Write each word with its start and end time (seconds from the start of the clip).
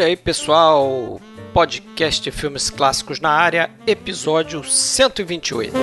Olha 0.00 0.06
aí, 0.06 0.16
pessoal, 0.16 1.20
podcast 1.52 2.30
filmes 2.30 2.70
clássicos 2.70 3.20
na 3.20 3.28
área, 3.28 3.70
episódio 3.86 4.64
128. 4.64 5.74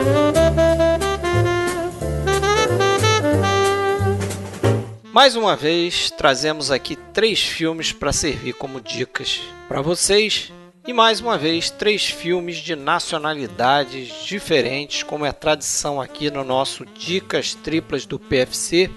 Mais 5.14 5.36
uma 5.36 5.56
vez, 5.56 6.10
trazemos 6.10 6.71
aqui 6.71 6.96
três 7.14 7.43
filmes 7.43 7.92
para 7.92 8.11
servir 8.11 8.54
como 8.54 8.82
dicas 8.82 9.39
para 9.68 9.84
vocês. 9.84 10.52
E 10.88 10.92
mais 10.92 11.21
uma 11.21 11.38
vez, 11.38 11.70
três 11.70 12.07
filmes 12.07 12.57
de 12.57 12.75
nacionalidades 12.75 14.25
diferentes, 14.25 15.04
como 15.04 15.28
é 15.28 15.32
tradição 15.32 16.02
aqui 16.02 16.32
no 16.32 16.43
nosso 16.43 16.88
Dicas 16.88 17.54
Triplas 17.54 18.07
do 18.07 18.18
PFC. 18.18 18.89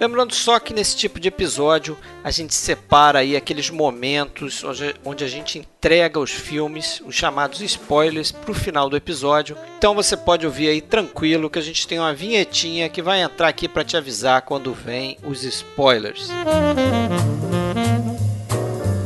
Lembrando 0.00 0.32
só 0.32 0.60
que 0.60 0.72
nesse 0.72 0.96
tipo 0.96 1.18
de 1.18 1.28
episódio 1.28 1.98
a 2.22 2.30
gente 2.30 2.54
separa 2.54 3.18
aí 3.18 3.36
aqueles 3.36 3.68
momentos 3.68 4.62
onde 5.04 5.24
a 5.24 5.28
gente 5.28 5.58
entrega 5.58 6.20
os 6.20 6.30
filmes, 6.30 7.02
os 7.04 7.14
chamados 7.14 7.60
spoilers, 7.60 8.30
para 8.30 8.52
o 8.52 8.54
final 8.54 8.88
do 8.88 8.96
episódio. 8.96 9.56
Então 9.76 9.94
você 9.94 10.16
pode 10.16 10.46
ouvir 10.46 10.68
aí 10.68 10.80
tranquilo 10.80 11.50
que 11.50 11.58
a 11.58 11.62
gente 11.62 11.86
tem 11.86 11.98
uma 11.98 12.14
vinhetinha 12.14 12.88
que 12.88 13.02
vai 13.02 13.22
entrar 13.22 13.48
aqui 13.48 13.68
para 13.68 13.84
te 13.84 13.96
avisar 13.96 14.42
quando 14.42 14.72
vem 14.72 15.18
os 15.24 15.42
spoilers. 15.42 16.30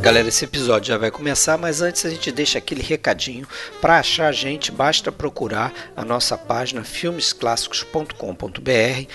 Galera, 0.03 0.29
esse 0.29 0.45
episódio 0.45 0.89
já 0.89 0.99
vai 0.99 1.13
começar, 1.13 1.57
mas 1.57 1.81
antes 1.81 2.05
a 2.05 2.11
gente 2.11 2.33
deixa 2.33 2.59
aquele 2.59 2.83
recadinho. 2.83 3.47
Para 3.81 4.01
achar 4.01 4.27
a 4.27 4.33
gente, 4.33 4.73
basta 4.73 5.13
procurar 5.13 5.73
a 5.97 6.05
nossa 6.05 6.37
página 6.37 6.83
filmesclássicos.com.br 6.83 9.07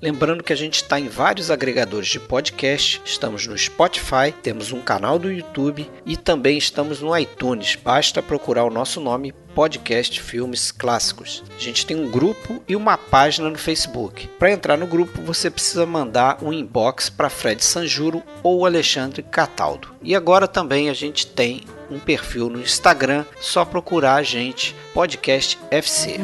Lembrando 0.00 0.44
que 0.44 0.52
a 0.52 0.56
gente 0.56 0.76
está 0.76 1.00
em 1.00 1.08
vários 1.08 1.50
agregadores 1.50 2.08
de 2.08 2.20
podcast, 2.20 3.00
estamos 3.04 3.46
no 3.46 3.56
Spotify, 3.56 4.32
temos 4.42 4.70
um 4.72 4.80
canal 4.80 5.18
do 5.18 5.32
YouTube 5.32 5.90
e 6.04 6.16
também 6.16 6.58
estamos 6.58 7.00
no 7.00 7.16
iTunes. 7.16 7.76
Basta 7.76 8.22
procurar 8.22 8.64
o 8.64 8.70
nosso 8.70 9.00
nome 9.00 9.32
Podcast 9.54 10.20
Filmes 10.20 10.70
Clássicos. 10.70 11.42
A 11.56 11.58
gente 11.58 11.86
tem 11.86 11.96
um 11.96 12.10
grupo 12.10 12.62
e 12.68 12.76
uma 12.76 12.98
página 12.98 13.48
no 13.48 13.56
Facebook. 13.56 14.28
Para 14.38 14.50
entrar 14.50 14.76
no 14.76 14.86
grupo, 14.86 15.22
você 15.22 15.50
precisa 15.50 15.86
mandar 15.86 16.42
um 16.42 16.52
inbox 16.52 17.08
para 17.08 17.30
Fred 17.30 17.64
Sanjuro 17.64 18.22
ou 18.42 18.66
Alexandre 18.66 19.22
Cataldo. 19.22 19.94
E 20.02 20.14
agora 20.14 20.46
também 20.46 20.90
a 20.90 20.94
gente 20.94 21.26
tem 21.26 21.62
um 21.90 21.98
perfil 21.98 22.50
no 22.50 22.60
Instagram, 22.60 23.24
só 23.40 23.64
procurar 23.64 24.16
a 24.16 24.22
gente 24.22 24.76
Podcast 24.92 25.58
FC. 25.70 26.16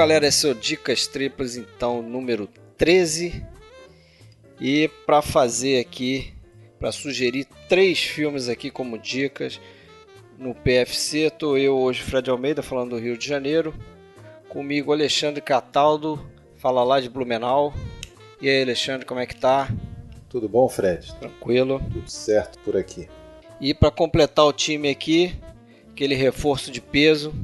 Galera, 0.00 0.28
esse 0.28 0.48
é 0.48 0.50
o 0.50 0.54
Dicas 0.54 1.06
Triplas, 1.06 1.56
então, 1.56 2.00
número 2.00 2.48
13. 2.78 3.44
E 4.58 4.88
para 5.04 5.20
fazer 5.20 5.78
aqui, 5.78 6.32
para 6.78 6.90
sugerir 6.90 7.46
três 7.68 8.00
filmes 8.00 8.48
aqui 8.48 8.70
como 8.70 8.96
dicas 8.96 9.60
no 10.38 10.54
PFC, 10.54 11.28
tô 11.28 11.54
eu 11.54 11.76
hoje, 11.76 12.00
Fred 12.00 12.30
Almeida, 12.30 12.62
falando 12.62 12.92
do 12.92 12.98
Rio 12.98 13.18
de 13.18 13.28
Janeiro. 13.28 13.74
Comigo, 14.48 14.90
Alexandre 14.90 15.42
Cataldo, 15.42 16.18
fala 16.56 16.82
lá 16.82 16.98
de 16.98 17.10
Blumenau. 17.10 17.74
E 18.40 18.48
aí, 18.48 18.62
Alexandre, 18.62 19.04
como 19.04 19.20
é 19.20 19.26
que 19.26 19.36
tá? 19.36 19.68
Tudo 20.30 20.48
bom, 20.48 20.66
Fred? 20.66 21.14
Tranquilo. 21.16 21.78
Tudo 21.92 22.10
certo 22.10 22.58
por 22.60 22.74
aqui. 22.74 23.06
E 23.60 23.74
para 23.74 23.90
completar 23.90 24.46
o 24.46 24.52
time 24.52 24.88
aqui, 24.88 25.36
aquele 25.90 26.14
reforço 26.14 26.70
de 26.70 26.80
peso, 26.80 27.34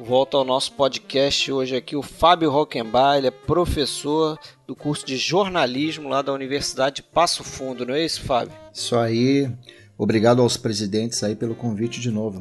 Volta 0.00 0.38
ao 0.38 0.46
nosso 0.46 0.72
podcast 0.72 1.52
hoje 1.52 1.76
aqui 1.76 1.94
o 1.94 2.02
Fábio 2.02 2.50
Rockenbach, 2.50 3.18
ele 3.18 3.26
é 3.26 3.30
professor 3.30 4.38
do 4.66 4.74
curso 4.74 5.04
de 5.04 5.18
jornalismo 5.18 6.08
lá 6.08 6.22
da 6.22 6.32
Universidade 6.32 6.96
de 6.96 7.02
Passo 7.02 7.44
Fundo, 7.44 7.84
não 7.84 7.92
é 7.92 8.02
isso, 8.02 8.22
Fábio? 8.22 8.56
Isso 8.72 8.96
aí. 8.96 9.50
Obrigado 9.98 10.40
aos 10.40 10.56
presidentes 10.56 11.22
aí 11.22 11.36
pelo 11.36 11.54
convite 11.54 12.00
de 12.00 12.10
novo. 12.10 12.40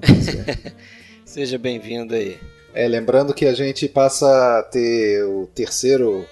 Seja 1.26 1.58
bem-vindo 1.58 2.16
aí. 2.16 2.40
É, 2.74 2.88
lembrando 2.88 3.34
que 3.34 3.46
a 3.46 3.54
gente 3.54 3.90
passa 3.90 4.60
a 4.60 4.64
ter 4.64 5.26
o 5.26 5.46
terceiro 5.48 6.26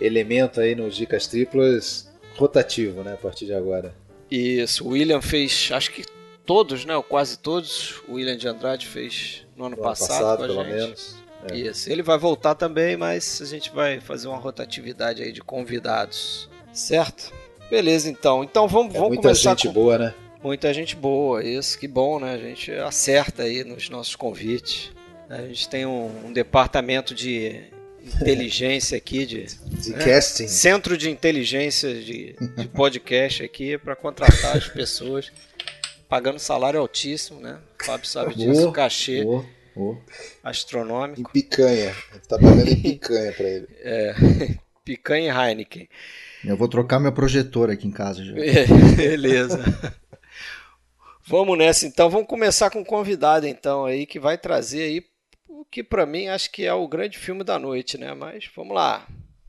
elemento 0.00 0.60
aí 0.60 0.74
nos 0.74 0.96
Dicas 0.96 1.28
Triplas 1.28 2.10
rotativo, 2.34 3.04
né, 3.04 3.12
a 3.12 3.16
partir 3.16 3.46
de 3.46 3.54
agora. 3.54 3.94
Isso, 4.28 4.84
o 4.84 4.88
William 4.88 5.22
fez, 5.22 5.70
acho 5.72 5.92
que 5.92 6.02
todos, 6.50 6.84
né, 6.84 6.96
ou 6.96 7.02
quase 7.04 7.38
todos, 7.38 8.02
o 8.08 8.14
William 8.14 8.36
de 8.36 8.48
Andrade 8.48 8.84
fez 8.84 9.46
no 9.56 9.66
ano, 9.66 9.76
passado, 9.76 10.08
passado 10.08 10.46
pelo 10.48 10.64
gente. 10.64 10.74
menos. 10.74 11.16
É. 11.48 11.56
Isso. 11.56 11.88
Ele 11.88 12.02
vai 12.02 12.18
voltar 12.18 12.56
também, 12.56 12.96
mas 12.96 13.40
a 13.40 13.44
gente 13.44 13.70
vai 13.70 14.00
fazer 14.00 14.26
uma 14.26 14.36
rotatividade 14.36 15.22
aí 15.22 15.30
de 15.30 15.40
convidados. 15.42 16.50
Certo? 16.72 17.32
Beleza, 17.70 18.10
então. 18.10 18.42
Então 18.42 18.66
vamos, 18.66 18.96
é 18.96 18.98
vamos 18.98 19.10
muita 19.10 19.28
começar. 19.28 19.50
Muita 19.50 19.62
gente 19.62 19.68
com... 19.68 19.72
boa, 19.72 19.98
né? 19.98 20.14
Muita 20.42 20.74
gente 20.74 20.96
boa, 20.96 21.44
isso, 21.44 21.78
que 21.78 21.86
bom, 21.86 22.18
né? 22.18 22.34
A 22.34 22.38
gente 22.38 22.72
acerta 22.72 23.44
aí 23.44 23.62
nos 23.62 23.88
nossos 23.88 24.16
convites. 24.16 24.90
A 25.28 25.42
gente 25.42 25.68
tem 25.68 25.86
um, 25.86 26.10
um 26.26 26.32
departamento 26.32 27.14
de 27.14 27.62
inteligência 28.04 28.98
aqui, 28.98 29.24
de, 29.24 29.44
de 29.70 29.90
né? 29.90 30.04
casting. 30.04 30.48
Centro 30.48 30.98
de 30.98 31.10
inteligência 31.10 31.94
de, 31.94 32.34
de 32.56 32.68
podcast 32.74 33.44
aqui 33.44 33.78
para 33.78 33.94
contratar 33.94 34.56
as 34.56 34.66
pessoas 34.66 35.30
pagando 36.10 36.40
salário 36.40 36.80
altíssimo, 36.80 37.40
né? 37.40 37.60
O 37.80 37.84
Fábio 37.84 38.06
sabe 38.06 38.34
disso, 38.34 38.68
oh, 38.68 38.72
cachê 38.72 39.24
oh, 39.24 39.44
oh. 39.76 39.96
astronômico. 40.42 41.20
Em 41.20 41.32
picanha, 41.32 41.94
tá 42.28 42.36
pagando 42.36 42.68
em 42.68 42.82
picanha 42.82 43.32
para 43.32 43.48
ele. 43.48 43.68
É, 43.78 44.14
picanha 44.84 45.32
e 45.32 45.50
Heineken. 45.50 45.88
Eu 46.44 46.56
vou 46.56 46.66
trocar 46.66 46.98
meu 46.98 47.12
projetor 47.12 47.70
aqui 47.70 47.86
em 47.86 47.92
casa 47.92 48.24
já. 48.24 48.34
Beleza. 48.96 49.62
vamos 51.24 51.56
nessa 51.56 51.86
então, 51.86 52.10
vamos 52.10 52.26
começar 52.26 52.70
com 52.70 52.80
um 52.80 52.84
convidado 52.84 53.46
então 53.46 53.84
aí 53.84 54.04
que 54.04 54.18
vai 54.18 54.36
trazer 54.36 54.82
aí 54.82 55.04
o 55.48 55.64
que 55.64 55.84
para 55.84 56.04
mim 56.04 56.26
acho 56.26 56.50
que 56.50 56.64
é 56.64 56.74
o 56.74 56.88
grande 56.88 57.16
filme 57.16 57.44
da 57.44 57.56
noite, 57.56 57.96
né? 57.96 58.12
Mas 58.14 58.50
vamos 58.56 58.74
lá. 58.74 59.06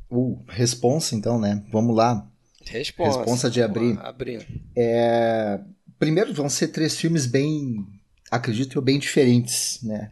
O 0.08 0.38
responsa 0.48 1.16
então, 1.16 1.40
né? 1.40 1.64
Vamos 1.72 1.96
lá. 1.96 2.28
Responsa. 2.66 3.18
Responsa 3.18 3.50
de 3.50 3.64
abrir. 3.64 3.98
Abrindo. 4.02 4.46
É, 4.76 5.60
primeiro 6.01 6.34
vão 6.34 6.50
ser 6.50 6.69
três 6.69 6.97
filmes 6.97 7.28
bem, 7.28 7.85
acredito 8.31 8.75
eu, 8.75 8.81
bem 8.81 8.97
diferentes, 8.97 9.78
né? 9.84 10.09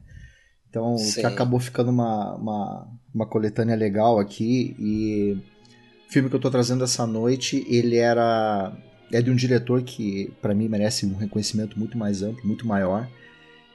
Então, 0.69 0.95
Sim. 1.00 1.22
que 1.22 1.25
acabou 1.25 1.59
ficando 1.59 1.89
uma, 1.89 2.35
uma, 2.35 2.88
uma 3.11 3.25
coletânea 3.25 3.75
legal 3.75 4.19
aqui 4.19 4.75
e 4.77 5.35
o 6.07 6.11
filme 6.13 6.29
que 6.29 6.35
eu 6.35 6.39
tô 6.39 6.51
trazendo 6.51 6.83
essa 6.83 7.07
noite, 7.07 7.66
ele 7.67 7.95
era 7.95 8.72
é 9.11 9.19
de 9.19 9.31
um 9.31 9.35
diretor 9.35 9.81
que 9.81 10.31
para 10.39 10.53
mim 10.53 10.67
merece 10.67 11.07
um 11.07 11.16
reconhecimento 11.16 11.79
muito 11.79 11.97
mais 11.97 12.21
amplo, 12.21 12.45
muito 12.45 12.67
maior. 12.67 13.09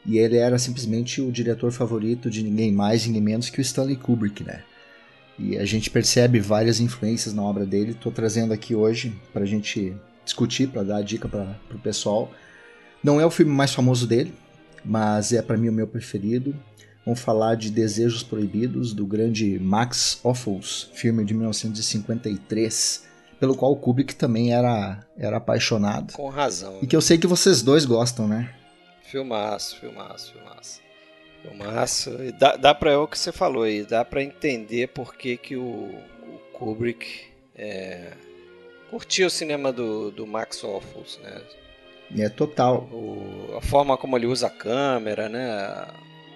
E 0.07 0.17
ele 0.17 0.37
era 0.37 0.57
simplesmente 0.57 1.21
o 1.21 1.33
diretor 1.33 1.73
favorito 1.73 2.31
de 2.31 2.45
ninguém 2.45 2.71
mais, 2.71 3.05
ninguém 3.05 3.23
menos 3.23 3.51
que 3.51 3.59
o 3.59 3.61
Stanley 3.61 3.97
Kubrick, 3.97 4.45
né? 4.45 4.63
E 5.37 5.59
a 5.59 5.65
gente 5.65 5.91
percebe 5.91 6.39
várias 6.39 6.79
influências 6.79 7.35
na 7.35 7.43
obra 7.43 7.67
dele. 7.67 7.91
Estou 7.91 8.13
trazendo 8.13 8.53
aqui 8.53 8.73
hoje 8.73 9.13
para 9.33 9.43
a 9.43 9.47
gente 9.47 9.93
discutir, 10.25 10.69
para 10.69 10.83
dar 10.83 11.03
dica 11.03 11.29
para 11.29 11.57
o 11.73 11.79
pessoal. 11.79 12.31
Não 13.03 13.21
é 13.21 13.27
o 13.27 13.31
filme 13.31 13.53
mais 13.53 13.75
famoso 13.75 14.07
dele, 14.07 14.35
mas 14.85 15.33
é 15.33 15.43
para 15.43 15.57
mim 15.57 15.69
o 15.69 15.73
meu 15.73 15.87
preferido. 15.87 16.55
Vamos 17.05 17.21
falar 17.21 17.55
de 17.55 17.71
Desejos 17.71 18.23
Proibidos, 18.23 18.95
do 18.95 19.07
grande 19.07 19.59
Max 19.59 20.19
Ophuls, 20.25 20.91
filme 20.95 21.23
de 21.23 21.35
1953, 21.35 23.05
pelo 23.39 23.55
qual 23.55 23.73
o 23.73 23.77
Kubrick 23.77 24.15
também 24.15 24.55
era, 24.55 25.07
era 25.19 25.37
apaixonado. 25.37 26.15
Com 26.15 26.31
razão. 26.31 26.79
E 26.81 26.87
que 26.87 26.97
eu 26.97 27.03
sei 27.03 27.19
que 27.19 27.27
vocês 27.27 27.61
dois 27.61 27.85
gostam, 27.85 28.27
né? 28.27 28.55
Filmaço, 29.03 29.79
filmaço, 29.79 30.33
filmaço. 30.33 30.81
Filmaço. 31.43 32.11
E 32.23 32.33
dá, 32.33 32.57
dá 32.57 32.75
pra, 32.75 32.93
é 32.93 32.97
o 32.97 33.07
que 33.07 33.19
você 33.19 33.31
falou 33.31 33.65
aí, 33.65 33.85
dá 33.85 34.03
para 34.03 34.23
entender 34.23 34.89
por 34.89 35.15
que, 35.15 35.37
que 35.37 35.57
o, 35.57 35.63
o 35.63 36.41
Kubrick 36.55 37.07
é, 37.55 38.13
curti 38.95 39.25
o 39.25 39.31
cinema 39.31 39.73
do, 39.73 40.13
do 40.13 40.25
Max 40.25 40.63
Ophuls, 40.63 41.19
né? 41.21 41.41
É 42.17 42.29
total. 42.29 42.89
O, 42.93 43.57
a 43.57 43.61
forma 43.61 43.97
como 43.97 44.17
ele 44.17 44.27
usa 44.27 44.47
a 44.47 44.51
câmera, 44.51 45.29
né? 45.29 45.89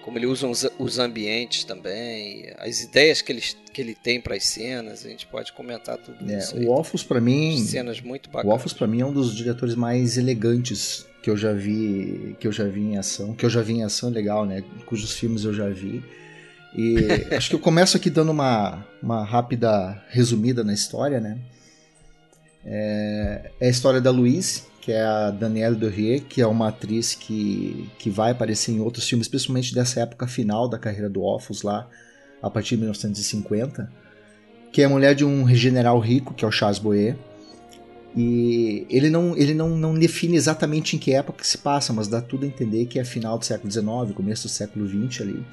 Como 0.03 0.17
ele 0.17 0.25
usa 0.25 0.45
os, 0.45 0.67
os 0.77 0.99
ambientes 0.99 1.63
também, 1.63 2.51
as 2.57 2.81
ideias 2.81 3.21
que 3.21 3.31
ele, 3.31 3.41
que 3.71 3.79
ele 3.79 3.95
tem 3.95 4.19
para 4.19 4.35
as 4.35 4.43
cenas, 4.45 5.05
a 5.05 5.09
gente 5.09 5.25
pode 5.25 5.53
comentar 5.53 5.97
tudo 5.97 6.29
é, 6.29 6.37
isso. 6.37 6.57
O 6.57 6.77
Ophuls 6.77 7.03
para 7.03 7.21
mim, 7.21 7.57
cenas 7.59 8.01
muito 8.01 8.29
bacanas. 8.29 8.51
O 8.51 8.55
Ophuls 8.55 8.73
para 8.73 8.87
mim 8.87 8.99
é 8.99 9.05
um 9.05 9.13
dos 9.13 9.33
diretores 9.33 9.75
mais 9.75 10.17
elegantes 10.17 11.05
que 11.23 11.29
eu 11.29 11.37
já 11.37 11.53
vi, 11.53 12.35
que 12.41 12.47
eu 12.47 12.51
já 12.51 12.65
vi 12.65 12.81
em 12.81 12.97
ação, 12.97 13.33
que 13.33 13.45
eu 13.45 13.49
já 13.49 13.61
vi 13.61 13.75
em 13.75 13.83
ação 13.83 14.09
legal, 14.09 14.45
né? 14.45 14.63
Cujos 14.85 15.13
filmes 15.13 15.45
eu 15.45 15.53
já 15.53 15.69
vi. 15.69 16.03
E 16.75 16.97
acho 17.33 17.49
que 17.49 17.55
eu 17.55 17.59
começo 17.59 17.95
aqui 17.95 18.09
dando 18.09 18.31
uma, 18.31 18.85
uma 19.01 19.23
rápida 19.23 20.03
resumida 20.09 20.61
na 20.61 20.73
história, 20.73 21.21
né? 21.21 21.37
É, 22.65 23.51
é 23.59 23.67
a 23.67 23.69
história 23.69 24.01
da 24.01 24.11
Louise, 24.11 24.63
que 24.81 24.91
é 24.91 25.03
a 25.03 25.31
Danielle 25.31 25.75
Dorrier, 25.75 26.23
que 26.23 26.41
é 26.41 26.47
uma 26.47 26.69
atriz 26.69 27.15
que, 27.15 27.89
que 27.97 28.09
vai 28.09 28.31
aparecer 28.31 28.71
em 28.71 28.79
outros 28.79 29.07
filmes, 29.07 29.27
principalmente 29.27 29.73
dessa 29.73 30.01
época 30.01 30.27
final 30.27 30.67
da 30.67 30.77
carreira 30.77 31.09
do 31.09 31.23
Offus 31.23 31.61
lá, 31.61 31.87
a 32.41 32.49
partir 32.49 32.75
de 32.75 32.81
1950. 32.81 33.91
que 34.71 34.81
é 34.81 34.85
a 34.85 34.89
mulher 34.89 35.15
de 35.15 35.25
um 35.25 35.47
general 35.53 35.99
rico, 35.99 36.33
que 36.33 36.45
é 36.45 36.47
o 36.47 36.51
Charles 36.51 36.79
Boyer. 36.79 37.17
E 38.15 38.85
ele 38.89 39.09
não, 39.09 39.35
ele 39.37 39.53
não, 39.53 39.69
não 39.69 39.93
define 39.93 40.35
exatamente 40.35 40.95
em 40.95 40.99
que 40.99 41.13
época 41.13 41.43
se 41.43 41.57
passa, 41.57 41.93
mas 41.93 42.07
dá 42.07 42.21
tudo 42.21 42.43
a 42.43 42.47
entender 42.47 42.85
que 42.85 42.99
é 42.99 43.03
final 43.03 43.37
do 43.37 43.45
século 43.45 43.71
XIX, 43.71 44.15
começo 44.15 44.47
do 44.47 44.49
século 44.49 44.87
XX 44.87 45.21
ali 45.21 45.45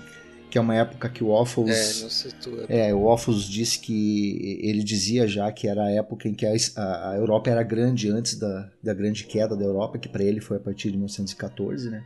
que 0.57 0.59
é 0.59 0.63
uma 0.63 0.75
época 0.75 1.11
que 1.11 1.23
o 1.23 1.29
Waffles. 1.29 1.99
É, 1.99 2.03
não 2.03 2.11
situa. 2.11 2.65
É, 2.67 2.95
o 2.95 3.03
Waffles 3.05 3.45
disse 3.45 3.79
que 3.79 4.59
ele 4.63 4.83
dizia 4.83 5.29
já 5.29 5.53
que 5.53 5.69
era 5.69 5.85
a 5.85 5.91
época 5.91 6.29
em 6.29 6.35
que 6.35 6.47
a, 6.47 6.53
a, 6.77 7.11
a 7.11 7.17
Europa 7.17 7.51
era 7.51 7.63
grande 7.63 8.09
antes 8.09 8.39
da, 8.39 8.71
da 8.83 8.95
grande 8.95 9.25
queda 9.25 9.55
da 9.55 9.63
Europa, 9.63 9.99
que 9.99 10.09
para 10.09 10.25
ele 10.25 10.41
foi 10.41 10.57
a 10.57 10.61
partir 10.61 10.91
de 10.91 10.97
1914, 10.97 11.91
né? 11.91 12.03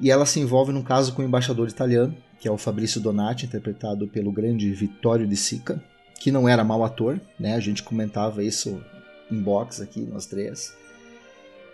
E 0.00 0.10
ela 0.10 0.24
se 0.24 0.40
envolve 0.40 0.72
num 0.72 0.82
caso 0.82 1.12
com 1.12 1.20
o 1.20 1.24
embaixador 1.24 1.68
italiano, 1.68 2.16
que 2.40 2.48
é 2.48 2.50
o 2.50 2.56
Fabrício 2.56 2.98
Donati, 2.98 3.44
interpretado 3.44 4.08
pelo 4.08 4.32
grande 4.32 4.72
Vittorio 4.72 5.26
de 5.26 5.36
Sica, 5.36 5.84
que 6.18 6.32
não 6.32 6.48
era 6.48 6.64
mau 6.64 6.82
ator, 6.82 7.20
né? 7.38 7.54
A 7.56 7.60
gente 7.60 7.82
comentava 7.82 8.42
isso 8.42 8.82
em 9.30 9.38
box 9.38 9.82
aqui, 9.82 10.00
nós 10.00 10.24
três 10.24 10.74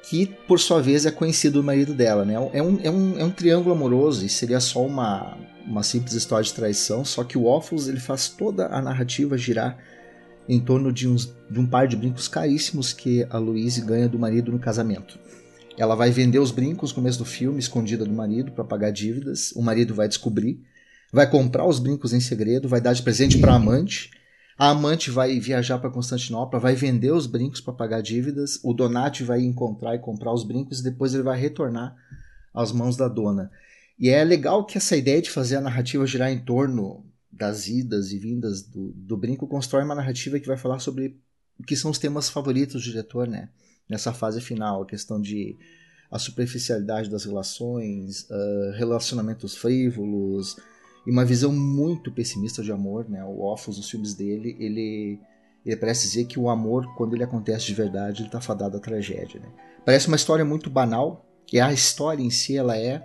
que 0.03 0.27
por 0.27 0.59
sua 0.59 0.81
vez 0.81 1.05
é 1.05 1.11
conhecido 1.11 1.61
o 1.61 1.63
marido 1.63 1.95
dela, 1.95 2.25
né? 2.25 2.35
É 2.35 2.63
um, 2.63 2.81
é 2.83 2.91
um, 2.91 3.19
é 3.19 3.25
um 3.25 3.31
triângulo 3.31 3.75
amoroso 3.75 4.25
e 4.25 4.29
seria 4.29 4.61
só 4.61 4.85
uma, 4.85 5.37
uma 5.67 5.83
simples 5.83 6.15
história 6.15 6.45
de 6.45 6.53
traição, 6.53 7.05
só 7.05 7.25
que 7.25 7.39
o 7.39 7.45
Waffles 7.45 7.89
ele 7.89 8.01
faz 8.01 8.29
toda 8.29 8.67
a 8.67 8.81
narrativa 8.81 9.37
girar 9.37 9.79
em 10.49 10.59
torno 10.59 10.93
de, 10.93 11.07
uns, 11.09 11.33
de 11.51 11.61
um 11.61 11.67
par 11.67 11.87
de 11.87 11.97
brincos 11.97 12.27
caríssimos 12.27 12.93
que 12.93 13.27
a 13.31 13.39
Louise 13.39 13.81
ganha 13.81 14.09
do 14.09 14.19
marido 14.19 14.51
no 14.51 14.59
casamento. 14.59 15.19
Ela 15.77 15.95
vai 15.95 16.11
vender 16.11 16.39
os 16.39 16.51
brincos 16.51 16.91
no 16.91 16.97
começo 16.97 17.19
do 17.19 17.25
filme, 17.25 17.59
escondida 17.59 18.05
do 18.05 18.13
marido, 18.13 18.53
para 18.53 18.65
pagar 18.65 18.91
dívidas. 18.91 19.53
O 19.53 19.63
marido 19.63 19.95
vai 19.95 20.09
descobrir, 20.09 20.61
vai 21.13 21.31
comprar 21.31 21.67
os 21.67 21.79
brincos 21.79 22.13
em 22.13 22.21
segredo, 22.21 22.69
vai 22.69 22.81
dar 22.81 22.93
de 22.93 23.03
presente 23.03 23.39
para 23.39 23.53
a 23.53 23.57
amante 23.57 24.11
a 24.61 24.69
amante 24.69 25.11
vai 25.11 25.41
viajar 25.41 25.79
para 25.79 25.89
Constantinopla, 25.89 26.61
vai 26.61 26.75
vender 26.75 27.11
os 27.13 27.27
brincos 27.27 27.63
para 27.63 27.73
pagar 27.73 28.03
dívidas. 28.03 28.61
O 28.63 28.75
Donati 28.75 29.25
vai 29.25 29.41
encontrar 29.41 29.95
e 29.95 29.99
comprar 29.99 30.35
os 30.35 30.45
brincos 30.45 30.81
e 30.81 30.85
depois 30.85 31.15
ele 31.15 31.23
vai 31.23 31.41
retornar 31.41 31.97
às 32.53 32.71
mãos 32.71 32.95
da 32.95 33.09
dona. 33.09 33.51
E 34.01 34.09
é 34.09 34.25
legal 34.25 34.65
que 34.65 34.79
essa 34.79 34.97
ideia 34.97 35.21
de 35.21 35.31
fazer 35.31 35.57
a 35.57 35.61
narrativa 35.61 36.07
girar 36.07 36.33
em 36.33 36.39
torno 36.43 37.05
das 37.31 37.69
idas 37.69 38.13
e 38.13 38.19
vindas 38.19 38.63
do, 38.63 38.93
do 38.93 39.15
brinco 39.15 39.47
constrói 39.47 39.85
uma 39.85 39.95
narrativa 39.95 40.41
que 40.41 40.47
vai 40.47 40.57
falar 40.57 40.79
sobre 40.79 41.21
o 41.59 41.63
que 41.63 41.77
são 41.77 41.91
os 41.91 41.99
temas 41.99 42.31
favoritos 42.31 42.83
do 42.83 42.91
diretor, 42.91 43.29
né? 43.29 43.51
Nessa 43.87 44.15
fase 44.15 44.41
final, 44.41 44.83
a 44.83 44.87
questão 44.87 45.21
de 45.21 45.59
a 46.11 46.19
superficialidade 46.19 47.11
das 47.11 47.25
relações, 47.25 48.23
uh, 48.31 48.73
relacionamentos 48.75 49.55
frívolos, 49.55 50.57
e 51.07 51.11
uma 51.11 51.25
visão 51.25 51.53
muito 51.53 52.11
pessimista 52.11 52.63
de 52.63 52.73
amor, 52.73 53.09
né? 53.09 53.23
O 53.23 53.41
Offos, 53.41 53.79
os 53.79 53.91
filmes 53.91 54.15
dele, 54.15 54.57
ele, 54.59 55.21
ele 55.65 55.77
parece 55.77 56.09
dizer 56.09 56.25
que 56.25 56.39
o 56.39 56.49
amor, 56.49 56.87
quando 56.97 57.15
ele 57.15 57.23
acontece 57.23 57.67
de 57.67 57.75
verdade, 57.75 58.23
ele 58.23 58.29
está 58.29 58.41
fadado 58.41 58.79
à 58.79 58.81
tragédia, 58.81 59.41
né? 59.41 59.49
Parece 59.85 60.09
uma 60.09 60.17
história 60.17 60.45
muito 60.45 60.71
banal, 60.71 61.27
e 61.53 61.61
a 61.61 61.71
história 61.73 62.23
em 62.23 62.31
si 62.31 62.57
ela 62.57 62.77
é, 62.77 63.03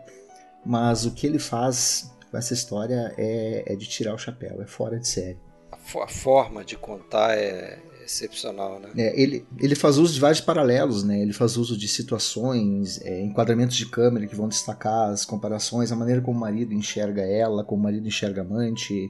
mas 0.66 1.06
o 1.06 1.12
que 1.12 1.28
ele 1.28 1.40
faz 1.40 2.12
com 2.32 2.38
essa 2.38 2.54
história 2.54 3.14
é, 3.18 3.64
é 3.68 3.76
de 3.76 3.88
tirar 3.88 4.14
o 4.14 4.18
chapéu, 4.18 4.62
é 4.62 4.66
fora 4.66 5.00
de 5.00 5.08
série. 5.08 5.38
A 5.72 6.08
forma 6.08 6.66
de 6.66 6.76
contar 6.76 7.38
é, 7.38 7.80
excepcional, 8.04 8.80
né? 8.80 8.90
É, 8.98 9.20
ele, 9.20 9.46
ele 9.60 9.76
faz 9.76 9.98
uso 9.98 10.14
de 10.14 10.20
vários 10.20 10.42
paralelos, 10.42 11.04
né? 11.04 11.22
Ele 11.22 11.34
faz 11.34 11.58
uso 11.58 11.78
de 11.78 11.88
situações, 11.88 13.02
é, 13.02 13.22
enquadramentos 13.22 13.76
de 13.76 13.86
câmera 13.86 14.28
que 14.28 14.36
vão 14.36 14.48
destacar 14.48 15.10
as 15.10 15.26
comparações, 15.26 15.92
a 15.92 15.96
maneira 15.96 16.22
como 16.22 16.38
o 16.38 16.42
marido 16.42 16.74
enxerga 16.74 17.22
ela, 17.22 17.64
como 17.64 17.82
o 17.82 17.84
marido 17.84 18.08
enxerga 18.08 18.42
a 18.42 18.46
amante, 18.46 19.10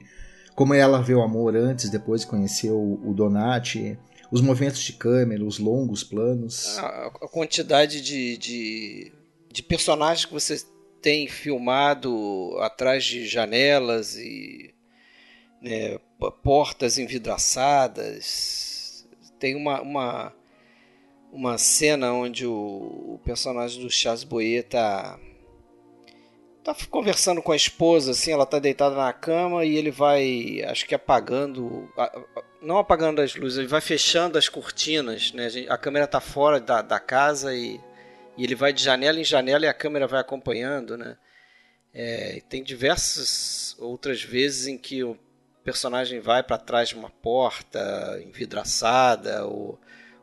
como 0.54 0.74
ela 0.74 1.02
vê 1.02 1.14
o 1.14 1.22
amor 1.22 1.56
antes, 1.56 1.90
depois 1.90 2.22
de 2.22 2.26
conhecer 2.26 2.70
o, 2.70 3.00
o 3.04 3.14
Donati, 3.14 3.98
os 4.30 4.40
movimentos 4.40 4.80
de 4.80 4.94
câmera, 4.94 5.44
os 5.44 5.58
longos 5.58 6.02
planos. 6.02 6.78
A, 6.78 7.06
a 7.06 7.28
quantidade 7.28 8.00
de, 8.00 8.36
de, 8.38 9.12
de 9.52 9.62
personagens 9.62 10.24
que 10.24 10.32
você 10.32 10.64
tem 11.06 11.28
filmado 11.28 12.56
atrás 12.58 13.04
de 13.04 13.28
janelas 13.28 14.16
e 14.16 14.74
né, 15.62 16.00
portas 16.42 16.98
envidraçadas, 16.98 19.06
tem 19.38 19.54
uma, 19.54 19.80
uma, 19.82 20.34
uma 21.32 21.58
cena 21.58 22.12
onde 22.12 22.44
o, 22.44 22.52
o 22.52 23.20
personagem 23.24 23.80
do 23.80 23.88
Charles 23.88 24.24
Boyer 24.24 24.64
tá, 24.64 25.16
tá 26.64 26.74
conversando 26.90 27.40
com 27.40 27.52
a 27.52 27.56
esposa, 27.56 28.10
assim, 28.10 28.32
ela 28.32 28.44
tá 28.44 28.58
deitada 28.58 28.96
na 28.96 29.12
cama 29.12 29.64
e 29.64 29.76
ele 29.76 29.92
vai, 29.92 30.60
acho 30.66 30.86
que 30.86 30.94
apagando, 30.96 31.88
não 32.60 32.78
apagando 32.78 33.22
as 33.22 33.36
luzes, 33.36 33.58
ele 33.58 33.68
vai 33.68 33.80
fechando 33.80 34.36
as 34.36 34.48
cortinas, 34.48 35.32
né? 35.32 35.46
A 35.68 35.78
câmera 35.78 36.08
tá 36.08 36.20
fora 36.20 36.58
da, 36.58 36.82
da 36.82 36.98
casa 36.98 37.54
e, 37.54 37.80
e 38.36 38.44
ele 38.44 38.54
vai 38.54 38.72
de 38.72 38.82
janela 38.82 39.20
em 39.20 39.24
janela 39.24 39.64
e 39.64 39.68
a 39.68 39.74
câmera 39.74 40.06
vai 40.06 40.20
acompanhando, 40.20 40.96
né? 40.96 41.16
É, 41.92 42.42
tem 42.48 42.62
diversas 42.62 43.74
outras 43.78 44.22
vezes 44.22 44.66
em 44.66 44.76
que 44.76 45.02
o 45.02 45.16
personagem 45.64 46.20
vai 46.20 46.42
para 46.42 46.58
trás 46.58 46.90
de 46.90 46.94
uma 46.94 47.08
porta 47.08 48.20
envidraçada, 48.24 49.46
o, 49.46 49.78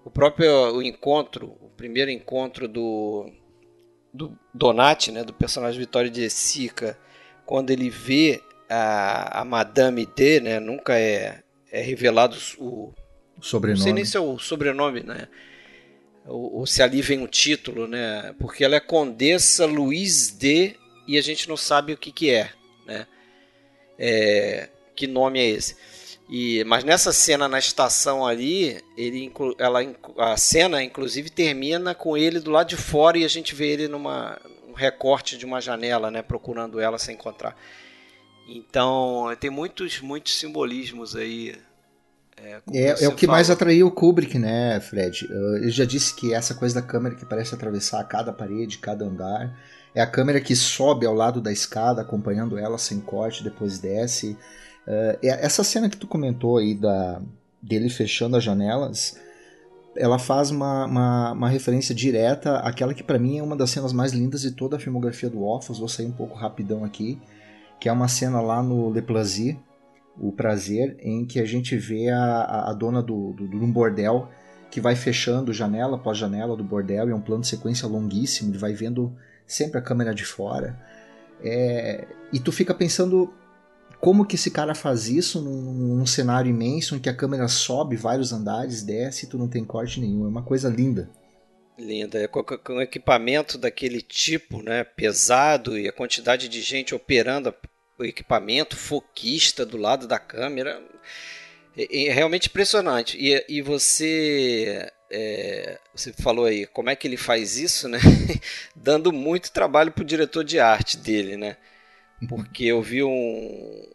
o 0.06 0.12
próprio 0.12 0.76
o 0.76 0.84
encontro, 0.84 1.58
o 1.60 1.70
primeiro 1.76 2.12
encontro 2.12 2.68
do, 2.68 3.30
do 4.14 4.38
Donati, 4.54 5.12
né, 5.12 5.24
do 5.24 5.34
personagem 5.34 5.80
Vitório 5.80 6.12
de 6.12 6.30
Sica, 6.30 6.98
quando 7.46 7.72
ele 7.72 7.90
vê 7.90 8.42
a, 8.70 9.42
a 9.42 9.46
Madame 9.46 10.06
D, 10.06 10.40
né, 10.40 10.60
nunca 10.60 10.98
é, 10.98 11.42
é 11.72 11.82
revelado 11.82 12.38
o, 12.60 12.94
o 13.38 13.44
sobrenome. 13.44 13.80
Não 13.80 13.84
sei 13.84 13.94
nem 13.94 14.06
se 14.06 14.16
é 14.16 14.20
o 14.20 14.38
sobrenome, 14.38 15.02
né? 15.02 15.28
Ou, 16.26 16.60
ou, 16.60 16.66
se 16.66 16.82
ali 16.82 17.02
vem 17.02 17.20
um 17.20 17.28
título, 17.28 17.88
né? 17.88 18.34
Porque 18.40 18.64
ela 18.64 18.76
é 18.76 18.80
Condessa 18.80 19.66
Luiz 19.66 20.32
D 20.32 20.76
e 21.08 21.18
a 21.18 21.22
gente 21.22 21.50
não 21.50 21.58
sabe 21.58 21.94
o 21.94 21.98
que 21.98 22.12
que 22.12 22.30
é, 22.30 22.52
né? 22.86 23.08
É, 24.00 24.70
que 24.96 25.06
nome 25.06 25.40
é 25.40 25.50
esse. 25.50 25.76
E, 26.30 26.64
mas 26.64 26.84
nessa 26.84 27.12
cena 27.12 27.48
na 27.48 27.60
estação 27.60 28.26
ali, 28.26 28.82
ele, 28.98 29.32
ela, 29.58 29.80
a 30.18 30.38
cena 30.38 30.82
inclusive 30.82 31.30
termina 31.30 31.94
com 31.94 32.16
ele 32.18 32.40
do 32.40 32.52
lado 32.52 32.70
de 32.70 32.78
fora 32.78 33.18
e 33.18 33.26
a 33.26 33.28
gente 33.28 33.54
vê 33.54 33.68
ele 33.68 33.88
numa 33.88 34.40
um 34.68 34.74
recorte 34.74 35.38
de 35.38 35.46
uma 35.46 35.62
janela, 35.62 36.10
né, 36.10 36.24
procurando 36.24 36.80
ela 36.80 36.98
sem 36.98 37.16
encontrar. 37.16 37.56
Então 38.48 39.28
tem 39.40 39.50
muitos 39.50 40.02
muitos 40.02 40.36
simbolismos 40.38 41.16
aí. 41.16 41.56
É, 42.44 42.62
é, 42.74 43.04
é 43.04 43.08
o 43.08 43.16
que 43.16 43.26
fala. 43.26 43.38
mais 43.38 43.50
atraiu 43.50 43.88
o 43.88 43.92
Kubrick, 43.92 44.38
né, 44.38 44.80
Fred? 44.80 45.28
Ele 45.56 45.72
já 45.72 45.86
disse 45.86 46.14
que 46.14 46.34
essa 46.34 46.54
coisa 46.54 46.76
da 46.76 46.82
câmera 46.82 47.16
que 47.16 47.26
parece 47.26 47.56
atravessar 47.56 48.04
cada 48.04 48.34
parede, 48.34 48.78
cada 48.78 49.06
andar, 49.06 49.58
é 49.96 50.02
a 50.02 50.08
câmera 50.08 50.42
que 50.42 50.56
sobe 50.56 51.06
ao 51.06 51.14
lado 51.14 51.40
da 51.40 51.52
escada, 51.52 52.02
acompanhando 52.02 52.58
ela 52.58 52.78
sem 52.78 53.00
corte, 53.00 53.44
depois 53.44 53.80
desce. 53.80 54.38
Uh, 54.88 55.18
essa 55.22 55.64
cena 55.64 55.90
que 55.90 55.96
tu 55.96 56.08
comentou 56.08 56.58
aí 56.58 56.74
da, 56.74 57.22
dele 57.62 57.90
fechando 57.90 58.36
as 58.36 58.44
janelas, 58.44 59.18
ela 59.96 60.18
faz 60.18 60.50
uma, 60.50 60.86
uma, 60.86 61.32
uma 61.32 61.50
referência 61.50 61.94
direta 61.94 62.58
àquela 62.58 62.94
que 62.94 63.04
para 63.04 63.20
mim 63.20 63.38
é 63.38 63.44
uma 63.44 63.56
das 63.56 63.70
cenas 63.70 63.94
mais 63.94 64.12
lindas 64.12 64.42
de 64.42 64.52
toda 64.52 64.76
a 64.76 64.80
filmografia 64.80 65.30
do 65.30 65.44
Offos. 65.44 65.80
Vou 65.80 65.88
sair 65.88 66.08
um 66.08 66.12
pouco 66.12 66.36
rapidão 66.36 66.84
aqui, 66.84 67.20
que 67.80 67.88
é 67.88 67.92
uma 67.92 68.08
cena 68.08 68.42
lá 68.42 68.62
no 68.62 68.92
Le 68.92 69.02
Plaisir, 69.02 69.58
o 70.18 70.32
prazer, 70.32 70.96
em 71.00 71.26
que 71.26 71.40
a 71.40 71.46
gente 71.46 71.76
vê 71.76 72.10
a, 72.10 72.70
a, 72.70 72.74
dona 72.74 73.02
do, 73.02 73.34
do, 73.34 73.48
de 73.48 73.56
um 73.56 73.72
bordel 73.72 74.30
que 74.70 74.80
vai 74.80 74.96
fechando 74.96 75.54
janela 75.54 75.98
após 75.98 76.18
janela 76.18 76.56
do 76.56 76.64
bordel, 76.64 77.08
e 77.08 77.12
é 77.12 77.16
um 77.16 77.22
plano 77.22 77.42
de 77.42 77.48
sequência 77.48 77.88
longuíssimo, 77.88 78.52
ele 78.52 78.58
vai 78.58 78.74
vendo 78.74 79.16
sempre 79.46 79.78
a 79.78 79.82
câmera 79.82 80.14
de 80.14 80.26
fora. 80.26 80.80
É, 81.44 82.08
e 82.32 82.40
tu 82.40 82.52
fica 82.52 82.74
pensando 82.74 83.34
como 84.00 84.26
que 84.26 84.36
esse 84.36 84.52
cara 84.52 84.76
faz 84.76 85.08
isso 85.08 85.42
num, 85.42 85.96
num, 85.96 86.06
cenário 86.06 86.50
imenso 86.50 86.96
em 86.96 87.00
que 87.00 87.10
a 87.10 87.16
câmera 87.16 87.48
sobe 87.48 87.96
vários 87.96 88.34
andares, 88.34 88.84
desce 88.84 89.26
e 89.26 89.30
tu 89.30 89.38
não 89.38 89.48
tem 89.48 89.64
corte 89.64 90.00
nenhum. 90.00 90.26
É 90.26 90.28
uma 90.28 90.44
coisa 90.44 90.70
linda. 90.70 91.10
Linda. 91.78 92.20
É 92.20 92.28
com, 92.28 92.44
com 92.44 92.82
equipamento 92.82 93.58
daquele 93.58 94.02
tipo, 94.02 94.62
né, 94.62 94.84
pesado 94.84 95.78
e 95.78 95.88
a 95.88 95.94
quantidade 95.94 96.50
de 96.50 96.62
gente 96.62 96.94
operando 96.94 97.54
o 97.98 98.04
equipamento, 98.04 98.76
foquista 98.76 99.66
do 99.66 99.78
lado 99.78 100.08
da 100.08 100.20
câmera. 100.20 100.82
É, 101.78 102.06
é 102.08 102.14
realmente 102.14 102.48
impressionante. 102.48 103.18
E, 103.18 103.46
e 103.50 103.62
você 103.62 104.92
é, 105.12 105.80
você 105.94 106.14
falou 106.14 106.46
aí 106.46 106.66
como 106.68 106.90
é 106.90 106.96
que 106.96 107.08
ele 107.08 107.18
faz 107.18 107.58
isso, 107.58 107.88
né? 107.88 108.00
Dando 108.76 109.12
muito 109.12 109.52
trabalho 109.52 109.92
para 109.92 110.02
o 110.02 110.06
diretor 110.06 110.44
de 110.44 110.60
arte 110.60 110.98
dele, 110.98 111.38
né? 111.38 111.58
porque 112.28 112.66
eu 112.66 112.82
vi 112.82 113.04
um, 113.04 113.90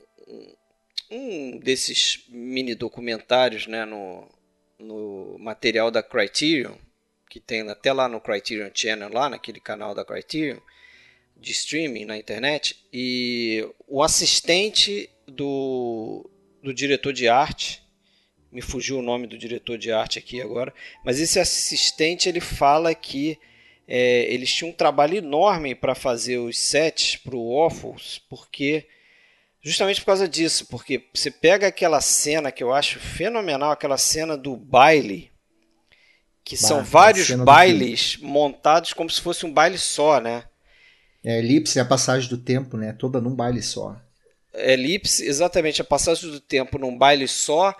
um 1.10 1.58
desses 1.58 2.24
mini 2.28 2.74
documentários 2.74 3.66
né, 3.66 3.84
no, 3.84 4.28
no 4.78 5.36
material 5.38 5.90
da 5.90 6.02
Criterion, 6.02 6.74
que 7.28 7.40
tem 7.40 7.68
até 7.68 7.92
lá 7.92 8.08
no 8.08 8.20
Criterion 8.20 8.70
Channel, 8.72 9.12
lá 9.12 9.28
naquele 9.28 9.60
canal 9.60 9.94
da 9.94 10.04
Criterion, 10.04 10.58
de 11.38 11.52
streaming 11.52 12.04
na 12.04 12.16
internet, 12.16 12.76
e 12.92 13.66
o 13.86 14.02
assistente 14.02 15.08
do, 15.26 16.28
do 16.62 16.74
diretor 16.74 17.12
de 17.12 17.28
arte 17.28 17.82
me 18.50 18.60
fugiu 18.60 18.98
o 18.98 19.02
nome 19.02 19.26
do 19.26 19.38
diretor 19.38 19.78
de 19.78 19.92
arte 19.92 20.18
aqui 20.18 20.40
agora, 20.40 20.72
mas 21.04 21.20
esse 21.20 21.38
assistente 21.38 22.28
ele 22.28 22.40
fala 22.40 22.94
que 22.94 23.38
é, 23.86 24.32
eles 24.32 24.52
tinham 24.52 24.70
um 24.70 24.76
trabalho 24.76 25.16
enorme 25.16 25.74
para 25.74 25.94
fazer 25.94 26.38
os 26.38 26.58
sets 26.58 27.16
para 27.16 27.36
o 27.36 27.54
Waffles, 27.54 28.20
porque 28.28 28.86
justamente 29.62 30.00
por 30.00 30.06
causa 30.06 30.28
disso, 30.28 30.66
porque 30.68 31.08
você 31.12 31.30
pega 31.30 31.66
aquela 31.66 32.00
cena 32.00 32.50
que 32.50 32.62
eu 32.62 32.72
acho 32.72 32.98
fenomenal, 32.98 33.70
aquela 33.70 33.98
cena 33.98 34.36
do 34.36 34.56
baile, 34.56 35.30
que 36.44 36.56
bah, 36.56 36.62
são 36.68 36.84
vários 36.84 37.30
bailes 37.30 38.16
montados 38.18 38.92
como 38.92 39.10
se 39.10 39.20
fosse 39.20 39.44
um 39.44 39.52
baile 39.52 39.78
só, 39.78 40.20
né? 40.20 40.44
É, 41.24 41.38
elipse 41.38 41.78
é 41.78 41.82
a 41.82 41.84
passagem 41.84 42.28
do 42.28 42.38
tempo, 42.38 42.76
né? 42.76 42.92
Toda 42.92 43.20
num 43.20 43.34
baile 43.34 43.62
só. 43.62 43.96
Elipse, 44.54 45.24
exatamente, 45.24 45.80
a 45.80 45.84
passagem 45.84 46.30
do 46.30 46.40
tempo 46.40 46.78
num 46.78 46.96
baile 46.96 47.28
só 47.28 47.74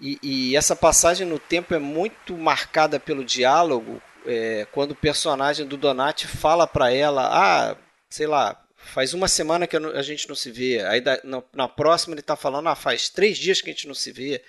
e, 0.00 0.18
e, 0.22 0.56
essa 0.56 0.76
passagem 0.76 1.26
no 1.26 1.38
tempo 1.38 1.74
é 1.74 1.78
muito 1.78 2.36
marcada 2.36 3.00
pelo 3.00 3.24
diálogo, 3.24 4.00
é, 4.24 4.66
quando 4.72 4.92
o 4.92 4.96
personagem 4.96 5.66
do 5.66 5.76
Donati 5.76 6.26
fala 6.26 6.66
para 6.66 6.92
ela, 6.92 7.28
ah, 7.30 7.76
sei 8.08 8.26
lá, 8.26 8.60
faz 8.76 9.12
uma 9.12 9.26
semana 9.26 9.66
que 9.66 9.76
a 9.76 10.02
gente 10.02 10.28
não 10.28 10.36
se 10.36 10.52
vê. 10.52 10.80
Aí 10.82 11.02
na, 11.24 11.42
na 11.52 11.68
próxima 11.68 12.14
ele 12.14 12.20
está 12.20 12.36
falando, 12.36 12.68
ah, 12.68 12.76
faz 12.76 13.08
três 13.08 13.36
dias 13.36 13.60
que 13.60 13.70
a 13.70 13.72
gente 13.72 13.88
não 13.88 13.94
se 13.94 14.12
vê. 14.12 14.40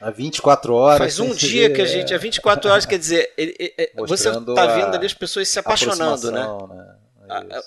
Há 0.00 0.10
24 0.10 0.74
horas. 0.74 0.98
Faz 0.98 1.20
um 1.20 1.34
dia 1.34 1.70
que 1.70 1.82
a 1.82 1.86
gente. 1.86 2.12
Há 2.14 2.18
24 2.18 2.70
horas, 2.70 2.86
quer 2.86 2.98
dizer, 2.98 3.32
ele, 3.36 3.54
ele, 3.58 3.90
você 4.06 4.30
está 4.30 4.66
vendo 4.66 4.94
ali 4.94 5.06
as 5.06 5.14
pessoas 5.14 5.48
se 5.48 5.58
apaixonando, 5.58 6.30
né? 6.30 6.40
né? 6.40 6.96
A, 7.28 7.38
a, 7.38 7.62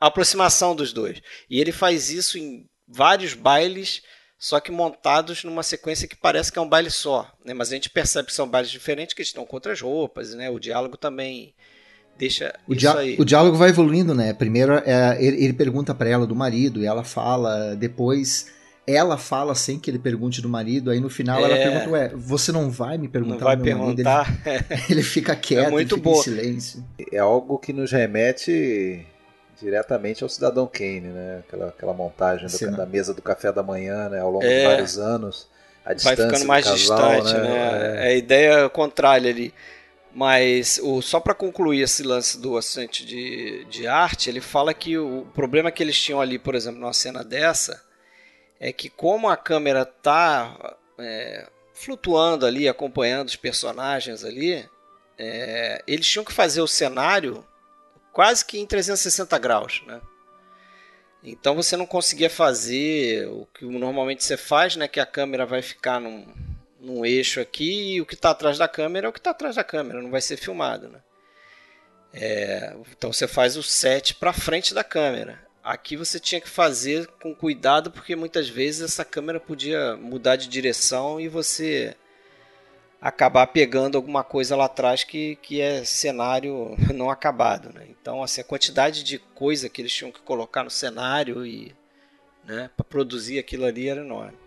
a 0.00 0.06
aproximação 0.06 0.74
dos 0.74 0.92
dois. 0.92 1.20
E 1.48 1.60
ele 1.60 1.72
faz 1.72 2.10
isso 2.10 2.38
em 2.38 2.66
vários 2.88 3.34
bailes 3.34 4.02
só 4.42 4.58
que 4.58 4.72
montados 4.72 5.44
numa 5.44 5.62
sequência 5.62 6.08
que 6.08 6.16
parece 6.16 6.50
que 6.50 6.58
é 6.58 6.62
um 6.62 6.68
baile 6.68 6.90
só, 6.90 7.32
né? 7.44 7.54
Mas 7.54 7.70
a 7.70 7.76
gente 7.76 7.88
percebe 7.88 8.26
que 8.26 8.34
são 8.34 8.48
bailes 8.48 8.72
diferentes, 8.72 9.14
que 9.14 9.22
estão 9.22 9.46
com 9.46 9.54
outras 9.54 9.80
roupas, 9.80 10.34
né? 10.34 10.50
O 10.50 10.58
diálogo 10.58 10.96
também 10.96 11.54
deixa 12.18 12.52
o 12.66 12.74
isso 12.74 12.88
aí. 12.98 13.16
O 13.20 13.24
diálogo 13.24 13.56
vai 13.56 13.68
evoluindo, 13.68 14.16
né? 14.16 14.32
Primeiro 14.32 14.82
é, 14.84 15.16
ele, 15.24 15.44
ele 15.44 15.52
pergunta 15.52 15.94
para 15.94 16.10
ela 16.10 16.26
do 16.26 16.34
marido 16.34 16.82
e 16.82 16.86
ela 16.86 17.04
fala, 17.04 17.76
depois 17.76 18.52
ela 18.86 19.16
fala 19.16 19.54
sem 19.54 19.78
que 19.78 19.90
ele 19.90 19.98
pergunte 19.98 20.40
do 20.40 20.48
marido, 20.48 20.90
aí 20.90 20.98
no 20.98 21.08
final 21.08 21.40
é... 21.40 21.44
ela 21.44 21.56
pergunta, 21.56 21.90
ué, 21.90 22.08
você 22.14 22.50
não 22.50 22.70
vai 22.70 22.98
me 22.98 23.08
perguntar 23.08 23.34
não 23.36 23.44
vai 23.44 23.56
perguntar. 23.56 24.44
Marido? 24.44 24.66
Ele, 24.70 24.82
ele 24.90 25.02
fica 25.02 25.36
quieto, 25.36 25.68
é 25.68 25.70
muito 25.70 25.94
ele 25.94 26.02
fica 26.02 26.16
em 26.16 26.20
silêncio. 26.20 26.84
É 27.12 27.18
algo 27.18 27.58
que 27.58 27.72
nos 27.72 27.92
remete 27.92 29.06
diretamente 29.60 30.22
ao 30.22 30.28
Cidadão 30.28 30.66
Kane, 30.66 31.00
né? 31.00 31.42
Aquela, 31.46 31.68
aquela 31.68 31.94
montagem 31.94 32.48
do, 32.48 32.76
da 32.76 32.84
mesa 32.84 33.14
do 33.14 33.22
café 33.22 33.52
da 33.52 33.62
manhã, 33.62 34.08
né? 34.08 34.20
Ao 34.20 34.30
longo 34.30 34.44
é, 34.44 34.58
de 34.58 34.66
vários 34.66 34.98
anos. 34.98 35.48
A 35.84 35.94
vai 35.94 36.16
ficando 36.16 36.44
mais 36.44 36.64
casal, 36.64 37.20
distante, 37.20 37.34
né? 37.34 37.48
né? 37.48 37.96
É. 37.96 38.06
a 38.08 38.14
ideia 38.14 38.68
contrária 38.68 39.30
ali. 39.30 39.54
Mas 40.14 40.78
o, 40.82 41.00
só 41.00 41.20
para 41.20 41.34
concluir 41.34 41.80
esse 41.80 42.02
lance 42.02 42.38
do 42.38 42.56
assistente 42.56 43.06
de, 43.06 43.64
de 43.70 43.86
arte, 43.86 44.28
ele 44.28 44.40
fala 44.40 44.74
que 44.74 44.98
o 44.98 45.26
problema 45.32 45.70
que 45.70 45.82
eles 45.82 45.98
tinham 45.98 46.20
ali, 46.20 46.38
por 46.38 46.54
exemplo, 46.54 46.80
numa 46.80 46.92
cena 46.92 47.24
dessa, 47.24 47.82
é 48.62 48.72
que 48.72 48.88
como 48.88 49.28
a 49.28 49.36
câmera 49.36 49.84
tá 49.84 50.76
é, 50.96 51.48
flutuando 51.74 52.46
ali, 52.46 52.68
acompanhando 52.68 53.26
os 53.26 53.34
personagens 53.34 54.24
ali, 54.24 54.64
é, 55.18 55.82
eles 55.84 56.06
tinham 56.06 56.24
que 56.24 56.32
fazer 56.32 56.60
o 56.60 56.68
cenário 56.68 57.44
quase 58.12 58.44
que 58.44 58.60
em 58.60 58.64
360 58.64 59.36
graus, 59.38 59.82
né? 59.84 60.00
Então 61.24 61.56
você 61.56 61.76
não 61.76 61.86
conseguia 61.86 62.30
fazer 62.30 63.26
o 63.26 63.48
que 63.52 63.64
normalmente 63.64 64.22
você 64.22 64.36
faz, 64.36 64.76
né? 64.76 64.86
Que 64.86 65.00
a 65.00 65.06
câmera 65.06 65.44
vai 65.44 65.60
ficar 65.60 66.00
num, 66.00 66.24
num 66.78 67.04
eixo 67.04 67.40
aqui 67.40 67.94
e 67.94 68.00
o 68.00 68.06
que 68.06 68.14
está 68.14 68.30
atrás 68.30 68.58
da 68.58 68.68
câmera 68.68 69.08
é 69.08 69.10
o 69.10 69.12
que 69.12 69.18
está 69.18 69.32
atrás 69.32 69.56
da 69.56 69.64
câmera, 69.64 70.00
não 70.00 70.10
vai 70.10 70.20
ser 70.20 70.36
filmado, 70.36 70.88
né? 70.88 71.00
É, 72.14 72.76
então 72.96 73.12
você 73.12 73.26
faz 73.26 73.56
o 73.56 73.62
set 73.62 74.14
para 74.14 74.32
frente 74.32 74.72
da 74.72 74.84
câmera. 74.84 75.50
Aqui 75.62 75.96
você 75.96 76.18
tinha 76.18 76.40
que 76.40 76.48
fazer 76.48 77.06
com 77.22 77.34
cuidado 77.34 77.90
porque 77.90 78.16
muitas 78.16 78.48
vezes 78.48 78.82
essa 78.82 79.04
câmera 79.04 79.38
podia 79.38 79.96
mudar 79.96 80.36
de 80.36 80.48
direção 80.48 81.20
e 81.20 81.28
você 81.28 81.96
acabar 83.00 83.46
pegando 83.48 83.96
alguma 83.96 84.22
coisa 84.22 84.56
lá 84.56 84.64
atrás 84.64 85.04
que, 85.04 85.36
que 85.36 85.60
é 85.60 85.84
cenário 85.84 86.76
não 86.94 87.10
acabado. 87.10 87.72
Né? 87.72 87.86
Então, 87.90 88.22
assim, 88.22 88.40
a 88.40 88.44
quantidade 88.44 89.04
de 89.04 89.18
coisa 89.18 89.68
que 89.68 89.82
eles 89.82 89.92
tinham 89.92 90.12
que 90.12 90.20
colocar 90.20 90.64
no 90.64 90.70
cenário 90.70 91.46
e 91.46 91.74
né, 92.44 92.70
para 92.76 92.84
produzir 92.84 93.38
aquilo 93.38 93.64
ali 93.64 93.88
era 93.88 94.00
enorme. 94.00 94.38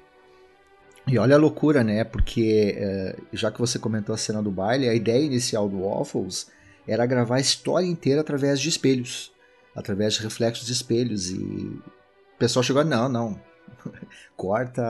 E 1.07 1.19
olha 1.19 1.35
a 1.35 1.39
loucura, 1.39 1.83
né? 1.83 2.03
Porque 2.03 2.75
é, 2.75 3.15
já 3.31 3.51
que 3.51 3.59
você 3.59 3.77
comentou 3.77 4.15
a 4.15 4.17
cena 4.17 4.41
do 4.41 4.49
baile, 4.49 4.89
a 4.89 4.93
ideia 4.93 5.23
inicial 5.23 5.69
do 5.69 5.83
Waffles 5.83 6.47
era 6.87 7.05
gravar 7.05 7.35
a 7.35 7.39
história 7.39 7.85
inteira 7.85 8.21
através 8.21 8.59
de 8.59 8.69
espelhos, 8.69 9.31
através 9.75 10.13
de 10.13 10.21
reflexos 10.21 10.65
de 10.65 10.73
espelhos. 10.73 11.29
E 11.29 11.35
o 11.35 12.37
pessoal 12.39 12.63
chegou 12.63 12.83
não, 12.83 13.09
não, 13.09 13.39
corta, 14.35 14.81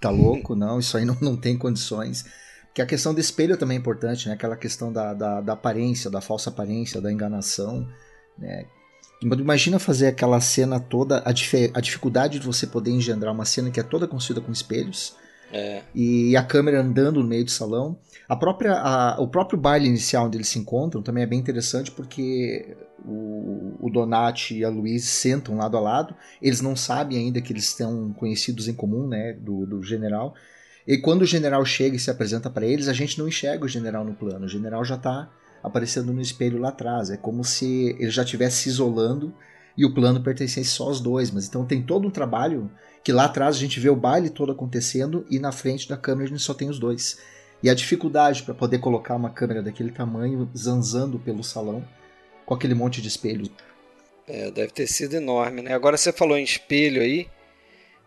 tá 0.00 0.10
louco, 0.10 0.54
não, 0.54 0.78
isso 0.78 0.96
aí 0.96 1.04
não, 1.04 1.16
não 1.20 1.36
tem 1.36 1.56
condições. 1.56 2.24
Que 2.74 2.82
a 2.82 2.86
questão 2.86 3.14
do 3.14 3.20
espelho 3.20 3.56
também 3.56 3.78
é 3.78 3.80
importante, 3.80 4.28
né? 4.28 4.34
Aquela 4.34 4.56
questão 4.56 4.92
da, 4.92 5.14
da, 5.14 5.40
da 5.40 5.54
aparência, 5.54 6.10
da 6.10 6.20
falsa 6.20 6.50
aparência, 6.50 7.00
da 7.00 7.10
enganação, 7.10 7.88
né? 8.38 8.66
Imagina 9.22 9.78
fazer 9.78 10.08
aquela 10.08 10.38
cena 10.42 10.78
toda, 10.78 11.22
a, 11.24 11.32
dif 11.32 11.70
a, 11.72 11.80
dificuldade 11.80 12.38
de 12.38 12.46
você 12.46 12.66
poder 12.66 12.90
engendrar 12.90 13.32
uma 13.32 13.46
cena 13.46 13.70
que 13.70 13.80
é 13.80 13.82
toda 13.82 14.06
construída 14.06 14.44
com 14.44 14.52
espelhos 14.52 15.16
é. 15.50 15.82
e 15.94 16.36
a 16.36 16.42
câmera 16.42 16.82
andando 16.82 17.22
no 17.22 17.26
meio 17.26 17.44
do 17.44 17.50
salão. 17.50 17.98
A 18.28 18.36
própria, 18.36 18.74
a, 18.74 19.18
o 19.18 19.26
próprio 19.26 19.58
baile 19.58 19.88
inicial 19.88 20.26
onde 20.26 20.36
eles 20.36 20.48
se 20.48 20.58
encontram 20.58 21.00
também 21.02 21.22
é 21.22 21.26
bem 21.26 21.38
interessante 21.38 21.90
porque 21.90 22.76
o, 23.04 23.90
Donati 23.90 24.58
e 24.58 24.64
a 24.64 24.68
Louise 24.68 25.06
sentam 25.06 25.56
lado 25.56 25.76
a 25.76 25.80
lado. 25.80 26.14
Eles 26.40 26.60
não 26.60 26.76
sabem 26.76 27.18
ainda 27.18 27.40
que 27.40 27.52
eles 27.52 27.64
estão 27.64 28.12
conhecidos 28.12 28.68
em 28.68 28.74
comum, 28.74 29.06
né, 29.06 29.32
do, 29.32 29.66
do 29.66 29.82
general. 29.82 30.34
E 30.86 30.98
quando 30.98 31.22
o 31.22 31.26
general 31.26 31.64
chega 31.64 31.96
e 31.96 31.98
se 31.98 32.10
apresenta 32.10 32.48
para 32.48 32.66
eles, 32.66 32.88
a 32.88 32.92
gente 32.92 33.18
não 33.18 33.26
enxerga 33.26 33.64
o 33.64 33.68
general 33.68 34.04
no 34.04 34.14
plano. 34.14 34.44
O 34.44 34.48
general 34.48 34.84
já 34.84 34.94
está 34.94 35.30
aparecendo 35.62 36.12
no 36.12 36.20
espelho 36.20 36.58
lá 36.58 36.68
atrás. 36.68 37.10
É 37.10 37.16
como 37.16 37.42
se 37.42 37.96
ele 37.98 38.10
já 38.10 38.22
estivesse 38.22 38.62
se 38.62 38.68
isolando 38.68 39.34
e 39.76 39.84
o 39.84 39.92
plano 39.92 40.22
pertencesse 40.22 40.70
só 40.70 40.84
aos 40.84 41.00
dois. 41.00 41.30
Mas 41.30 41.46
então 41.48 41.64
tem 41.64 41.82
todo 41.82 42.06
um 42.06 42.10
trabalho 42.10 42.70
que 43.02 43.12
lá 43.12 43.24
atrás 43.24 43.56
a 43.56 43.58
gente 43.58 43.80
vê 43.80 43.88
o 43.88 43.96
baile 43.96 44.30
todo 44.30 44.52
acontecendo 44.52 45.24
e 45.30 45.38
na 45.38 45.50
frente 45.50 45.88
da 45.88 45.96
câmera 45.96 46.26
a 46.26 46.28
gente 46.28 46.42
só 46.42 46.54
tem 46.54 46.68
os 46.68 46.78
dois. 46.78 47.18
E 47.62 47.70
a 47.70 47.74
dificuldade 47.74 48.42
para 48.42 48.54
poder 48.54 48.78
colocar 48.78 49.16
uma 49.16 49.30
câmera 49.30 49.62
daquele 49.62 49.90
tamanho 49.90 50.48
zanzando 50.56 51.18
pelo 51.18 51.42
salão 51.42 51.82
com 52.46 52.54
aquele 52.54 52.74
monte 52.74 53.02
de 53.02 53.08
espelho. 53.08 53.50
É, 54.26 54.50
deve 54.50 54.72
ter 54.72 54.86
sido 54.86 55.14
enorme, 55.14 55.60
né? 55.60 55.74
Agora 55.74 55.96
você 55.96 56.12
falou 56.12 56.38
em 56.38 56.42
espelho 56.42 57.02
aí. 57.02 57.28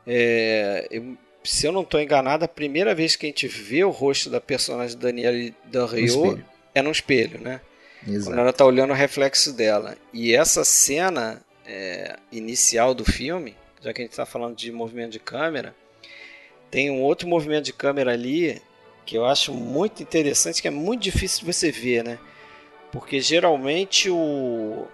É, 0.07 0.87
eu 0.89 1.15
se 1.43 1.65
eu 1.65 1.71
não 1.71 1.81
estou 1.81 2.01
enganado, 2.01 2.45
a 2.45 2.47
primeira 2.47 2.93
vez 2.93 3.15
que 3.15 3.25
a 3.25 3.29
gente 3.29 3.47
vê 3.47 3.83
o 3.83 3.89
rosto 3.89 4.29
da 4.29 4.41
personagem 4.41 4.97
Daniela 4.97 5.51
Del 5.65 5.85
Rio 5.85 6.43
é 6.75 6.81
no 6.81 6.91
espelho, 6.91 7.39
né? 7.39 7.61
Exato. 8.07 8.31
Quando 8.31 8.39
ela 8.39 8.49
está 8.49 8.65
olhando 8.65 8.91
o 8.91 8.95
reflexo 8.95 9.53
dela. 9.53 9.97
E 10.13 10.33
essa 10.33 10.63
cena 10.63 11.41
é, 11.65 12.17
inicial 12.31 12.93
do 12.93 13.05
filme, 13.05 13.55
já 13.81 13.93
que 13.93 14.01
a 14.01 14.03
gente 14.03 14.11
está 14.11 14.25
falando 14.25 14.55
de 14.55 14.71
movimento 14.71 15.11
de 15.11 15.19
câmera, 15.19 15.75
tem 16.69 16.89
um 16.91 17.01
outro 17.01 17.27
movimento 17.27 17.65
de 17.65 17.73
câmera 17.73 18.11
ali 18.11 18.61
que 19.05 19.17
eu 19.17 19.25
acho 19.25 19.53
muito 19.53 20.03
interessante, 20.03 20.61
que 20.61 20.67
é 20.67 20.71
muito 20.71 21.01
difícil 21.01 21.39
de 21.39 21.51
você 21.51 21.71
ver, 21.71 22.03
né? 22.03 22.19
Porque 22.91 23.19
geralmente 23.19 24.09
o 24.09 24.87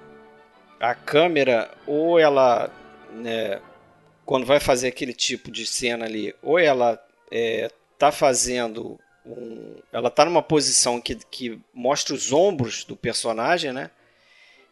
a 0.79 0.93
câmera 0.93 1.71
ou 1.87 2.19
ela 2.19 2.69
né, 3.11 3.61
quando 4.25 4.45
vai 4.45 4.59
fazer 4.59 4.87
aquele 4.87 5.13
tipo 5.13 5.49
de 5.49 5.65
cena 5.65 6.05
ali, 6.05 6.35
ou 6.41 6.59
ela 6.59 7.01
é, 7.31 7.69
tá 7.97 8.11
fazendo 8.11 8.99
um, 9.25 9.75
ela 9.91 10.09
tá 10.09 10.25
numa 10.25 10.41
posição 10.41 11.01
que, 11.01 11.15
que 11.15 11.59
mostra 11.73 12.13
os 12.13 12.31
ombros 12.31 12.83
do 12.83 12.95
personagem, 12.95 13.71
né? 13.71 13.89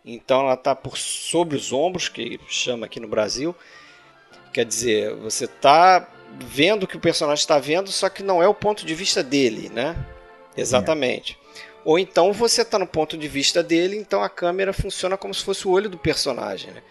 Então 0.05 0.41
ela 0.41 0.57
tá 0.57 0.75
por 0.75 0.97
sobre 0.97 1.55
os 1.55 1.71
ombros, 1.71 2.09
que 2.09 2.39
chama 2.47 2.85
aqui 2.85 2.99
no 2.99 3.07
Brasil. 3.07 3.55
Quer 4.51 4.65
dizer, 4.65 5.15
você 5.15 5.47
tá 5.47 6.07
vendo 6.39 6.83
o 6.83 6.87
que 6.87 6.97
o 6.97 6.99
personagem 6.99 7.41
está 7.41 7.57
vendo, 7.57 7.89
só 7.89 8.09
que 8.09 8.21
não 8.21 8.43
é 8.43 8.47
o 8.47 8.53
ponto 8.53 8.85
de 8.85 8.93
vista 8.93 9.23
dele, 9.23 9.69
né? 9.69 9.95
Exatamente. 10.55 11.37
É. 11.39 11.42
Ou 11.85 11.99
então 11.99 12.31
você 12.31 12.61
está 12.61 12.79
no 12.79 12.87
ponto 12.87 13.17
de 13.17 13.27
vista 13.27 13.61
dele, 13.61 13.97
então 13.97 14.23
a 14.23 14.29
câmera 14.29 14.71
funciona 14.71 15.17
como 15.17 15.33
se 15.33 15.43
fosse 15.43 15.67
o 15.67 15.71
olho 15.71 15.89
do 15.89 15.97
personagem, 15.97 16.71
né? 16.71 16.81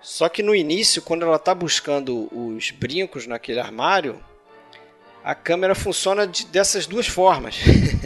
Só 0.00 0.28
que 0.28 0.42
no 0.42 0.54
início, 0.54 1.02
quando 1.02 1.24
ela 1.24 1.36
está 1.36 1.54
buscando 1.54 2.28
os 2.32 2.70
brincos 2.70 3.26
naquele 3.26 3.58
armário, 3.58 4.22
a 5.24 5.34
câmera 5.34 5.74
funciona 5.74 6.26
de, 6.26 6.46
dessas 6.46 6.86
duas 6.86 7.06
formas. 7.06 7.56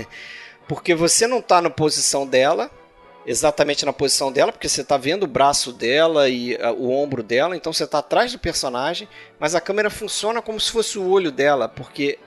porque 0.66 0.94
você 0.94 1.26
não 1.26 1.38
está 1.38 1.60
na 1.60 1.70
posição 1.70 2.26
dela, 2.26 2.70
exatamente 3.26 3.84
na 3.84 3.92
posição 3.92 4.32
dela, 4.32 4.50
porque 4.50 4.68
você 4.68 4.80
está 4.80 4.96
vendo 4.96 5.24
o 5.24 5.28
braço 5.28 5.72
dela 5.72 6.28
e 6.28 6.56
a, 6.56 6.72
o 6.72 6.90
ombro 6.90 7.22
dela, 7.22 7.56
então 7.56 7.72
você 7.72 7.84
está 7.84 7.98
atrás 7.98 8.32
do 8.32 8.38
personagem, 8.38 9.08
mas 9.38 9.54
a 9.54 9.60
câmera 9.60 9.90
funciona 9.90 10.40
como 10.40 10.58
se 10.58 10.72
fosse 10.72 10.98
o 10.98 11.08
olho 11.08 11.30
dela, 11.30 11.68
porque 11.68 12.18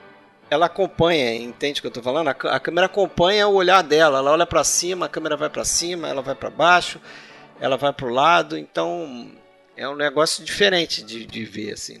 ela 0.50 0.66
acompanha, 0.66 1.34
entende 1.34 1.80
o 1.80 1.82
que 1.82 1.86
eu 1.88 1.92
tô 1.92 2.02
falando? 2.02 2.28
A, 2.28 2.30
a 2.30 2.60
câmera 2.60 2.86
acompanha 2.86 3.48
o 3.48 3.54
olhar 3.54 3.82
dela. 3.82 4.18
Ela 4.18 4.30
olha 4.30 4.46
para 4.46 4.62
cima, 4.64 5.06
a 5.06 5.08
câmera 5.08 5.36
vai 5.36 5.50
para 5.50 5.64
cima, 5.64 6.08
ela 6.08 6.22
vai 6.22 6.34
para 6.34 6.50
baixo, 6.50 7.00
ela 7.60 7.76
vai 7.76 7.92
para 7.92 8.06
o 8.06 8.10
lado. 8.10 8.56
Então 8.56 9.30
é 9.76 9.88
um 9.88 9.96
negócio 9.96 10.44
diferente 10.44 11.02
de, 11.02 11.26
de 11.26 11.44
ver 11.44 11.72
assim. 11.72 12.00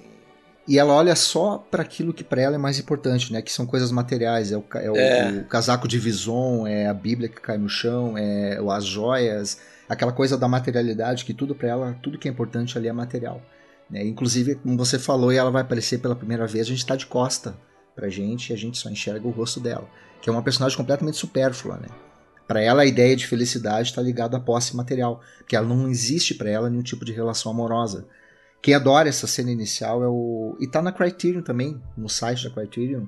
E 0.68 0.78
ela 0.78 0.92
olha 0.94 1.14
só 1.14 1.58
para 1.70 1.82
aquilo 1.82 2.12
que 2.12 2.24
para 2.24 2.42
ela 2.42 2.56
é 2.56 2.58
mais 2.58 2.78
importante, 2.78 3.32
né? 3.32 3.40
Que 3.40 3.52
são 3.52 3.66
coisas 3.66 3.92
materiais. 3.92 4.50
É, 4.50 4.56
o, 4.56 4.64
é, 4.74 4.90
o, 4.90 4.96
é. 4.96 5.30
o, 5.30 5.44
casaco 5.44 5.86
de 5.86 5.98
Vison, 5.98 6.66
é 6.66 6.86
a 6.86 6.94
Bíblia 6.94 7.28
que 7.28 7.40
cai 7.40 7.56
no 7.56 7.68
chão, 7.68 8.18
é 8.18 8.58
as 8.72 8.84
joias, 8.84 9.60
aquela 9.88 10.12
coisa 10.12 10.36
da 10.36 10.48
materialidade 10.48 11.24
que 11.24 11.32
tudo 11.32 11.54
para 11.54 11.68
ela, 11.68 11.96
tudo 12.02 12.18
que 12.18 12.26
é 12.28 12.30
importante 12.30 12.76
ali 12.76 12.88
é 12.88 12.92
material. 12.92 13.40
Né? 13.88 14.04
Inclusive, 14.04 14.56
como 14.56 14.76
você 14.76 14.98
falou, 14.98 15.32
e 15.32 15.36
ela 15.36 15.52
vai 15.52 15.62
aparecer 15.62 15.98
pela 15.98 16.16
primeira 16.16 16.48
vez, 16.48 16.66
a 16.66 16.70
gente 16.70 16.78
está 16.78 16.96
de 16.96 17.06
costa 17.06 17.56
pra 17.96 18.10
gente 18.10 18.50
e 18.50 18.52
a 18.52 18.56
gente 18.56 18.76
só 18.76 18.90
enxerga 18.90 19.26
o 19.26 19.30
rosto 19.30 19.58
dela, 19.58 19.88
que 20.20 20.28
é 20.28 20.32
uma 20.32 20.42
personagem 20.42 20.76
completamente 20.76 21.16
supérflua, 21.16 21.78
né? 21.78 21.88
Para 22.46 22.60
ela 22.60 22.82
a 22.82 22.86
ideia 22.86 23.16
de 23.16 23.26
felicidade 23.26 23.88
está 23.88 24.00
ligada 24.00 24.36
à 24.36 24.40
posse 24.40 24.76
material, 24.76 25.20
porque 25.38 25.56
ela 25.56 25.66
não 25.66 25.88
existe 25.88 26.34
para 26.34 26.50
ela 26.50 26.70
nenhum 26.70 26.82
tipo 26.82 27.04
de 27.04 27.12
relação 27.12 27.50
amorosa. 27.50 28.06
Quem 28.62 28.74
adora 28.74 29.08
essa 29.08 29.26
cena 29.26 29.50
inicial 29.50 30.04
é 30.04 30.08
o 30.08 30.56
e 30.60 30.66
tá 30.66 30.80
na 30.80 30.92
Criterion 30.92 31.42
também, 31.42 31.80
no 31.96 32.08
site 32.08 32.44
da 32.44 32.50
Criterion, 32.50 33.06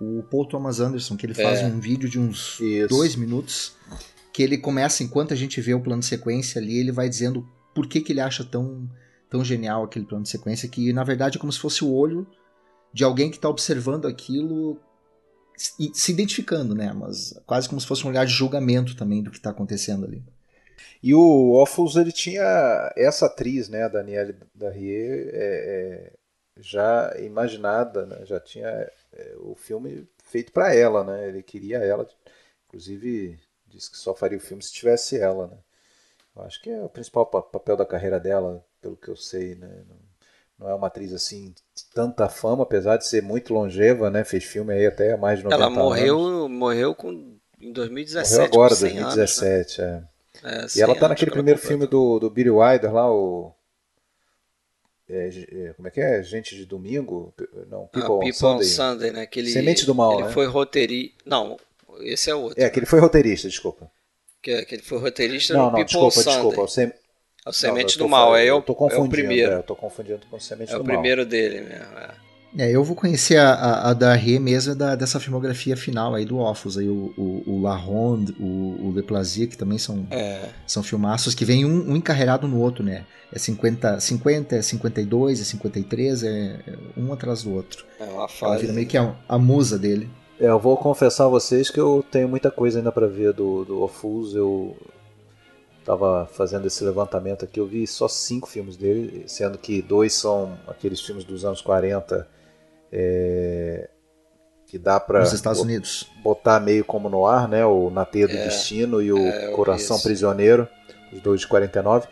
o 0.00 0.22
Paul 0.24 0.46
Thomas 0.46 0.80
Anderson, 0.80 1.16
que 1.16 1.24
ele 1.24 1.34
faz 1.34 1.60
é. 1.60 1.66
um 1.66 1.80
vídeo 1.80 2.08
de 2.08 2.18
uns 2.18 2.60
Isso. 2.60 2.88
dois 2.88 3.16
minutos, 3.16 3.74
que 4.32 4.42
ele 4.42 4.58
começa 4.58 5.02
enquanto 5.02 5.32
a 5.32 5.36
gente 5.36 5.60
vê 5.60 5.72
o 5.72 5.80
plano 5.80 6.00
de 6.00 6.06
sequência 6.06 6.60
ali, 6.60 6.78
ele 6.78 6.92
vai 6.92 7.08
dizendo 7.08 7.48
por 7.74 7.86
que, 7.86 8.00
que 8.00 8.12
ele 8.12 8.20
acha 8.20 8.44
tão 8.44 8.88
tão 9.28 9.44
genial 9.44 9.84
aquele 9.84 10.04
plano 10.04 10.22
de 10.22 10.30
sequência 10.30 10.68
que 10.68 10.92
na 10.92 11.02
verdade 11.02 11.36
é 11.36 11.40
como 11.40 11.52
se 11.52 11.58
fosse 11.58 11.84
o 11.84 11.92
olho 11.92 12.26
de 12.92 13.04
alguém 13.04 13.30
que 13.30 13.36
está 13.36 13.48
observando 13.48 14.06
aquilo 14.06 14.80
se 15.56 16.12
identificando, 16.12 16.74
né? 16.74 16.92
Mas 16.92 17.32
quase 17.46 17.68
como 17.68 17.80
se 17.80 17.86
fosse 17.86 18.04
um 18.04 18.10
olhar 18.10 18.26
de 18.26 18.32
julgamento 18.32 18.96
também 18.96 19.22
do 19.22 19.30
que 19.30 19.38
está 19.38 19.50
acontecendo 19.50 20.04
ali. 20.04 20.22
E 21.02 21.14
o 21.14 21.52
Offus, 21.52 21.96
ele 21.96 22.12
tinha 22.12 22.92
essa 22.96 23.26
atriz, 23.26 23.68
né, 23.68 23.84
a 23.84 23.88
Danielle 23.88 24.36
Darrier, 24.54 25.30
é, 25.32 26.12
é, 26.12 26.12
já 26.58 27.14
imaginada, 27.18 28.06
né? 28.06 28.24
já 28.24 28.40
tinha 28.40 28.68
é, 29.12 29.34
o 29.38 29.54
filme 29.54 30.08
feito 30.24 30.52
para 30.52 30.74
ela, 30.74 31.04
né? 31.04 31.28
Ele 31.28 31.42
queria 31.42 31.78
ela, 31.78 32.08
inclusive 32.66 33.38
disse 33.66 33.90
que 33.90 33.98
só 33.98 34.14
faria 34.14 34.38
o 34.38 34.40
filme 34.40 34.62
se 34.62 34.72
tivesse 34.72 35.18
ela, 35.18 35.48
né? 35.48 35.58
Eu 36.34 36.42
acho 36.42 36.60
que 36.62 36.70
é 36.70 36.82
o 36.82 36.88
principal 36.88 37.26
papel 37.26 37.76
da 37.76 37.86
carreira 37.86 38.20
dela, 38.20 38.64
pelo 38.80 38.96
que 38.96 39.08
eu 39.08 39.16
sei, 39.16 39.54
né? 39.54 39.84
Não 39.88 40.05
é 40.60 40.74
uma 40.74 40.86
atriz 40.86 41.12
assim 41.12 41.54
de 41.74 41.84
tanta 41.92 42.28
fama, 42.28 42.62
apesar 42.62 42.96
de 42.96 43.06
ser 43.06 43.22
muito 43.22 43.52
longeva, 43.52 44.10
né? 44.10 44.24
Fez 44.24 44.44
filme 44.44 44.72
aí 44.72 44.86
até 44.86 45.16
mais 45.16 45.38
de 45.38 45.44
90 45.44 45.62
Ela 45.62 45.70
morreu, 45.70 46.18
anos. 46.18 46.50
morreu 46.50 46.94
com, 46.94 47.36
em 47.60 47.72
2017. 47.72 48.32
Morreu 48.32 48.46
agora, 48.46 48.76
2017, 48.76 49.82
anos, 49.82 50.02
né? 50.02 50.08
é. 50.44 50.48
é. 50.48 50.66
E 50.76 50.80
ela 50.80 50.94
tá 50.94 51.08
naquele 51.08 51.30
primeiro 51.30 51.58
filme 51.58 51.86
do, 51.86 52.18
do 52.18 52.30
Billy 52.30 52.50
Wilder 52.50 52.92
lá, 52.92 53.12
o. 53.12 53.52
É, 55.08 55.28
é, 55.28 55.72
como 55.74 55.86
é 55.86 55.90
que 55.90 56.00
é? 56.00 56.20
Gente 56.22 56.56
de 56.56 56.64
Domingo? 56.64 57.32
Não, 57.68 57.86
People, 57.86 58.02
ah, 58.02 58.18
People 58.18 58.28
on, 58.28 58.32
Sunday. 58.32 58.66
Sunday, 58.66 59.10
né? 59.12 59.26
Que 59.26 59.38
ele, 59.38 59.50
Semente 59.50 59.86
do 59.86 59.94
Mal, 59.94 60.14
ele 60.14 60.22
né? 60.24 60.32
foi 60.32 60.46
roteirista. 60.46 61.14
Não, 61.24 61.56
esse 62.00 62.30
é 62.30 62.34
outro. 62.34 62.60
É, 62.60 62.68
que 62.68 62.78
ele 62.78 62.86
foi 62.86 62.98
roteirista, 62.98 63.46
desculpa. 63.46 63.90
Que, 64.42 64.64
que 64.64 64.74
ele 64.74 64.82
foi 64.82 64.98
roteirista 64.98 65.54
não, 65.54 65.66
no 65.66 65.66
não, 65.66 65.74
People 65.74 65.86
desculpa, 65.86 66.22
Sunday. 66.22 66.34
desculpa. 66.34 66.68
Sem... 67.52 67.70
A 67.70 67.72
Semente 67.72 67.98
do 67.98 68.08
Mal, 68.08 68.36
é, 68.36 68.44
eu, 68.44 68.60
tô 68.60 68.74
confundindo, 68.74 69.04
é 69.04 69.06
o 69.06 69.10
primeiro. 69.10 69.52
É, 69.52 69.56
eu 69.56 69.62
tô 69.62 69.76
confundindo 69.76 70.20
com 70.30 70.38
Semente 70.40 70.72
é 70.72 70.78
do 70.78 70.84
Mal. 70.84 70.94
É 70.94 70.98
o 70.98 71.00
primeiro 71.00 71.26
dele 71.26 71.60
mesmo, 71.60 71.98
é. 71.98 72.26
É, 72.58 72.70
eu 72.70 72.82
vou 72.82 72.96
conhecer 72.96 73.36
a, 73.36 73.52
a, 73.52 73.90
a 73.90 73.92
da 73.92 74.14
Rê 74.14 74.38
mesmo 74.38 74.74
da, 74.74 74.94
dessa 74.94 75.20
filmografia 75.20 75.76
final 75.76 76.14
aí 76.14 76.24
do 76.24 76.38
Offus, 76.38 76.78
aí 76.78 76.88
o, 76.88 77.12
o, 77.16 77.42
o 77.46 77.60
La 77.60 77.76
Ronde, 77.76 78.34
o, 78.40 78.86
o 78.86 78.92
Le 78.94 79.02
Plaisir, 79.02 79.48
que 79.48 79.58
também 79.58 79.76
são, 79.76 80.06
é. 80.10 80.48
são 80.66 80.82
filmaços 80.82 81.34
que 81.34 81.44
vem 81.44 81.66
um, 81.66 81.90
um 81.90 81.96
encarregado 81.96 82.48
no 82.48 82.58
outro, 82.58 82.82
né? 82.82 83.04
É 83.30 83.38
50, 83.38 84.00
50, 84.00 84.56
é 84.56 84.62
52, 84.62 85.40
é 85.40 85.44
53, 85.44 86.22
é, 86.22 86.28
é 86.28 86.76
um 86.96 87.12
atrás 87.12 87.42
do 87.42 87.52
outro. 87.52 87.84
É 88.00 88.04
uma 88.04 88.28
fase. 88.28 88.64
Ela 88.64 88.72
meio 88.72 88.86
que 88.86 88.96
a, 88.96 89.14
a 89.28 89.38
musa 89.38 89.78
dele. 89.78 90.08
É, 90.40 90.46
eu 90.46 90.58
vou 90.58 90.76
confessar 90.78 91.26
a 91.26 91.28
vocês 91.28 91.68
que 91.68 91.80
eu 91.80 92.04
tenho 92.10 92.28
muita 92.28 92.50
coisa 92.50 92.78
ainda 92.78 92.92
para 92.92 93.06
ver 93.06 93.34
do, 93.34 93.64
do 93.64 93.82
Offus, 93.82 94.34
eu 94.34 94.76
estava 95.86 96.26
fazendo 96.26 96.66
esse 96.66 96.82
levantamento 96.82 97.44
aqui, 97.44 97.60
eu 97.60 97.66
vi 97.66 97.86
só 97.86 98.08
cinco 98.08 98.48
filmes 98.48 98.76
dele, 98.76 99.22
sendo 99.28 99.56
que 99.56 99.80
dois 99.80 100.12
são 100.12 100.58
aqueles 100.66 101.00
filmes 101.00 101.22
dos 101.22 101.44
anos 101.44 101.62
40 101.62 102.26
é, 102.90 103.88
que 104.66 104.78
dá 104.78 104.98
para 104.98 105.22
botar 106.24 106.58
meio 106.58 106.84
como 106.84 107.08
no 107.08 107.24
ar, 107.24 107.48
né? 107.48 107.64
O 107.64 107.88
Na 107.88 108.04
Teia 108.04 108.26
do 108.26 108.34
é, 108.34 108.44
Destino 108.44 109.00
e 109.00 109.12
o 109.12 109.18
é, 109.18 109.52
Coração 109.52 110.00
Prisioneiro, 110.00 110.68
os 111.12 111.20
dois 111.20 111.42
de 111.42 111.46
49. 111.46 112.08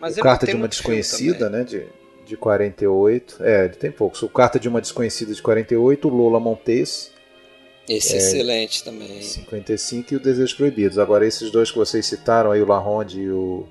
Mas 0.00 0.16
o 0.16 0.22
Carta 0.22 0.46
de 0.46 0.56
uma 0.56 0.66
Desconhecida, 0.66 1.50
né? 1.50 1.64
De, 1.64 1.86
de 2.24 2.34
48. 2.34 3.44
É, 3.44 3.66
ele 3.66 3.74
tem 3.74 3.90
poucos. 3.90 4.22
O 4.22 4.28
Carta 4.28 4.58
de 4.58 4.68
uma 4.70 4.80
Desconhecida 4.80 5.34
de 5.34 5.42
48, 5.42 6.08
o 6.08 6.10
Lola 6.10 6.40
Montes 6.40 7.12
esse 7.88 8.14
é, 8.14 8.16
excelente 8.18 8.82
também. 8.82 9.22
55 9.22 10.14
e 10.14 10.16
o 10.16 10.20
Desejos 10.20 10.54
Proibidos. 10.54 10.98
Agora, 10.98 11.26
esses 11.26 11.50
dois 11.50 11.70
que 11.70 11.78
vocês 11.78 12.04
citaram 12.04 12.50
aí, 12.50 12.60
o 12.60 12.66
La 12.66 12.78
Ronde 12.78 13.20
e 13.20 13.30
o, 13.30 13.66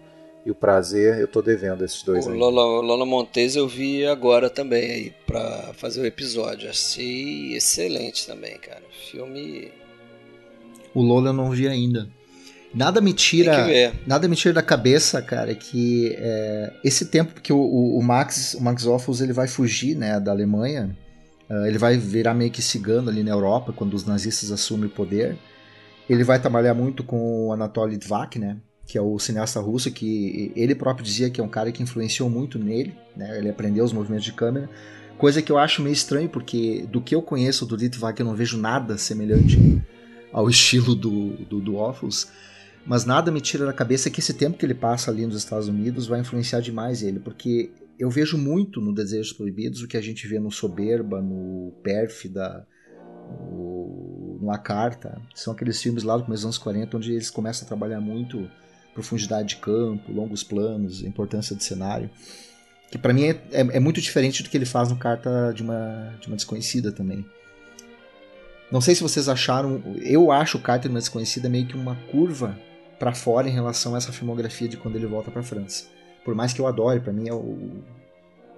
e 0.45 0.51
o 0.51 0.55
Prazer, 0.55 1.19
eu 1.19 1.27
tô 1.27 1.41
devendo 1.41 1.83
esses 1.83 2.01
dois 2.01 2.25
o 2.25 2.29
aí. 2.29 2.37
Lola, 2.37 2.81
Lola 2.81 3.05
Montes 3.05 3.55
eu 3.55 3.67
vi 3.67 4.05
agora 4.05 4.49
também 4.49 4.91
aí 4.91 5.13
pra 5.27 5.73
fazer 5.73 6.01
o 6.01 6.05
episódio. 6.05 6.69
Achei 6.69 7.55
excelente 7.55 8.25
também, 8.25 8.57
cara. 8.57 8.83
Filme. 9.11 9.71
O 10.93 11.01
Lola 11.01 11.29
eu 11.29 11.33
não 11.33 11.51
vi 11.51 11.67
ainda. 11.67 12.07
Nada 12.73 12.99
me 12.99 13.13
tira, 13.13 13.67
nada 14.05 14.27
me 14.27 14.35
tira 14.35 14.53
da 14.53 14.61
cabeça, 14.61 15.21
cara, 15.21 15.55
que 15.55 16.13
é, 16.17 16.73
esse 16.83 17.05
tempo 17.05 17.39
que 17.39 17.53
o, 17.53 17.57
o, 17.57 17.97
o 17.97 18.03
Max, 18.03 18.53
o 18.53 18.61
Max 18.61 18.85
Offus, 18.85 19.21
ele 19.21 19.31
vai 19.31 19.47
fugir, 19.47 19.95
né, 19.95 20.19
da 20.19 20.31
Alemanha 20.31 20.93
Uh, 21.49 21.65
ele 21.65 21.77
vai 21.77 21.97
virar 21.97 22.33
meio 22.33 22.51
que 22.51 22.61
cigano 22.61 23.09
ali 23.09 23.23
na 23.23 23.31
Europa, 23.31 23.71
quando 23.71 23.93
os 23.93 24.05
nazistas 24.05 24.51
assumem 24.51 24.87
o 24.87 24.89
poder. 24.89 25.37
Ele 26.09 26.23
vai 26.23 26.39
trabalhar 26.39 26.73
muito 26.73 27.03
com 27.03 27.47
o 27.47 27.53
Anatoly 27.53 27.97
Dvak, 27.97 28.39
né? 28.39 28.57
Que 28.85 28.97
é 28.97 29.01
o 29.01 29.17
cineasta 29.17 29.59
russo 29.59 29.91
que 29.91 30.51
ele 30.55 30.75
próprio 30.75 31.03
dizia 31.03 31.29
que 31.29 31.41
é 31.41 31.43
um 31.43 31.49
cara 31.49 31.71
que 31.71 31.81
influenciou 31.81 32.29
muito 32.29 32.59
nele, 32.59 32.95
né? 33.15 33.37
Ele 33.37 33.49
aprendeu 33.49 33.83
os 33.83 33.93
movimentos 33.93 34.25
de 34.25 34.33
câmera. 34.33 34.69
Coisa 35.17 35.41
que 35.41 35.51
eu 35.51 35.57
acho 35.57 35.81
meio 35.81 35.93
estranho, 35.93 36.29
porque 36.29 36.85
do 36.91 37.01
que 37.01 37.15
eu 37.15 37.21
conheço 37.21 37.65
do 37.65 37.75
Litvak 37.75 38.19
eu 38.19 38.25
não 38.25 38.35
vejo 38.35 38.57
nada 38.57 38.97
semelhante 38.97 39.81
ao 40.31 40.47
estilo 40.49 40.93
do, 40.93 41.29
do, 41.45 41.59
do 41.59 41.75
Offals. 41.75 42.27
Mas 42.85 43.03
nada 43.05 43.31
me 43.31 43.41
tira 43.41 43.65
da 43.65 43.73
cabeça 43.73 44.09
que 44.09 44.19
esse 44.19 44.33
tempo 44.33 44.57
que 44.57 44.65
ele 44.65 44.75
passa 44.75 45.09
ali 45.09 45.25
nos 45.25 45.37
Estados 45.37 45.67
Unidos 45.67 46.05
vai 46.05 46.19
influenciar 46.19 46.59
demais 46.59 47.01
ele, 47.01 47.19
porque 47.19 47.71
eu 47.97 48.09
vejo 48.09 48.37
muito 48.37 48.81
no 48.81 48.93
Desejos 48.93 49.33
Proibidos 49.33 49.81
o 49.81 49.87
que 49.87 49.97
a 49.97 50.01
gente 50.01 50.27
vê 50.27 50.39
no 50.39 50.51
Soberba, 50.51 51.21
no 51.21 51.73
Pérfida, 51.83 52.67
no, 53.51 54.37
no 54.41 54.51
A 54.51 54.57
Carta. 54.57 55.21
São 55.33 55.53
aqueles 55.53 55.81
filmes 55.81 56.03
lá 56.03 56.17
do 56.17 56.23
começo 56.23 56.41
dos 56.41 56.45
anos 56.45 56.57
40 56.57 56.97
onde 56.97 57.13
eles 57.13 57.29
começam 57.29 57.65
a 57.65 57.67
trabalhar 57.67 58.01
muito 58.01 58.49
profundidade 58.93 59.49
de 59.49 59.55
campo, 59.57 60.11
longos 60.11 60.43
planos, 60.43 61.03
importância 61.03 61.55
de 61.55 61.63
cenário. 61.63 62.09
Que 62.89 62.97
para 62.97 63.13
mim 63.13 63.25
é, 63.25 63.29
é, 63.51 63.61
é, 63.77 63.79
muito 63.79 63.99
diferente 63.99 64.43
do 64.43 64.49
que 64.49 64.57
ele 64.57 64.65
faz 64.65 64.89
no 64.89 64.95
Carta 64.95 65.51
de 65.53 65.63
uma, 65.63 66.13
de 66.19 66.27
uma 66.27 66.35
Desconhecida 66.35 66.91
também. 66.91 67.25
Não 68.71 68.81
sei 68.81 68.95
se 68.95 69.03
vocês 69.03 69.29
acharam, 69.29 69.81
eu 70.01 70.31
acho 70.31 70.57
o 70.57 70.61
Carta 70.61 70.87
de 70.87 70.93
uma 70.93 70.99
Desconhecida 70.99 71.49
meio 71.49 71.67
que 71.67 71.75
uma 71.75 71.95
curva 72.11 72.57
para 72.99 73.13
fora 73.13 73.49
em 73.49 73.51
relação 73.51 73.95
a 73.95 73.97
essa 73.97 74.11
filmografia 74.11 74.67
de 74.67 74.77
quando 74.77 74.95
ele 74.95 75.05
volta 75.05 75.29
para 75.29 75.43
França. 75.43 75.94
Por 76.25 76.33
mais 76.33 76.51
que 76.51 76.59
eu 76.59 76.65
adore, 76.65 76.99
para 76.99 77.13
mim 77.13 77.29
é 77.29 77.33
o, 77.33 77.83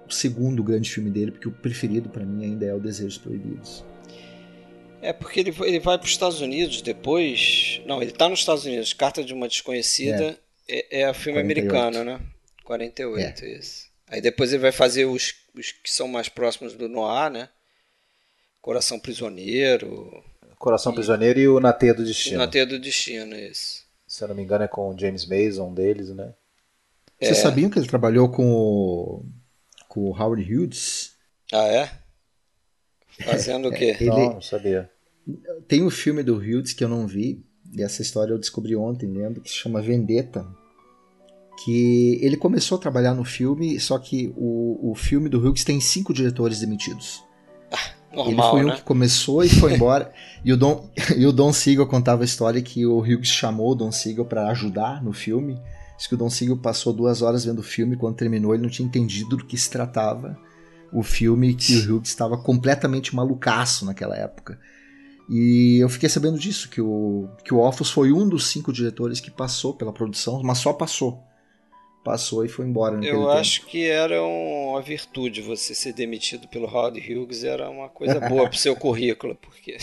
o, 0.06 0.10
segundo 0.10 0.64
grande 0.64 0.90
filme 0.90 1.10
dele, 1.10 1.30
porque 1.30 1.46
o 1.46 1.52
preferido 1.52 2.08
para 2.08 2.24
mim 2.24 2.42
ainda 2.42 2.64
é 2.64 2.74
o 2.74 2.80
Desejos 2.80 3.18
Proibidos. 3.18 3.84
É 5.02 5.12
porque 5.12 5.38
ele, 5.38 5.54
ele 5.60 5.78
vai 5.78 5.98
para 5.98 6.06
os 6.06 6.10
Estados 6.10 6.40
Unidos 6.40 6.80
depois. 6.80 7.82
Não, 7.84 8.00
ele 8.00 8.10
está 8.10 8.26
nos 8.26 8.40
Estados 8.40 8.64
Unidos. 8.64 8.94
Carta 8.94 9.22
de 9.22 9.34
uma 9.34 9.46
Desconhecida 9.46 10.38
é, 10.66 11.02
é, 11.02 11.02
é 11.02 11.14
filme 11.14 11.40
48. 11.40 11.40
americano, 11.40 12.04
né? 12.04 12.20
48, 12.64 13.44
é. 13.44 13.58
isso. 13.58 13.86
Aí 14.08 14.22
depois 14.22 14.50
ele 14.50 14.62
vai 14.62 14.72
fazer 14.72 15.04
os, 15.04 15.34
os 15.54 15.70
que 15.70 15.92
são 15.92 16.08
mais 16.08 16.30
próximos 16.30 16.72
do 16.72 16.88
Noir, 16.88 17.30
né? 17.30 17.50
Coração 18.62 18.98
Prisioneiro. 18.98 20.24
Coração 20.58 20.92
e, 20.92 20.94
Prisioneiro 20.94 21.38
e 21.38 21.48
o 21.48 21.60
Na 21.60 21.74
Teia 21.74 21.92
do 21.92 22.02
Destino. 22.02 22.38
Na 22.38 22.48
Teia 22.48 22.64
do 22.64 22.78
Destino, 22.78 23.36
isso. 23.36 23.86
Se 24.06 24.24
eu 24.24 24.28
não 24.28 24.34
me 24.34 24.42
engano 24.42 24.64
é 24.64 24.68
com 24.68 24.88
o 24.88 24.98
James 24.98 25.26
Mason, 25.26 25.68
um 25.68 25.74
deles, 25.74 26.08
né? 26.08 26.32
Vocês 27.20 27.38
é. 27.38 27.42
sabiam 27.42 27.68
que 27.68 27.78
ele 27.78 27.88
trabalhou 27.88 28.28
com 28.28 28.52
o, 28.52 29.24
com 29.88 30.02
o 30.02 30.16
Howard 30.16 30.42
Hughes? 30.42 31.16
Ah, 31.52 31.66
é? 31.66 31.90
Fazendo 33.24 33.68
o 33.68 33.72
quê? 33.72 33.96
Ele, 33.98 34.10
não, 34.10 34.34
não 34.34 34.40
sabia. 34.40 34.90
Tem 35.66 35.82
um 35.82 35.90
filme 35.90 36.22
do 36.22 36.36
Hughes 36.36 36.72
que 36.72 36.84
eu 36.84 36.88
não 36.88 37.06
vi, 37.06 37.44
e 37.74 37.82
essa 37.82 38.02
história 38.02 38.32
eu 38.32 38.38
descobri 38.38 38.76
ontem, 38.76 39.10
lendo, 39.10 39.40
que 39.40 39.50
se 39.50 39.56
chama 39.56 39.82
Vendetta. 39.82 40.46
Que 41.64 42.20
ele 42.22 42.36
começou 42.36 42.78
a 42.78 42.80
trabalhar 42.80 43.14
no 43.14 43.24
filme, 43.24 43.80
só 43.80 43.98
que 43.98 44.32
o, 44.36 44.92
o 44.92 44.94
filme 44.94 45.28
do 45.28 45.40
Hughes 45.40 45.64
tem 45.64 45.80
cinco 45.80 46.14
diretores 46.14 46.60
demitidos. 46.60 47.22
Ah. 47.72 47.98
Normal, 48.14 48.30
ele 48.30 48.62
foi 48.62 48.64
né? 48.64 48.72
um 48.72 48.76
que 48.76 48.82
começou 48.82 49.44
e 49.44 49.48
foi 49.48 49.74
embora. 49.74 50.12
e, 50.44 50.52
o 50.52 50.56
Don, 50.56 50.88
e 51.16 51.26
o 51.26 51.32
Don 51.32 51.52
Siegel 51.52 51.86
contava 51.86 52.22
a 52.22 52.24
história 52.24 52.62
que 52.62 52.86
o 52.86 53.00
Hughes 53.00 53.28
chamou 53.28 53.72
o 53.72 53.74
Don 53.74 53.92
Siegel 53.92 54.24
para 54.24 54.48
ajudar 54.48 55.02
no 55.02 55.12
filme. 55.12 55.60
Diz 55.98 56.06
que 56.06 56.14
o 56.14 56.16
Don 56.16 56.30
Siegel 56.30 56.56
passou 56.56 56.92
duas 56.92 57.22
horas 57.22 57.44
vendo 57.44 57.58
o 57.58 57.62
filme. 57.62 57.96
Quando 57.96 58.16
terminou, 58.16 58.54
ele 58.54 58.62
não 58.62 58.70
tinha 58.70 58.86
entendido 58.86 59.36
do 59.36 59.44
que 59.44 59.58
se 59.58 59.68
tratava 59.68 60.38
o 60.92 61.02
filme. 61.02 61.54
Que 61.54 61.76
o 61.76 61.96
Hughes 61.96 62.08
estava 62.08 62.38
completamente 62.38 63.16
malucaço 63.16 63.84
naquela 63.84 64.16
época. 64.16 64.60
E 65.28 65.78
eu 65.82 65.88
fiquei 65.88 66.08
sabendo 66.08 66.38
disso, 66.38 66.70
que 66.70 66.80
o, 66.80 67.28
que 67.44 67.52
o 67.52 67.58
Offus 67.58 67.90
foi 67.90 68.12
um 68.12 68.26
dos 68.26 68.46
cinco 68.46 68.72
diretores 68.72 69.20
que 69.20 69.30
passou 69.30 69.74
pela 69.74 69.92
produção, 69.92 70.40
mas 70.42 70.58
só 70.58 70.72
passou. 70.72 71.22
Passou 72.04 72.44
e 72.44 72.48
foi 72.48 72.64
embora. 72.64 72.94
Eu 72.96 73.00
tempo. 73.00 73.28
acho 73.28 73.66
que 73.66 73.84
era 73.84 74.22
uma 74.22 74.80
virtude 74.80 75.42
você 75.42 75.74
ser 75.74 75.92
demitido 75.92 76.46
pelo 76.48 76.66
Howard 76.66 76.98
Hughes, 76.98 77.42
era 77.42 77.68
uma 77.68 77.88
coisa 77.88 78.20
boa 78.20 78.44
para 78.48 78.56
o 78.56 78.58
seu 78.58 78.74
currículo, 78.74 79.34
porque 79.34 79.76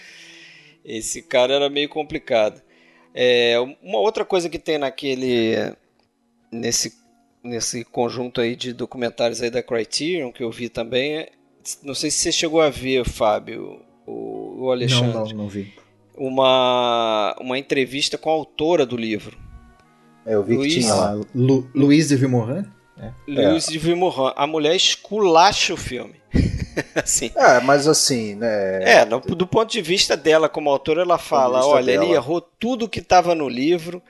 esse 0.84 1.20
cara 1.20 1.52
era 1.52 1.68
meio 1.68 1.88
complicado. 1.88 2.62
É, 3.14 3.56
uma 3.82 3.98
outra 3.98 4.24
coisa 4.24 4.48
que 4.48 4.58
tem 4.58 4.78
naquele. 4.78 5.74
nesse, 6.50 6.94
nesse 7.42 7.84
conjunto 7.84 8.40
aí 8.40 8.56
de 8.56 8.72
documentários 8.72 9.42
aí 9.42 9.50
da 9.50 9.62
Criterion 9.62 10.32
que 10.32 10.42
eu 10.42 10.50
vi 10.50 10.68
também. 10.68 11.18
É, 11.18 11.32
não 11.82 11.94
sei 11.94 12.10
se 12.10 12.18
você 12.18 12.32
chegou 12.32 12.60
a 12.60 12.70
ver, 12.70 13.04
Fábio, 13.04 13.80
o, 14.06 14.64
o 14.64 14.70
Alexandre. 14.70 15.12
Não, 15.12 15.24
não, 15.26 15.36
não 15.36 15.48
vi. 15.48 15.72
Uma, 16.16 17.36
uma 17.40 17.58
entrevista 17.58 18.18
com 18.18 18.30
a 18.30 18.32
autora 18.32 18.84
do 18.84 18.96
livro. 18.96 19.36
É, 20.24 20.34
eu 20.34 20.42
vi 20.42 20.56
Luiz, 20.56 20.74
que 20.74 20.80
tinha 20.80 20.94
lá. 20.94 21.20
Lu, 21.34 21.68
Luiz 21.74 22.08
de 22.08 22.16
Vimorin? 22.16 22.64
É. 22.98 23.12
Luiz 23.26 23.66
de 23.66 23.78
Vimorin. 23.78 24.32
A 24.36 24.46
mulher 24.46 24.76
esculacha 24.76 25.74
o 25.74 25.76
filme. 25.76 26.14
assim. 26.94 27.30
É, 27.34 27.60
mas 27.60 27.86
assim, 27.86 28.34
né? 28.34 29.00
É, 29.00 29.04
no, 29.04 29.20
do 29.20 29.46
ponto 29.46 29.70
de 29.70 29.82
vista 29.82 30.16
dela 30.16 30.48
como 30.48 30.70
autora, 30.70 31.02
ela 31.02 31.18
fala: 31.18 31.64
olha, 31.64 31.86
dela. 31.86 32.04
ele 32.04 32.14
errou 32.14 32.40
tudo 32.40 32.88
que 32.88 33.00
estava 33.00 33.34
no 33.34 33.48
livro. 33.48 34.02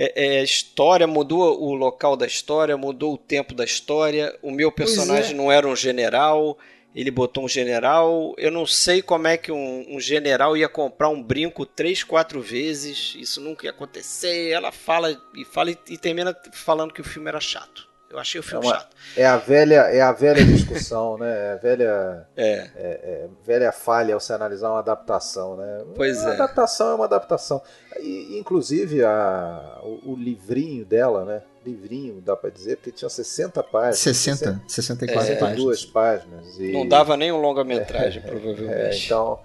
É, 0.00 0.38
é, 0.38 0.44
história 0.44 1.08
mudou 1.08 1.60
o 1.60 1.74
local 1.74 2.16
da 2.16 2.24
história, 2.24 2.76
mudou 2.76 3.14
o 3.14 3.18
tempo 3.18 3.52
da 3.52 3.64
história. 3.64 4.32
O 4.42 4.50
meu 4.50 4.70
personagem 4.70 5.32
é. 5.32 5.34
não 5.34 5.50
era 5.50 5.66
um 5.66 5.74
general, 5.74 6.56
ele 6.94 7.10
botou 7.10 7.44
um 7.44 7.48
general. 7.48 8.32
Eu 8.38 8.52
não 8.52 8.64
sei 8.64 9.02
como 9.02 9.26
é 9.26 9.36
que 9.36 9.50
um, 9.50 9.86
um, 9.88 9.98
general 9.98 10.56
ia 10.56 10.68
comprar 10.68 11.08
um 11.08 11.20
brinco 11.20 11.66
três, 11.66 12.04
quatro 12.04 12.40
vezes. 12.40 13.16
Isso 13.18 13.40
nunca 13.40 13.66
ia 13.66 13.70
acontecer. 13.70 14.50
Ela 14.50 14.70
fala 14.70 15.20
e 15.34 15.44
fala 15.44 15.72
e, 15.72 15.78
e 15.88 15.98
termina 15.98 16.36
falando 16.52 16.92
que 16.92 17.00
o 17.00 17.04
filme 17.04 17.28
era 17.28 17.40
chato. 17.40 17.87
Eu 18.10 18.18
achei 18.18 18.40
o 18.40 18.42
filme 18.42 18.64
é 18.64 18.68
uma, 18.68 18.74
chato. 18.78 18.96
É 19.16 19.26
a 19.26 19.36
velha, 19.36 19.80
é 19.82 20.00
a 20.00 20.12
velha 20.12 20.42
discussão, 20.42 21.18
né? 21.18 21.30
É 21.30 21.52
a 21.52 21.56
velha, 21.56 22.26
é. 22.34 22.52
É, 22.52 22.70
é, 22.76 23.28
velha 23.44 23.70
falha 23.70 24.14
ao 24.14 24.20
se 24.20 24.32
analisar 24.32 24.70
uma 24.70 24.78
adaptação, 24.78 25.56
né? 25.56 25.84
Pois 25.94 26.18
uma 26.22 26.30
é. 26.30 26.34
adaptação 26.34 26.92
é 26.92 26.94
uma 26.94 27.04
adaptação. 27.04 27.60
E, 28.00 28.38
inclusive 28.38 29.04
a, 29.04 29.80
o, 29.82 30.12
o, 30.12 30.16
livrinho 30.16 30.86
dela, 30.86 31.24
né? 31.26 31.42
Livrinho, 31.66 32.22
dá 32.22 32.34
para 32.34 32.48
dizer, 32.48 32.76
porque 32.76 32.92
tinha 32.92 33.10
60 33.10 33.62
páginas. 33.64 33.98
60, 33.98 34.62
64 34.66 35.32
é, 35.32 35.36
páginas. 35.36 35.84
páginas 35.84 36.58
e, 36.58 36.72
Não 36.72 36.88
dava 36.88 37.14
nem 37.14 37.30
um 37.30 37.40
longa-metragem, 37.40 38.22
provavelmente. 38.26 38.72
É, 38.72 39.04
então, 39.04 39.38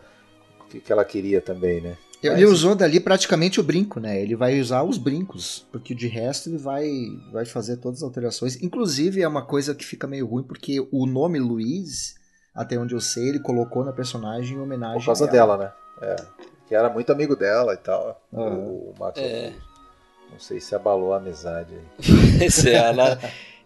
o 0.61 0.69
que, 0.69 0.79
que 0.79 0.91
ela 0.91 1.03
queria 1.03 1.41
também, 1.41 1.81
né? 1.81 1.97
Ele 2.23 2.45
usou 2.45 2.73
dali 2.75 2.99
praticamente 2.99 3.59
o 3.59 3.63
brinco, 3.63 3.99
né? 3.99 4.21
Ele 4.21 4.35
vai 4.35 4.59
usar 4.59 4.83
os 4.83 4.97
brincos, 4.97 5.67
porque 5.71 5.93
de 5.93 6.07
resto 6.07 6.49
ele 6.49 6.57
vai, 6.57 6.89
vai 7.31 7.45
fazer 7.45 7.77
todas 7.77 7.99
as 7.99 8.03
alterações. 8.03 8.61
Inclusive 8.61 9.21
é 9.21 9.27
uma 9.27 9.41
coisa 9.41 9.75
que 9.75 9.85
fica 9.85 10.07
meio 10.07 10.25
ruim, 10.25 10.43
porque 10.43 10.79
o 10.91 11.05
nome 11.05 11.39
Luiz, 11.39 12.15
até 12.55 12.77
onde 12.77 12.93
eu 12.93 13.01
sei, 13.01 13.29
ele 13.29 13.39
colocou 13.39 13.83
na 13.83 13.91
personagem 13.91 14.57
em 14.57 14.59
homenagem 14.59 14.99
Por 14.99 15.05
causa 15.05 15.27
dela, 15.27 15.57
né? 15.57 15.71
É, 16.01 16.15
que 16.67 16.75
era 16.75 16.89
muito 16.89 17.11
amigo 17.11 17.35
dela 17.35 17.73
e 17.73 17.77
tal. 17.77 18.21
Uhum. 18.31 18.91
O, 18.91 18.93
Max 18.97 19.19
é. 19.19 19.53
Não 20.31 20.39
sei 20.39 20.59
se 20.59 20.73
abalou 20.73 21.13
a 21.13 21.17
amizade 21.17 21.73
aí. 21.73 22.39
É, 22.65 22.73
ela, 22.73 23.19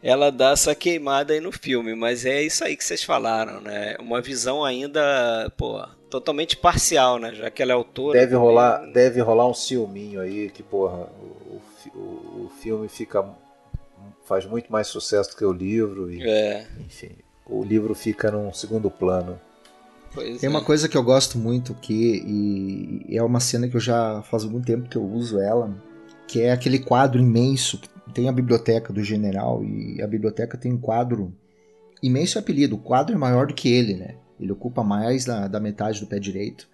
ela 0.03 0.31
dá 0.31 0.51
essa 0.51 0.75
queimada 0.75 1.33
aí 1.33 1.39
no 1.39 1.51
filme, 1.51 1.95
mas 1.95 2.25
é 2.25 2.41
isso 2.41 2.63
aí 2.63 2.75
que 2.75 2.83
vocês 2.83 3.03
falaram, 3.03 3.61
né? 3.61 3.95
Uma 3.99 4.21
visão 4.21 4.63
ainda, 4.63 5.51
pô, 5.55 5.81
totalmente 6.09 6.57
parcial, 6.57 7.19
né? 7.19 7.33
Já 7.33 7.49
que 7.49 7.61
ela 7.61 7.71
é 7.71 7.75
autora. 7.75 8.19
Deve 8.19 8.31
também... 8.31 8.47
rolar, 8.47 8.91
deve 8.91 9.21
rolar 9.21 9.47
um 9.47 9.53
ciúminho 9.53 10.21
aí 10.21 10.49
que, 10.49 10.63
porra, 10.63 11.07
o, 11.21 11.61
o, 11.95 11.99
o, 12.45 12.51
filme 12.61 12.87
fica 12.87 13.25
faz 14.25 14.45
muito 14.45 14.71
mais 14.71 14.87
sucesso 14.87 15.31
do 15.31 15.37
que 15.37 15.45
o 15.45 15.53
livro 15.53 16.11
e, 16.11 16.21
é. 16.21 16.67
enfim, 16.85 17.11
o 17.45 17.63
livro 17.63 17.93
fica 17.95 18.29
num 18.31 18.51
segundo 18.53 18.89
plano. 18.91 19.39
Pois 20.13 20.39
Tem 20.39 20.47
é. 20.47 20.49
uma 20.49 20.63
coisa 20.63 20.89
que 20.89 20.97
eu 20.97 21.03
gosto 21.03 21.37
muito 21.37 21.73
que 21.75 23.03
e 23.07 23.17
é 23.17 23.23
uma 23.23 23.39
cena 23.39 23.67
que 23.67 23.75
eu 23.75 23.81
já 23.81 24.21
faz 24.23 24.43
algum 24.43 24.61
tempo 24.61 24.89
que 24.89 24.97
eu 24.97 25.03
uso 25.03 25.39
ela, 25.39 25.73
que 26.27 26.41
é 26.41 26.51
aquele 26.51 26.79
quadro 26.79 27.21
imenso 27.21 27.79
que 27.79 27.89
tem 28.13 28.27
a 28.27 28.31
biblioteca 28.31 28.91
do 28.91 29.03
general 29.03 29.63
e 29.63 30.01
a 30.01 30.07
biblioteca 30.07 30.57
tem 30.57 30.73
um 30.73 30.79
quadro 30.79 31.33
imenso 32.01 32.37
apelido, 32.37 32.75
o 32.75 32.79
quadro 32.79 33.15
é 33.15 33.17
maior 33.17 33.47
do 33.47 33.53
que 33.53 33.71
ele, 33.71 33.95
né? 33.95 34.15
Ele 34.39 34.51
ocupa 34.51 34.83
mais 34.83 35.25
da, 35.25 35.47
da 35.47 35.59
metade 35.59 35.99
do 35.99 36.07
pé 36.07 36.19
direito. 36.19 36.67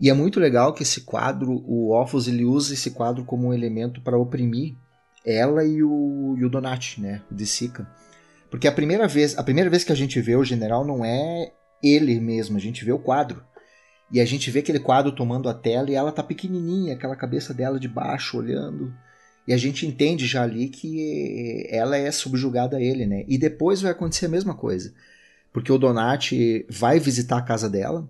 E 0.00 0.10
é 0.10 0.12
muito 0.12 0.38
legal 0.38 0.74
que 0.74 0.82
esse 0.82 1.02
quadro, 1.02 1.62
o 1.66 1.90
Offos, 1.90 2.28
ele 2.28 2.44
usa 2.44 2.74
esse 2.74 2.90
quadro 2.90 3.24
como 3.24 3.48
um 3.48 3.54
elemento 3.54 4.00
para 4.00 4.18
oprimir 4.18 4.74
ela 5.24 5.64
e 5.64 5.82
o, 5.82 6.36
e 6.38 6.44
o 6.44 6.48
Donati, 6.48 7.00
né? 7.00 7.22
O 7.30 7.34
de 7.34 7.46
Sica. 7.46 7.88
Porque 8.50 8.68
a 8.68 8.72
primeira 8.72 9.08
vez, 9.08 9.36
a 9.36 9.42
primeira 9.42 9.68
vez 9.68 9.82
que 9.82 9.92
a 9.92 9.96
gente 9.96 10.20
vê 10.20 10.36
o 10.36 10.44
general 10.44 10.86
não 10.86 11.04
é 11.04 11.52
ele 11.82 12.20
mesmo, 12.20 12.56
a 12.56 12.60
gente 12.60 12.84
vê 12.84 12.92
o 12.92 12.98
quadro. 12.98 13.42
E 14.12 14.20
a 14.20 14.24
gente 14.24 14.50
vê 14.50 14.60
aquele 14.60 14.78
quadro 14.78 15.10
tomando 15.10 15.48
a 15.48 15.54
tela 15.54 15.90
e 15.90 15.94
ela 15.94 16.12
tá 16.12 16.22
pequenininha, 16.22 16.94
aquela 16.94 17.16
cabeça 17.16 17.52
dela 17.52 17.80
de 17.80 17.88
baixo 17.88 18.38
olhando. 18.38 18.94
E 19.48 19.52
a 19.52 19.56
gente 19.56 19.86
entende 19.86 20.26
já 20.26 20.42
ali 20.42 20.68
que 20.68 21.66
ela 21.70 21.96
é 21.96 22.10
subjugada 22.10 22.76
a 22.76 22.80
ele, 22.80 23.06
né? 23.06 23.24
E 23.26 23.36
depois 23.36 23.80
vai 23.80 23.92
acontecer 23.92 24.26
a 24.26 24.28
mesma 24.28 24.54
coisa 24.54 24.92
porque 25.56 25.72
o 25.72 25.78
Donati 25.78 26.66
vai 26.68 27.00
visitar 27.00 27.38
a 27.38 27.42
casa 27.42 27.66
dela. 27.66 28.06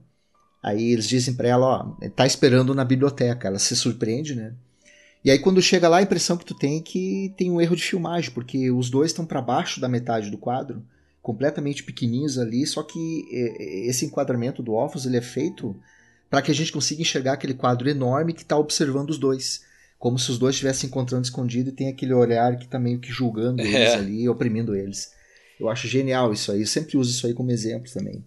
Aí 0.60 0.90
eles 0.90 1.06
dizem 1.06 1.32
para 1.32 1.46
ela, 1.46 1.64
ó, 1.64 2.08
tá 2.08 2.26
esperando 2.26 2.74
na 2.74 2.84
biblioteca. 2.84 3.46
Ela 3.46 3.60
se 3.60 3.76
surpreende, 3.76 4.34
né? 4.34 4.52
E 5.24 5.30
aí 5.30 5.38
quando 5.38 5.62
chega 5.62 5.88
lá, 5.88 5.98
a 5.98 6.02
impressão 6.02 6.36
que 6.36 6.44
tu 6.44 6.56
tem 6.56 6.78
é 6.78 6.82
que 6.82 7.32
tem 7.36 7.48
um 7.48 7.60
erro 7.60 7.76
de 7.76 7.84
filmagem, 7.84 8.32
porque 8.32 8.68
os 8.72 8.90
dois 8.90 9.12
estão 9.12 9.24
para 9.24 9.40
baixo 9.40 9.80
da 9.80 9.88
metade 9.88 10.28
do 10.28 10.36
quadro, 10.36 10.82
completamente 11.22 11.84
pequenininhos 11.84 12.36
ali, 12.36 12.66
só 12.66 12.82
que 12.82 13.24
esse 13.86 14.04
enquadramento 14.04 14.60
do 14.60 14.72
Offos 14.72 15.06
ele 15.06 15.18
é 15.18 15.22
feito 15.22 15.76
para 16.28 16.42
que 16.42 16.50
a 16.50 16.54
gente 16.54 16.72
consiga 16.72 17.02
enxergar 17.02 17.34
aquele 17.34 17.54
quadro 17.54 17.88
enorme 17.88 18.32
que 18.32 18.42
está 18.42 18.58
observando 18.58 19.10
os 19.10 19.18
dois. 19.18 19.62
Como 20.00 20.18
se 20.18 20.32
os 20.32 20.36
dois 20.36 20.56
estivessem 20.56 20.88
encontrando 20.88 21.22
escondido 21.22 21.68
e 21.68 21.72
tem 21.72 21.86
aquele 21.86 22.12
olhar 22.12 22.58
que 22.58 22.64
está 22.64 22.76
meio 22.76 22.98
que 22.98 23.12
julgando 23.12 23.62
é. 23.62 23.66
eles 23.66 23.92
ali, 23.92 24.28
oprimindo 24.28 24.74
eles. 24.74 25.14
Eu 25.58 25.68
acho 25.68 25.88
genial 25.88 26.32
isso 26.32 26.52
aí. 26.52 26.60
Eu 26.60 26.66
sempre 26.66 26.96
uso 26.96 27.10
isso 27.10 27.26
aí 27.26 27.34
como 27.34 27.50
exemplo 27.50 27.90
também. 27.92 28.24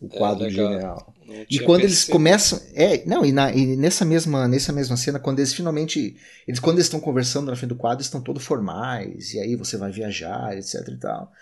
O 0.00 0.06
é, 0.06 0.18
quadro 0.18 0.46
é, 0.46 0.50
general. 0.50 1.14
E 1.50 1.58
quando 1.60 1.80
eles 1.82 2.04
começam. 2.04 2.60
É, 2.74 3.04
não, 3.04 3.24
e, 3.24 3.32
na, 3.32 3.50
e, 3.52 3.76
nessa, 3.76 4.04
mesma, 4.04 4.46
nessa 4.46 4.72
mesma 4.72 4.96
cena, 4.96 5.18
quando 5.18 5.40
eles 5.40 5.52
finalmente. 5.52 6.16
Eles, 6.46 6.60
quando 6.60 6.76
eles 6.76 6.86
estão 6.86 7.00
conversando 7.00 7.50
na 7.50 7.56
frente 7.56 7.70
do 7.70 7.76
quadro, 7.76 8.02
estão 8.02 8.20
todos 8.20 8.44
formais. 8.44 9.34
E 9.34 9.40
aí 9.40 9.56
você 9.56 9.76
vai 9.76 9.90
viajar, 9.90 10.56
etc 10.56 10.86
e 10.88 10.96
tal. 10.96 11.32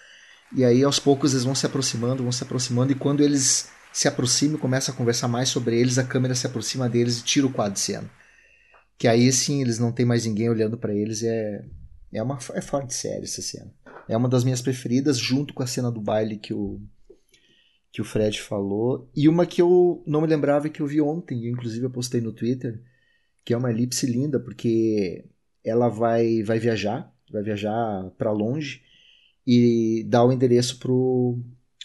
E 0.57 0.64
aí 0.64 0.83
aos 0.85 0.99
poucos 0.99 1.33
eles 1.33 1.45
vão 1.45 1.55
se 1.55 1.67
aproximando, 1.67 2.23
vão 2.23 2.33
se 2.33 2.43
aproximando. 2.43 2.93
E 2.93 2.95
quando 2.95 3.23
eles 3.23 3.69
se 3.93 4.09
aproximam 4.09 4.57
e 4.57 4.61
começam 4.61 4.95
a 4.95 4.97
conversar 4.97 5.29
mais 5.29 5.49
sobre 5.49 5.79
eles, 5.79 5.99
a 5.99 6.05
câmera 6.05 6.35
se 6.35 6.47
aproxima 6.47 6.88
deles 6.88 7.19
e 7.19 7.25
tira 7.25 7.47
o 7.47 7.53
quadro 7.53 7.75
de 7.75 7.81
cena. 7.81 8.11
Que 8.97 9.09
aí 9.09 9.31
sim 9.33 9.61
eles 9.61 9.79
não 9.79 9.93
tem 9.93 10.07
mais 10.07 10.25
ninguém 10.25 10.49
olhando 10.49 10.79
para 10.79 10.95
eles. 10.95 11.23
É, 11.23 11.64
é 12.12 12.23
uma 12.23 12.38
é 12.55 12.61
fora 12.61 12.87
de 12.87 12.95
série 12.95 13.25
essa 13.25 13.43
cena. 13.43 13.71
É 14.09 14.17
uma 14.17 14.29
das 14.29 14.45
minhas 14.45 14.61
preferidas, 14.61 15.19
junto 15.19 15.55
com 15.55 15.62
a 15.62 15.67
cena 15.67 15.90
do 15.90 16.01
baile 16.01 16.37
que 16.37 16.53
o, 16.53 16.81
que 17.93 18.01
o 18.01 18.05
Fred 18.05 18.40
falou. 18.40 19.09
E 19.14 19.29
uma 19.29 19.47
que 19.47 19.62
eu 19.62 20.03
não 20.07 20.21
me 20.21 20.27
lembrava 20.27 20.69
que 20.69 20.81
eu 20.81 20.87
vi 20.87 21.01
ontem, 21.01 21.49
inclusive 21.49 21.87
eu 21.87 21.90
postei 21.90 22.21
no 22.21 22.33
Twitter, 22.33 22.83
que 23.45 23.55
é 23.55 23.57
uma 23.57 23.71
elipse 23.71 24.07
linda, 24.07 24.40
porque 24.40 25.25
ela 25.64 25.88
vai, 25.88 26.43
vai 26.43 26.59
viajar, 26.59 27.12
vai 27.31 27.43
viajar 27.43 28.11
para 28.19 28.33
longe 28.33 28.83
e 29.47 30.05
dá 30.09 30.25
o 30.25 30.33
endereço 30.33 30.79
pro, 30.79 31.38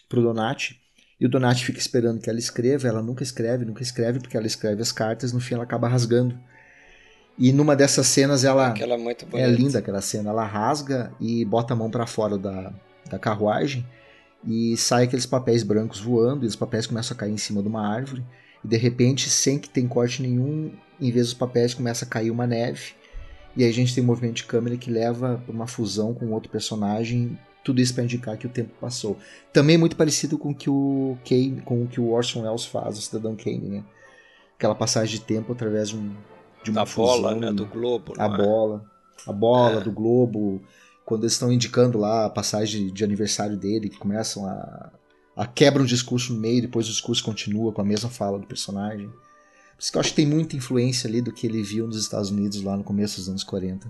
pro 0.08 0.22
Donati. 0.22 0.80
E 1.20 1.26
o 1.26 1.30
Donati 1.30 1.66
fica 1.66 1.80
esperando 1.80 2.22
que 2.22 2.30
ela 2.30 2.40
escreva, 2.40 2.88
ela 2.88 3.02
nunca 3.02 3.24
escreve, 3.24 3.66
nunca 3.66 3.84
escreve, 3.84 4.20
porque 4.20 4.38
ela 4.38 4.48
escreve 4.48 4.82
as 4.82 4.92
cartas, 4.92 5.34
no 5.34 5.40
fim 5.40 5.56
ela 5.56 5.64
acaba 5.64 5.88
rasgando. 5.88 6.40
E 7.40 7.54
numa 7.54 7.74
dessas 7.74 8.06
cenas 8.08 8.44
ela 8.44 8.74
é, 9.34 9.42
é 9.42 9.48
linda 9.48 9.80
aquela 9.80 10.02
cena, 10.02 10.30
ela 10.30 10.46
rasga 10.46 11.14
e 11.22 11.46
bota 11.46 11.74
a 11.74 11.78
mão 11.78 11.90
para 11.90 12.06
fora 12.06 12.38
da, 12.38 12.74
da 13.10 13.18
carruagem 13.18 13.88
e 14.46 14.76
sai 14.76 15.06
aqueles 15.06 15.26
papéis 15.26 15.64
brancos 15.64 16.02
voando 16.02 16.46
e 16.46 16.48
os 16.48 16.56
papéis 16.56 16.86
começam 16.86 17.16
a 17.16 17.18
cair 17.18 17.32
em 17.32 17.38
cima 17.38 17.62
de 17.62 17.70
uma 17.70 17.88
árvore 17.88 18.26
e 18.64 18.68
de 18.68 18.76
repente 18.76 19.30
sem 19.30 19.58
que 19.58 19.70
tem 19.70 19.88
corte 19.88 20.22
nenhum, 20.22 20.74
em 21.00 21.12
vez 21.12 21.28
dos 21.28 21.34
papéis 21.34 21.74
começa 21.74 22.04
a 22.04 22.08
cair 22.08 22.30
uma 22.30 22.46
neve 22.46 22.92
e 23.56 23.64
aí 23.64 23.70
a 23.70 23.74
gente 23.74 23.96
tem 23.96 24.04
um 24.04 24.08
movimento 24.08 24.36
de 24.36 24.44
câmera 24.44 24.76
que 24.76 24.92
leva 24.92 25.42
uma 25.48 25.66
fusão 25.66 26.14
com 26.14 26.32
outro 26.32 26.52
personagem 26.52 27.40
tudo 27.64 27.82
isso 27.82 27.94
para 27.94 28.04
indicar 28.04 28.38
que 28.38 28.48
o 28.48 28.50
tempo 28.50 28.72
passou. 28.80 29.18
Também 29.52 29.78
muito 29.78 29.96
parecido 29.96 30.38
com 30.38 30.54
que 30.54 30.70
o 30.70 31.18
Kane, 31.28 31.62
com 31.64 31.84
o 31.84 31.88
que 31.88 32.00
o 32.00 32.10
Orson 32.10 32.42
Welles 32.42 32.66
faz, 32.66 32.98
o 32.98 33.02
Cidadão 33.02 33.36
Kane, 33.36 33.70
né? 33.70 33.84
Aquela 34.58 34.74
passagem 34.74 35.20
de 35.20 35.26
tempo 35.26 35.52
através 35.52 35.90
de, 35.90 35.98
um, 35.98 36.16
de 36.64 36.72
uma 36.72 36.82
da 36.82 36.86
fusão, 36.86 37.22
bola, 37.22 37.36
né? 37.36 37.52
Do 37.52 37.66
globo. 37.66 38.14
A 38.18 38.26
é? 38.26 38.38
bola, 38.38 38.86
a 39.26 39.32
bola 39.34 39.80
É. 39.80 39.84
do 39.84 39.92
globo, 39.92 40.62
quando 41.06 41.24
eles 41.24 41.34
estão 41.34 41.52
indicando 41.52 41.98
lá 41.98 42.26
a 42.26 42.30
passagem 42.30 42.92
de 42.94 43.04
aniversário 43.04 43.58
dele, 43.58 43.90
que 43.90 43.98
começam 43.98 44.46
a, 44.46 44.92
a 45.36 45.46
quebra 45.46 45.82
um 45.82 45.86
discurso 45.86 46.34
no 46.34 46.40
meio, 46.40 46.62
depois 46.62 46.88
o 46.88 46.92
discurso 46.92 47.24
continua 47.24 47.72
com 47.72 47.82
a 47.82 47.86
mesma 47.86 48.10
fala 48.10 48.38
do 48.40 48.48
personagem. 48.48 49.08
Por 49.10 49.82
isso 49.84 49.92
que 49.92 49.98
eu 49.98 50.02
acho 50.02 50.10
que 50.10 50.16
tem 50.18 50.28
muita 50.28 50.56
influência 50.58 51.08
ali 51.08 51.22
do 51.22 51.32
que 51.32 51.48
ele 51.48 51.64
viu 51.64 51.88
nos 51.88 51.98
Estados 51.98 52.30
Unidos 52.30 52.62
lá 52.62 52.76
no 52.76 52.84
começo 52.84 53.18
dos 53.18 53.30
anos 53.30 53.44
40. 53.44 53.90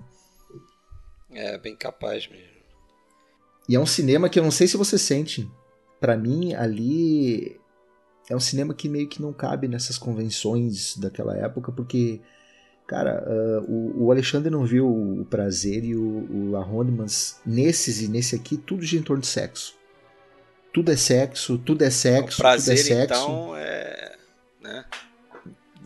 É, 1.32 1.58
bem 1.58 1.76
capaz 1.76 2.28
mesmo. 2.28 2.50
E 3.68 3.76
é 3.76 3.80
um 3.80 3.86
cinema 3.86 4.28
que 4.28 4.38
eu 4.38 4.42
não 4.42 4.50
sei 4.50 4.66
se 4.66 4.76
você 4.76 4.98
sente. 4.98 5.50
Pra 6.00 6.16
mim, 6.16 6.54
ali 6.54 7.60
é 8.28 8.34
um 8.34 8.40
cinema 8.40 8.72
que 8.74 8.88
meio 8.88 9.08
que 9.08 9.20
não 9.20 9.32
cabe 9.32 9.68
nessas 9.68 9.98
convenções 9.98 10.96
daquela 10.96 11.36
época, 11.36 11.70
porque, 11.70 12.20
cara, 12.90 13.24
ah, 13.24 13.62
o, 13.68 14.06
o 14.06 14.10
Alexandre 14.10 14.50
não 14.50 14.64
viu 14.64 14.88
o 14.88 15.24
Prazer 15.24 15.84
e 15.84 15.94
o, 15.94 16.00
o 16.28 16.50
La 16.50 16.66
nesses 17.46 18.00
e 18.02 18.08
nesse 18.08 18.34
aqui, 18.34 18.56
tudo 18.56 18.82
gira 18.82 19.00
em 19.00 19.04
torno 19.04 19.20
de 19.20 19.28
sexo. 19.28 19.76
Tudo 20.72 20.90
é 20.90 20.96
sexo, 20.96 21.56
tudo 21.58 21.84
é 21.84 21.90
sexo, 21.90 22.38
o 22.38 22.42
prazer, 22.42 22.76
tudo 22.76 22.88
é 22.92 22.96
sexo. 22.96 23.14
então, 23.22 23.56
é. 23.56 24.16
Né? 24.60 24.84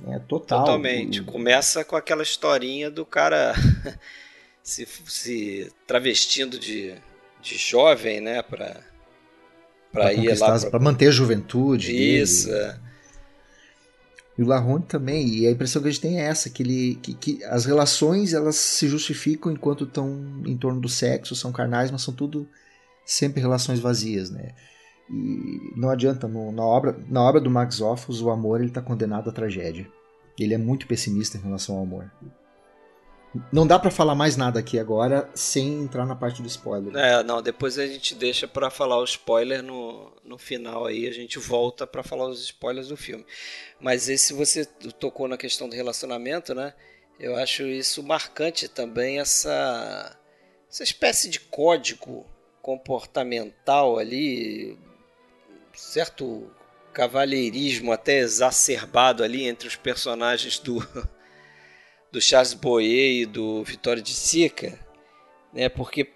É 0.09 0.19
total. 0.21 0.61
Totalmente. 0.61 1.21
O- 1.21 1.25
Começa 1.27 1.85
com 1.85 1.95
aquela 1.97 2.23
historinha 2.23 2.91
do 2.91 3.05
cara 3.05 3.55
se, 4.63 4.87
se 5.07 5.71
travestindo 5.87 6.59
de, 6.59 6.95
de 7.43 7.57
jovem, 7.59 8.21
né? 8.21 8.43
Pra, 8.43 8.67
pra, 9.93 10.03
pra 10.03 10.13
ir 10.15 10.39
lá. 10.39 10.53
as- 10.55 10.65
pra 10.65 10.79
manter 10.81 11.09
a 11.09 11.11
juventude. 11.11 11.89
dele. 11.93 12.23
Isso, 12.23 12.51
é. 12.51 12.79
E 14.37 14.43
o 14.43 14.47
Larronde 14.47 14.87
também, 14.87 15.29
e 15.29 15.47
a 15.47 15.51
impressão 15.51 15.81
que 15.81 15.89
a 15.89 15.91
gente 15.91 16.01
tem 16.01 16.21
é 16.21 16.25
essa, 16.25 16.51
que, 16.51 16.63
ele, 16.63 16.97
que, 16.97 17.15
que 17.15 17.45
as 17.45 17.65
relações 17.65 18.35
elas 18.35 18.57
se 18.57 18.89
justificam 18.89 19.53
enquanto 19.53 19.85
estão 19.85 20.43
em 20.45 20.57
torno 20.57 20.81
do 20.81 20.89
sexo, 20.89 21.37
são 21.37 21.53
carnais, 21.53 21.91
mas 21.91 22.03
são 22.03 22.13
tudo 22.13 22.49
sempre 23.07 23.41
relações 23.41 23.79
vazias, 23.79 24.31
né? 24.31 24.53
E 25.09 25.73
não 25.77 25.91
adianta, 25.91 26.27
no- 26.27 26.51
na, 26.51 26.65
obra, 26.65 26.99
na 27.09 27.23
obra 27.23 27.41
do 27.41 27.51
Max 27.51 27.81
Offus, 27.81 28.21
o 28.21 28.31
amor 28.31 28.61
ele 28.61 28.71
está 28.71 28.81
condenado 28.83 29.31
à 29.31 29.33
tragédia. 29.33 29.87
Ele 30.39 30.55
é 30.55 30.59
muito 30.59 30.87
pessimista 30.89 31.37
em 31.39 31.43
relação 31.43 31.77
ao 31.77 31.83
amor. 31.83 32.11
Não 33.53 33.67
dá 33.67 33.79
pra 33.79 33.91
falar 33.91 34.15
mais 34.15 34.37
nada 34.37 34.61
aqui 34.61 34.79
agora 34.79 35.29
sem 35.35 35.83
entrar 35.83 36.07
na 36.07 36.15
parte 36.15 36.41
do 36.41 36.49
spoiler. 36.49 36.95
É, 36.97 37.23
não, 37.23 37.43
depois 37.43 37.79
a 37.79 37.87
gente 37.87 38.15
deixa 38.15 38.47
pra 38.47 38.71
falar 38.71 38.99
o 38.99 39.05
spoiler 39.05 39.63
no, 39.63 40.13
no 40.25 40.39
final 40.39 40.87
aí, 40.87 41.09
a 41.09 41.13
gente 41.13 41.39
volta 41.39 41.87
pra 41.87 42.03
falar 42.03 42.27
os 42.29 42.41
spoilers 42.43 42.89
do 42.89 42.97
filme. 42.97 43.25
Mas 43.81 44.09
esse 44.09 44.33
você 44.33 44.65
tocou 44.99 45.27
na 45.27 45.37
questão 45.37 45.69
do 45.69 45.75
relacionamento, 45.75 46.55
né? 46.55 46.75
Eu 47.19 47.37
acho 47.37 47.65
isso 47.65 48.03
marcante 48.03 48.69
também, 48.69 49.19
essa, 49.19 50.17
essa 50.71 50.83
espécie 50.83 51.29
de 51.29 51.41
código 51.41 52.27
comportamental 52.63 53.99
ali, 53.99 54.79
certo 55.75 56.51
cavalheirismo 56.93 57.93
até 57.93 58.19
exacerbado 58.19 59.25
ali 59.25 59.45
entre 59.45 59.67
os 59.67 59.77
personagens 59.77 60.59
do, 60.59 60.79
do 62.15 62.21
Charles 62.21 62.55
Boyer 62.55 63.23
e 63.23 63.27
do 63.27 63.65
Vitório 63.65 64.01
de 64.01 64.15
Sica, 64.15 64.79
né? 65.53 65.69
Porque 65.69 66.13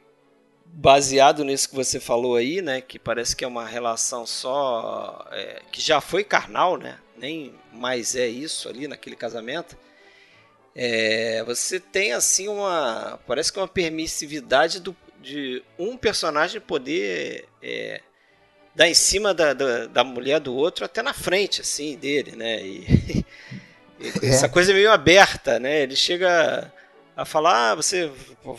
baseado 0.64 1.44
nisso 1.44 1.68
que 1.68 1.74
você 1.74 1.98
falou 1.98 2.36
aí, 2.36 2.62
né? 2.62 2.80
Que 2.80 3.00
parece 3.00 3.34
que 3.34 3.44
é 3.44 3.48
uma 3.48 3.66
relação 3.66 4.24
só 4.24 5.26
é, 5.32 5.60
que 5.72 5.80
já 5.80 6.00
foi 6.00 6.22
carnal, 6.22 6.76
né? 6.76 7.00
Nem 7.16 7.52
mais 7.72 8.14
é 8.14 8.28
isso 8.28 8.68
ali 8.68 8.86
naquele 8.86 9.16
casamento. 9.16 9.76
É, 10.72 11.42
você 11.42 11.80
tem 11.80 12.12
assim 12.12 12.46
uma 12.46 13.18
parece 13.26 13.52
que 13.52 13.58
é 13.58 13.62
uma 13.62 13.66
permissividade 13.66 14.78
do, 14.78 14.96
de 15.20 15.64
um 15.76 15.96
personagem 15.96 16.60
poder 16.60 17.48
é, 17.60 18.00
dar 18.72 18.88
em 18.88 18.94
cima 18.94 19.34
da, 19.34 19.52
da, 19.52 19.86
da 19.86 20.04
mulher 20.04 20.38
do 20.38 20.54
outro 20.54 20.84
até 20.84 21.02
na 21.02 21.12
frente 21.12 21.60
assim 21.60 21.96
dele, 21.96 22.36
né? 22.36 22.64
E, 22.64 23.26
É. 24.00 24.26
essa 24.26 24.48
coisa 24.48 24.72
é 24.72 24.74
meio 24.74 24.90
aberta, 24.90 25.58
né? 25.58 25.82
Ele 25.82 25.96
chega 25.96 26.72
a 27.16 27.24
falar, 27.24 27.72
ah, 27.72 27.74
você 27.74 28.10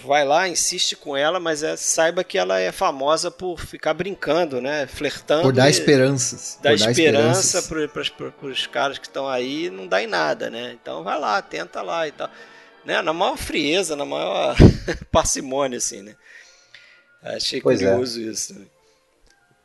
vai 0.04 0.26
lá, 0.26 0.48
insiste 0.50 0.96
com 0.96 1.16
ela, 1.16 1.40
mas 1.40 1.64
é, 1.64 1.78
saiba 1.78 2.26
que 2.26 2.38
ela 2.38 2.60
é 2.60 2.74
famosa 2.74 3.32
por 3.32 3.58
ficar 3.60 3.94
brincando, 3.94 4.60
né? 4.60 4.86
Flertando. 4.86 5.44
Por 5.44 5.54
dar 5.54 5.70
esperanças. 5.70 6.60
Dar 6.62 6.72
por 6.72 6.80
dar 6.80 6.92
esperança 6.92 7.62
para 7.64 8.48
os 8.48 8.68
caras 8.68 8.98
que 8.98 9.08
estão 9.08 9.30
aí 9.30 9.70
não 9.70 9.88
dá 9.88 10.04
em 10.04 10.08
nada, 10.08 10.50
né? 10.50 10.78
Então 10.82 11.04
vai 11.04 11.18
lá, 11.18 11.42
tenta 11.42 11.82
lá 11.82 12.06
e 12.06 12.12
tal. 12.12 12.30
Né? 12.84 13.02
Na 13.02 13.14
maior 13.14 13.38
frieza, 13.38 13.96
na 13.96 14.04
maior 14.04 14.58
parcimônia, 15.10 15.78
assim, 15.78 16.02
né? 16.02 16.16
Achei 17.24 17.62
Pois 17.62 17.82
é. 17.82 17.90
curioso 17.92 18.22
isso. 18.22 18.60
né? 18.60 18.66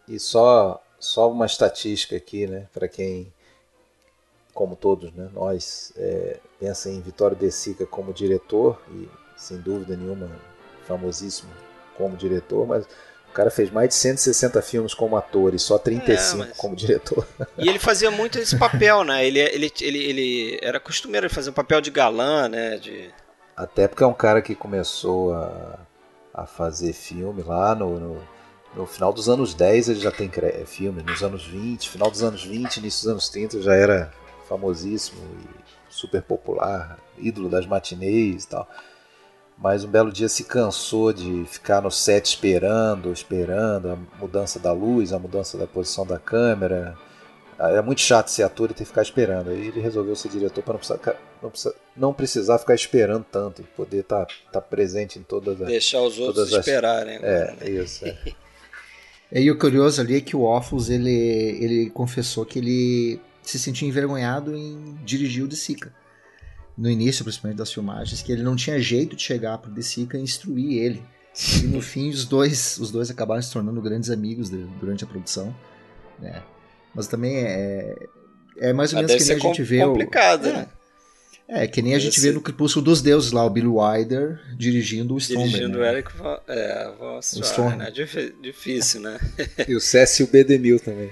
E 0.07 0.21
só, 0.21 0.81
só 1.01 1.31
uma 1.31 1.47
estatística 1.47 2.15
aqui, 2.15 2.47
né, 2.47 2.69
para 2.73 2.87
quem, 2.87 3.33
como 4.55 4.77
todos, 4.77 5.12
né, 5.12 5.29
nós 5.35 5.93
é, 5.97 6.38
pensa 6.61 6.88
em 6.88 7.01
Vitório 7.01 7.37
De 7.37 7.51
Sica 7.51 7.85
como 7.85 8.12
diretor 8.12 8.81
e 8.93 9.09
sem 9.37 9.59
dúvida 9.59 9.97
nenhuma 9.97 10.31
famosíssimo 10.87 11.51
como 11.99 12.17
diretor, 12.17 12.67
mas 12.67 12.85
o 13.29 13.33
cara 13.35 13.51
fez 13.51 13.69
mais 13.71 13.88
de 13.88 13.95
160 13.97 14.62
filmes 14.62 14.95
como 14.95 15.17
ator 15.17 15.55
e 15.55 15.59
só 15.59 15.77
35 15.77 16.43
É, 16.43 16.47
mas- 16.47 16.57
como 16.57 16.77
diretor. 16.77 17.27
E 17.59 17.69
ele 17.69 17.81
fazia 17.81 18.11
muito 18.11 18.38
esse 18.38 18.57
papel, 18.57 19.03
né? 19.03 19.27
Ele, 19.27 19.40
ele, 19.40 19.73
ele, 19.81 19.99
ele 19.99 20.59
era 20.62 20.79
costumeiro 20.79 21.29
fazer 21.29 21.51
um 21.51 21.55
papel 21.55 21.81
de 21.81 21.90
galã, 21.90 22.49
né? 22.49 22.77
De... 22.77 23.11
Até 23.57 23.88
porque 23.88 24.05
é 24.05 24.07
um 24.07 24.14
cara 24.14 24.40
que 24.40 24.55
começou 24.55 25.35
a, 25.35 25.81
a 26.33 26.47
fazer 26.47 26.93
filme 26.93 27.43
lá 27.43 27.75
no, 27.75 27.99
no, 27.99 28.23
no 28.77 28.87
final 28.87 29.12
dos 29.12 29.29
anos 29.29 29.53
10, 29.53 29.88
ele 29.88 30.01
já 30.01 30.12
tem 30.12 30.31
filme, 30.67 31.03
nos 31.03 31.23
anos 31.23 31.45
20, 31.45 31.88
final 31.88 32.11
dos 32.11 32.23
anos 32.23 32.45
20, 32.45 32.77
início 32.77 33.03
dos 33.03 33.11
anos 33.11 33.29
30, 33.29 33.62
já 33.62 33.75
era 33.75 34.12
famosíssimo 34.44 35.20
e 35.40 35.92
super 35.92 36.22
popular, 36.22 36.98
ídolo 37.18 37.48
das 37.48 37.66
matinês 37.66 38.44
e 38.44 38.48
tal. 38.48 38.68
Mas 39.57 39.85
um 39.85 39.88
belo 39.88 40.11
dia 40.11 40.28
se 40.28 40.44
cansou 40.44 41.12
de 41.12 41.44
ficar 41.46 41.80
no 41.80 41.90
set 41.90 42.26
esperando, 42.26 43.12
esperando 43.12 43.90
a 43.90 43.96
mudança 44.18 44.59
da 44.59 44.72
luz, 44.72 45.12
a 45.12 45.18
mudança 45.18 45.57
da 45.57 45.66
posição 45.66 46.04
da 46.04 46.18
câmera. 46.18 46.96
Era 47.57 47.80
muito 47.83 48.00
chato 48.00 48.28
ser 48.28 48.42
ator 48.42 48.70
e 48.70 48.74
ter 48.74 48.83
que 48.83 48.88
ficar 48.88 49.02
esperando. 49.02 49.50
Aí 49.50 49.68
ele 49.68 49.80
resolveu 49.80 50.16
ser 50.16 50.28
diretor 50.28 50.61
para 50.64 50.72
não 50.72 50.78
precisar, 50.80 51.16
não, 51.40 51.50
precisar, 51.50 51.74
não 51.96 52.12
precisar 52.12 52.59
ficar 52.59 52.74
esperando 52.74 53.24
tanto 53.30 53.62
e 53.62 53.64
poder 53.64 54.00
estar 54.00 54.26
tá, 54.50 54.61
presente 54.61 55.20
em 55.20 55.22
todas 55.22 55.61
as. 55.61 55.68
Deixar 55.68 56.00
os 56.00 56.18
outros 56.18 56.52
as- 56.52 56.59
esperarem. 56.59 57.16
agora, 57.16 57.30
É, 57.30 57.64
né? 57.64 57.70
isso. 57.70 58.04
É. 58.07 58.16
E 59.33 59.50
o 59.50 59.59
curioso 59.59 60.00
ali 60.00 60.16
é 60.16 60.20
que 60.20 60.37
o 60.37 60.42
Offus, 60.42 60.88
ele, 60.90 61.11
ele 61.11 61.90
confessou 61.90 62.44
que 62.44 62.61
ele 62.61 63.20
se 63.50 63.59
sentia 63.59 63.88
envergonhado 63.88 64.57
em 64.57 64.98
dirigir 65.04 65.44
o 65.44 65.48
De 65.48 65.57
Sica. 65.57 65.92
No 66.76 66.90
início, 66.90 67.24
principalmente 67.24 67.59
das 67.59 67.72
filmagens, 67.72 68.20
que 68.22 68.33
ele 68.33 68.42
não 68.42 68.57
tinha 68.57 68.80
jeito 68.80 69.14
de 69.14 69.22
chegar 69.22 69.59
pro 69.59 69.70
De 69.70 69.83
Sica 69.83 70.18
e 70.18 70.22
instruir 70.22 70.83
ele. 70.83 71.02
E 71.62 71.66
no 71.66 71.80
fim, 71.80 72.09
os 72.11 72.24
dois, 72.24 72.78
os 72.78 72.90
dois 72.90 73.11
acabaram 73.11 73.42
se 73.42 73.52
tornando 73.52 73.80
grandes 73.80 74.11
amigos 74.11 74.50
de- 74.50 74.64
durante 74.80 75.04
a 75.04 75.07
produção. 75.07 75.54
Né? 76.18 76.42
Mas 76.94 77.07
também 77.07 77.37
é, 77.38 77.94
é 78.59 78.72
mais 78.72 78.92
ou 78.92 79.00
Mas 79.02 79.11
menos 79.11 79.22
que 79.24 79.28
nem 79.28 79.37
a 79.38 79.40
gente 79.46 79.62
vê. 79.62 79.85
o- 79.85 79.90
complicado, 79.92 80.46
é, 80.48 80.52
né? 80.52 80.66
É, 81.46 81.66
que 81.66 81.83
nem 81.83 81.92
a 81.92 81.96
Deve 81.98 82.09
gente 82.11 82.20
vê 82.22 82.33
no 82.33 82.40
Crepúsculo 82.40 82.85
dos 82.85 83.02
Deuses 83.02 83.30
lá, 83.30 83.44
o 83.44 83.50
Billy 83.50 83.66
Wilder 83.66 84.40
dirigindo 84.57 85.14
o 85.14 85.18
Stromberg. 85.18 85.50
Dirigindo 85.52 85.78
né? 85.78 85.85
o 85.85 85.87
Eric 85.92 86.16
Von, 86.16 86.38
é, 86.48 86.92
Von 86.98 87.18
Strong. 87.20 87.76
né? 87.76 87.90
Dif- 87.90 88.35
Difícil, 88.40 89.00
né? 89.02 89.18
E 89.68 89.74
o 89.76 89.80
Cécio 89.80 90.26
B. 90.26 90.42
DeMille 90.42 90.80
também. 90.80 91.11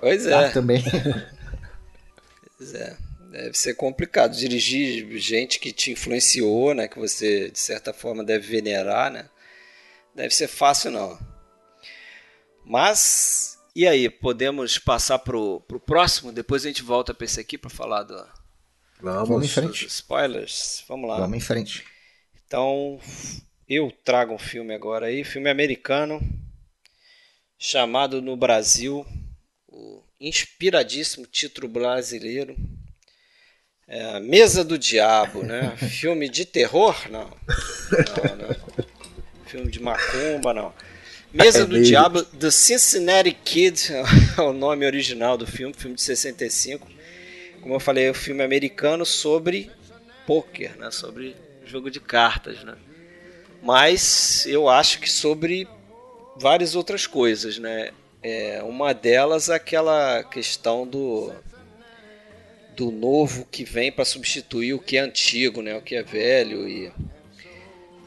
Pois 0.00 0.24
é. 0.26 0.32
Ah, 0.34 0.50
também. 0.50 0.82
Pois 2.62 2.74
é. 2.74 2.96
Deve 3.30 3.58
ser 3.58 3.74
complicado 3.74 4.36
dirigir 4.36 5.18
gente 5.18 5.58
que 5.58 5.72
te 5.72 5.90
influenciou, 5.90 6.74
né? 6.74 6.86
Que 6.86 6.98
você, 6.98 7.50
de 7.50 7.58
certa 7.58 7.92
forma, 7.92 8.22
deve 8.22 8.46
venerar, 8.46 9.10
né? 9.10 9.28
Deve 10.14 10.32
ser 10.34 10.46
fácil, 10.46 10.90
não. 10.90 11.18
Mas, 12.64 13.58
e 13.74 13.88
aí? 13.88 14.08
Podemos 14.08 14.78
passar 14.78 15.18
pro, 15.18 15.60
pro 15.62 15.80
próximo? 15.80 16.30
Depois 16.30 16.64
a 16.64 16.68
gente 16.68 16.82
volta 16.82 17.14
para 17.14 17.24
esse 17.24 17.40
aqui 17.40 17.56
para 17.56 17.70
falar 17.70 18.02
do, 18.02 18.14
Vamos 19.00 19.28
em 19.28 19.32
Vamos. 19.32 19.52
frente. 19.52 19.84
dos 19.84 19.94
spoilers. 19.94 20.84
Vamos 20.86 21.08
lá. 21.08 21.18
Vamos 21.18 21.36
em 21.36 21.40
frente. 21.40 21.84
Então, 22.46 23.00
eu 23.66 23.90
trago 24.04 24.34
um 24.34 24.38
filme 24.38 24.74
agora 24.74 25.06
aí, 25.06 25.24
filme 25.24 25.50
americano, 25.50 26.20
chamado 27.58 28.20
no 28.22 28.36
Brasil, 28.36 29.06
inspiradíssimo 30.22 31.26
título 31.26 31.68
brasileiro, 31.68 32.56
é 33.88 34.20
Mesa 34.20 34.64
do 34.64 34.78
Diabo, 34.78 35.42
né? 35.42 35.76
filme 35.90 36.28
de 36.28 36.46
terror? 36.46 36.96
Não. 37.10 37.28
Não, 37.28 38.36
não. 38.36 38.56
Filme 39.46 39.70
de 39.70 39.82
macumba, 39.82 40.54
não. 40.54 40.72
Mesa 41.32 41.62
é 41.62 41.66
do. 41.66 41.82
Diabo, 41.82 42.22
The 42.22 42.50
Cincinnati 42.50 43.32
Kid, 43.32 43.92
é 44.38 44.40
o 44.40 44.52
nome 44.52 44.86
original 44.86 45.36
do 45.36 45.46
filme, 45.46 45.74
filme 45.74 45.96
de 45.96 46.02
65. 46.02 46.88
Como 47.60 47.74
eu 47.74 47.80
falei, 47.80 48.06
é 48.06 48.10
um 48.10 48.14
filme 48.14 48.42
americano 48.42 49.04
sobre 49.04 49.70
poker, 50.26 50.76
né? 50.78 50.90
Sobre 50.90 51.36
jogo 51.66 51.90
de 51.90 52.00
cartas, 52.00 52.62
né? 52.64 52.76
Mas 53.62 54.46
eu 54.46 54.68
acho 54.68 55.00
que 55.00 55.10
sobre 55.10 55.68
várias 56.36 56.74
outras 56.74 57.06
coisas, 57.06 57.58
né? 57.58 57.92
É, 58.22 58.62
uma 58.62 58.92
delas 58.92 59.48
é 59.48 59.54
aquela 59.54 60.22
questão 60.24 60.86
do 60.86 61.32
do 62.76 62.90
novo 62.90 63.46
que 63.50 63.64
vem 63.64 63.92
para 63.92 64.04
substituir 64.04 64.72
o 64.72 64.78
que 64.78 64.96
é 64.96 65.00
antigo, 65.00 65.60
né? 65.60 65.76
O 65.76 65.82
que 65.82 65.94
é 65.94 66.02
velho 66.02 66.66
e 66.66 66.90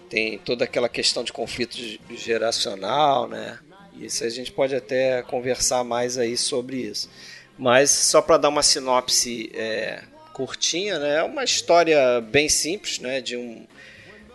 tem 0.10 0.40
toda 0.40 0.66
aquela 0.66 0.90
questão 0.90 1.24
de 1.24 1.32
conflito 1.32 1.78
geracional, 2.12 3.28
né? 3.28 3.60
Isso 4.00 4.24
a 4.24 4.30
gente 4.30 4.52
pode 4.52 4.76
até 4.76 5.22
conversar 5.22 5.84
mais 5.84 6.18
aí 6.18 6.36
sobre 6.36 6.78
isso. 6.78 7.10
Mas 7.58 7.92
só 7.92 8.22
para 8.22 8.38
dar 8.38 8.50
uma 8.50 8.64
sinopse 8.64 9.52
é, 9.54 10.04
curtinha, 10.34 11.00
né? 11.00 11.18
É 11.18 11.24
uma 11.24 11.44
história 11.44 12.20
bem 12.22 12.50
simples, 12.50 13.00
né? 13.00 13.22
De 13.22 13.38
um 13.38 13.68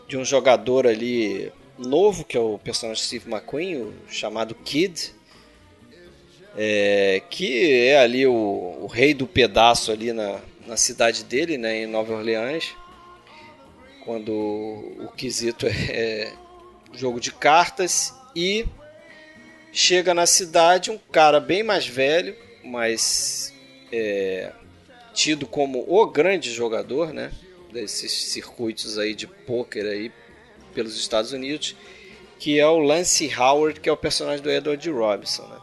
de 0.06 0.16
um 0.16 0.24
jogador 0.24 0.88
ali 0.88 1.52
novo 1.78 2.24
que 2.24 2.36
é 2.36 2.40
o 2.40 2.58
personagem 2.58 3.04
Steve 3.04 3.30
McQueen, 3.30 3.92
chamado 4.08 4.56
Kid, 4.56 5.14
é, 6.56 7.22
que 7.30 7.88
é 7.88 7.98
ali 7.98 8.26
o, 8.26 8.78
o, 8.80 8.86
rei 8.86 9.14
do 9.14 9.26
pedaço 9.26 9.92
ali 9.92 10.12
na, 10.12 10.40
na 10.66 10.76
cidade 10.76 11.24
dele, 11.24 11.56
né, 11.56 11.82
em 11.82 11.86
Nova 11.86 12.14
Orleans, 12.14 12.74
quando 14.04 14.32
o 14.32 15.12
quesito 15.16 15.66
é, 15.66 15.70
é 15.70 16.32
jogo 16.92 17.20
de 17.20 17.32
cartas 17.32 18.14
e 18.34 18.66
chega 19.72 20.12
na 20.12 20.26
cidade 20.26 20.90
um 20.90 20.98
cara 21.12 21.38
bem 21.38 21.62
mais 21.62 21.86
velho, 21.86 22.36
mas 22.64 23.54
é, 23.92 24.52
tido 25.14 25.46
como 25.46 25.84
o 25.86 26.06
grande 26.06 26.52
jogador, 26.52 27.12
né, 27.12 27.30
desses 27.72 28.12
circuitos 28.12 28.98
aí 28.98 29.14
de 29.14 29.26
pôquer 29.26 29.86
aí 29.86 30.10
pelos 30.74 30.96
Estados 30.96 31.32
Unidos, 31.32 31.76
que 32.38 32.58
é 32.58 32.66
o 32.66 32.78
Lance 32.78 33.30
Howard, 33.34 33.80
que 33.80 33.88
é 33.88 33.92
o 33.92 33.96
personagem 33.96 34.42
do 34.42 34.50
Edward 34.50 34.90
Robinson, 34.90 35.46
né? 35.46 35.59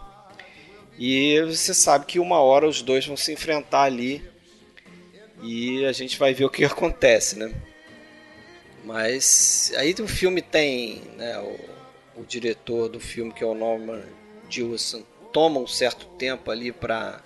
E 0.97 1.39
você 1.41 1.73
sabe 1.73 2.05
que 2.05 2.19
uma 2.19 2.39
hora 2.39 2.67
os 2.67 2.81
dois 2.81 3.05
vão 3.05 3.15
se 3.15 3.31
enfrentar 3.31 3.83
ali 3.83 4.23
e 5.43 5.85
a 5.85 5.91
gente 5.91 6.17
vai 6.17 6.33
ver 6.33 6.45
o 6.45 6.49
que 6.49 6.65
acontece, 6.65 7.37
né? 7.37 7.53
Mas 8.83 9.73
aí 9.77 9.93
o 9.99 10.07
filme 10.07 10.41
tem, 10.41 11.01
né, 11.17 11.37
o, 11.39 12.21
o 12.21 12.25
diretor 12.25 12.87
do 12.87 12.99
filme 12.99 13.33
que 13.33 13.43
é 13.43 13.47
o 13.47 13.53
Norman 13.53 14.01
Jewison 14.49 15.03
toma 15.33 15.59
um 15.59 15.67
certo 15.67 16.05
tempo 16.17 16.49
ali 16.49 16.71
para 16.71 17.21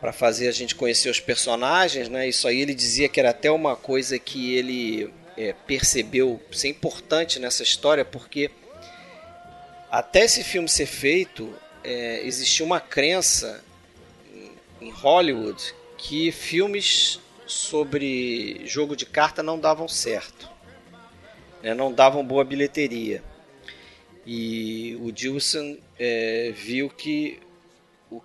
para 0.00 0.12
fazer 0.12 0.46
a 0.46 0.52
gente 0.52 0.76
conhecer 0.76 1.10
os 1.10 1.18
personagens, 1.18 2.08
né? 2.08 2.28
Isso 2.28 2.46
aí 2.46 2.60
ele 2.60 2.72
dizia 2.72 3.08
que 3.08 3.18
era 3.18 3.30
até 3.30 3.50
uma 3.50 3.74
coisa 3.74 4.16
que 4.16 4.54
ele 4.54 5.12
é, 5.36 5.52
percebeu 5.66 6.40
ser 6.52 6.68
importante 6.68 7.40
nessa 7.40 7.64
história, 7.64 8.04
porque 8.04 8.48
até 9.90 10.24
esse 10.24 10.44
filme 10.44 10.68
ser 10.68 10.86
feito, 10.86 11.52
é, 11.88 12.26
existia 12.26 12.66
uma 12.66 12.80
crença 12.80 13.64
em 14.78 14.90
Hollywood 14.90 15.74
que 15.96 16.30
filmes 16.30 17.18
sobre 17.46 18.60
jogo 18.66 18.94
de 18.94 19.06
carta 19.06 19.42
não 19.42 19.58
davam 19.58 19.88
certo, 19.88 20.50
né? 21.62 21.72
não 21.72 21.90
davam 21.90 22.24
boa 22.24 22.44
bilheteria. 22.44 23.24
E 24.26 24.98
o 25.00 25.10
Dilson 25.10 25.78
é, 25.98 26.52
viu 26.54 26.90
que 26.90 27.40
o, 28.10 28.20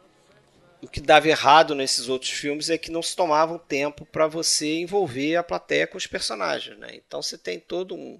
o 0.81 0.87
que 0.89 0.99
dava 0.99 1.29
errado 1.29 1.73
nesses 1.73 2.09
outros 2.09 2.31
filmes 2.31 2.69
é 2.69 2.77
que 2.77 2.91
não 2.91 3.01
se 3.01 3.15
tomavam 3.15 3.57
tempo 3.57 4.05
para 4.05 4.27
você 4.27 4.79
envolver 4.79 5.37
a 5.37 5.43
plateia 5.43 5.87
com 5.87 5.97
os 5.97 6.05
personagens. 6.05 6.77
Né? 6.77 6.89
Então 6.95 7.21
você 7.21 7.37
tem 7.37 7.61
todo 7.61 7.95
um, 7.95 8.19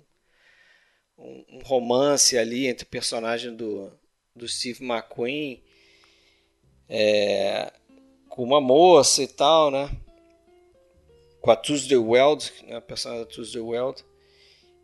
um, 1.18 1.46
um 1.50 1.60
romance 1.66 2.38
ali 2.38 2.66
entre 2.66 2.86
o 2.86 2.90
personagem 2.90 3.54
do, 3.54 3.92
do 4.36 4.48
Steve 4.48 4.84
McQueen 4.84 5.64
é, 6.90 7.72
com 8.30 8.44
uma 8.44 8.60
moça 8.60 9.22
e 9.22 9.28
tal, 9.28 9.70
né? 9.70 9.90
Com 11.42 11.52
a 11.52 11.56
Tuesday 11.56 11.98
Weld, 11.98 12.52
né? 12.68 12.78
a 12.78 12.82
personagem 12.82 13.26
da 13.26 13.30
Tuesday 13.30 13.62
Weld. 13.62 14.04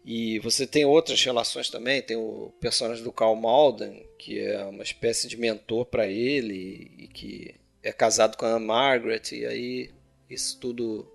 E 0.05 0.39
você 0.39 0.65
tem 0.65 0.85
outras 0.85 1.21
relações 1.23 1.69
também, 1.69 2.01
tem 2.01 2.17
o 2.17 2.53
personagem 2.59 3.03
do 3.03 3.11
Carl 3.11 3.35
Malden, 3.35 4.05
que 4.17 4.39
é 4.39 4.63
uma 4.65 4.83
espécie 4.83 5.27
de 5.27 5.37
mentor 5.37 5.85
para 5.85 6.07
ele 6.07 6.91
e 6.97 7.07
que 7.07 7.55
é 7.83 7.91
casado 7.91 8.37
com 8.37 8.45
a 8.45 8.59
Margaret 8.59 9.21
e 9.31 9.45
aí 9.45 9.91
isso 10.29 10.59
tudo 10.59 11.07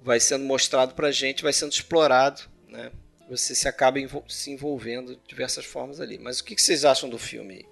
vai 0.00 0.18
sendo 0.18 0.44
mostrado 0.44 0.94
pra 0.94 1.10
gente, 1.10 1.42
vai 1.42 1.52
sendo 1.52 1.72
explorado, 1.72 2.42
né? 2.68 2.90
Você 3.32 3.54
se 3.54 3.66
acaba 3.66 3.98
se 4.28 4.50
envolvendo 4.50 5.16
de 5.16 5.20
diversas 5.26 5.64
formas 5.64 6.00
ali. 6.00 6.18
Mas 6.18 6.40
o 6.40 6.44
que, 6.44 6.54
que 6.54 6.60
vocês 6.60 6.84
acham 6.84 7.08
do 7.08 7.18
filme? 7.18 7.66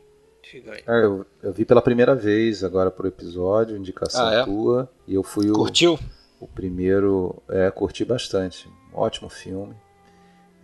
É, 0.86 1.04
eu, 1.04 1.26
eu, 1.42 1.52
vi 1.52 1.66
pela 1.66 1.82
primeira 1.82 2.14
vez 2.14 2.64
agora 2.64 2.90
pro 2.90 3.06
episódio, 3.06 3.76
indicação 3.76 4.26
ah, 4.26 4.34
é? 4.34 4.44
tua, 4.44 4.90
e 5.06 5.14
eu 5.14 5.22
fui 5.22 5.48
o. 5.50 5.52
Curtiu? 5.52 5.98
O 6.40 6.48
primeiro. 6.48 7.40
É, 7.48 7.70
curti 7.70 8.06
bastante. 8.06 8.68
Ótimo 8.92 9.28
filme. 9.28 9.76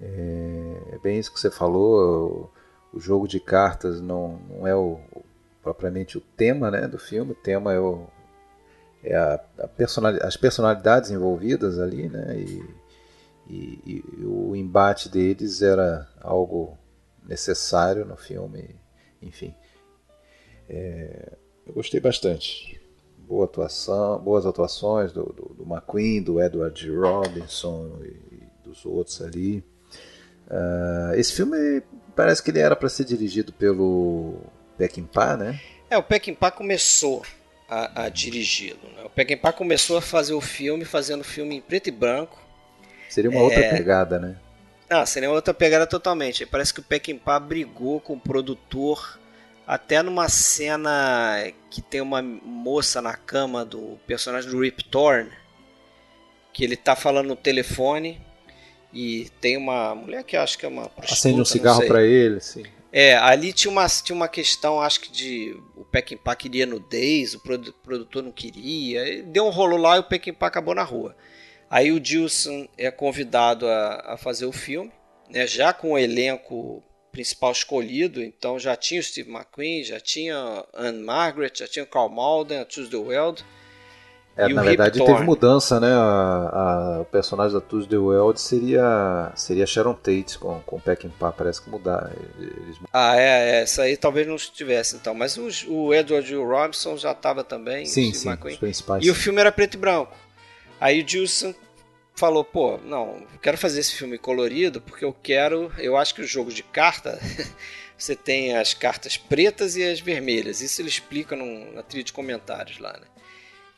É, 0.01 0.95
é 0.95 0.99
bem 0.99 1.19
isso 1.19 1.33
que 1.33 1.39
você 1.39 1.51
falou. 1.51 2.51
O, 2.93 2.97
o 2.97 3.01
jogo 3.01 3.29
de 3.29 3.39
cartas 3.39 4.01
não, 4.01 4.41
não 4.49 4.67
é 4.67 4.75
o, 4.75 4.99
o, 5.13 5.23
propriamente 5.63 6.17
o 6.17 6.21
tema 6.21 6.71
né, 6.71 6.89
do 6.89 6.99
filme. 6.99 7.33
O 7.33 7.37
tema 7.37 7.73
é, 7.73 7.79
o, 7.79 8.07
é 9.05 9.15
a, 9.15 9.41
a 9.59 9.69
personalidade, 9.69 10.27
as 10.27 10.37
personalidades 10.37 11.11
envolvidas 11.11 11.79
ali, 11.79 12.09
né? 12.09 12.35
E, 12.39 12.86
e, 13.49 13.81
e 13.87 14.25
o 14.25 14.55
embate 14.57 15.09
deles 15.09 15.63
era 15.63 16.09
algo 16.21 16.77
necessário 17.27 18.05
no 18.05 18.17
filme, 18.17 18.77
enfim. 19.23 19.55
É, 20.69 21.33
eu 21.67 21.75
gostei 21.75 22.01
bastante. 22.01 22.81
Boa 23.19 23.45
atuação, 23.45 24.19
boas 24.21 24.47
atuações 24.47 25.13
do, 25.13 25.25
do, 25.25 25.55
do 25.55 25.65
McQueen, 25.65 26.23
do 26.23 26.41
Edward 26.41 26.91
Robinson 26.91 27.99
e 28.03 28.47
dos 28.65 28.85
outros 28.85 29.21
ali. 29.21 29.65
Uh, 30.47 31.15
esse 31.17 31.33
filme 31.33 31.83
parece 32.15 32.43
que 32.43 32.51
ele 32.51 32.61
era 32.61 32.77
para 32.77 32.89
ser 32.89 33.05
dirigido 33.05 33.53
pelo 33.53 34.37
Peckinpah, 34.79 35.37
né? 35.37 35.61
É, 35.91 35.99
o 35.99 36.03
Peckinpah 36.03 36.53
começou 36.53 37.23
a, 37.69 38.05
a 38.05 38.09
dirigi-lo. 38.09 38.89
Né? 38.95 39.03
O 39.05 39.11
Peckinpah 39.11 39.53
começou 39.53 39.99
a 39.99 40.03
fazer 40.03 40.35
o 40.35 40.41
filme, 40.41 40.85
fazendo 40.85 41.21
o 41.21 41.25
filme 41.25 41.57
em 41.57 41.61
preto 41.61 41.89
e 41.89 41.93
branco. 41.93 42.46
Seria 43.09 43.31
uma 43.31 43.41
é... 43.41 43.43
outra 43.43 43.69
pegada, 43.71 44.19
né? 44.19 44.37
Ah, 44.89 45.05
seria 45.05 45.29
uma 45.29 45.35
outra 45.35 45.53
pegada 45.53 45.87
totalmente. 45.87 46.47
Parece 46.47 46.73
que 46.73 46.81
o 46.81 46.83
Peckinpah 46.83 47.41
brigou 47.41 48.01
com 48.01 48.15
o 48.15 48.21
produtor 48.21 49.19
até 49.67 50.01
numa 50.01 50.29
cena 50.29 51.53
que 51.69 51.83
tem 51.83 52.01
uma 52.01 52.23
moça 52.23 53.03
na 53.03 53.15
cama 53.15 53.65
do 53.65 53.99
personagem 54.07 54.49
do 54.49 54.61
Rip 54.61 54.85
Torn, 54.85 55.29
que 56.53 56.63
ele 56.63 56.77
tá 56.77 56.95
falando 56.95 57.27
no 57.27 57.37
telefone 57.37 58.21
e 58.93 59.29
tem 59.41 59.57
uma 59.57 59.95
mulher 59.95 60.23
que 60.23 60.37
acho 60.37 60.57
que 60.57 60.65
é 60.65 60.69
uma 60.69 60.89
acende 60.99 61.41
um 61.41 61.45
cigarro 61.45 61.85
para 61.87 62.03
ele, 62.03 62.41
sim. 62.41 62.63
É, 62.93 63.17
ali 63.17 63.53
tinha 63.53 63.71
uma, 63.71 63.87
tinha 63.89 64.17
uma 64.17 64.29
questão, 64.29 64.81
acho 64.81 65.01
que 65.01 65.11
de 65.11 65.61
o 65.77 65.85
Peckinpah 65.85 66.37
queria 66.37 66.65
nudez, 66.65 67.35
o 67.35 67.41
produtor 67.41 68.23
não 68.23 68.33
queria, 68.33 69.23
deu 69.25 69.45
um 69.45 69.51
rolo 69.51 69.77
lá 69.77 69.97
e 69.97 70.01
o 70.01 70.05
Peckinpah 70.05 70.47
acabou 70.47 70.75
na 70.75 70.85
rua. 70.85 71.15
Aí 71.71 71.91
o 71.93 72.01
Dilson 72.01 72.69
é 72.79 72.91
convidado 72.91 73.67
a, 73.67 74.15
a 74.15 74.17
fazer 74.17 74.47
o 74.47 74.53
filme, 74.53 74.93
né, 75.31 75.47
já 75.47 75.73
com 75.73 75.93
o 75.93 75.99
elenco 75.99 76.83
principal 77.11 77.51
escolhido, 77.51 78.23
então 78.23 78.59
já 78.59 78.77
tinha 78.77 79.01
o 79.01 79.03
Steve 79.03 79.31
McQueen, 79.31 79.83
já 79.83 79.99
tinha 79.99 80.65
Anne 80.75 81.03
Margaret, 81.03 81.53
já 81.55 81.67
tinha 81.67 81.83
o 81.83 81.89
Carl 81.89 82.11
Malden, 82.11 82.59
a 82.59 82.65
Tuesday 82.65 83.01
Weld. 83.01 83.45
É, 84.37 84.49
na 84.49 84.63
verdade 84.63 85.03
teve 85.03 85.23
mudança, 85.23 85.81
né? 85.81 85.91
A, 85.91 86.99
a, 86.99 87.01
o 87.01 87.07
personagem 87.07 87.55
da 87.55 87.61
Tuesday 87.61 87.99
Weld 87.99 88.39
seria 88.39 89.33
seria 89.35 89.67
Sharon 89.67 89.95
Tate 89.95 90.39
com, 90.39 90.61
com 90.61 90.79
Peckinpah, 90.79 91.33
parece 91.33 91.63
que 91.63 91.71
mudar. 91.71 92.13
Eles... 92.39 92.77
Ah, 92.93 93.17
é, 93.17 93.23
é, 93.23 93.63
essa 93.63 93.85
aí 93.85 93.97
talvez 93.97 94.27
não 94.27 94.37
estivesse 94.37 94.97
então, 94.97 95.15
mas 95.15 95.39
o, 95.39 95.49
o 95.73 95.95
Edward 95.95 96.35
Robinson 96.35 96.99
já 96.99 97.13
estava 97.13 97.43
também, 97.43 97.87
sim, 97.87 98.13
sim, 98.13 98.29
McQueen. 98.29 98.53
os 98.53 98.61
principais. 98.61 99.03
E 99.03 99.07
sim. 99.07 99.11
o 99.11 99.15
filme 99.15 99.41
era 99.41 99.51
preto 99.51 99.75
e 99.75 99.79
branco. 99.79 100.13
Aí 100.81 101.03
o 101.03 101.09
Gilson 101.09 101.55
falou, 102.15 102.45
pô, 102.45 102.79
não, 102.79 103.27
quero 103.43 103.59
fazer 103.59 103.81
esse 103.81 103.95
filme 103.95 104.19
colorido 104.19 104.81
porque 104.81 105.05
eu 105.05 105.13
quero, 105.13 105.73
eu 105.79 105.97
acho 105.97 106.15
que 106.15 106.23
o 106.23 106.27
jogo 106.27 106.51
de 106.51 106.63
carta 106.63 107.19
você 107.97 108.17
tem 108.17 108.57
as 108.57 108.75
cartas 108.75 109.17
pretas 109.17 109.77
e 109.77 109.85
as 109.85 110.01
vermelhas. 110.01 110.61
Isso 110.61 110.81
ele 110.81 110.89
explica 110.89 111.37
num, 111.37 111.73
na 111.73 111.83
trilha 111.83 112.05
de 112.05 112.13
comentários 112.13 112.79
lá, 112.79 112.93
né? 112.93 113.07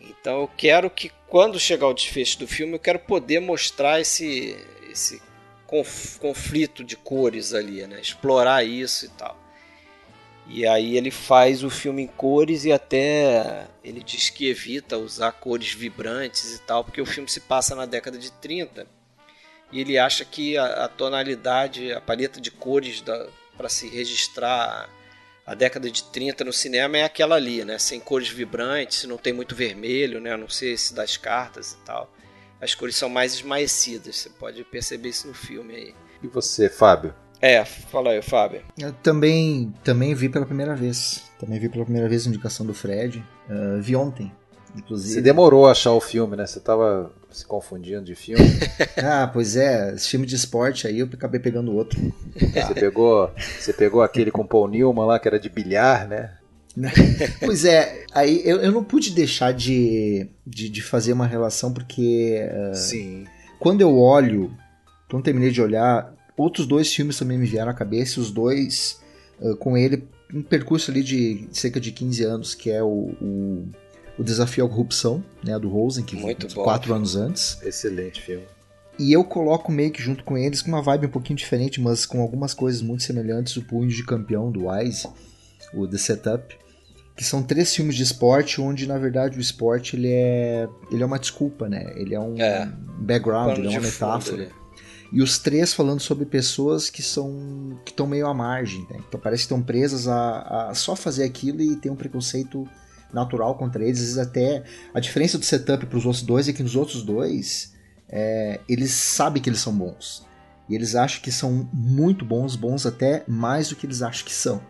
Então 0.00 0.42
eu 0.42 0.50
quero 0.56 0.88
que 0.88 1.10
quando 1.26 1.58
chegar 1.58 1.88
o 1.88 1.94
desfecho 1.94 2.38
do 2.38 2.46
filme, 2.46 2.74
eu 2.74 2.78
quero 2.78 3.00
poder 3.00 3.40
mostrar 3.40 4.00
esse, 4.00 4.56
esse 4.90 5.20
conf, 5.66 6.18
conflito 6.18 6.84
de 6.84 6.96
cores 6.96 7.52
ali, 7.52 7.84
né? 7.86 8.00
Explorar 8.00 8.64
isso 8.64 9.06
e 9.06 9.08
tal. 9.10 9.36
E 10.48 10.66
aí 10.66 10.96
ele 10.96 11.10
faz 11.10 11.62
o 11.62 11.68
filme 11.68 12.02
em 12.02 12.06
cores 12.06 12.64
e 12.64 12.72
até 12.72 13.66
ele 13.84 14.02
diz 14.02 14.30
que 14.30 14.48
evita 14.48 14.96
usar 14.96 15.32
cores 15.32 15.74
vibrantes 15.74 16.56
e 16.56 16.58
tal, 16.60 16.82
porque 16.82 17.02
o 17.02 17.06
filme 17.06 17.28
se 17.28 17.40
passa 17.40 17.74
na 17.74 17.84
década 17.84 18.16
de 18.16 18.32
30 18.32 18.86
e 19.70 19.80
ele 19.80 19.98
acha 19.98 20.24
que 20.24 20.56
a, 20.56 20.84
a 20.84 20.88
tonalidade, 20.88 21.92
a 21.92 22.00
paleta 22.00 22.40
de 22.40 22.50
cores 22.50 23.04
para 23.56 23.68
se 23.68 23.88
registrar 23.88 24.88
a 25.44 25.54
década 25.54 25.90
de 25.90 26.04
30 26.04 26.44
no 26.44 26.52
cinema 26.52 26.98
é 26.98 27.04
aquela 27.04 27.36
ali, 27.36 27.64
né? 27.64 27.78
Sem 27.78 28.00
cores 28.00 28.28
vibrantes, 28.28 29.04
não 29.04 29.16
tem 29.16 29.32
muito 29.32 29.54
vermelho, 29.54 30.20
né? 30.20 30.32
A 30.32 30.36
não 30.36 30.48
ser 30.48 30.72
esse 30.72 30.94
das 30.94 31.16
cartas 31.16 31.72
e 31.72 31.76
tal. 31.84 32.10
As 32.60 32.74
cores 32.74 32.96
são 32.96 33.08
mais 33.08 33.34
esmaecidas, 33.34 34.16
você 34.16 34.30
pode 34.30 34.64
perceber 34.64 35.10
isso 35.10 35.28
no 35.28 35.34
filme 35.34 35.74
aí. 35.74 35.94
E 36.22 36.26
você, 36.26 36.68
Fábio? 36.68 37.14
É, 37.40 37.64
fala 37.64 38.10
aí, 38.10 38.22
Fábio. 38.22 38.62
Eu 38.78 38.92
também, 38.92 39.72
também 39.84 40.14
vi 40.14 40.28
pela 40.28 40.44
primeira 40.44 40.74
vez. 40.74 41.22
Também 41.38 41.58
vi 41.58 41.68
pela 41.68 41.84
primeira 41.84 42.08
vez 42.08 42.26
a 42.26 42.28
indicação 42.28 42.66
do 42.66 42.74
Fred. 42.74 43.24
Uh, 43.48 43.80
vi 43.80 43.94
ontem, 43.94 44.32
inclusive. 44.76 45.14
Você 45.14 45.20
demorou 45.20 45.66
a 45.66 45.70
achar 45.70 45.92
o 45.92 46.00
filme, 46.00 46.36
né? 46.36 46.46
Você 46.46 46.58
tava 46.58 47.12
se 47.30 47.46
confundindo 47.46 48.02
de 48.02 48.14
filme. 48.14 48.44
ah, 49.02 49.30
pois 49.32 49.56
é, 49.56 49.94
esse 49.94 50.08
filme 50.08 50.26
de 50.26 50.34
esporte 50.34 50.86
aí 50.86 50.98
eu 50.98 51.08
acabei 51.12 51.38
pegando 51.38 51.74
outro. 51.74 52.00
Você 52.34 52.74
pegou, 52.74 53.30
você 53.58 53.72
pegou 53.72 54.02
aquele 54.02 54.30
com 54.30 54.46
Paul 54.46 54.66
Newman 54.66 55.06
lá 55.06 55.18
que 55.18 55.28
era 55.28 55.38
de 55.38 55.48
bilhar, 55.48 56.08
né? 56.08 56.34
pois 57.40 57.64
é, 57.64 58.04
aí 58.12 58.40
eu, 58.44 58.58
eu 58.58 58.70
não 58.70 58.84
pude 58.84 59.10
deixar 59.10 59.52
de, 59.52 60.28
de, 60.46 60.68
de 60.68 60.82
fazer 60.82 61.12
uma 61.12 61.26
relação 61.26 61.72
porque 61.72 62.48
uh, 62.70 62.74
Sim. 62.74 63.24
quando 63.58 63.80
eu 63.80 63.98
olho, 63.98 64.52
quando 65.10 65.24
terminei 65.24 65.50
de 65.50 65.60
olhar, 65.60 66.14
outros 66.38 66.66
dois 66.66 66.92
filmes 66.94 67.18
também 67.18 67.36
me 67.36 67.46
vieram 67.46 67.70
à 67.70 67.74
cabeça, 67.74 68.20
os 68.20 68.30
dois 68.30 69.00
uh, 69.40 69.56
com 69.56 69.76
ele 69.76 70.04
um 70.32 70.42
percurso 70.42 70.90
ali 70.90 71.02
de 71.02 71.48
cerca 71.52 71.80
de 71.80 71.90
15 71.90 72.22
anos, 72.24 72.54
que 72.54 72.70
é 72.70 72.82
o, 72.82 72.86
o, 73.20 73.68
o 74.18 74.22
Desafio 74.22 74.66
à 74.66 74.68
Corrupção, 74.68 75.24
né, 75.42 75.58
do 75.58 75.68
Rosen, 75.70 76.04
que 76.04 76.16
Muito 76.16 76.54
bom, 76.54 76.64
quatro 76.64 76.92
anos 76.94 77.16
antes. 77.16 77.58
Excelente 77.62 78.20
filme. 78.20 78.44
E 78.98 79.12
eu 79.12 79.24
coloco 79.24 79.70
meio 79.72 79.90
que 79.90 80.02
junto 80.02 80.24
com 80.24 80.36
eles, 80.36 80.60
com 80.60 80.68
uma 80.68 80.82
vibe 80.82 81.06
um 81.06 81.10
pouquinho 81.10 81.36
diferente, 81.36 81.80
mas 81.80 82.04
com 82.04 82.20
algumas 82.20 82.52
coisas 82.52 82.82
muito 82.82 83.04
semelhantes, 83.04 83.56
o 83.56 83.62
Punho 83.62 83.88
de 83.88 84.04
Campeão, 84.04 84.50
do 84.50 84.66
Wise, 84.68 85.08
o 85.72 85.86
The 85.86 85.96
Setup, 85.96 86.56
que 87.16 87.24
são 87.24 87.42
três 87.42 87.74
filmes 87.74 87.96
de 87.96 88.02
esporte, 88.02 88.60
onde 88.60 88.86
na 88.86 88.98
verdade 88.98 89.38
o 89.38 89.40
esporte 89.40 89.96
ele 89.96 90.12
é, 90.12 90.68
ele 90.90 91.02
é 91.02 91.06
uma 91.06 91.18
desculpa, 91.18 91.68
né? 91.68 91.90
Ele 91.96 92.14
é 92.14 92.20
um 92.20 92.36
É. 92.38 92.70
background, 92.98 93.56
ele 93.58 93.68
é 93.68 93.70
uma 93.70 93.80
fundo 93.80 93.92
metáfora. 93.92 94.42
ali. 94.42 94.52
E 95.12 95.22
os 95.22 95.38
três 95.38 95.72
falando 95.72 96.00
sobre 96.00 96.26
pessoas 96.26 96.90
que 96.90 97.02
são 97.02 97.78
que 97.84 97.90
estão 97.90 98.06
meio 98.06 98.26
à 98.26 98.34
margem, 98.34 98.86
né? 98.90 99.00
Então 99.08 99.18
parece 99.18 99.42
que 99.42 99.46
estão 99.46 99.62
presas 99.62 100.06
a, 100.06 100.68
a 100.68 100.74
só 100.74 100.94
fazer 100.94 101.24
aquilo 101.24 101.62
e 101.62 101.76
tem 101.76 101.90
um 101.90 101.96
preconceito 101.96 102.68
natural 103.12 103.56
contra 103.56 103.82
eles. 103.82 103.98
Às 103.98 104.04
vezes 104.04 104.18
até 104.18 104.64
a 104.92 105.00
diferença 105.00 105.38
do 105.38 105.44
setup 105.44 105.86
para 105.86 105.98
os 105.98 106.04
outros 106.04 106.22
dois 106.22 106.48
é 106.48 106.52
que 106.52 106.62
nos 106.62 106.76
outros 106.76 107.02
dois 107.02 107.72
é, 108.08 108.60
eles 108.68 108.90
sabem 108.90 109.42
que 109.42 109.48
eles 109.48 109.60
são 109.60 109.72
bons 109.72 110.26
e 110.68 110.74
eles 110.74 110.94
acham 110.94 111.22
que 111.22 111.32
são 111.32 111.68
muito 111.72 112.24
bons, 112.24 112.54
bons 112.54 112.84
até 112.84 113.24
mais 113.26 113.70
do 113.70 113.76
que 113.76 113.86
eles 113.86 114.02
acham 114.02 114.26
que 114.26 114.34
são. 114.34 114.60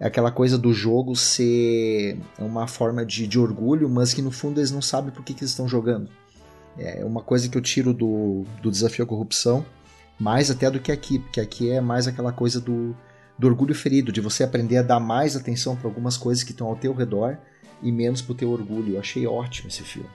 É 0.00 0.06
aquela 0.06 0.32
coisa 0.32 0.58
do 0.58 0.72
jogo 0.72 1.14
ser 1.14 2.18
uma 2.36 2.66
forma 2.66 3.06
de, 3.06 3.28
de 3.28 3.38
orgulho, 3.38 3.88
mas 3.88 4.12
que 4.12 4.20
no 4.20 4.32
fundo 4.32 4.58
eles 4.58 4.72
não 4.72 4.82
sabem 4.82 5.12
por 5.12 5.24
que, 5.24 5.32
que 5.32 5.42
eles 5.42 5.52
estão 5.52 5.68
jogando. 5.68 6.10
É 6.78 7.04
uma 7.04 7.20
coisa 7.22 7.48
que 7.48 7.56
eu 7.58 7.62
tiro 7.62 7.92
do, 7.92 8.44
do 8.62 8.70
desafio 8.70 9.04
à 9.04 9.08
corrupção, 9.08 9.64
mais 10.18 10.50
até 10.50 10.70
do 10.70 10.80
que 10.80 10.90
aqui, 10.92 11.18
porque 11.18 11.40
aqui 11.40 11.70
é 11.70 11.80
mais 11.80 12.06
aquela 12.06 12.32
coisa 12.32 12.60
do, 12.60 12.96
do 13.38 13.46
orgulho 13.46 13.74
ferido, 13.74 14.10
de 14.12 14.20
você 14.20 14.42
aprender 14.44 14.78
a 14.78 14.82
dar 14.82 15.00
mais 15.00 15.36
atenção 15.36 15.76
para 15.76 15.86
algumas 15.88 16.16
coisas 16.16 16.42
que 16.44 16.52
estão 16.52 16.66
ao 16.68 16.76
teu 16.76 16.94
redor 16.94 17.36
e 17.82 17.90
menos 17.92 18.22
pro 18.22 18.34
teu 18.34 18.50
orgulho. 18.50 18.94
Eu 18.94 19.00
achei 19.00 19.26
ótimo 19.26 19.68
esse 19.68 19.82
filme. 19.82 20.08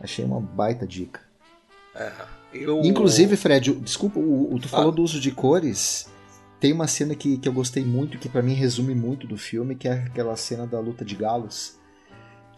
Achei 0.00 0.24
uma 0.24 0.40
baita 0.40 0.86
dica. 0.86 1.20
É. 1.94 2.12
Eu... 2.54 2.80
Inclusive, 2.82 3.36
Fred, 3.36 3.70
o- 3.72 3.80
desculpa, 3.80 4.18
o, 4.20 4.54
o- 4.54 4.58
tu 4.60 4.68
falou 4.68 4.90
Ah. 4.92 4.94
do 4.94 5.02
uso 5.02 5.18
de 5.20 5.30
cores. 5.32 6.08
Tem 6.60 6.72
uma 6.72 6.86
cena 6.86 7.14
que, 7.14 7.38
que 7.38 7.48
eu 7.48 7.52
gostei 7.52 7.84
muito, 7.84 8.18
que 8.18 8.28
pra 8.28 8.42
mim 8.42 8.54
resume 8.54 8.94
muito 8.94 9.26
do 9.26 9.36
filme, 9.36 9.74
que 9.74 9.86
é 9.88 9.92
aquela 9.92 10.36
cena 10.36 10.66
da 10.66 10.78
luta 10.80 11.04
de 11.04 11.14
galos. 11.14 11.77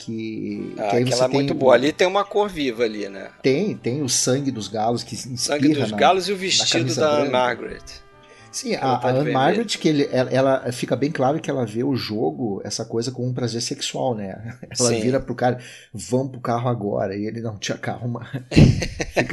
Que, 0.04 0.74
Ah, 0.78 0.88
que 0.90 0.96
aquela 0.96 1.24
é 1.24 1.28
tem 1.28 1.34
muito 1.34 1.54
boa. 1.54 1.74
Ali 1.74 1.92
tem 1.92 2.06
uma 2.06 2.24
cor 2.24 2.48
viva 2.48 2.84
ali, 2.84 3.08
né? 3.08 3.28
Tem, 3.42 3.76
tem 3.76 4.02
o 4.02 4.08
sangue 4.08 4.50
dos 4.50 4.66
galos 4.68 5.02
que 5.02 5.14
inspira 5.14 5.36
Sangue 5.38 5.74
dos 5.74 5.90
na- 5.90 5.96
galos 5.96 6.28
e 6.28 6.32
o 6.32 6.36
vestido 6.36 6.94
da 6.94 7.16
branca. 7.16 7.30
Margaret. 7.30 7.82
Sim, 8.52 8.74
a, 8.74 8.96
tá 8.96 9.08
a 9.08 9.10
Anne. 9.12 9.30
Margaret, 9.30 9.66
que 9.78 9.88
ele, 9.88 10.08
ela, 10.10 10.30
ela- 10.30 10.72
fica 10.72 10.96
bem 10.96 11.10
claro 11.10 11.38
que 11.38 11.48
ela 11.48 11.64
vê 11.64 11.84
o 11.84 11.94
jogo, 11.94 12.60
essa 12.64 12.84
coisa, 12.84 13.12
como 13.12 13.28
um 13.28 13.32
prazer 13.32 13.60
sexual, 13.62 14.12
né? 14.14 14.56
Ela 14.76 14.88
Sim. 14.88 15.00
vira 15.00 15.20
pro 15.20 15.36
cara, 15.36 15.58
vamos 15.94 16.32
pro 16.32 16.40
carro 16.40 16.68
agora. 16.68 17.14
E 17.16 17.26
ele, 17.26 17.40
não, 17.40 17.56
te 17.56 17.72
acalma. 17.72 18.28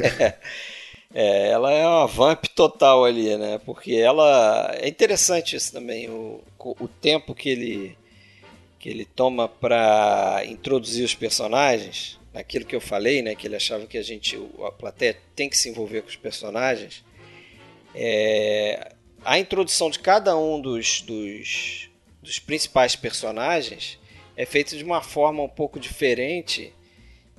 É, 1.14 1.48
ela 1.50 1.72
é 1.72 1.86
uma 1.86 2.06
vamp 2.06 2.44
total 2.54 3.02
ali, 3.04 3.34
né? 3.38 3.58
Porque 3.64 3.92
ela. 3.94 4.70
É 4.78 4.86
interessante 4.88 5.56
isso 5.56 5.72
também, 5.72 6.08
o, 6.10 6.42
o 6.78 6.86
tempo 6.86 7.34
que 7.34 7.48
ele, 7.48 7.97
que 8.78 8.88
ele 8.88 9.04
toma 9.04 9.48
para 9.48 10.42
introduzir 10.46 11.04
os 11.04 11.14
personagens. 11.14 12.18
Aquilo 12.32 12.64
que 12.64 12.76
eu 12.76 12.80
falei, 12.80 13.22
né? 13.22 13.34
Que 13.34 13.46
ele 13.46 13.56
achava 13.56 13.86
que 13.86 13.98
a 13.98 14.02
gente, 14.02 14.38
a 14.64 14.70
plateia, 14.70 15.16
tem 15.34 15.48
que 15.48 15.56
se 15.56 15.68
envolver 15.68 16.02
com 16.02 16.08
os 16.08 16.16
personagens. 16.16 17.04
É, 17.94 18.92
a 19.24 19.38
introdução 19.38 19.90
de 19.90 19.98
cada 19.98 20.36
um 20.36 20.60
dos, 20.60 21.00
dos, 21.02 21.90
dos 22.22 22.38
principais 22.38 22.94
personagens 22.94 23.98
é 24.36 24.46
feita 24.46 24.76
de 24.76 24.84
uma 24.84 25.02
forma 25.02 25.42
um 25.42 25.48
pouco 25.48 25.80
diferente 25.80 26.72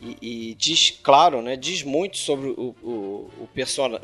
e, 0.01 0.49
e 0.49 0.55
diz, 0.55 0.91
claro, 1.01 1.41
né, 1.41 1.55
diz 1.55 1.83
muito 1.83 2.17
sobre 2.17 2.49
o, 2.49 2.75
o, 2.81 3.31
o 3.37 3.49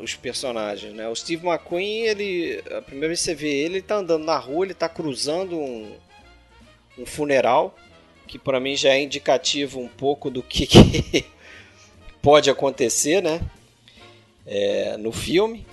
os 0.02 0.14
personagens. 0.14 0.94
Né? 0.94 1.08
O 1.08 1.14
Steve 1.14 1.46
McQueen, 1.46 2.06
ele, 2.06 2.62
a 2.70 2.80
primeira 2.80 3.08
vez 3.08 3.20
que 3.20 3.26
você 3.26 3.34
vê 3.34 3.48
ele, 3.48 3.76
ele 3.76 3.82
tá 3.82 3.96
andando 3.96 4.24
na 4.24 4.38
rua, 4.38 4.64
ele 4.64 4.74
tá 4.74 4.88
cruzando 4.88 5.58
um, 5.58 5.96
um 6.98 7.04
funeral, 7.04 7.76
que 8.26 8.38
para 8.38 8.60
mim 8.60 8.76
já 8.76 8.90
é 8.90 9.02
indicativo 9.02 9.80
um 9.80 9.88
pouco 9.88 10.30
do 10.30 10.42
que, 10.42 10.66
que 10.66 11.26
pode 12.22 12.50
acontecer 12.50 13.22
né? 13.22 13.40
É, 14.46 14.96
no 14.96 15.12
filme. 15.12 15.66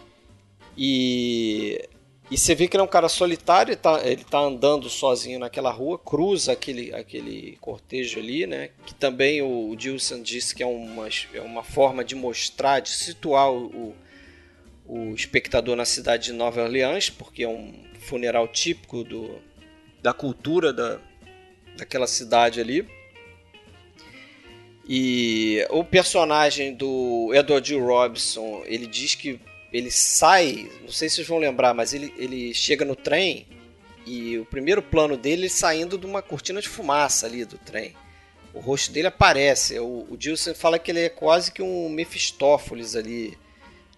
E, 0.78 1.88
e 2.30 2.38
você 2.38 2.56
vê 2.56 2.68
que 2.68 2.76
ele 2.76 2.82
é 2.82 2.84
um 2.84 2.90
cara 2.90 3.08
solitário, 3.08 3.72
ele 3.72 3.80
tá, 3.80 4.02
ele 4.04 4.24
tá 4.24 4.40
andando 4.40 4.90
sozinho 4.90 5.40
naquela 5.40 5.72
rua, 5.72 6.00
cruza 6.00 6.52
aquele, 6.52 6.94
aquele 6.94 7.58
cortejo 7.62 8.20
ali, 8.20 8.48
né? 8.48 8.70
Que 8.86 8.94
também 8.94 9.42
o, 9.42 9.70
o 9.70 9.80
Gilson 9.80 10.22
disse 10.22 10.56
que 10.56 10.64
é 10.64 10.66
uma, 10.66 11.08
é 11.34 11.42
uma 11.42 11.64
forma 11.64 12.04
de 12.04 12.16
mostrar, 12.16 12.80
de 12.80 12.90
situar 12.90 13.52
o, 13.52 13.96
o 14.86 15.14
espectador 15.14 15.76
na 15.76 15.86
cidade 15.86 16.26
de 16.26 16.34
Nova 16.34 16.64
Orleans, 16.64 17.10
porque 17.10 17.44
é 17.44 17.50
um 17.50 17.74
funeral 18.00 18.48
típico 18.48 19.04
do, 19.04 19.40
da 20.02 20.14
cultura 20.14 20.74
da, 20.74 21.00
daquela 21.78 22.08
cidade 22.08 22.60
ali. 22.60 22.88
E 24.88 25.66
o 25.70 25.84
personagem 25.84 26.74
do 26.74 27.32
Edward 27.34 27.68
G. 27.68 27.80
Robinson, 27.80 28.64
ele 28.66 28.86
diz 28.86 29.16
que 29.16 29.40
ele 29.72 29.90
sai, 29.90 30.70
não 30.82 30.92
sei 30.92 31.10
se 31.10 31.16
vocês 31.16 31.28
vão 31.28 31.40
lembrar, 31.40 31.74
mas 31.74 31.94
ele, 31.94 32.14
ele 32.18 32.54
chega 32.54 32.84
no 32.84 32.96
trem 32.96 33.48
e 34.06 34.38
o 34.38 34.46
primeiro 34.46 34.82
plano 34.82 35.16
dele 35.16 35.46
é 35.46 35.50
saindo 35.50 35.98
de 35.98 36.06
uma 36.06 36.22
cortina 36.22 36.62
de 36.62 36.68
fumaça 36.68 37.26
ali 37.26 37.46
do 37.46 37.58
trem. 37.58 37.96
O 38.54 38.60
rosto 38.60 38.92
dele 38.92 39.08
aparece. 39.08 39.80
O, 39.80 40.06
o 40.10 40.18
Gilson 40.20 40.54
fala 40.54 40.78
que 40.78 40.92
ele 40.92 41.00
é 41.00 41.10
quase 41.10 41.52
que 41.52 41.62
um 41.62 41.90
Mephistófeles 41.90 42.96
ali. 42.96 43.38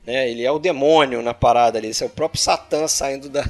Né? 0.06 0.30
Ele 0.30 0.44
é 0.44 0.52
o 0.52 0.60
demônio 0.60 1.22
na 1.22 1.34
parada 1.34 1.78
ali. 1.78 1.90
Esse 1.90 2.04
é 2.04 2.06
o 2.06 2.10
próprio 2.10 2.42
Satã 2.42 2.88
saindo 2.88 3.28
da, 3.28 3.44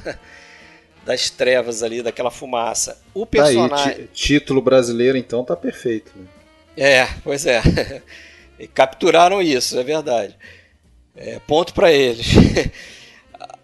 das 1.06 1.30
trevas 1.30 1.84
ali, 1.84 2.02
daquela 2.02 2.32
fumaça. 2.32 3.00
O 3.14 3.24
personagem. 3.24 3.94
Tá 3.94 4.00
aí, 4.00 4.08
título 4.12 4.60
brasileiro 4.60 5.16
então 5.16 5.44
tá 5.44 5.54
perfeito. 5.54 6.10
Né? 6.16 6.26
É, 6.76 7.08
pois 7.22 7.46
é. 7.46 7.62
Capturaram 8.74 9.40
isso, 9.40 9.78
é 9.78 9.84
verdade. 9.84 10.36
É, 11.14 11.38
ponto 11.46 11.72
para 11.72 11.92
eles. 11.92 12.26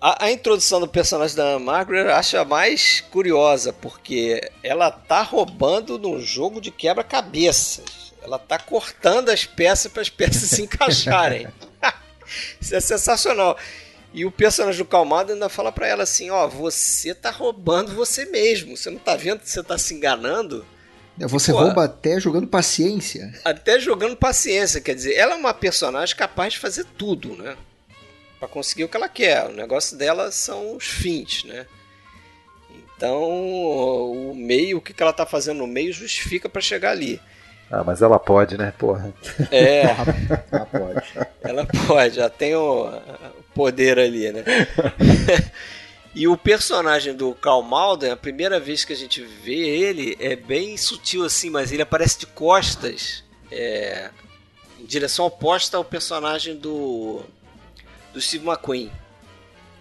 A, 0.05 0.25
a, 0.25 0.33
introdução 0.33 0.81
do 0.81 0.89
personagem 0.89 1.37
da 1.37 1.61
Margaret 1.61 2.07
eu 2.07 2.15
acho 2.15 2.37
a 2.37 2.45
mais 2.45 3.01
curiosa, 3.01 3.73
porque 3.73 4.51
ela 4.61 4.91
tá 4.91 5.23
roubando 5.23 5.97
num 5.97 6.21
jogo 6.21 6.61
de 6.61 6.73
quebra-cabeças. 6.73 8.13
Ela 8.21 8.37
tá 8.37 8.59
cortando 8.59 9.29
as 9.29 9.45
peças 9.45 9.93
para 9.93 10.03
as 10.03 10.09
peças 10.09 10.51
se 10.51 10.63
encaixarem. 10.63 11.47
Isso 12.61 12.75
é 12.75 12.81
sensacional. 12.81 13.57
E 14.15 14.25
o 14.25 14.31
personagem 14.31 14.79
do 14.79 14.89
Calmado 14.89 15.33
ainda 15.33 15.49
fala 15.49 15.73
para 15.73 15.87
ela 15.87 16.03
assim: 16.03 16.31
Ó, 16.31 16.47
você 16.47 17.15
tá 17.15 17.31
roubando 17.31 17.95
você 17.95 18.25
mesmo. 18.27 18.77
Você 18.77 18.91
não 18.91 18.99
tá 18.99 19.17
vendo 19.17 19.41
que 19.41 19.51
você 19.51 19.63
tá 19.63 19.79
se 19.79 19.95
enganando? 19.95 20.65
Você 21.19 21.53
Pô, 21.53 21.59
rouba 21.59 21.85
até 21.85 22.19
jogando 22.19 22.47
paciência. 22.47 23.33
Até 23.45 23.79
jogando 23.79 24.17
paciência, 24.17 24.81
quer 24.81 24.95
dizer, 24.95 25.15
ela 25.15 25.35
é 25.35 25.37
uma 25.37 25.53
personagem 25.53 26.17
capaz 26.17 26.55
de 26.55 26.59
fazer 26.59 26.87
tudo, 26.97 27.37
né? 27.37 27.57
para 28.43 28.49
conseguir 28.49 28.83
o 28.83 28.89
que 28.89 28.97
ela 28.97 29.09
quer. 29.09 29.47
O 29.47 29.53
negócio 29.53 29.97
dela 29.97 30.33
são 30.33 30.75
os 30.75 30.85
fins, 30.85 31.45
né? 31.45 31.65
Então, 32.97 33.23
o 33.23 34.35
meio, 34.35 34.79
o 34.79 34.81
que 34.81 35.01
ela 35.01 35.13
tá 35.13 35.25
fazendo 35.25 35.59
no 35.59 35.67
meio 35.69 35.93
justifica 35.93 36.49
para 36.49 36.61
chegar 36.61 36.91
ali. 36.91 37.21
Ah, 37.71 37.85
mas 37.85 38.03
ela 38.03 38.19
pode, 38.19 38.59
né, 38.59 38.73
porra? 38.77 39.15
É, 39.49 39.83
ela 40.51 40.67
pode. 40.67 41.13
Ela 41.41 41.67
pode, 41.87 42.17
já 42.17 42.29
tem 42.29 42.57
o 42.57 42.91
poder 43.55 43.99
ali, 43.99 44.31
né? 44.33 44.45
E 46.15 46.29
o 46.29 46.37
personagem 46.37 47.15
do 47.15 47.35
Karl 47.35 47.63
Malden, 47.63 48.11
a 48.11 48.17
primeira 48.17 48.61
vez 48.61 48.85
que 48.85 48.93
a 48.93 48.97
gente 48.97 49.23
vê 49.23 49.67
ele, 49.67 50.15
é 50.21 50.37
bem 50.37 50.77
sutil 50.77 51.25
assim, 51.25 51.49
mas 51.49 51.73
ele 51.73 51.81
aparece 51.81 52.19
de 52.19 52.27
costas, 52.27 53.25
é, 53.51 54.11
em 54.79 54.85
direção 54.85 55.25
oposta 55.25 55.79
ao 55.79 55.85
personagem 55.85 56.55
do, 56.55 57.23
do 58.13 58.21
Steve 58.21 58.47
McQueen. 58.47 58.93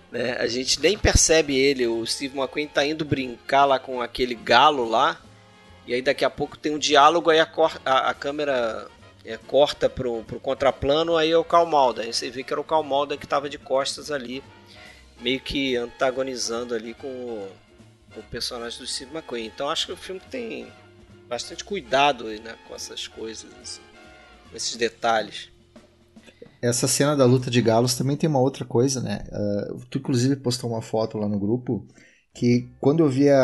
Né? 0.10 0.38
A 0.40 0.48
gente 0.48 0.80
nem 0.80 0.98
percebe 0.98 1.58
ele, 1.58 1.86
o 1.86 2.06
Steve 2.06 2.38
McQueen 2.38 2.68
tá 2.68 2.86
indo 2.86 3.04
brincar 3.04 3.66
lá 3.66 3.78
com 3.78 4.02
aquele 4.02 4.36
galo 4.36 4.88
lá, 4.88 5.22
e 5.86 5.94
aí 5.94 6.02
daqui 6.02 6.24
a 6.24 6.30
pouco 6.30 6.58
tem 6.58 6.74
um 6.74 6.80
diálogo, 6.80 7.30
aí 7.30 7.42
a, 7.42 7.50
a, 7.84 8.10
a 8.10 8.14
câmera 8.14 8.88
é, 9.26 9.38
corta 9.38 9.90
pro, 9.90 10.24
pro 10.24 10.40
contraplano, 10.40 11.16
aí 11.16 11.32
é 11.32 11.38
o 11.38 11.44
Karl 11.44 11.66
Malden. 11.66 12.06
Aí 12.06 12.14
você 12.14 12.30
vê 12.30 12.44
que 12.44 12.54
era 12.54 12.62
o 12.62 12.64
Karl 12.64 12.84
Malden 12.84 13.18
que 13.18 13.26
estava 13.26 13.50
de 13.50 13.58
costas 13.58 14.12
ali 14.12 14.44
meio 15.20 15.40
que 15.40 15.76
antagonizando 15.76 16.74
ali 16.74 16.94
com 16.94 17.08
o, 17.08 17.48
o 18.18 18.24
personagem 18.24 18.80
do 18.80 18.88
Steve 18.88 19.12
McQueen. 19.12 19.46
Então 19.46 19.70
acho 19.70 19.86
que 19.86 19.92
o 19.92 19.98
filme 19.98 20.22
tem 20.32 20.68
bastante 21.30 21.64
cuidado 21.64 22.26
né, 22.26 22.56
com 22.68 22.76
essas 22.76 23.08
coisas, 23.08 23.50
assim, 23.62 23.82
com 24.50 24.58
esses 24.58 24.76
detalhes. 24.76 25.50
Essa 26.62 26.88
cena 26.88 27.16
da 27.16 27.26
luta 27.26 27.50
de 27.50 27.62
galos 27.62 27.96
também 27.96 28.18
tem 28.18 28.30
uma 28.30 28.40
outra 28.40 28.66
coisa, 28.66 29.02
né? 29.02 29.24
Uh, 29.32 29.86
tu 29.90 29.98
inclusive 29.98 30.36
postou 30.36 30.70
uma 30.70 30.82
foto 30.82 31.18
lá 31.18 31.28
no 31.28 31.40
grupo 31.40 31.88
que 32.34 32.70
quando 32.80 33.02
eu 33.02 33.10
via 33.10 33.36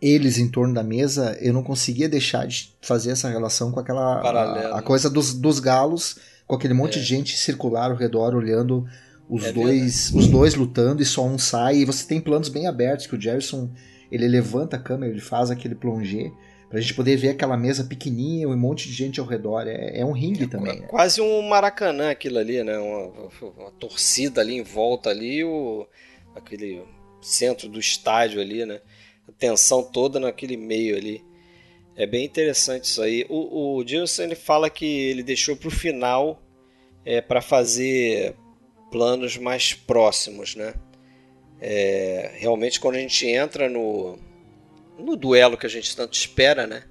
eles 0.00 0.38
em 0.38 0.48
torno 0.48 0.74
da 0.74 0.82
mesa, 0.82 1.36
eu 1.40 1.52
não 1.52 1.62
conseguia 1.62 2.08
deixar 2.08 2.46
de 2.46 2.74
fazer 2.80 3.10
essa 3.10 3.28
relação 3.28 3.72
com 3.72 3.80
aquela 3.80 4.20
a, 4.20 4.78
a, 4.78 4.82
coisa 4.82 5.08
dos, 5.08 5.34
dos 5.34 5.58
galos, 5.58 6.18
com 6.46 6.54
aquele 6.54 6.74
monte 6.74 6.98
é. 6.98 7.00
de 7.00 7.06
gente 7.06 7.36
circular 7.36 7.90
ao 7.90 7.96
redor 7.96 8.34
olhando 8.34 8.86
os 9.28 9.44
é 9.44 9.52
dois 9.52 10.12
os 10.14 10.28
dois 10.28 10.54
lutando 10.54 11.02
e 11.02 11.04
só 11.04 11.24
um 11.24 11.38
sai. 11.38 11.78
E 11.78 11.84
você 11.84 12.06
tem 12.06 12.20
planos 12.20 12.48
bem 12.48 12.66
abertos 12.66 13.06
que 13.06 13.16
o 13.16 13.20
Jerrison 13.20 13.70
ele 14.10 14.28
levanta 14.28 14.76
a 14.76 14.78
câmera 14.78 15.10
ele 15.10 15.20
faz 15.20 15.50
aquele 15.50 15.74
plongé 15.74 16.30
pra 16.68 16.80
gente 16.80 16.94
poder 16.94 17.16
ver 17.16 17.30
aquela 17.30 17.56
mesa 17.56 17.84
pequenininha 17.84 18.42
e 18.42 18.46
um 18.46 18.56
monte 18.56 18.88
de 18.88 18.94
gente 18.94 19.18
ao 19.18 19.26
redor. 19.26 19.66
É, 19.66 20.00
é 20.00 20.04
um 20.04 20.12
ringue 20.12 20.44
é, 20.44 20.46
também 20.46 20.80
né? 20.80 20.86
quase 20.88 21.20
um 21.20 21.42
maracanã 21.42 22.10
aquilo 22.10 22.38
ali 22.38 22.62
né? 22.62 22.78
Uma, 22.78 23.28
uma, 23.58 23.70
torcida 23.72 24.42
ali 24.42 24.54
em 24.54 24.62
volta 24.62 25.10
ali 25.10 25.42
o 25.42 25.86
aquele 26.34 26.82
centro 27.20 27.66
do 27.68 27.80
estádio 27.80 28.40
ali 28.40 28.64
né 28.66 28.80
a 29.28 29.32
tensão 29.32 29.82
toda 29.82 30.20
naquele 30.20 30.56
meio 30.56 30.96
ali 30.96 31.24
é 31.94 32.06
bem 32.06 32.24
interessante 32.24 32.84
isso 32.84 33.02
aí 33.02 33.26
o, 33.28 33.78
o 33.78 33.86
Jerrison 33.86 34.22
ele 34.22 34.34
fala 34.34 34.68
que 34.70 34.84
ele 34.84 35.22
deixou 35.22 35.56
pro 35.56 35.70
final 35.70 36.42
é, 37.04 37.20
para 37.20 37.40
fazer 37.40 38.34
planos 38.90 39.36
mais 39.36 39.72
próximos, 39.72 40.56
né? 40.56 40.74
É, 41.60 42.32
realmente 42.34 42.80
quando 42.80 42.96
a 42.96 42.98
gente 42.98 43.26
entra 43.26 43.68
no, 43.68 44.18
no 44.98 45.16
duelo 45.16 45.56
que 45.56 45.66
a 45.66 45.70
gente 45.70 45.96
tanto 45.96 46.14
espera, 46.14 46.66
né? 46.66 46.84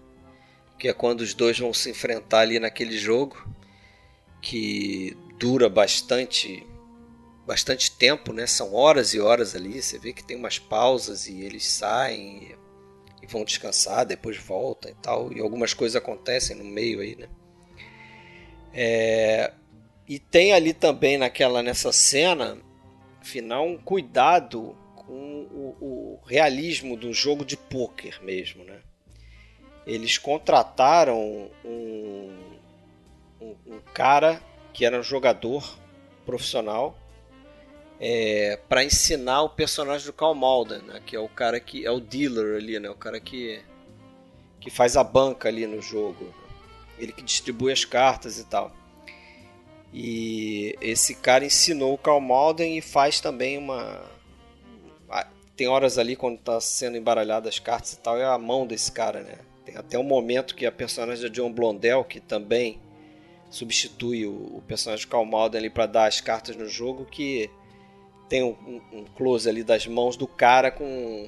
Que 0.79 0.88
é 0.88 0.93
quando 0.93 1.21
os 1.21 1.33
dois 1.33 1.59
vão 1.59 1.73
se 1.73 1.89
enfrentar 1.89 2.39
ali 2.39 2.59
naquele 2.59 2.97
jogo 2.97 3.47
que 4.41 5.15
dura 5.38 5.67
bastante 5.67 6.65
bastante 7.46 7.91
tempo, 7.91 8.34
né? 8.34 8.48
São 8.48 8.74
horas 8.74 9.14
e 9.14 9.20
horas 9.20 9.56
ali. 9.56 9.82
Você 9.82 10.00
vê 10.00 10.12
que 10.12 10.24
tem 10.24 10.36
umas 10.36 10.58
pausas 10.58 11.28
e 11.28 11.41
eles 11.41 11.66
saem 11.66 12.56
e, 13.22 13.28
vão 13.28 13.43
descansar, 13.43 14.06
depois 14.06 14.38
voltam 14.38 14.91
e 14.91 14.96
tal. 14.96 15.32
E 15.32 15.39
algumas 15.39 15.74
coisas 15.74 15.96
acontecem 15.96 16.56
no 16.56 16.64
meio 16.64 17.02
aí, 17.02 17.16
né? 17.16 17.28
É, 18.74 19.54
e 20.08 20.20
tem 20.20 20.54
ali 20.54 20.74
também 20.74 21.18
naquela 21.18 21.64
nessa 21.64 21.91
cena 21.91 22.58
final 23.22 23.66
um 23.66 23.78
cuidado 23.78 24.76
com 24.96 25.48
o, 25.52 25.78
o 25.82 26.20
realismo 26.26 26.98
do 26.98 27.14
jogo 27.14 27.46
de 27.46 27.56
pôquer 27.56 28.22
mesmo, 28.24 28.64
né? 28.64 28.82
Eles 29.88 30.18
contrataram 30.18 31.50
um, 31.64 32.38
um, 33.39 33.56
um 33.68 33.80
cara 33.93 34.41
que 34.74 34.84
era 34.84 35.00
um 35.00 35.04
jogador 35.04 35.80
profissional 36.26 36.98
é, 38.00 38.60
para 38.68 38.84
ensinar 38.84 39.43
o 39.43 39.50
personagem 39.50 40.06
do 40.06 40.14
Karl 40.14 40.36
Malden, 40.36 40.80
né? 40.80 41.02
que 41.06 41.16
é 41.16 41.20
o 41.20 41.30
cara 41.30 41.60
que 41.60 41.86
é 41.86 41.91
o 41.91 42.00
dealer 42.00 42.58
ali, 42.58 42.80
né? 42.80 42.89
O 42.89 42.96
cara 42.96 43.20
que 43.20 43.62
que 44.60 44.72
faz 44.72 44.98
a 44.98 45.04
banca 45.04 45.48
ali 45.48 45.68
no 45.68 45.80
jogo, 45.80 46.34
ele 46.98 47.12
que 47.12 47.22
distribui 47.22 47.72
as 47.72 47.86
cartas 47.86 48.39
e 48.39 48.46
tal. 48.46 48.76
E 49.93 50.76
esse 50.82 51.16
cara 51.16 51.46
ensinou 51.46 51.93
o 51.93 51.98
Karl 51.98 52.20
Malden 52.20 52.78
e 52.78 52.82
faz 52.82 53.20
também 53.20 53.58
uma. 53.58 54.04
Tem 55.56 55.68
horas 55.68 55.98
ali 55.98 56.18
quando 56.18 56.39
tá 56.39 56.60
sendo 56.60 56.98
embaralhadas 56.98 57.54
as 57.54 57.60
cartas 57.60 57.93
e 57.93 58.00
tal, 58.00 58.18
é 58.18 58.26
a 58.26 58.38
mão 58.38 58.68
desse 58.68 58.91
cara, 58.91 59.22
né? 59.22 59.38
Tem 59.64 59.78
até 59.78 59.98
um 59.98 60.04
momento 60.04 60.54
que 60.54 60.66
a 60.66 60.72
personagem 60.72 61.24
da 61.24 61.30
John 61.30 61.52
Blondell, 61.52 62.04
que 62.04 62.20
também 62.20 62.80
substitui 63.50 64.26
o, 64.26 64.62
personagem 64.68 65.08
Karl 65.08 65.26
Malden 65.26 65.60
ali 65.60 65.70
para 65.70 65.86
dar 65.86 66.08
as 66.08 66.20
cartas 66.20 66.58
no 66.58 66.68
jogo, 66.68 67.06
que 67.06 67.50
tem 68.28 68.43
um, 68.43 68.82
um, 68.91 69.05
close 69.15 69.47
ali 69.47 69.63
das 69.63 69.88
mãos 69.88 70.17
do 70.17 70.28
cara 70.28 70.71
com 70.71 71.28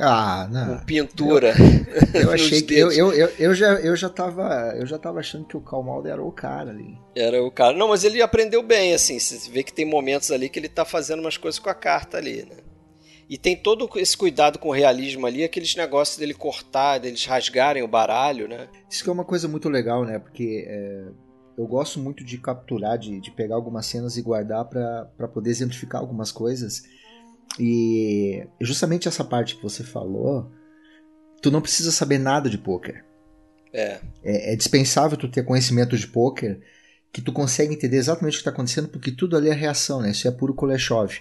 ah, 0.00 0.48
não. 0.50 0.78
Com 0.78 0.84
pintura. 0.84 1.54
Eu, 2.14 2.22
eu 2.22 2.30
achei 2.32 2.62
que. 2.62 2.74
Eu, 2.74 2.90
eu, 2.90 3.12
eu, 3.12 3.32
eu, 3.38 3.54
já, 3.54 3.74
eu, 3.74 3.94
já 3.94 4.08
tava, 4.08 4.74
eu 4.76 4.86
já 4.86 4.98
tava 4.98 5.20
achando 5.20 5.44
que 5.44 5.56
o 5.56 5.60
Calmaldo 5.60 6.08
era 6.08 6.22
o 6.22 6.32
cara 6.32 6.70
ali. 6.70 6.98
Era 7.14 7.42
o 7.42 7.50
cara. 7.50 7.76
Não, 7.76 7.88
mas 7.88 8.02
ele 8.02 8.22
aprendeu 8.22 8.62
bem, 8.62 8.94
assim. 8.94 9.18
Você 9.18 9.50
vê 9.50 9.62
que 9.62 9.72
tem 9.72 9.84
momentos 9.84 10.30
ali 10.30 10.48
que 10.48 10.58
ele 10.58 10.68
tá 10.68 10.84
fazendo 10.84 11.20
umas 11.20 11.36
coisas 11.36 11.58
com 11.58 11.70
a 11.70 11.74
carta 11.74 12.16
ali, 12.16 12.42
né? 12.42 12.56
E 13.28 13.38
tem 13.38 13.56
todo 13.56 13.88
esse 13.96 14.16
cuidado 14.16 14.58
com 14.58 14.68
o 14.68 14.72
realismo 14.72 15.26
ali, 15.26 15.44
aqueles 15.44 15.74
negócios 15.74 16.18
dele 16.18 16.34
cortar, 16.34 16.98
deles 16.98 17.24
rasgarem 17.24 17.82
o 17.82 17.88
baralho, 17.88 18.46
né? 18.48 18.68
Isso 18.90 19.02
que 19.02 19.08
é 19.08 19.12
uma 19.12 19.24
coisa 19.24 19.48
muito 19.48 19.68
legal, 19.68 20.04
né? 20.04 20.18
Porque 20.18 20.66
é, 20.66 21.04
eu 21.62 21.66
gosto 21.66 22.00
muito 22.00 22.24
de 22.24 22.38
capturar, 22.38 22.98
de, 22.98 23.20
de 23.20 23.30
pegar 23.30 23.54
algumas 23.54 23.86
cenas 23.86 24.16
e 24.16 24.22
guardar 24.22 24.64
para 24.64 25.28
poder 25.28 25.50
exemplificar 25.50 26.00
algumas 26.00 26.32
coisas. 26.32 26.82
E 27.58 28.44
justamente 28.60 29.06
essa 29.06 29.24
parte 29.24 29.56
que 29.56 29.62
você 29.62 29.84
falou, 29.84 30.50
tu 31.40 31.50
não 31.50 31.60
precisa 31.60 31.92
saber 31.92 32.18
nada 32.18 32.50
de 32.50 32.58
poker. 32.58 33.04
É. 33.72 34.00
é. 34.22 34.52
é. 34.52 34.56
dispensável 34.56 35.16
tu 35.16 35.28
ter 35.28 35.44
conhecimento 35.44 35.96
de 35.96 36.06
poker 36.06 36.60
que 37.12 37.22
tu 37.22 37.32
consegue 37.32 37.74
entender 37.74 37.96
exatamente 37.96 38.34
o 38.34 38.36
que 38.36 38.40
está 38.40 38.50
acontecendo, 38.50 38.88
porque 38.88 39.12
tudo 39.12 39.36
ali 39.36 39.48
é 39.48 39.54
reação, 39.54 40.00
né? 40.00 40.10
Isso 40.10 40.26
é 40.26 40.30
puro 40.30 40.54
Kuleshov. 40.54 41.20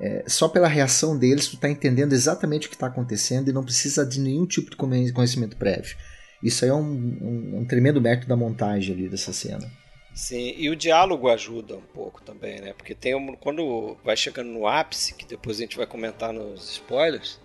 É, 0.00 0.24
só 0.26 0.48
pela 0.48 0.68
reação 0.68 1.18
deles 1.18 1.48
tu 1.48 1.54
está 1.54 1.68
entendendo 1.68 2.12
exatamente 2.12 2.66
o 2.66 2.70
que 2.70 2.76
está 2.76 2.86
acontecendo 2.86 3.48
e 3.48 3.52
não 3.52 3.64
precisa 3.64 4.06
de 4.06 4.20
nenhum 4.20 4.46
tipo 4.46 4.70
de 4.70 5.12
conhecimento 5.12 5.56
prévio. 5.56 5.96
Isso 6.42 6.64
aí 6.64 6.70
é 6.70 6.74
um, 6.74 6.80
um, 6.80 7.58
um 7.58 7.64
tremendo 7.64 8.00
mérito 8.00 8.28
da 8.28 8.36
montagem 8.36 8.94
ali 8.94 9.08
dessa 9.08 9.32
cena. 9.32 9.70
Sim, 10.14 10.54
e 10.56 10.68
o 10.68 10.74
diálogo 10.74 11.28
ajuda 11.28 11.76
um 11.76 11.80
pouco 11.94 12.20
também, 12.22 12.60
né? 12.60 12.72
Porque 12.76 12.94
tem 12.94 13.14
um, 13.14 13.36
quando 13.36 13.96
vai 14.04 14.16
chegando 14.16 14.48
no 14.48 14.66
ápice, 14.66 15.14
que 15.14 15.24
depois 15.24 15.58
a 15.58 15.60
gente 15.60 15.76
vai 15.76 15.86
comentar 15.86 16.32
nos 16.32 16.72
spoilers, 16.72 17.38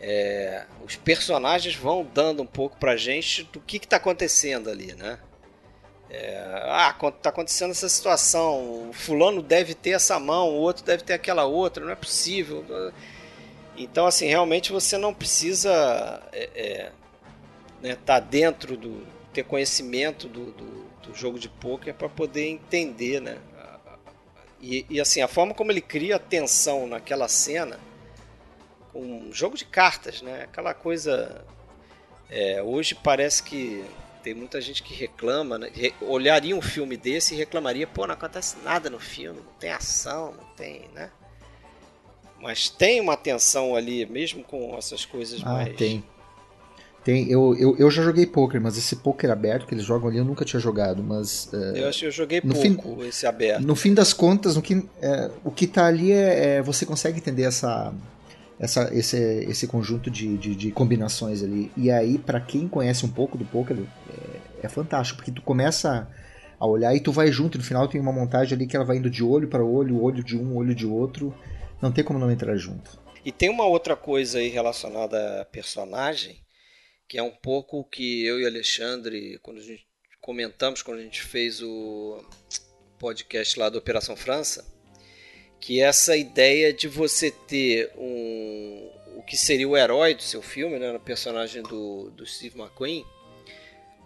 é, 0.00 0.64
os 0.84 0.96
personagens 0.96 1.74
vão 1.76 2.06
dando 2.14 2.42
um 2.42 2.46
pouco 2.46 2.78
pra 2.78 2.96
gente 2.96 3.44
do 3.44 3.60
que, 3.60 3.78
que 3.78 3.86
tá 3.86 3.96
acontecendo 3.96 4.70
ali, 4.70 4.94
né? 4.94 5.18
É, 6.10 6.62
ah, 6.64 6.94
tá 7.20 7.30
acontecendo 7.30 7.72
essa 7.72 7.88
situação, 7.88 8.88
o 8.88 8.92
fulano 8.92 9.42
deve 9.42 9.74
ter 9.74 9.90
essa 9.90 10.18
mão, 10.18 10.48
o 10.48 10.54
outro 10.54 10.84
deve 10.84 11.02
ter 11.02 11.14
aquela 11.14 11.44
outra, 11.44 11.84
não 11.84 11.92
é 11.92 11.96
possível. 11.96 12.64
Então, 13.76 14.06
assim, 14.06 14.26
realmente 14.26 14.70
você 14.70 14.96
não 14.96 15.12
precisa 15.12 16.22
é, 16.32 16.50
é, 16.54 16.92
né, 17.84 17.96
tá 18.04 18.18
dentro 18.18 18.76
do. 18.76 19.06
ter 19.32 19.44
conhecimento 19.44 20.28
do, 20.28 20.52
do 20.52 20.84
do 21.06 21.14
jogo 21.14 21.38
de 21.38 21.48
poker 21.48 21.94
para 21.94 22.08
poder 22.08 22.48
entender, 22.48 23.20
né? 23.20 23.38
E, 24.60 24.86
e, 24.88 25.00
assim, 25.00 25.20
a 25.20 25.28
forma 25.28 25.52
como 25.52 25.70
ele 25.70 25.80
cria 25.80 26.18
tensão 26.18 26.86
naquela 26.86 27.28
cena, 27.28 27.78
um 28.94 29.30
jogo 29.30 29.56
de 29.56 29.64
cartas, 29.64 30.22
né? 30.22 30.44
Aquela 30.44 30.72
coisa. 30.72 31.44
É, 32.30 32.62
hoje 32.62 32.94
parece 32.94 33.42
que 33.42 33.84
tem 34.22 34.32
muita 34.32 34.58
gente 34.60 34.82
que 34.82 34.94
reclama, 34.94 35.58
né? 35.58 35.70
olharia 36.00 36.56
um 36.56 36.62
filme 36.62 36.96
desse 36.96 37.34
e 37.34 37.36
reclamaria, 37.36 37.86
pô, 37.86 38.06
não 38.06 38.14
acontece 38.14 38.56
nada 38.64 38.88
no 38.88 38.98
filme, 38.98 39.40
não 39.40 39.52
tem 39.60 39.70
ação, 39.70 40.32
não 40.32 40.44
tem, 40.56 40.88
né? 40.94 41.10
Mas 42.40 42.70
tem 42.70 43.00
uma 43.00 43.16
tensão 43.18 43.76
ali, 43.76 44.06
mesmo 44.06 44.42
com 44.42 44.74
essas 44.78 45.04
coisas 45.04 45.42
ah, 45.44 45.50
mais. 45.50 45.76
Tem. 45.76 46.02
Tem, 47.04 47.30
eu, 47.30 47.54
eu, 47.58 47.76
eu 47.76 47.90
já 47.90 48.02
joguei 48.02 48.24
poker, 48.24 48.58
mas 48.58 48.78
esse 48.78 48.96
poker 48.96 49.30
aberto 49.30 49.66
que 49.66 49.74
eles 49.74 49.84
jogam 49.84 50.08
ali 50.08 50.16
eu 50.16 50.24
nunca 50.24 50.42
tinha 50.42 50.58
jogado, 50.58 51.02
mas... 51.02 51.50
Uh, 51.52 51.76
eu 51.76 51.88
acho 51.88 52.00
que 52.00 52.06
eu 52.06 52.10
joguei 52.10 52.40
pouco 52.40 52.58
fim, 52.58 53.06
esse 53.06 53.26
aberto. 53.26 53.60
No 53.60 53.76
fim 53.76 53.92
das 53.92 54.14
contas, 54.14 54.56
no 54.56 54.62
que, 54.62 54.82
é, 55.02 55.30
o 55.44 55.50
que 55.50 55.66
tá 55.66 55.84
ali 55.84 56.12
é, 56.12 56.56
é, 56.56 56.62
Você 56.62 56.86
consegue 56.86 57.18
entender 57.18 57.42
essa, 57.42 57.92
essa, 58.58 58.88
esse, 58.94 59.18
esse 59.18 59.66
conjunto 59.66 60.10
de, 60.10 60.38
de, 60.38 60.54
de 60.54 60.70
combinações 60.70 61.42
ali. 61.42 61.70
E 61.76 61.90
aí, 61.90 62.16
para 62.16 62.40
quem 62.40 62.66
conhece 62.66 63.04
um 63.04 63.10
pouco 63.10 63.36
do 63.36 63.44
poker, 63.44 63.76
é, 63.78 64.66
é, 64.66 64.68
fantástico, 64.68 65.18
porque 65.18 65.30
tu 65.30 65.42
começa 65.42 66.08
a 66.58 66.66
olhar 66.66 66.94
e 66.94 67.00
tu 67.00 67.12
vai 67.12 67.30
junto. 67.30 67.58
No 67.58 67.64
final 67.64 67.86
tem 67.86 68.00
uma 68.00 68.12
montagem 68.12 68.56
ali 68.56 68.66
que 68.66 68.76
ela 68.76 68.84
vai 68.84 68.96
indo 68.96 69.10
de 69.10 69.22
olho 69.22 69.48
para 69.48 69.62
olho, 69.62 70.02
olho 70.02 70.24
de 70.24 70.38
um, 70.38 70.56
olho 70.56 70.74
de 70.74 70.86
outro. 70.86 71.34
Não 71.82 71.92
tem 71.92 72.02
como 72.02 72.18
não 72.18 72.30
entrar 72.30 72.56
junto. 72.56 72.98
E 73.24 73.30
tem 73.30 73.50
uma 73.50 73.66
outra 73.66 73.94
coisa 73.94 74.38
aí 74.38 74.48
relacionada 74.48 75.42
a 75.42 75.44
personagem, 75.44 76.43
que 77.08 77.18
é 77.18 77.22
um 77.22 77.30
pouco 77.30 77.78
o 77.78 77.84
que 77.84 78.24
eu 78.24 78.40
e 78.40 78.46
Alexandre, 78.46 79.38
quando 79.42 79.58
a 79.58 79.62
gente 79.62 79.86
comentamos 80.24 80.80
quando 80.80 81.00
a 81.00 81.02
gente 81.02 81.20
fez 81.22 81.60
o 81.60 82.24
podcast 82.98 83.58
lá 83.58 83.68
da 83.68 83.76
Operação 83.76 84.16
França, 84.16 84.64
que 85.60 85.82
essa 85.82 86.16
ideia 86.16 86.72
de 86.72 86.88
você 86.88 87.30
ter 87.30 87.92
um 87.94 88.90
o 89.16 89.22
que 89.22 89.36
seria 89.36 89.68
o 89.68 89.76
herói 89.76 90.14
do 90.14 90.22
seu 90.22 90.40
filme, 90.40 90.78
né, 90.78 90.92
no 90.92 90.98
personagem 90.98 91.62
do, 91.62 92.10
do 92.10 92.26
Steve 92.26 92.58
McQueen, 92.58 93.04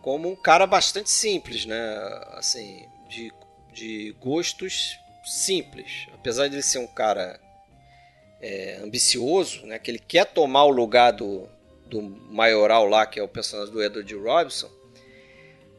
como 0.03 0.29
um 0.29 0.37
cara 0.37 0.67
bastante 0.67 1.11
simples, 1.11 1.65
né, 1.65 1.79
assim, 2.33 2.85
de, 3.09 3.33
de 3.73 4.15
gostos 4.21 4.99
simples, 5.25 6.09
apesar 6.13 6.49
de 6.49 6.57
ele 6.57 6.63
ser 6.63 6.79
um 6.79 6.87
cara 6.87 7.41
é, 8.41 8.81
ambicioso, 8.83 9.65
né, 9.67 9.79
que 9.79 9.91
ele 9.91 9.99
quer 10.01 10.27
tomar 10.27 10.65
o 10.65 10.71
lugar 10.71 11.13
do, 11.13 11.49
do 11.89 12.03
maioral 12.03 12.87
lá, 12.87 13.07
que 13.07 13.19
é 13.19 13.23
o 13.23 13.29
personagem 13.29 13.73
do 13.73 13.83
Edward 13.83 14.15
Robinson, 14.15 14.71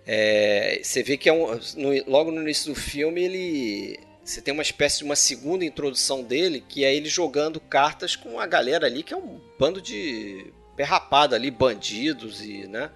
é, 0.05 0.80
você 0.84 1.03
vê 1.03 1.18
que 1.18 1.30
é 1.30 1.34
um, 1.34 1.60
no, 1.78 2.12
logo 2.12 2.32
no 2.32 2.41
início 2.41 2.74
do 2.74 2.80
filme 2.80 3.22
ele 3.22 3.99
você 4.24 4.41
tem 4.41 4.53
uma 4.53 4.62
espécie 4.62 4.99
de 4.99 5.03
uma 5.05 5.16
segunda 5.16 5.66
introdução 5.66 6.22
dele, 6.22 6.64
que 6.68 6.86
é 6.86 6.93
ele 6.93 7.10
jogando 7.10 7.60
cartas 7.60 8.16
com 8.16 8.39
a 8.39 8.45
galera 8.45 8.86
ali, 8.86 9.01
que 9.01 9.12
é 9.12 9.18
um 9.18 9.41
bando 9.57 9.82
de 9.82 10.53
perrapada 10.76 11.36
ali, 11.36 11.49
bandidos 11.49 12.41
e, 12.43 12.68
né? 12.68 12.91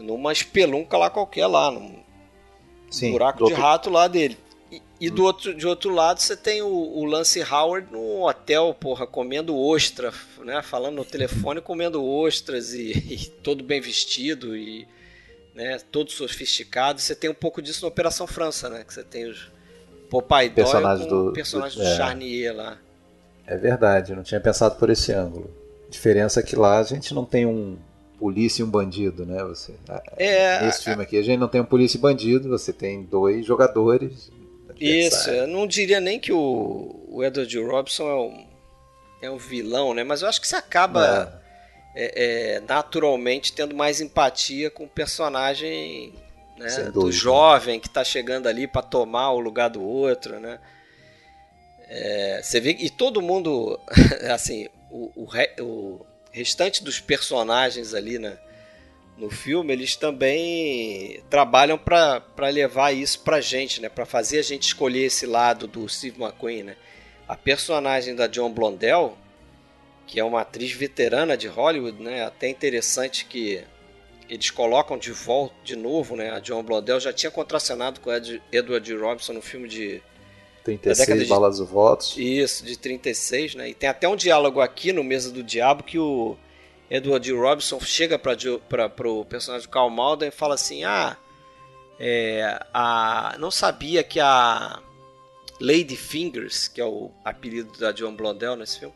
Numa 0.00 0.32
espelunca 0.32 0.98
lá 0.98 1.10
qualquer 1.10 1.46
lá, 1.46 1.70
num 1.70 2.02
Sim, 2.90 3.12
buraco 3.12 3.38
de 3.38 3.44
outro... 3.44 3.60
rato 3.60 3.88
lá 3.88 4.08
dele. 4.08 4.36
E, 5.00 5.06
e 5.06 5.10
do 5.10 5.24
outro, 5.24 5.54
de 5.54 5.66
outro 5.66 5.90
lado 5.90 6.20
você 6.20 6.36
tem 6.36 6.62
o, 6.62 6.68
o, 6.68 7.04
Lance 7.04 7.42
Howard 7.42 7.92
no 7.92 8.26
hotel, 8.26 8.74
porra, 8.78 9.06
comendo 9.06 9.56
ostra, 9.56 10.12
né? 10.44 10.62
Falando 10.62 10.96
no 10.96 11.04
telefone, 11.04 11.60
comendo 11.62 12.04
ostras 12.04 12.72
e, 12.74 12.92
e 12.92 13.26
todo 13.42 13.64
bem 13.64 13.80
vestido 13.80 14.56
e 14.56 14.86
né? 15.54 15.78
todo 15.90 16.10
sofisticado. 16.10 17.00
Você 17.00 17.14
tem 17.14 17.30
um 17.30 17.34
pouco 17.34 17.60
disso 17.60 17.82
na 17.82 17.88
Operação 17.88 18.26
França, 18.26 18.68
né? 18.68 18.84
Que 18.84 18.94
você 18.94 19.02
tem 19.02 19.28
os 19.28 19.52
Popeye 20.10 20.50
personagem 20.50 21.08
Doyle 21.08 21.10
com 21.10 21.24
do, 21.24 21.30
o 21.30 21.32
personagem 21.32 21.78
do, 21.78 21.84
do 21.84 21.90
é, 21.90 21.96
Charnier 21.96 22.54
lá. 22.54 22.78
É 23.46 23.56
verdade, 23.56 24.14
não 24.14 24.22
tinha 24.22 24.40
pensado 24.40 24.76
por 24.76 24.88
esse 24.90 25.12
ângulo. 25.12 25.50
Diferença 25.90 26.40
é 26.40 26.42
que 26.42 26.56
lá 26.56 26.78
a 26.78 26.82
gente 26.82 27.12
não 27.12 27.24
tem 27.24 27.44
um 27.44 27.76
polícia 28.18 28.62
e 28.62 28.64
um 28.64 28.70
bandido, 28.70 29.26
né? 29.26 29.42
Você, 29.44 29.74
é, 30.16 30.64
nesse 30.64 30.84
filme 30.84 31.02
aqui 31.02 31.18
a 31.18 31.22
gente 31.22 31.38
não 31.38 31.48
tem 31.48 31.60
um 31.60 31.64
polícia 31.64 31.98
e 31.98 32.00
bandido, 32.00 32.48
você 32.48 32.72
tem 32.72 33.02
dois 33.02 33.44
jogadores. 33.44 34.30
Isso, 34.80 35.30
eu 35.30 35.46
não 35.46 35.66
diria 35.66 36.00
nem 36.00 36.18
que 36.18 36.32
o, 36.32 37.04
o 37.08 37.24
Edward 37.24 37.58
Robson 37.60 38.08
é 38.08 38.14
um, 38.14 38.46
é 39.22 39.30
um 39.30 39.38
vilão, 39.38 39.94
né? 39.94 40.04
Mas 40.04 40.22
eu 40.22 40.28
acho 40.28 40.40
que 40.40 40.48
você 40.48 40.56
acaba 40.56 41.40
é. 41.94 42.04
É, 42.04 42.54
é 42.56 42.60
naturalmente 42.60 43.52
tendo 43.52 43.74
mais 43.74 44.00
empatia 44.00 44.70
com 44.70 44.84
o 44.84 44.88
personagem 44.88 46.12
né? 46.56 46.90
do 46.92 47.10
jovem 47.10 47.80
que 47.80 47.88
está 47.88 48.04
chegando 48.04 48.48
ali 48.48 48.66
para 48.66 48.82
tomar 48.82 49.32
o 49.32 49.40
lugar 49.40 49.68
do 49.68 49.82
outro, 49.82 50.38
né? 50.40 50.58
É, 51.88 52.40
você 52.42 52.60
vê 52.60 52.70
e 52.70 52.88
todo 52.88 53.20
mundo, 53.20 53.78
assim, 54.32 54.68
o, 54.90 55.10
o, 55.14 55.28
o, 55.62 56.06
restante 56.32 56.82
dos 56.82 56.98
personagens 56.98 57.94
ali, 57.94 58.18
né? 58.18 58.38
No 59.16 59.30
filme, 59.30 59.72
eles 59.72 59.94
também 59.94 61.22
trabalham 61.30 61.78
para 61.78 62.48
levar 62.50 62.92
isso 62.92 63.20
pra 63.20 63.40
gente, 63.40 63.80
né? 63.80 63.88
Para 63.88 64.04
fazer 64.04 64.40
a 64.40 64.42
gente 64.42 64.62
escolher 64.62 65.04
esse 65.04 65.24
lado 65.24 65.68
do 65.68 65.88
Steve 65.88 66.20
McQueen, 66.20 66.64
né? 66.64 66.76
A 67.28 67.36
personagem 67.36 68.14
da 68.14 68.26
John 68.26 68.52
Blondell, 68.52 69.16
que 70.06 70.18
é 70.18 70.24
uma 70.24 70.40
atriz 70.40 70.72
veterana 70.72 71.36
de 71.36 71.46
Hollywood, 71.46 72.02
né? 72.02 72.24
Até 72.24 72.48
interessante 72.48 73.24
que 73.24 73.62
eles 74.28 74.50
colocam 74.50 74.98
de 74.98 75.12
volta, 75.12 75.54
de 75.62 75.76
novo, 75.76 76.16
né? 76.16 76.30
A 76.30 76.40
John 76.40 76.62
Blondell 76.62 76.98
já 76.98 77.12
tinha 77.12 77.30
contracenado 77.30 78.00
com 78.00 78.12
Ed, 78.12 78.42
Edward 78.50 78.94
Robinson 78.96 79.34
no 79.34 79.42
filme 79.42 79.68
de 79.68 80.02
36 80.64 81.20
de, 81.20 81.26
balas 81.26 81.58
do 81.58 81.66
votos. 81.66 82.16
Isso, 82.16 82.64
de 82.64 82.76
36, 82.76 83.54
né? 83.54 83.68
E 83.68 83.74
tem 83.74 83.88
até 83.88 84.08
um 84.08 84.16
diálogo 84.16 84.60
aqui 84.60 84.92
no 84.92 85.04
Mesa 85.04 85.30
do 85.30 85.42
Diabo 85.42 85.84
que 85.84 85.98
o 85.98 86.36
Edward 86.90 87.32
Robinson 87.32 87.80
chega 87.80 88.18
para 88.18 89.10
o 89.10 89.24
personagem 89.24 89.68
Carl 89.68 89.90
Malden 89.90 90.28
e 90.28 90.32
fala 90.32 90.54
assim: 90.54 90.84
Ah, 90.84 91.16
é, 91.98 92.60
a, 92.72 93.36
não 93.38 93.50
sabia 93.50 94.02
que 94.02 94.20
a 94.20 94.80
Lady 95.60 95.96
Fingers, 95.96 96.68
que 96.68 96.80
é 96.80 96.84
o 96.84 97.10
apelido 97.24 97.78
da 97.78 97.92
John 97.92 98.14
Blondell 98.14 98.56
nesse 98.56 98.80
filme, 98.80 98.94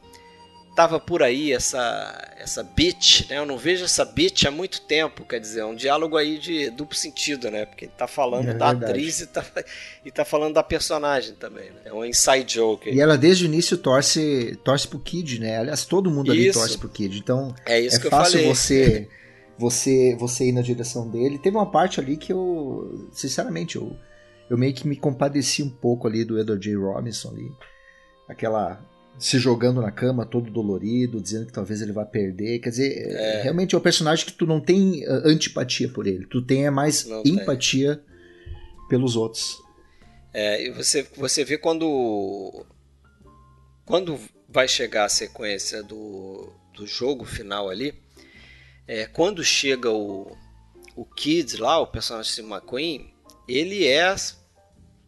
tava 0.79 1.01
por 1.01 1.25
aí 1.25 1.53
essa 1.53 2.37
essa 2.39 2.63
bitch, 2.63 3.29
né? 3.29 3.39
Eu 3.39 3.45
não 3.45 3.59
vejo 3.59 3.85
essa 3.85 4.05
bitch 4.05 4.45
há 4.45 4.51
muito 4.53 4.83
tempo, 4.83 5.25
quer 5.25 5.41
dizer, 5.41 5.59
é 5.63 5.65
um 5.65 5.75
diálogo 5.75 6.17
aí 6.17 6.39
de 6.39 6.71
duplo 6.71 6.95
sentido, 6.95 7.51
né? 7.51 7.67
Porque 7.67 7.87
ele 7.87 7.93
tá 7.99 8.07
falando 8.07 8.51
é 8.51 8.55
da 8.55 8.69
verdade. 8.69 8.93
atriz 8.93 9.21
e 9.21 9.27
tá, 9.27 9.45
e 10.07 10.11
tá 10.13 10.25
falando 10.25 10.55
da 10.55 10.63
personagem 10.63 11.35
também, 11.35 11.69
né? 11.71 11.81
É 11.87 11.93
um 11.93 12.05
inside 12.05 12.55
joke. 12.55 12.89
E 12.89 13.01
ela 13.01 13.19
desde 13.19 13.45
o 13.45 13.47
início 13.47 13.77
torce 13.77 14.57
torce 14.63 14.87
pro 14.87 15.01
Kid, 15.01 15.41
né? 15.41 15.59
Aliás, 15.59 15.85
todo 15.85 16.13
mundo 16.13 16.31
ali 16.31 16.47
isso. 16.47 16.61
torce 16.61 16.79
pro 16.79 16.89
Kid. 16.89 17.19
Então, 17.19 17.53
é, 17.67 17.81
isso 17.81 17.97
é 17.97 17.99
que 17.99 18.09
fácil 18.09 18.39
eu 18.39 18.43
falei. 18.43 18.55
você 18.55 19.09
você 19.59 20.17
você 20.17 20.45
ir 20.45 20.53
na 20.53 20.63
direção 20.63 21.11
dele. 21.11 21.41
Teve 21.41 21.57
uma 21.57 21.69
parte 21.69 21.99
ali 21.99 22.17
que 22.17 22.33
eu, 22.33 23.09
sinceramente, 23.11 23.75
eu 23.75 23.97
eu 24.49 24.57
meio 24.57 24.73
que 24.73 24.87
me 24.87 24.95
compadeci 24.95 25.61
um 25.61 25.71
pouco 25.71 26.07
ali 26.07 26.25
do 26.25 26.39
Edward 26.39 26.65
J. 26.65 26.77
Robinson 26.77 27.31
ali. 27.31 27.53
Aquela 28.29 28.81
se 29.19 29.39
jogando 29.39 29.81
na 29.81 29.91
cama, 29.91 30.25
todo 30.25 30.51
dolorido, 30.51 31.21
dizendo 31.21 31.47
que 31.47 31.53
talvez 31.53 31.83
ele 31.83 31.93
vá 31.93 32.05
perder. 32.05 32.61
Quer 32.61 32.71
dizer, 32.71 33.13
é. 33.13 33.43
realmente 33.43 33.75
é 33.75 33.79
um 33.79 33.81
personagem 33.81 34.25
que 34.25 34.33
tu 34.33 34.47
não 34.47 34.61
tem 34.61 35.05
ah, 35.07 35.23
antipatia 35.25 35.89
por 35.89 36.07
ele. 36.07 36.27
Tu 36.27 36.41
tem 36.43 36.67
é 36.67 36.71
mais 36.71 37.05
não 37.05 37.23
empatia 37.25 37.97
tem. 37.97 38.89
pelos 38.89 39.17
outros. 39.17 39.59
É, 40.33 40.67
e 40.67 40.71
você, 40.71 41.07
você 41.17 41.45
vê 41.45 41.59
quando. 41.59 42.65
Quando 43.85 44.21
vai 44.49 44.69
chegar 44.69 45.05
a 45.05 45.09
sequência 45.09 45.83
do, 45.83 46.53
do 46.75 46.87
jogo 46.87 47.25
final 47.25 47.69
ali. 47.69 47.95
É, 48.87 49.07
quando 49.07 49.45
chega 49.45 49.91
o, 49.91 50.35
o 50.97 51.05
Kid 51.05 51.59
lá, 51.59 51.79
o 51.79 51.87
personagem 51.87 52.35
de 52.35 52.41
McQueen, 52.41 53.13
ele 53.47 53.87
é 53.87 54.15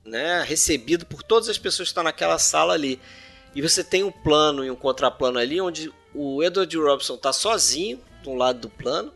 né, 0.05 0.43
recebido 0.43 1.07
por 1.07 1.23
todas 1.23 1.49
as 1.49 1.59
pessoas 1.59 1.89
que 1.89 1.93
estão 1.93 2.05
naquela 2.05 2.39
sala 2.39 2.75
ali. 2.75 3.01
E 3.55 3.63
você 3.63 3.83
tem 3.83 4.05
um 4.05 4.13
plano 4.13 4.65
e 4.65 4.71
um 4.71 4.77
contraplano 4.77 5.39
ali 5.39 5.61
onde 5.61 5.93
o 6.15 6.43
Edward 6.43 6.77
Robson 6.77 7.15
está 7.15 7.33
sozinho 7.33 8.01
de 8.23 8.29
um 8.29 8.37
lado 8.37 8.61
do 8.61 8.69
plano 8.69 9.13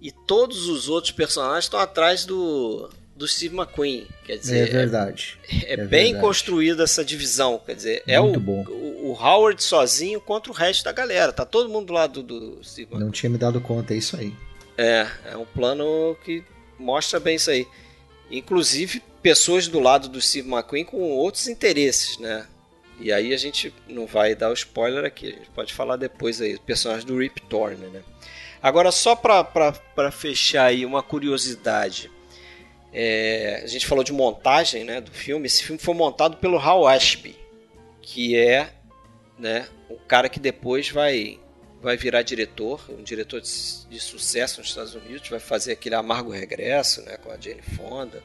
e 0.00 0.12
todos 0.12 0.68
os 0.68 0.88
outros 0.88 1.12
personagens 1.12 1.64
estão 1.64 1.80
atrás 1.80 2.24
do, 2.24 2.88
do 3.16 3.26
Steve 3.26 3.56
McQueen. 3.56 4.06
Quer 4.24 4.38
dizer, 4.38 4.68
é 4.68 4.70
verdade. 4.70 5.38
É, 5.48 5.56
é, 5.56 5.72
é 5.72 5.76
bem 5.78 6.04
verdade. 6.04 6.20
construída 6.20 6.84
essa 6.84 7.04
divisão. 7.04 7.60
Quer 7.64 7.74
dizer, 7.74 8.02
é 8.06 8.20
Muito 8.20 8.34
é 8.34 8.38
o, 8.38 8.40
bom. 8.40 8.64
O, 8.68 9.10
o, 9.10 9.12
Howard 9.12 9.62
sozinho 9.62 10.20
contra 10.20 10.52
o 10.52 10.54
resto 10.54 10.84
da 10.84 10.92
galera. 10.92 11.32
Tá 11.32 11.44
todo 11.44 11.68
mundo 11.68 11.86
do 11.86 11.92
lado 11.92 12.22
do, 12.22 12.56
do 12.56 12.64
Steve 12.64 12.82
McQueen. 12.82 13.04
Não 13.04 13.10
tinha 13.10 13.30
me 13.30 13.38
dado 13.38 13.60
conta, 13.60 13.92
é 13.92 13.96
isso 13.96 14.16
aí. 14.16 14.32
É, 14.76 15.08
é 15.32 15.36
um 15.36 15.44
plano 15.44 16.16
que 16.24 16.44
mostra 16.78 17.18
bem 17.18 17.34
isso 17.34 17.50
aí. 17.50 17.66
Inclusive, 18.30 19.02
pessoas 19.20 19.66
do 19.66 19.80
lado 19.80 20.08
do 20.08 20.20
Steve 20.20 20.48
McQueen 20.48 20.84
com 20.84 20.98
outros 21.10 21.48
interesses, 21.48 22.18
né? 22.18 22.46
E 23.00 23.12
aí 23.12 23.32
a 23.32 23.36
gente 23.36 23.72
não 23.88 24.06
vai 24.06 24.34
dar 24.34 24.50
o 24.50 24.54
spoiler 24.54 25.04
aqui, 25.04 25.28
a 25.28 25.30
gente 25.30 25.50
pode 25.50 25.72
falar 25.72 25.96
depois 25.96 26.40
aí, 26.40 26.56
o 26.56 26.60
personagem 26.60 27.06
do 27.06 27.18
Rip 27.18 27.40
Torn, 27.42 27.76
né? 27.76 28.02
Agora, 28.60 28.90
só 28.90 29.14
para 29.14 30.10
fechar 30.10 30.64
aí 30.64 30.84
uma 30.84 31.02
curiosidade. 31.02 32.10
É, 32.92 33.60
a 33.62 33.66
gente 33.66 33.86
falou 33.86 34.02
de 34.02 34.12
montagem 34.12 34.82
né, 34.82 35.00
do 35.00 35.12
filme. 35.12 35.46
Esse 35.46 35.62
filme 35.62 35.80
foi 35.80 35.94
montado 35.94 36.38
pelo 36.38 36.58
Hal 36.58 36.86
Ashby, 36.86 37.36
que 38.02 38.36
é 38.36 38.72
né, 39.38 39.68
um 39.88 39.96
cara 39.96 40.28
que 40.28 40.40
depois 40.40 40.90
vai, 40.90 41.38
vai 41.80 41.96
virar 41.96 42.22
diretor, 42.22 42.84
um 42.88 43.02
diretor 43.02 43.40
de, 43.40 43.48
de 43.88 44.00
sucesso 44.00 44.60
nos 44.60 44.70
Estados 44.70 44.94
Unidos, 44.94 45.28
vai 45.28 45.38
fazer 45.38 45.72
aquele 45.72 45.94
Amargo 45.94 46.30
Regresso 46.30 47.02
né, 47.02 47.16
com 47.18 47.30
a 47.30 47.38
Jane 47.38 47.62
Fonda. 47.62 48.22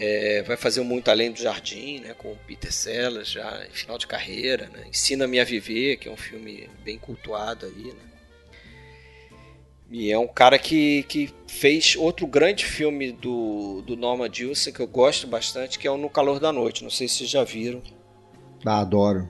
É, 0.00 0.42
vai 0.42 0.56
fazer 0.56 0.80
Muito 0.82 1.10
Além 1.10 1.32
do 1.32 1.40
Jardim, 1.40 1.98
né, 1.98 2.14
com 2.16 2.30
o 2.30 2.38
Peter 2.46 2.72
Sellers, 2.72 3.28
já 3.28 3.66
em 3.66 3.74
final 3.74 3.98
de 3.98 4.06
carreira. 4.06 4.68
Né? 4.68 4.86
Ensina-me 4.88 5.40
a 5.40 5.44
Viver, 5.44 5.96
que 5.96 6.08
é 6.08 6.12
um 6.12 6.16
filme 6.16 6.70
bem 6.84 6.96
cultuado 6.96 7.66
aí. 7.66 7.86
Né? 7.86 8.08
E 9.90 10.12
é 10.12 10.18
um 10.18 10.28
cara 10.28 10.58
que, 10.58 11.02
que 11.04 11.34
fez 11.48 11.96
outro 11.96 12.26
grande 12.26 12.64
filme 12.64 13.10
do, 13.10 13.82
do 13.82 13.96
Norman 13.96 14.28
Jewison 14.32 14.70
que 14.70 14.80
eu 14.80 14.86
gosto 14.86 15.26
bastante, 15.26 15.78
que 15.78 15.88
é 15.88 15.90
o 15.90 15.96
No 15.96 16.08
Calor 16.08 16.38
da 16.38 16.52
Noite. 16.52 16.84
Não 16.84 16.90
sei 16.90 17.08
se 17.08 17.26
já 17.26 17.42
viram. 17.42 17.82
Ah, 18.64 18.80
adoro. 18.80 19.28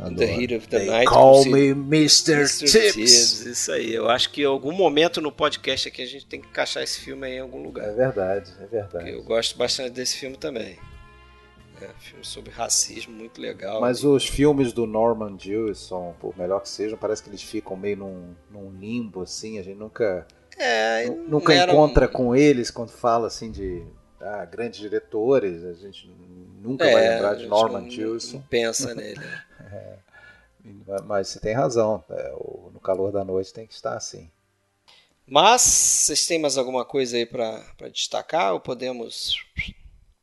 Adoro. 0.00 0.16
The 0.16 0.24
Heat 0.40 0.54
of 0.56 0.68
the 0.68 0.78
They 0.78 0.88
Night. 0.90 1.06
Call 1.06 1.42
se... 1.42 1.48
me 1.50 1.68
Mr. 1.70 2.32
Mr. 2.40 2.66
Tips. 2.92 3.46
Isso 3.46 3.72
aí. 3.72 3.94
Eu 3.94 4.08
acho 4.08 4.30
que 4.30 4.42
em 4.42 4.46
algum 4.46 4.72
momento 4.72 5.20
no 5.20 5.30
podcast 5.32 5.88
aqui 5.88 6.02
a 6.02 6.06
gente 6.06 6.26
tem 6.26 6.40
que 6.40 6.48
encaixar 6.48 6.82
esse 6.82 7.00
filme 7.00 7.26
aí 7.26 7.34
em 7.34 7.40
algum 7.40 7.60
É 7.60 7.64
lugar. 7.66 7.92
verdade, 7.94 8.52
é 8.60 8.66
verdade. 8.66 9.10
Eu 9.10 9.22
gosto 9.22 9.56
bastante 9.56 9.90
desse 9.90 10.16
filme 10.16 10.36
também. 10.36 10.78
É, 11.80 11.88
filme 12.00 12.24
sobre 12.24 12.50
racismo, 12.50 13.14
muito 13.14 13.40
legal. 13.40 13.80
Mas 13.80 14.02
os 14.02 14.26
filmes 14.26 14.72
do 14.72 14.84
Norman 14.84 15.36
Jewison, 15.38 16.12
por 16.20 16.36
melhor 16.36 16.60
que 16.60 16.68
sejam, 16.68 16.98
parece 16.98 17.22
que 17.22 17.30
eles 17.30 17.40
ficam 17.42 17.76
meio 17.76 17.96
num, 17.98 18.34
num 18.50 18.72
limbo, 18.72 19.22
assim. 19.22 19.60
A 19.60 19.62
gente 19.62 19.78
nunca, 19.78 20.26
é, 20.58 21.06
nu- 21.06 21.16
não 21.16 21.24
nunca 21.28 21.54
encontra 21.54 22.06
um- 22.06 22.10
com 22.12 22.34
eles 22.34 22.68
quando 22.72 22.90
fala 22.90 23.28
assim 23.28 23.52
de 23.52 23.84
ah, 24.20 24.44
grandes 24.44 24.80
diretores. 24.80 25.62
A 25.62 25.72
gente 25.74 26.10
nunca 26.60 26.84
É, 26.84 26.92
vai 26.92 27.08
lembrar 27.10 27.34
de 27.36 27.46
Norman 27.46 27.72
não- 27.78 27.80
não 27.82 27.90
Jewison. 27.90 28.42
pensa 28.50 28.92
nele. 28.92 29.20
Mas 31.06 31.28
você 31.28 31.40
tem 31.40 31.54
razão. 31.54 32.04
é, 32.10 32.32
o- 32.34 32.70
no 32.72 32.80
calor 32.80 33.12
da 33.12 33.24
noite 33.24 33.52
tem 33.52 33.66
que 33.66 33.74
estar 33.74 33.96
assim. 33.96 34.30
Mas 35.26 35.62
vocês 35.62 36.26
têm 36.26 36.38
mais 36.38 36.56
alguma 36.56 36.84
coisa 36.84 37.16
aí 37.16 37.26
para 37.26 37.62
destacar 37.92 38.54
ou 38.54 38.60
podemos 38.60 39.44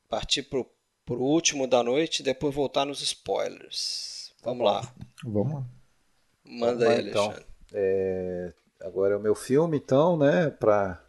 partir 0.09 0.43
pro, 0.43 0.65
pro 1.05 1.21
último 1.21 1.67
da 1.67 1.83
noite 1.83 2.19
e 2.19 2.23
depois 2.23 2.53
voltar 2.53 2.85
nos 2.85 3.01
spoilers? 3.01 4.33
Vamos 4.43 4.65
lá. 4.65 4.81
Vamos 5.23 5.53
lá. 5.53 5.63
Manda 6.43 6.85
Vamos 6.85 6.87
aí, 6.87 7.03
lá, 7.03 7.09
então. 7.09 7.25
Alexandre. 7.25 7.45
É, 7.73 8.53
agora 8.81 9.13
é 9.13 9.17
o 9.17 9.21
meu 9.21 9.35
filme, 9.35 9.77
então, 9.77 10.17
né? 10.17 10.49
Para 10.49 10.99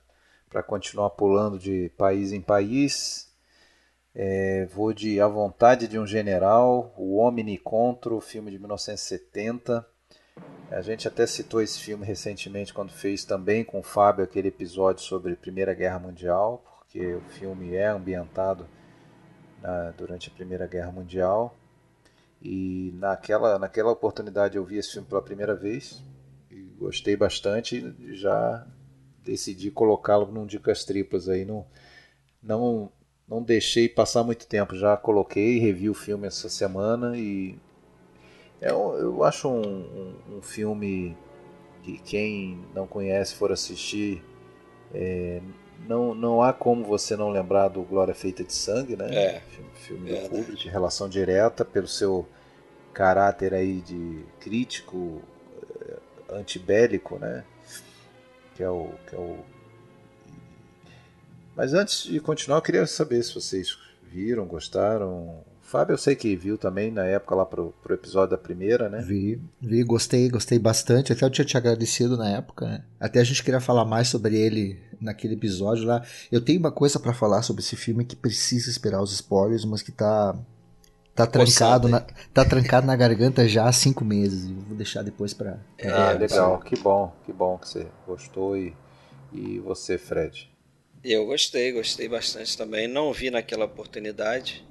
continuar 0.66 1.10
pulando 1.10 1.58
de 1.58 1.90
país 1.96 2.32
em 2.32 2.40
país. 2.40 3.25
É, 4.18 4.64
vou 4.74 4.94
de 4.94 5.20
A 5.20 5.28
Vontade 5.28 5.86
de 5.86 5.98
um 5.98 6.06
General, 6.06 6.90
O 6.96 7.16
Homem 7.16 7.50
Encontro, 7.52 8.18
filme 8.18 8.50
de 8.50 8.58
1970. 8.58 9.86
A 10.70 10.80
gente 10.80 11.06
até 11.06 11.26
citou 11.26 11.60
esse 11.60 11.78
filme 11.78 12.04
recentemente 12.06 12.72
quando 12.72 12.90
fez 12.92 13.26
também 13.26 13.62
com 13.62 13.80
o 13.80 13.82
Fábio 13.82 14.24
aquele 14.24 14.48
episódio 14.48 15.02
sobre 15.02 15.34
a 15.34 15.36
Primeira 15.36 15.74
Guerra 15.74 15.98
Mundial, 15.98 16.64
porque 16.78 17.14
o 17.14 17.20
filme 17.20 17.74
é 17.74 17.88
ambientado 17.88 18.66
na- 19.60 19.90
durante 19.90 20.30
a 20.30 20.32
Primeira 20.32 20.66
Guerra 20.66 20.90
Mundial. 20.90 21.54
E 22.40 22.92
naquela, 22.96 23.58
naquela 23.58 23.92
oportunidade 23.92 24.56
eu 24.56 24.64
vi 24.64 24.78
esse 24.78 24.92
filme 24.92 25.06
pela 25.06 25.20
primeira 25.22 25.54
vez 25.54 26.02
e 26.50 26.62
gostei 26.78 27.16
bastante 27.16 27.94
já 28.14 28.66
decidi 29.22 29.70
colocá-lo 29.70 30.32
num 30.32 30.46
Dicas 30.46 30.84
Triplas 30.84 31.28
aí. 31.28 31.44
Não, 31.44 31.66
não, 32.42 32.90
não 33.28 33.42
deixei 33.42 33.88
passar 33.88 34.22
muito 34.22 34.46
tempo, 34.46 34.76
já 34.76 34.96
coloquei, 34.96 35.58
revi 35.58 35.90
o 35.90 35.94
filme 35.94 36.26
essa 36.26 36.48
semana 36.48 37.16
e 37.16 37.58
é 38.60 38.70
eu 38.70 39.22
acho 39.24 39.48
um, 39.48 39.60
um, 39.60 40.36
um 40.38 40.42
filme 40.42 41.16
que 41.82 41.98
quem 41.98 42.64
não 42.74 42.86
conhece 42.86 43.34
for 43.34 43.52
assistir 43.52 44.22
é, 44.94 45.40
não, 45.84 46.14
não 46.14 46.42
há 46.42 46.52
como 46.52 46.84
você 46.84 47.16
não 47.16 47.28
lembrar 47.28 47.68
do 47.68 47.82
Glória 47.82 48.14
Feita 48.14 48.42
de 48.42 48.52
Sangue, 48.52 48.96
né? 48.96 49.06
É, 49.14 49.40
filme, 49.40 49.70
filme 49.74 50.08
do 50.08 50.16
verdade. 50.16 50.44
Kubrick, 50.44 50.68
relação 50.68 51.08
direta 51.08 51.64
pelo 51.64 51.86
seu 51.86 52.26
caráter 52.92 53.52
aí 53.52 53.80
de 53.80 54.24
crítico, 54.40 55.20
eh, 55.80 55.96
antibélico, 56.30 57.18
né? 57.18 57.44
Que 58.54 58.62
é 58.62 58.70
o, 58.70 58.90
que 59.06 59.14
é 59.14 59.18
o. 59.18 59.38
Mas 61.56 61.72
antes 61.72 62.02
de 62.02 62.20
continuar, 62.20 62.58
eu 62.58 62.62
queria 62.62 62.86
saber 62.86 63.22
se 63.24 63.34
vocês 63.34 63.78
viram, 64.02 64.44
gostaram. 64.44 65.42
Fábio, 65.62 65.94
eu 65.94 65.98
sei 65.98 66.14
que 66.14 66.36
viu 66.36 66.58
também 66.58 66.92
na 66.92 67.04
época 67.06 67.34
lá 67.34 67.46
pro, 67.46 67.74
pro 67.82 67.94
episódio 67.94 68.36
da 68.36 68.38
primeira, 68.38 68.88
né? 68.88 69.00
Vi, 69.00 69.40
vi, 69.60 69.82
gostei, 69.82 70.28
gostei 70.28 70.58
bastante. 70.58 71.12
Até 71.12 71.24
eu 71.24 71.30
tinha 71.30 71.44
te 71.44 71.56
agradecido 71.56 72.16
na 72.16 72.28
época, 72.28 72.66
né? 72.66 72.84
Até 73.00 73.20
a 73.20 73.24
gente 73.24 73.42
queria 73.42 73.58
falar 73.58 73.84
mais 73.86 74.06
sobre 74.06 74.38
ele 74.38 74.78
naquele 75.00 75.34
episódio 75.34 75.84
lá. 75.84 76.04
Eu 76.30 76.42
tenho 76.42 76.60
uma 76.60 76.70
coisa 76.70 77.00
pra 77.00 77.14
falar 77.14 77.42
sobre 77.42 77.62
esse 77.62 77.74
filme 77.74 78.04
que 78.04 78.14
precisa 78.14 78.70
esperar 78.70 79.02
os 79.02 79.12
spoilers, 79.12 79.64
mas 79.64 79.82
que 79.82 79.90
tá 79.90 80.36
tá 81.14 81.26
trancado 81.26 81.88
na, 81.88 82.00
tá 82.34 82.44
trancado 82.44 82.86
na 82.86 82.94
garganta 82.94 83.48
já 83.48 83.66
há 83.66 83.72
cinco 83.72 84.04
meses. 84.04 84.50
Eu 84.50 84.56
vou 84.56 84.76
deixar 84.76 85.02
depois 85.02 85.32
pra. 85.32 85.58
pra 85.78 86.10
ah, 86.10 86.12
ver. 86.12 86.18
legal, 86.20 86.60
que 86.60 86.78
bom, 86.78 87.12
que 87.24 87.32
bom 87.32 87.56
que 87.56 87.66
você 87.66 87.86
gostou 88.06 88.56
e, 88.56 88.76
e 89.32 89.58
você, 89.58 89.96
Fred. 89.96 90.54
Eu 91.08 91.24
gostei, 91.24 91.70
gostei 91.70 92.08
bastante 92.08 92.58
também. 92.58 92.88
Não 92.88 93.12
vi 93.12 93.30
naquela 93.30 93.64
oportunidade. 93.64 94.64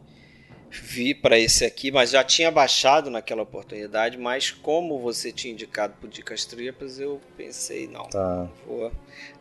Vi 0.70 1.16
para 1.16 1.40
esse 1.40 1.64
aqui, 1.64 1.90
mas 1.92 2.10
já 2.10 2.26
tinha 2.26 2.52
baixado 2.52 3.10
naquela 3.10 3.44
oportunidade. 3.44 4.18
Mas 4.18 4.52
como 4.52 5.00
você 5.00 5.32
tinha 5.32 5.54
indicado 5.54 5.94
pro 5.98 6.10
Dicas 6.10 6.44
Triplas, 6.44 7.00
eu 7.00 7.22
pensei, 7.38 7.88
não, 7.88 8.04
Tá. 8.10 8.50
vou, 8.68 8.92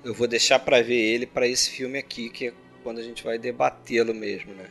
eu 0.05 0.15
vou 0.15 0.29
deixar 0.29 0.61
para 0.61 0.81
ver 0.83 0.95
ele 0.95 1.27
para 1.27 1.49
esse 1.49 1.69
filme 1.69 1.99
aqui, 1.99 2.31
que 2.31 2.49
é 2.49 2.53
quando 2.85 3.01
a 3.01 3.03
gente 3.03 3.25
vai 3.25 3.39
debatê-lo 3.39 4.15
mesmo, 4.15 4.55
né? 4.55 4.71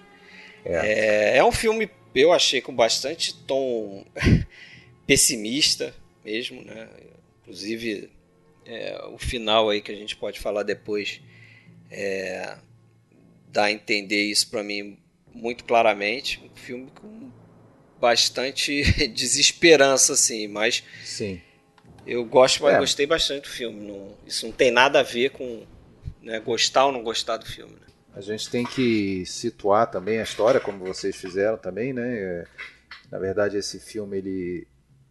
É. 0.64 1.40
é 1.40 1.44
um 1.44 1.52
filme, 1.52 1.90
eu 2.16 2.32
achei 2.32 2.62
com 2.62 2.74
bastante 2.74 3.36
tom 3.44 4.06
pessimista 5.06 5.94
mesmo, 6.24 6.64
né? 6.64 6.88
Inclusive 7.42 8.10
é, 8.66 9.04
o 9.12 9.18
final 9.18 9.70
aí 9.70 9.82
que 9.82 9.92
a 9.92 9.96
gente 9.96 10.16
pode 10.16 10.40
falar 10.40 10.64
depois 10.64 11.20
é, 11.94 12.58
dá 13.50 13.66
a 13.66 13.72
entender 13.72 14.24
isso 14.24 14.50
para 14.50 14.64
mim 14.64 14.98
muito 15.34 15.64
claramente. 15.64 16.42
Um 16.44 16.56
filme 16.56 16.90
com 17.00 17.32
bastante 18.00 18.82
desesperança, 19.10 20.14
assim, 20.14 20.48
mas 20.48 20.84
Sim. 21.04 21.40
eu 22.06 22.26
gosto, 22.26 22.68
É. 22.68 22.78
gostei 22.80 23.06
bastante 23.06 23.44
do 23.44 23.50
filme. 23.50 23.86
Não- 23.88 24.16
isso 24.26 24.46
não 24.46 24.54
tem 24.54 24.72
nada 24.72 25.00
a 25.00 25.04
ver 25.04 25.30
com 25.32 25.66
né, 26.22 26.40
gostar 26.40 26.86
ou 26.86 26.92
não 26.92 27.04
gostar 27.04 27.38
do 27.38 27.46
filme. 27.46 27.74
né? 27.74 27.88
A 28.16 28.22
gente 28.22 28.50
tem 28.50 28.66
que 28.66 29.26
situar 29.26 29.90
também 29.90 30.20
a 30.20 30.24
história, 30.24 30.60
como 30.60 30.86
vocês 30.86 31.16
fizeram 31.16 31.58
também, 31.58 31.94
né? 31.94 32.18
É, 32.18 32.44
Na 33.12 33.20
verdade, 33.20 33.58
esse 33.58 33.80
filme 33.80 34.18
ele, 34.18 34.68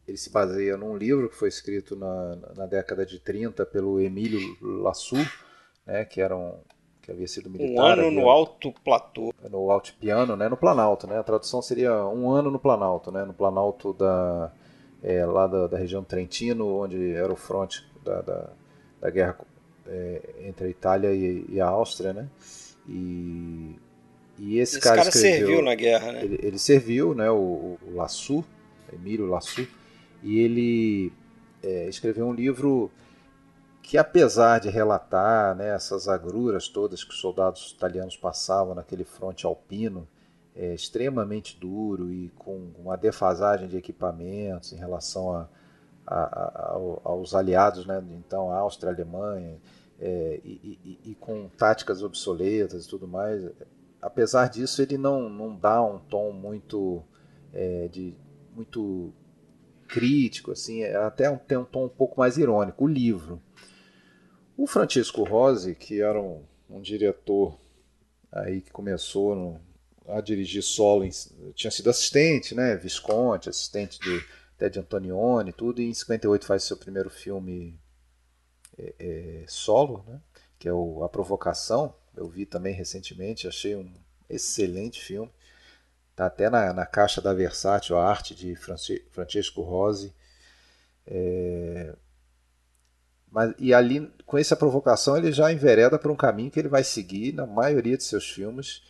ele 0.08 0.16
se 0.16 0.30
baseia 0.30 0.76
num 0.76 0.96
livro 0.96 1.28
que 1.28 1.36
foi 1.36 1.48
escrito 1.48 1.94
na, 1.96 2.36
na 2.56 2.66
década 2.66 3.04
de 3.06 3.18
30 3.20 3.64
pelo 3.66 4.00
Emílio 4.00 4.40
Lassou, 4.82 5.24
né? 5.86 6.04
Que 6.04 6.20
era 6.20 6.36
um 6.36 6.54
que 7.00 7.10
havia 7.10 7.26
sido 7.26 7.50
militar. 7.50 7.72
Um 7.74 7.80
ano 7.84 8.06
havia- 8.06 8.20
no 8.22 8.30
alto 8.30 8.72
platô. 8.84 9.32
no 9.50 9.70
altipiano, 9.70 10.36
né? 10.36 10.48
No 10.48 10.56
Planalto, 10.56 11.06
né? 11.06 11.18
A 11.18 11.22
tradução 11.24 11.60
seria 11.60 12.06
um 12.06 12.30
ano 12.30 12.50
no 12.50 12.58
Planalto, 12.60 13.10
né? 13.10 13.24
No 13.24 13.34
Planalto 13.34 13.92
da 13.92 14.52
é, 15.02 15.26
lá 15.26 15.48
da, 15.48 15.66
da 15.66 15.76
região 15.76 16.04
Trentino, 16.04 16.66
onde 16.80 17.12
era 17.12 17.32
o 17.32 17.36
fronte 17.36 17.84
da, 18.04 18.20
da, 18.22 18.50
da 19.00 19.10
guerra 19.10 19.36
é, 19.86 20.20
entre 20.46 20.66
a 20.66 20.70
Itália 20.70 21.12
e, 21.12 21.44
e 21.48 21.60
a 21.60 21.66
Áustria, 21.66 22.12
né? 22.12 22.28
E, 22.88 23.74
e 24.38 24.58
esse, 24.58 24.76
Esse 24.76 24.80
cara, 24.80 24.96
cara 24.98 25.08
escreveu, 25.08 25.38
serviu 25.46 25.62
na 25.62 25.74
guerra, 25.74 26.12
né? 26.12 26.24
ele, 26.24 26.38
ele 26.40 26.58
serviu, 26.58 27.14
né? 27.14 27.28
O, 27.30 27.78
o 27.82 27.94
Lassou, 27.94 28.44
Emílio 28.92 29.26
Lassou, 29.26 29.66
e 30.22 30.38
ele 30.38 31.12
é, 31.62 31.88
escreveu 31.88 32.26
um 32.26 32.32
livro 32.32 32.90
que 33.92 33.98
apesar 33.98 34.58
de 34.58 34.70
relatar 34.70 35.54
né, 35.54 35.68
essas 35.68 36.08
agruras 36.08 36.66
todas 36.66 37.04
que 37.04 37.10
os 37.10 37.20
soldados 37.20 37.72
italianos 37.76 38.16
passavam 38.16 38.74
naquele 38.74 39.04
fronte 39.04 39.44
alpino, 39.44 40.08
é, 40.56 40.72
extremamente 40.72 41.60
duro 41.60 42.10
e 42.10 42.30
com 42.38 42.70
uma 42.78 42.96
defasagem 42.96 43.68
de 43.68 43.76
equipamentos 43.76 44.72
em 44.72 44.76
relação 44.76 45.34
a, 45.34 45.46
a- 46.06 46.24
a- 46.24 46.70
ao- 46.72 47.02
aos 47.04 47.34
aliados, 47.34 47.84
né, 47.84 48.02
então 48.12 48.50
a 48.50 48.56
Áustria, 48.60 48.90
a 48.90 48.94
Alemanha, 48.94 49.58
é, 50.00 50.40
e, 50.42 50.78
e- 50.82 51.10
e 51.10 51.14
com 51.16 51.50
táticas 51.50 52.02
obsoletas 52.02 52.86
e 52.86 52.88
tudo 52.88 53.06
mais, 53.06 53.44
apesar 54.00 54.48
disso 54.48 54.80
ele 54.80 54.96
não, 54.96 55.28
não 55.28 55.54
dá 55.54 55.82
um 55.82 55.98
tom 55.98 56.32
muito 56.32 57.02
é, 57.52 57.88
de 57.88 58.14
muito 58.56 59.12
crítico, 59.86 60.50
assim, 60.52 60.82
é 60.82 60.96
até 60.96 61.30
tem 61.36 61.58
um 61.58 61.64
tom 61.66 61.84
um 61.84 61.88
pouco 61.90 62.18
mais 62.20 62.38
irônico. 62.38 62.84
O 62.84 62.88
livro. 62.88 63.38
O 64.56 64.66
Francisco 64.66 65.24
Rosi, 65.24 65.74
que 65.74 66.00
era 66.00 66.20
um, 66.20 66.42
um 66.70 66.80
diretor 66.80 67.58
aí 68.32 68.60
que 68.62 68.70
começou 68.70 69.34
no- 69.36 69.60
a 70.08 70.20
dirigir 70.20 70.62
solo, 70.62 71.04
em- 71.04 71.10
tinha 71.54 71.70
sido 71.70 71.90
assistente, 71.90 72.54
né, 72.54 72.76
Visconti, 72.76 73.48
assistente 73.48 74.00
de, 74.00 74.22
até 74.56 74.68
de 74.68 74.78
Antonioni, 74.80 75.52
tudo, 75.52 75.80
e 75.82 75.86
em 75.90 75.94
58 75.94 76.46
faz 76.46 76.64
seu 76.64 76.76
primeiro 76.76 77.10
filme 77.10 77.78
é, 78.78 78.94
é, 78.98 79.44
solo, 79.48 80.04
né, 80.06 80.20
que 80.58 80.68
é 80.68 80.72
o 80.72 81.02
A 81.04 81.08
Provocação. 81.08 81.94
Eu 82.16 82.28
vi 82.28 82.44
também 82.46 82.74
recentemente, 82.74 83.48
achei 83.48 83.74
um 83.76 83.90
excelente 84.28 85.00
filme. 85.00 85.30
Tá 86.16 86.26
até 86.26 86.50
na, 86.50 86.72
na 86.72 86.86
caixa 86.86 87.20
da 87.22 87.34
Versátil 87.34 87.96
a 87.98 88.04
arte 88.08 88.34
de 88.34 88.54
Franci- 88.56 89.04
Francesco 89.10 89.62
Rosi. 89.62 90.12
É, 91.06 91.94
Mas, 93.32 93.54
e 93.58 93.72
ali, 93.72 94.12
com 94.26 94.36
essa 94.36 94.54
provocação, 94.54 95.16
ele 95.16 95.32
já 95.32 95.50
envereda 95.50 95.98
para 95.98 96.12
um 96.12 96.16
caminho 96.16 96.50
que 96.50 96.60
ele 96.60 96.68
vai 96.68 96.84
seguir 96.84 97.32
na 97.32 97.46
maioria 97.46 97.96
de 97.96 98.04
seus 98.04 98.30
filmes, 98.30 98.82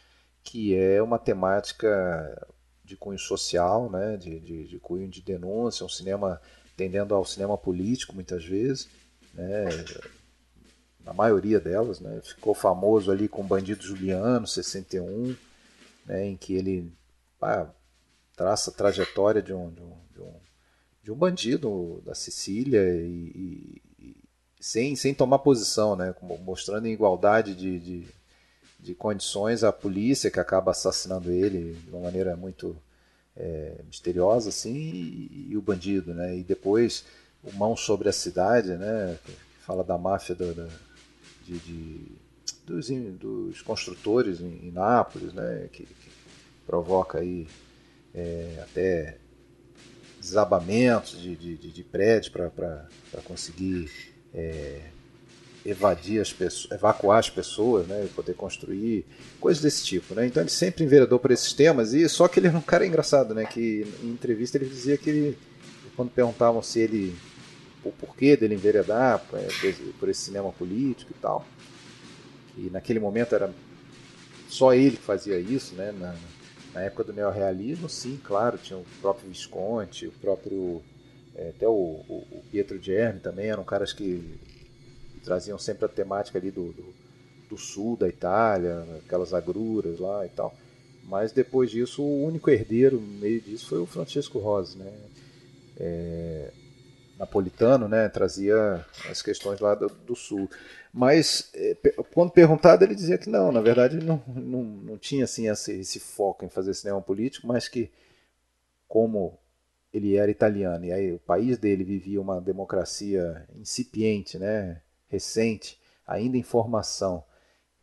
que 0.42 0.74
é 0.74 1.00
uma 1.00 1.18
temática 1.18 2.48
de 2.84 2.96
cunho 2.96 3.18
social, 3.18 3.88
né, 3.88 4.16
de, 4.16 4.40
de, 4.40 4.66
de 4.66 4.78
cunho 4.80 5.08
de 5.08 5.22
denúncia, 5.22 5.86
um 5.86 5.88
cinema 5.88 6.40
tendendo 6.76 7.14
ao 7.14 7.24
cinema 7.24 7.56
político 7.56 8.14
muitas 8.14 8.44
vezes, 8.44 8.88
né, 9.32 9.66
na 11.04 11.12
maioria 11.12 11.60
delas, 11.60 12.00
né, 12.00 12.20
ficou 12.24 12.54
famoso 12.54 13.12
ali 13.12 13.28
com 13.28 13.46
Bandido 13.46 13.84
Juliano, 13.84 14.46
61, 14.46 15.36
né, 16.04 16.26
em 16.26 16.36
que 16.36 16.54
ele 16.54 16.92
traça 18.34 18.70
a 18.70 18.74
trajetória 18.74 19.40
de 19.40 19.52
um, 19.52 19.70
de 19.70 19.82
um, 19.82 19.96
de 20.12 20.20
um, 20.20 20.34
de 21.04 21.12
um 21.12 21.16
bandido 21.16 22.02
da 22.04 22.14
Sicília 22.14 22.82
e, 22.82 23.32
e, 23.34 23.82
sem, 24.62 24.94
sem 24.94 25.12
tomar 25.12 25.40
posição, 25.40 25.96
né? 25.96 26.14
mostrando 26.44 26.86
igualdade 26.86 27.52
de, 27.52 27.80
de, 27.80 28.06
de, 28.78 28.94
condições 28.94 29.64
a 29.64 29.72
polícia 29.72 30.30
que 30.30 30.38
acaba 30.38 30.70
assassinando 30.70 31.32
ele 31.32 31.74
de 31.74 31.90
uma 31.90 32.02
maneira 32.02 32.36
muito 32.36 32.76
é, 33.36 33.80
misteriosa 33.84 34.50
assim 34.50 34.72
e, 34.72 35.48
e, 35.50 35.56
o 35.56 35.60
bandido, 35.60 36.14
né? 36.14 36.38
E 36.38 36.44
depois 36.44 37.04
o 37.42 37.52
mão 37.54 37.74
sobre 37.76 38.08
a 38.08 38.12
cidade, 38.12 38.68
né? 38.76 39.18
Que 39.24 39.32
fala 39.66 39.82
da 39.82 39.98
máfia 39.98 40.36
da, 40.36 40.68
de, 41.44 41.58
de 41.58 42.12
dos, 42.64 42.88
dos, 43.18 43.62
construtores 43.62 44.40
em, 44.40 44.68
em 44.68 44.70
Nápoles, 44.70 45.32
né? 45.32 45.68
Que, 45.72 45.86
que 45.86 46.10
provoca 46.64 47.18
aí 47.18 47.48
é, 48.14 48.60
até 48.62 49.18
desabamentos 50.20 51.20
de, 51.20 51.34
de, 51.34 51.56
de, 51.56 51.72
de 51.72 51.82
prédios 51.82 52.28
para 52.28 52.86
conseguir 53.24 54.11
é, 54.34 54.80
evadir 55.64 56.20
as 56.20 56.32
pessoas, 56.32 56.72
evacuar 56.72 57.18
as 57.18 57.30
pessoas, 57.30 57.86
né, 57.86 58.08
poder 58.14 58.34
construir 58.34 59.04
coisas 59.40 59.62
desse 59.62 59.84
tipo, 59.84 60.14
né? 60.14 60.26
Então 60.26 60.42
ele 60.42 60.50
sempre 60.50 60.84
enveredou 60.84 61.18
por 61.18 61.30
esses 61.30 61.52
temas 61.52 61.92
e 61.92 62.08
só 62.08 62.26
que 62.26 62.40
ele 62.40 62.48
era 62.48 62.58
um 62.58 62.62
cara 62.62 62.86
engraçado, 62.86 63.34
né? 63.34 63.44
Que 63.44 63.86
em 64.02 64.10
entrevista 64.10 64.58
ele 64.58 64.68
dizia 64.68 64.96
que 64.96 65.08
ele, 65.08 65.38
quando 65.94 66.10
perguntavam 66.10 66.62
se 66.62 66.80
ele 66.80 67.16
o 67.84 67.90
porquê 67.90 68.36
dele 68.36 68.54
enveredar 68.54 69.24
é, 69.34 69.48
por 69.98 70.08
esse 70.08 70.20
cinema 70.20 70.52
político 70.52 71.12
e 71.12 71.20
tal, 71.20 71.44
e 72.56 72.70
naquele 72.70 73.00
momento 73.00 73.34
era 73.34 73.52
só 74.48 74.74
ele 74.74 74.96
que 74.96 75.02
fazia 75.02 75.38
isso, 75.38 75.74
né? 75.74 75.92
Na, 75.92 76.14
na 76.74 76.80
época 76.82 77.04
do 77.04 77.12
neorrealismo, 77.12 77.88
sim, 77.88 78.18
claro, 78.22 78.58
tinha 78.58 78.78
o 78.78 78.84
próprio 79.00 79.28
Visconti, 79.28 80.06
o 80.06 80.12
próprio 80.12 80.82
é, 81.34 81.50
até 81.50 81.66
o, 81.66 81.72
o, 81.72 82.42
Pietro 82.50 82.80
Germi 82.80 83.20
também 83.20 83.48
eram 83.48 83.64
caras 83.64 83.92
que 83.92 84.38
traziam 85.24 85.58
sempre 85.58 85.86
a 85.86 85.88
temática 85.88 86.38
ali 86.38 86.50
do, 86.50 86.72
do, 86.72 86.94
do, 87.48 87.56
sul 87.56 87.96
da 87.96 88.08
Itália, 88.08 88.86
aquelas 89.04 89.32
agruras 89.32 89.98
lá 89.98 90.26
e 90.26 90.28
tal. 90.28 90.54
Mas 91.04 91.32
depois 91.32 91.70
disso, 91.70 92.02
o 92.02 92.24
único 92.24 92.50
herdeiro 92.50 93.00
no 93.00 93.18
meio 93.18 93.40
disso 93.40 93.66
foi 93.66 93.78
o 93.78 93.86
Francesco 93.86 94.38
Rosi, 94.38 94.78
né? 94.78 94.92
É, 95.78 96.50
napolitano, 97.18 97.88
né? 97.88 98.08
Trazia 98.08 98.84
as 99.08 99.22
questões 99.22 99.58
lá 99.58 99.74
do, 99.74 99.88
do 99.88 100.14
sul. 100.14 100.48
Mas 100.92 101.50
é, 101.54 101.74
quando 102.12 102.30
perguntado, 102.30 102.84
ele 102.84 102.94
dizia 102.94 103.16
que 103.16 103.30
não, 103.30 103.50
na 103.50 103.60
verdade 103.60 103.96
não, 103.96 104.22
não, 104.26 104.62
não 104.62 104.98
tinha 104.98 105.24
assim 105.24 105.48
esse, 105.48 105.72
esse 105.72 105.98
foco 105.98 106.44
em 106.44 106.50
fazer 106.50 106.74
cinema 106.74 107.00
político, 107.00 107.46
mas 107.46 107.68
que 107.68 107.90
como 108.86 109.38
ele 109.92 110.16
era 110.16 110.30
italiano 110.30 110.84
e 110.84 110.92
aí 110.92 111.12
o 111.12 111.18
país 111.18 111.58
dele 111.58 111.84
vivia 111.84 112.20
uma 112.20 112.40
democracia 112.40 113.46
incipiente, 113.54 114.38
né, 114.38 114.80
recente, 115.08 115.80
ainda 116.06 116.36
em 116.36 116.42
formação, 116.42 117.22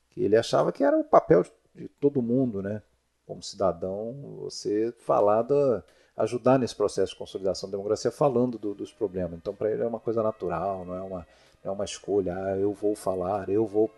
que 0.10 0.24
ele 0.24 0.36
achava 0.36 0.72
que 0.72 0.84
era 0.84 0.98
o 0.98 1.04
papel 1.04 1.46
de 1.76 1.88
todo 2.00 2.22
mundo, 2.22 2.62
né, 2.62 2.82
como 3.26 3.44
cidadão, 3.44 4.38
você 4.40 4.92
falar 5.00 5.44
da, 5.44 5.84
ajudar 6.18 6.58
nesse 6.58 6.76
processo 6.76 7.14
de 7.14 7.20
consolidação 7.20 7.70
da 7.70 7.78
democracia 7.78 8.12
falando 8.12 8.58
do, 8.58 8.74
dos 8.74 8.92
problemas. 8.92 9.38
Então 9.38 9.54
para 9.54 9.72
ele 9.72 9.84
é 9.84 9.88
uma 9.88 10.00
coisa 10.00 10.24
natural, 10.24 10.84
não 10.84 10.96
é 10.96 11.02
uma 11.02 11.28
não 11.64 11.74
é 11.74 11.76
uma 11.76 11.86
escolha, 11.86 12.36
ah, 12.38 12.58
eu 12.58 12.72
vou 12.74 12.96
falar, 12.96 13.50
eu 13.50 13.66
vou 13.66 13.92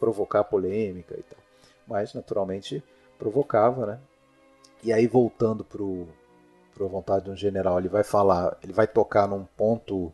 provocar 0.00 0.42
polêmica 0.44 1.14
e 1.16 1.22
tal. 1.22 1.38
Mas 1.86 2.12
naturalmente 2.12 2.82
provocava, 3.18 3.86
né? 3.86 4.00
E 4.82 4.92
aí 4.92 5.06
voltando 5.06 5.64
pro 5.64 6.08
por 6.74 6.88
vontade 6.88 7.26
de 7.26 7.30
um 7.30 7.36
general, 7.36 7.78
ele 7.78 7.88
vai 7.88 8.02
falar, 8.02 8.58
ele 8.62 8.72
vai 8.72 8.86
tocar 8.86 9.28
num 9.28 9.44
ponto. 9.56 10.12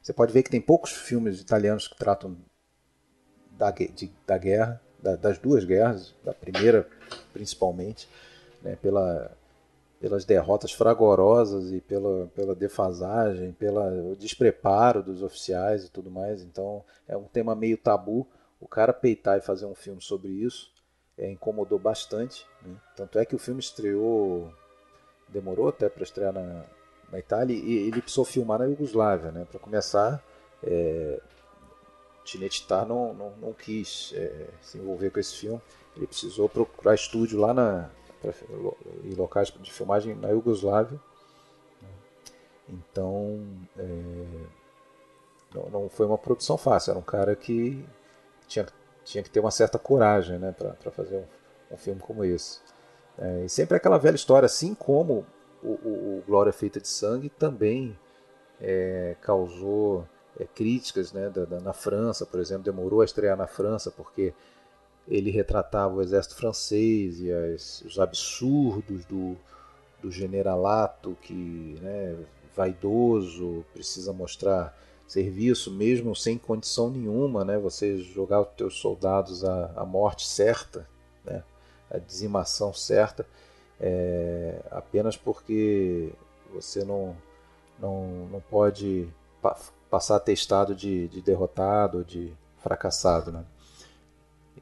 Você 0.00 0.12
pode 0.12 0.32
ver 0.32 0.42
que 0.42 0.50
tem 0.50 0.60
poucos 0.60 0.92
filmes 0.92 1.40
italianos 1.40 1.88
que 1.88 1.96
tratam 1.96 2.36
da, 3.52 3.70
de, 3.70 4.10
da 4.26 4.36
guerra, 4.36 4.80
da, 5.00 5.16
das 5.16 5.38
duas 5.38 5.64
guerras, 5.64 6.14
da 6.24 6.32
primeira 6.32 6.86
principalmente, 7.32 8.08
né, 8.62 8.76
pela, 8.76 9.30
pelas 10.00 10.24
derrotas 10.24 10.72
fragorosas 10.72 11.72
e 11.72 11.80
pela, 11.80 12.26
pela 12.34 12.54
defasagem, 12.54 13.52
pelo 13.52 14.16
despreparo 14.16 15.02
dos 15.02 15.22
oficiais 15.22 15.84
e 15.84 15.90
tudo 15.90 16.10
mais. 16.10 16.42
Então 16.42 16.84
é 17.08 17.16
um 17.16 17.24
tema 17.24 17.54
meio 17.54 17.78
tabu. 17.78 18.26
O 18.60 18.68
cara 18.68 18.92
peitar 18.92 19.38
e 19.38 19.42
fazer 19.42 19.66
um 19.66 19.74
filme 19.74 20.00
sobre 20.00 20.30
isso 20.30 20.72
é, 21.16 21.30
incomodou 21.30 21.78
bastante. 21.78 22.46
Né? 22.62 22.74
Tanto 22.96 23.18
é 23.18 23.24
que 23.24 23.34
o 23.34 23.38
filme 23.38 23.60
estreou 23.60 24.52
demorou 25.32 25.68
até 25.68 25.88
para 25.88 26.02
estrear 26.02 26.32
na, 26.32 26.64
na 27.10 27.18
Itália 27.18 27.56
e 27.56 27.88
ele 27.88 28.00
precisou 28.00 28.24
filmar 28.24 28.58
na 28.58 28.66
Iugoslávia, 28.66 29.30
né? 29.30 29.46
Para 29.50 29.58
começar, 29.58 30.22
é, 30.62 31.20
Tinetitar 32.24 32.86
não, 32.86 33.12
não, 33.12 33.30
não 33.40 33.52
quis 33.52 34.12
é, 34.14 34.48
se 34.60 34.78
envolver 34.78 35.10
com 35.10 35.18
esse 35.18 35.34
filme. 35.34 35.60
Ele 35.96 36.06
precisou 36.06 36.48
procurar 36.48 36.94
estúdio 36.94 37.38
lá 37.38 37.52
na 37.52 37.90
pra, 38.20 38.32
e 39.02 39.14
locais 39.14 39.52
de 39.60 39.72
filmagem 39.72 40.14
na 40.14 40.28
Iugoslávia. 40.28 41.00
Né? 41.82 41.88
Então, 42.68 43.44
é, 43.76 44.46
não, 45.54 45.68
não 45.68 45.88
foi 45.88 46.06
uma 46.06 46.18
produção 46.18 46.56
fácil. 46.56 46.92
Era 46.92 46.98
um 46.98 47.02
cara 47.02 47.34
que 47.34 47.84
tinha, 48.46 48.66
tinha 49.04 49.22
que 49.22 49.30
ter 49.30 49.40
uma 49.40 49.50
certa 49.50 49.78
coragem, 49.78 50.38
né, 50.38 50.52
para 50.52 50.90
fazer 50.90 51.16
um, 51.16 51.74
um 51.74 51.76
filme 51.76 52.00
como 52.00 52.24
esse. 52.24 52.60
É, 53.18 53.44
e 53.44 53.48
sempre 53.48 53.76
aquela 53.76 53.98
velha 53.98 54.14
história, 54.14 54.46
assim 54.46 54.74
como 54.74 55.26
o, 55.62 55.68
o, 55.68 56.18
o 56.18 56.24
Glória 56.26 56.52
Feita 56.52 56.80
de 56.80 56.88
Sangue 56.88 57.28
também 57.28 57.96
é, 58.60 59.16
causou 59.20 60.06
é, 60.38 60.44
críticas 60.44 61.12
né, 61.12 61.28
da, 61.28 61.44
da, 61.44 61.60
na 61.60 61.72
França, 61.72 62.24
por 62.24 62.40
exemplo, 62.40 62.64
demorou 62.64 63.00
a 63.00 63.04
estrear 63.04 63.36
na 63.36 63.46
França 63.46 63.90
porque 63.90 64.32
ele 65.06 65.30
retratava 65.30 65.94
o 65.94 66.02
exército 66.02 66.36
francês 66.36 67.20
e 67.20 67.30
as, 67.32 67.82
os 67.82 67.98
absurdos 67.98 69.04
do, 69.04 69.36
do 70.00 70.10
generalato 70.10 71.16
que 71.22 71.78
né, 71.82 72.16
vaidoso, 72.54 73.64
precisa 73.72 74.12
mostrar 74.12 74.76
serviço 75.06 75.70
mesmo 75.70 76.14
sem 76.16 76.38
condição 76.38 76.88
nenhuma, 76.88 77.44
né, 77.44 77.58
você 77.58 77.98
jogar 77.98 78.40
os 78.40 78.48
teus 78.56 78.78
soldados 78.78 79.44
à, 79.44 79.72
à 79.76 79.84
morte 79.84 80.26
certa, 80.26 80.88
né, 81.24 81.42
a 81.92 81.98
dizimação 81.98 82.72
certa, 82.72 83.26
é, 83.80 84.60
apenas 84.70 85.16
porque 85.16 86.10
você 86.52 86.84
não, 86.84 87.16
não, 87.78 88.28
não 88.30 88.40
pode 88.40 89.08
pa 89.40 89.56
passar 89.90 90.16
atestado 90.16 90.74
de, 90.74 91.06
de 91.08 91.20
derrotado, 91.20 92.02
de 92.02 92.32
fracassado. 92.62 93.30
Né? 93.30 93.44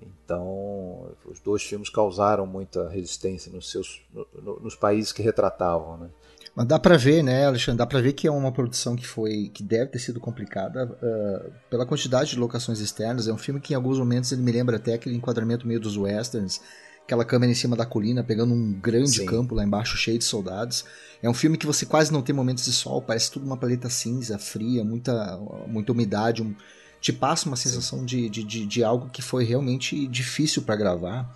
Então, 0.02 1.12
os 1.24 1.38
dois 1.38 1.62
filmes 1.62 1.88
causaram 1.88 2.44
muita 2.46 2.88
resistência 2.88 3.52
nos, 3.52 3.70
seus, 3.70 4.02
no, 4.12 4.58
nos 4.58 4.74
países 4.74 5.12
que 5.12 5.22
retratavam. 5.22 5.98
Né? 5.98 6.10
Mas 6.52 6.66
dá 6.66 6.80
para 6.80 6.96
ver, 6.96 7.22
né, 7.22 7.46
Alexandre? 7.46 7.78
Dá 7.78 7.86
para 7.86 8.00
ver 8.00 8.12
que 8.12 8.26
é 8.26 8.30
uma 8.30 8.50
produção 8.50 8.96
que 8.96 9.06
foi, 9.06 9.50
que 9.54 9.62
deve 9.62 9.92
ter 9.92 10.00
sido 10.00 10.18
complicada 10.18 10.86
uh, 10.86 11.52
pela 11.70 11.86
quantidade 11.86 12.30
de 12.30 12.38
locações 12.38 12.80
externas. 12.80 13.28
É 13.28 13.32
um 13.32 13.38
filme 13.38 13.60
que 13.60 13.72
em 13.72 13.76
alguns 13.76 14.00
momentos 14.00 14.32
ele 14.32 14.42
me 14.42 14.50
lembra 14.50 14.78
até 14.78 14.94
aquele 14.94 15.14
enquadramento 15.14 15.64
meio 15.64 15.78
dos 15.78 15.96
westerns 15.96 16.60
aquela 17.10 17.24
câmera 17.24 17.50
em 17.50 17.56
cima 17.56 17.74
da 17.74 17.84
colina, 17.84 18.22
pegando 18.22 18.54
um 18.54 18.72
grande 18.72 19.18
Sim. 19.18 19.26
campo 19.26 19.52
lá 19.52 19.64
embaixo, 19.64 19.96
cheio 19.96 20.16
de 20.16 20.24
soldados. 20.24 20.84
É 21.20 21.28
um 21.28 21.34
filme 21.34 21.58
que 21.58 21.66
você 21.66 21.84
quase 21.84 22.12
não 22.12 22.22
tem 22.22 22.32
momentos 22.32 22.64
de 22.64 22.72
sol, 22.72 23.02
parece 23.02 23.32
tudo 23.32 23.44
uma 23.44 23.56
paleta 23.56 23.90
cinza, 23.90 24.38
fria, 24.38 24.84
muita, 24.84 25.36
muita 25.66 25.90
umidade. 25.90 26.40
Um, 26.40 26.54
te 27.00 27.12
passa 27.12 27.48
uma 27.48 27.56
sensação 27.56 28.04
de, 28.04 28.28
de, 28.28 28.44
de, 28.44 28.64
de, 28.64 28.84
algo 28.84 29.08
que 29.10 29.22
foi 29.22 29.42
realmente 29.42 30.06
difícil 30.06 30.62
para 30.62 30.76
gravar. 30.76 31.34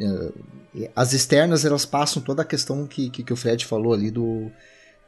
É, 0.00 0.90
as 0.96 1.12
externas, 1.12 1.66
elas 1.66 1.84
passam 1.84 2.22
toda 2.22 2.40
a 2.40 2.44
questão 2.44 2.86
que, 2.86 3.10
que, 3.10 3.22
que, 3.22 3.32
o 3.32 3.36
Fred 3.36 3.66
falou 3.66 3.92
ali 3.92 4.10
do 4.10 4.50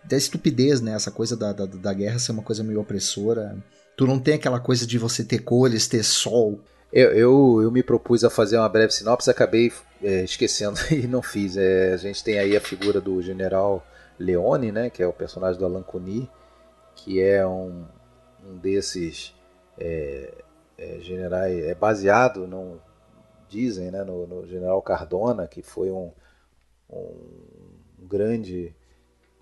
da 0.05 0.17
estupidez, 0.17 0.81
né? 0.81 0.93
Essa 0.93 1.11
coisa 1.11 1.37
da, 1.37 1.53
da, 1.53 1.67
da 1.67 1.93
guerra 1.93 2.19
ser 2.19 2.33
uma 2.33 2.43
coisa 2.43 2.63
meio 2.63 2.81
opressora. 2.81 3.57
Tu 3.97 4.07
não 4.07 4.19
tem 4.19 4.35
aquela 4.35 4.61
coisa 4.61 4.87
de 4.87 4.99
você 4.99 5.25
ter 5.25 5.39
cores, 5.39 5.87
ter 5.87 6.03
sol. 6.03 6.61
Eu, 6.93 7.13
eu, 7.13 7.63
eu, 7.63 7.71
me 7.71 7.83
propus 7.83 8.25
a 8.25 8.31
fazer 8.31 8.59
uma 8.59 8.69
breve 8.69 8.93
sinopse, 8.93 9.31
acabei 9.31 9.73
é, 10.03 10.25
esquecendo 10.25 10.79
e 10.91 11.07
não 11.07 11.23
fiz. 11.23 11.57
É, 11.57 11.93
a 11.93 11.97
gente 11.97 12.23
tem 12.23 12.39
aí 12.39 12.57
a 12.57 12.61
figura 12.61 13.01
do 13.01 13.23
general 13.23 13.87
Leone, 14.19 14.73
né, 14.73 14.91
que 14.91 15.03
é 15.03 15.07
o 15.07 15.13
personagem 15.13 15.59
do 15.59 15.65
Alan 15.65 15.83
Cuny, 15.83 16.29
que 16.95 17.21
é 17.21 17.47
um, 17.47 17.87
um 18.45 18.57
desses 18.59 19.35
é, 19.79 20.35
é, 20.77 20.99
generais, 21.01 21.65
é 21.65 21.75
baseado, 21.75 22.47
não 22.47 22.81
dizem, 23.49 23.91
né, 23.91 24.03
no, 24.05 24.27
no 24.27 24.47
general 24.47 24.83
Cardona, 24.83 25.47
que 25.47 25.63
foi 25.63 25.91
um, 25.91 26.13
um 26.91 28.07
grande 28.07 28.75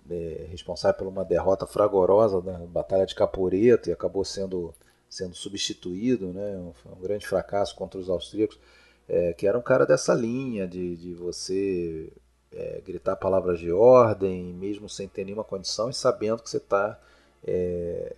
é, 0.09 0.47
responsável 0.49 0.97
por 0.97 1.07
uma 1.07 1.23
derrota 1.23 1.67
fragorosa 1.67 2.41
na 2.41 2.59
Batalha 2.65 3.05
de 3.05 3.15
Caporeto 3.15 3.89
e 3.89 3.93
acabou 3.93 4.23
sendo, 4.25 4.73
sendo 5.09 5.35
substituído, 5.35 6.31
né, 6.31 6.57
um, 6.57 6.73
um 6.91 7.01
grande 7.01 7.25
fracasso 7.25 7.75
contra 7.75 7.99
os 7.99 8.09
austríacos, 8.09 8.59
é, 9.07 9.33
que 9.33 9.47
era 9.47 9.57
um 9.57 9.61
cara 9.61 9.85
dessa 9.85 10.13
linha 10.13 10.67
de, 10.67 10.95
de 10.95 11.13
você 11.15 12.11
é, 12.51 12.81
gritar 12.85 13.15
palavras 13.15 13.59
de 13.59 13.71
ordem, 13.71 14.53
mesmo 14.53 14.87
sem 14.87 15.07
ter 15.07 15.25
nenhuma 15.25 15.43
condição 15.43 15.89
e 15.89 15.93
sabendo 15.93 16.43
que 16.43 16.49
você 16.49 16.57
está 16.57 16.99
é, 17.43 18.15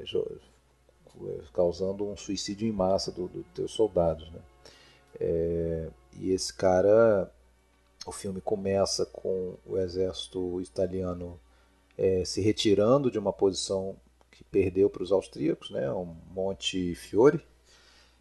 causando 1.54 2.08
um 2.08 2.18
suicídio 2.18 2.68
em 2.68 2.72
massa 2.72 3.12
dos 3.12 3.30
do 3.32 3.44
teus 3.54 3.72
soldados. 3.72 4.30
Né? 4.32 4.40
É, 5.20 5.90
e 6.20 6.32
esse 6.32 6.54
cara, 6.54 7.32
o 8.06 8.12
filme 8.12 8.42
começa 8.42 9.06
com 9.06 9.56
o 9.66 9.78
exército 9.78 10.60
italiano 10.62 11.40
é, 11.98 12.26
se 12.26 12.42
retirando 12.42 13.12
de 13.12 13.20
uma 13.20 13.32
posição 13.32 13.96
que 14.42 14.44
perdeu 14.46 14.90
para 14.90 15.04
os 15.04 15.12
austríacos, 15.12 15.70
né, 15.70 15.90
o 15.92 16.16
Monte 16.34 16.96
Fiore, 16.96 17.40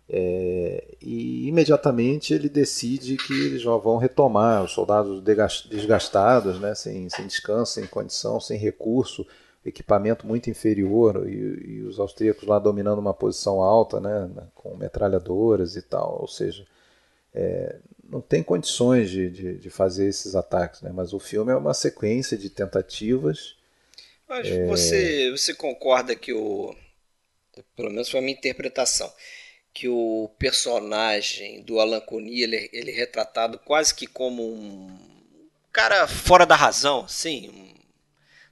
é, 0.09 0.97
e 1.01 1.47
imediatamente 1.49 2.35
ele 2.35 2.49
decide 2.49 3.17
que 3.17 3.33
eles 3.33 3.63
já 3.63 3.75
vão 3.77 3.97
retomar 3.97 4.65
os 4.65 4.73
soldados 4.73 5.23
desgastados, 5.69 6.61
né, 6.61 6.75
sem, 6.75 7.09
sem 7.09 7.27
descanso, 7.27 7.75
sem 7.75 7.87
condição, 7.87 8.41
sem 8.41 8.59
recurso, 8.59 9.27
equipamento 9.65 10.27
muito 10.27 10.51
inferior 10.51 11.29
e, 11.29 11.33
e, 11.33 11.83
os 11.83 12.01
austríacos 12.01 12.47
lá 12.47 12.59
dominando 12.59 12.99
uma 12.99 13.15
posição 13.15 13.63
alta, 13.63 14.01
né, 14.01 14.29
com 14.55 14.77
metralhadoras 14.77 15.77
e 15.77 15.83
tal, 15.83 16.21
ou 16.21 16.29
seja, 16.29 16.67
é, 17.33 17.79
não 18.03 18.21
tem 18.21 18.43
condições 18.43 19.09
de, 19.11 19.31
de, 19.31 19.59
de, 19.59 19.71
fazer 19.71 20.07
esses 20.07 20.35
ataques, 20.35 20.83
né, 20.83 20.91
mas 20.93 21.13
o 21.13 21.21
filme 21.21 21.53
é 21.53 21.57
uma 21.57 21.75
sequência 21.75 22.37
de 22.37 22.51
tentativas. 22.51 23.60
Mas 24.31 24.47
é... 24.47 24.65
você, 24.65 25.31
você 25.33 25.53
concorda 25.53 26.15
que 26.15 26.33
o, 26.33 26.73
pelo 27.75 27.91
menos 27.91 28.09
foi 28.09 28.21
a 28.21 28.23
minha 28.23 28.37
interpretação, 28.37 29.13
que 29.75 29.89
o 29.89 30.31
personagem 30.39 31.63
do 31.65 31.81
Alan 31.81 32.01
Cunha 32.01 32.45
ele, 32.45 32.71
ele 32.73 32.93
é 32.93 32.95
retratado 32.95 33.59
quase 33.59 33.93
que 33.93 34.07
como 34.07 34.43
um 34.43 34.97
cara 35.73 36.07
fora 36.07 36.47
da 36.47 36.55
razão, 36.55 37.09
sim, 37.09 37.49
um, 37.49 37.81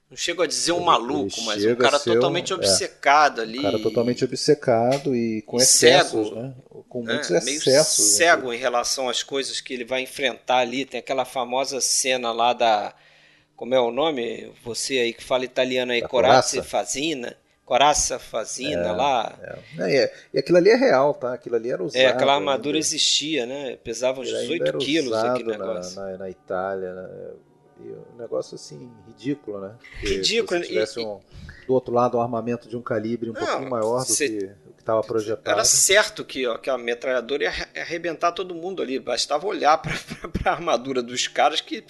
não 0.09 0.17
chego 0.17 0.41
a 0.41 0.47
dizer 0.47 0.73
um 0.73 0.81
maluco, 0.81 1.41
mas 1.43 1.63
um 1.63 1.75
cara 1.75 1.99
totalmente 1.99 2.53
um, 2.53 2.57
é, 2.57 2.59
obcecado 2.59 3.39
é, 3.39 3.43
ali. 3.43 3.59
Um 3.59 3.61
cara 3.61 3.79
totalmente 3.79 4.25
obcecado 4.25 5.15
e 5.15 5.43
com 5.43 5.59
e 5.59 5.61
excessos, 5.61 6.27
cego, 6.29 6.41
né? 6.41 6.55
Com 6.89 7.03
né? 7.03 7.13
muitos 7.13 7.29
excessos. 7.29 7.99
Meio 7.99 8.17
cego 8.17 8.49
né? 8.49 8.55
em 8.55 8.59
relação 8.59 9.07
às 9.07 9.23
coisas 9.23 9.61
que 9.61 9.73
ele 9.73 9.85
vai 9.85 10.01
enfrentar 10.01 10.57
ali. 10.57 10.83
Tem 10.83 10.99
aquela 10.99 11.25
famosa 11.25 11.79
cena 11.79 12.31
lá 12.31 12.53
da. 12.53 12.95
Como 13.59 13.75
é 13.75 13.79
o 13.81 13.91
nome? 13.91 14.53
Você 14.63 14.99
aí 14.99 15.11
que 15.11 15.21
fala 15.21 15.43
italiano 15.43 15.91
aí, 15.91 16.01
Corazza 16.01 16.63
Fazina. 16.63 17.35
Coraça 17.65 18.17
Fazina 18.17 18.87
é, 18.87 18.91
lá. 18.93 19.37
É. 19.77 19.97
É, 19.97 20.13
e 20.33 20.39
aquilo 20.39 20.59
ali 20.59 20.69
é 20.69 20.77
real, 20.77 21.13
tá? 21.13 21.33
Aquilo 21.33 21.57
ali 21.57 21.69
era 21.69 21.83
usado. 21.83 22.01
É, 22.01 22.05
aquela 22.05 22.35
armadura 22.35 22.77
ainda. 22.77 22.87
existia, 22.87 23.45
né? 23.45 23.75
Pesava 23.83 24.21
uns 24.21 24.29
18 24.29 24.77
quilos 24.77 25.11
aquele 25.11 25.51
negócio. 25.51 25.99
Na, 25.99 26.11
na, 26.11 26.17
na 26.19 26.29
Itália, 26.29 26.93
né? 26.93 27.09
E 27.81 28.13
um 28.13 28.17
negócio 28.17 28.55
assim, 28.55 28.89
ridículo, 29.05 29.59
né? 29.59 29.75
Porque 29.91 30.15
ridículo. 30.15 30.61
Se 30.61 30.67
tivesse 30.69 30.99
um, 31.01 31.19
do 31.67 31.73
outro 31.73 31.93
lado 31.93 32.17
um 32.17 32.21
armamento 32.21 32.69
de 32.69 32.77
um 32.77 32.81
calibre 32.81 33.29
um 33.29 33.33
não, 33.33 33.45
pouquinho 33.45 33.69
maior 33.69 34.05
do 34.05 34.15
que 34.15 34.23
o 34.69 34.73
que 34.73 34.79
estava 34.79 35.03
projetado. 35.03 35.49
Era 35.49 35.65
certo 35.65 36.23
que, 36.23 36.47
ó, 36.47 36.57
que 36.57 36.69
a 36.69 36.77
metralhadora 36.77 37.43
ia 37.43 37.81
arrebentar 37.81 38.31
todo 38.31 38.55
mundo 38.55 38.81
ali. 38.81 38.97
Bastava 38.99 39.45
olhar 39.45 39.77
para 39.79 39.91
a 40.49 40.49
armadura 40.49 41.03
dos 41.03 41.27
caras 41.27 41.59
que 41.59 41.83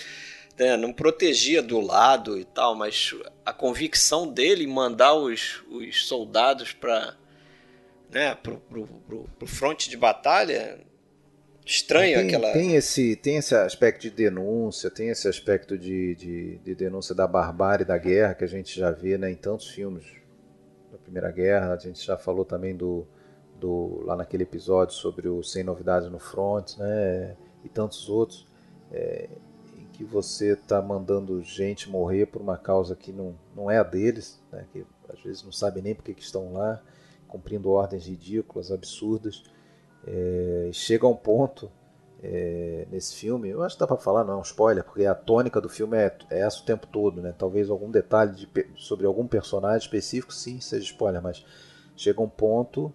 né, 0.59 0.75
não 0.75 0.91
protegia 0.91 1.63
do 1.63 1.79
lado 1.79 2.37
e 2.37 2.43
tal, 2.43 2.75
mas 2.75 3.15
a 3.45 3.53
convicção 3.53 4.27
dele 4.27 4.65
em 4.65 4.67
mandar 4.67 5.13
os, 5.13 5.63
os 5.71 6.05
soldados 6.05 6.73
para 6.73 7.15
né, 8.11 8.35
pro, 8.35 8.57
pro, 8.57 8.85
pro, 8.85 9.29
pro 9.37 9.47
fronte 9.47 9.89
de 9.89 9.95
batalha 9.95 10.79
estranho 11.65 12.17
tem, 12.17 12.27
aquela. 12.27 12.51
Tem 12.51 12.75
esse, 12.75 13.15
tem 13.15 13.37
esse 13.37 13.55
aspecto 13.55 14.01
de 14.01 14.09
denúncia, 14.09 14.89
tem 14.89 15.09
esse 15.09 15.27
aspecto 15.29 15.77
de, 15.77 16.15
de, 16.15 16.57
de, 16.57 16.75
denúncia 16.75 17.15
da 17.15 17.27
barbárie 17.27 17.85
da 17.85 17.97
guerra 17.97 18.33
que 18.33 18.43
a 18.43 18.47
gente 18.47 18.77
já 18.77 18.91
vê 18.91 19.17
né, 19.17 19.31
em 19.31 19.35
tantos 19.35 19.69
filmes 19.69 20.03
da 20.91 20.97
Primeira 20.97 21.31
Guerra. 21.31 21.73
A 21.73 21.77
gente 21.77 22.05
já 22.05 22.17
falou 22.17 22.43
também 22.43 22.75
do, 22.75 23.07
do 23.57 24.01
lá 24.03 24.15
naquele 24.15 24.43
episódio 24.43 24.95
sobre 24.95 25.29
o 25.29 25.41
Sem 25.41 25.63
Novidades 25.63 26.09
no 26.09 26.19
Front, 26.19 26.75
né, 26.77 27.37
e 27.63 27.69
tantos 27.69 28.09
outros. 28.09 28.45
É, 28.91 29.29
que 29.99 30.05
você 30.05 30.53
está 30.53 30.81
mandando 30.81 31.43
gente 31.43 31.89
morrer 31.89 32.27
por 32.27 32.41
uma 32.41 32.57
causa 32.57 32.95
que 32.95 33.11
não, 33.11 33.35
não 33.53 33.69
é 33.69 33.79
a 33.79 33.83
deles, 33.83 34.41
né? 34.49 34.65
que 34.71 34.85
às 35.09 35.21
vezes 35.21 35.43
não 35.43 35.51
sabem 35.51 35.83
nem 35.83 35.93
por 35.93 36.05
que 36.05 36.13
estão 36.21 36.53
lá, 36.53 36.81
cumprindo 37.27 37.69
ordens 37.69 38.05
ridículas, 38.05 38.71
absurdas. 38.71 39.43
É, 40.07 40.69
chega 40.71 41.05
a 41.05 41.09
um 41.09 41.15
ponto 41.17 41.69
é, 42.23 42.87
nesse 42.89 43.13
filme, 43.13 43.49
eu 43.49 43.61
acho 43.61 43.75
que 43.75 43.81
dá 43.81 43.87
para 43.87 43.97
falar, 43.97 44.23
não 44.23 44.35
é 44.35 44.37
um 44.37 44.41
spoiler, 44.41 44.85
porque 44.85 45.05
a 45.05 45.13
tônica 45.13 45.59
do 45.59 45.67
filme 45.67 45.97
é, 45.97 46.17
é 46.29 46.39
essa 46.43 46.61
o 46.61 46.65
tempo 46.65 46.87
todo, 46.87 47.21
né? 47.21 47.35
Talvez 47.37 47.69
algum 47.69 47.91
detalhe 47.91 48.33
de, 48.33 48.49
sobre 48.77 49.05
algum 49.05 49.27
personagem 49.27 49.79
específico, 49.79 50.33
sim, 50.33 50.61
seja 50.61 50.85
spoiler, 50.85 51.21
mas 51.21 51.45
chega 51.97 52.21
um 52.21 52.29
ponto, 52.29 52.93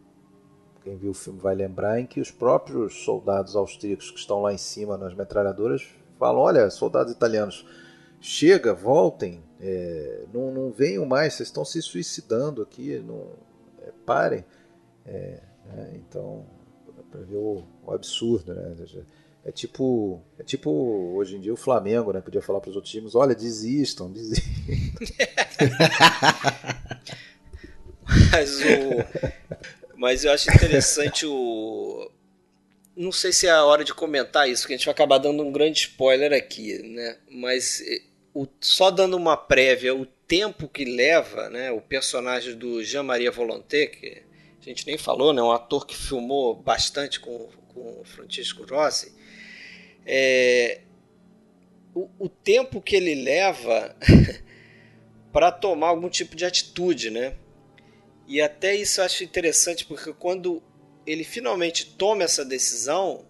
quem 0.82 0.96
viu 0.96 1.10
o 1.10 1.14
filme 1.14 1.38
vai 1.38 1.54
lembrar, 1.54 2.00
em 2.00 2.06
que 2.06 2.18
os 2.18 2.30
próprios 2.30 3.04
soldados 3.04 3.54
austríacos 3.54 4.10
que 4.10 4.18
estão 4.18 4.40
lá 4.40 4.54
em 4.54 4.58
cima 4.58 4.96
nas 4.96 5.14
metralhadoras 5.14 6.02
falam: 6.18 6.40
olha, 6.40 6.70
soldados 6.70 7.12
italianos, 7.12 7.66
chega, 8.20 8.72
voltem, 8.72 9.42
é, 9.60 10.24
não, 10.32 10.50
não 10.52 10.70
venham 10.70 11.06
mais, 11.06 11.34
vocês 11.34 11.48
estão 11.48 11.64
se 11.64 11.80
suicidando 11.80 12.62
aqui, 12.62 12.98
não, 12.98 13.28
é, 13.82 13.92
parem. 14.04 14.44
É, 15.06 15.40
né, 15.66 15.92
então, 15.94 16.44
para 17.10 17.20
ver 17.20 17.36
o, 17.36 17.62
o, 17.84 17.92
absurdo, 17.92 18.54
né? 18.54 18.74
É 19.44 19.52
tipo, 19.52 20.22
é 20.38 20.42
tipo 20.42 20.70
hoje 21.14 21.36
em 21.36 21.40
dia 21.40 21.52
o 21.52 21.56
Flamengo, 21.56 22.12
né? 22.12 22.20
Podia 22.20 22.40
falar 22.40 22.60
para 22.60 22.70
os 22.70 22.76
outros 22.76 22.92
times: 22.92 23.14
olha, 23.14 23.34
desistam, 23.34 24.10
desistam. 24.10 24.50
mas, 28.32 28.60
o, 28.60 28.64
mas 29.96 30.24
eu 30.24 30.32
acho 30.32 30.50
interessante 30.50 31.26
o, 31.26 32.10
não 32.96 33.12
sei 33.12 33.32
se 33.32 33.46
é 33.46 33.50
a 33.50 33.64
hora 33.64 33.84
de 33.84 33.92
comentar 33.92 34.48
isso, 34.48 34.62
porque 34.62 34.74
a 34.74 34.76
gente 34.76 34.86
vai 34.86 34.94
acabar 34.94 35.18
dando 35.18 35.42
um 35.42 35.52
grande 35.52 35.80
spoiler 35.80 36.32
aqui, 36.32 36.78
né? 36.82 37.18
Mas 37.30 37.82
o, 38.32 38.46
só 38.60 38.90
dando 38.90 39.16
uma 39.16 39.36
prévia, 39.36 39.94
o 39.94 40.06
tempo 40.06 40.68
que 40.68 40.84
leva, 40.84 41.48
né? 41.50 41.70
O 41.70 41.80
personagem 41.80 42.56
do 42.56 42.82
Jean-Marie 42.82 43.30
Volonté, 43.30 43.86
que 43.86 44.22
a 44.60 44.64
gente 44.64 44.86
nem 44.86 44.96
falou, 44.96 45.32
né? 45.32 45.42
Um 45.42 45.52
ator 45.52 45.86
que 45.86 45.96
filmou 45.96 46.54
bastante 46.54 47.20
com, 47.20 47.48
com 47.68 48.00
o 48.00 48.04
Francisco 48.04 48.64
Rossi. 48.64 49.14
É, 50.06 50.80
o, 51.94 52.08
o 52.18 52.28
tempo 52.28 52.80
que 52.80 52.96
ele 52.96 53.14
leva 53.14 53.96
para 55.32 55.50
tomar 55.50 55.88
algum 55.88 56.08
tipo 56.08 56.36
de 56.36 56.44
atitude, 56.44 57.10
né? 57.10 57.34
E 58.26 58.40
até 58.40 58.74
isso 58.74 59.00
eu 59.00 59.04
acho 59.04 59.22
interessante, 59.22 59.84
porque 59.84 60.12
quando 60.12 60.62
ele 61.06 61.24
finalmente 61.24 61.94
toma 61.96 62.22
essa 62.22 62.44
decisão, 62.44 63.26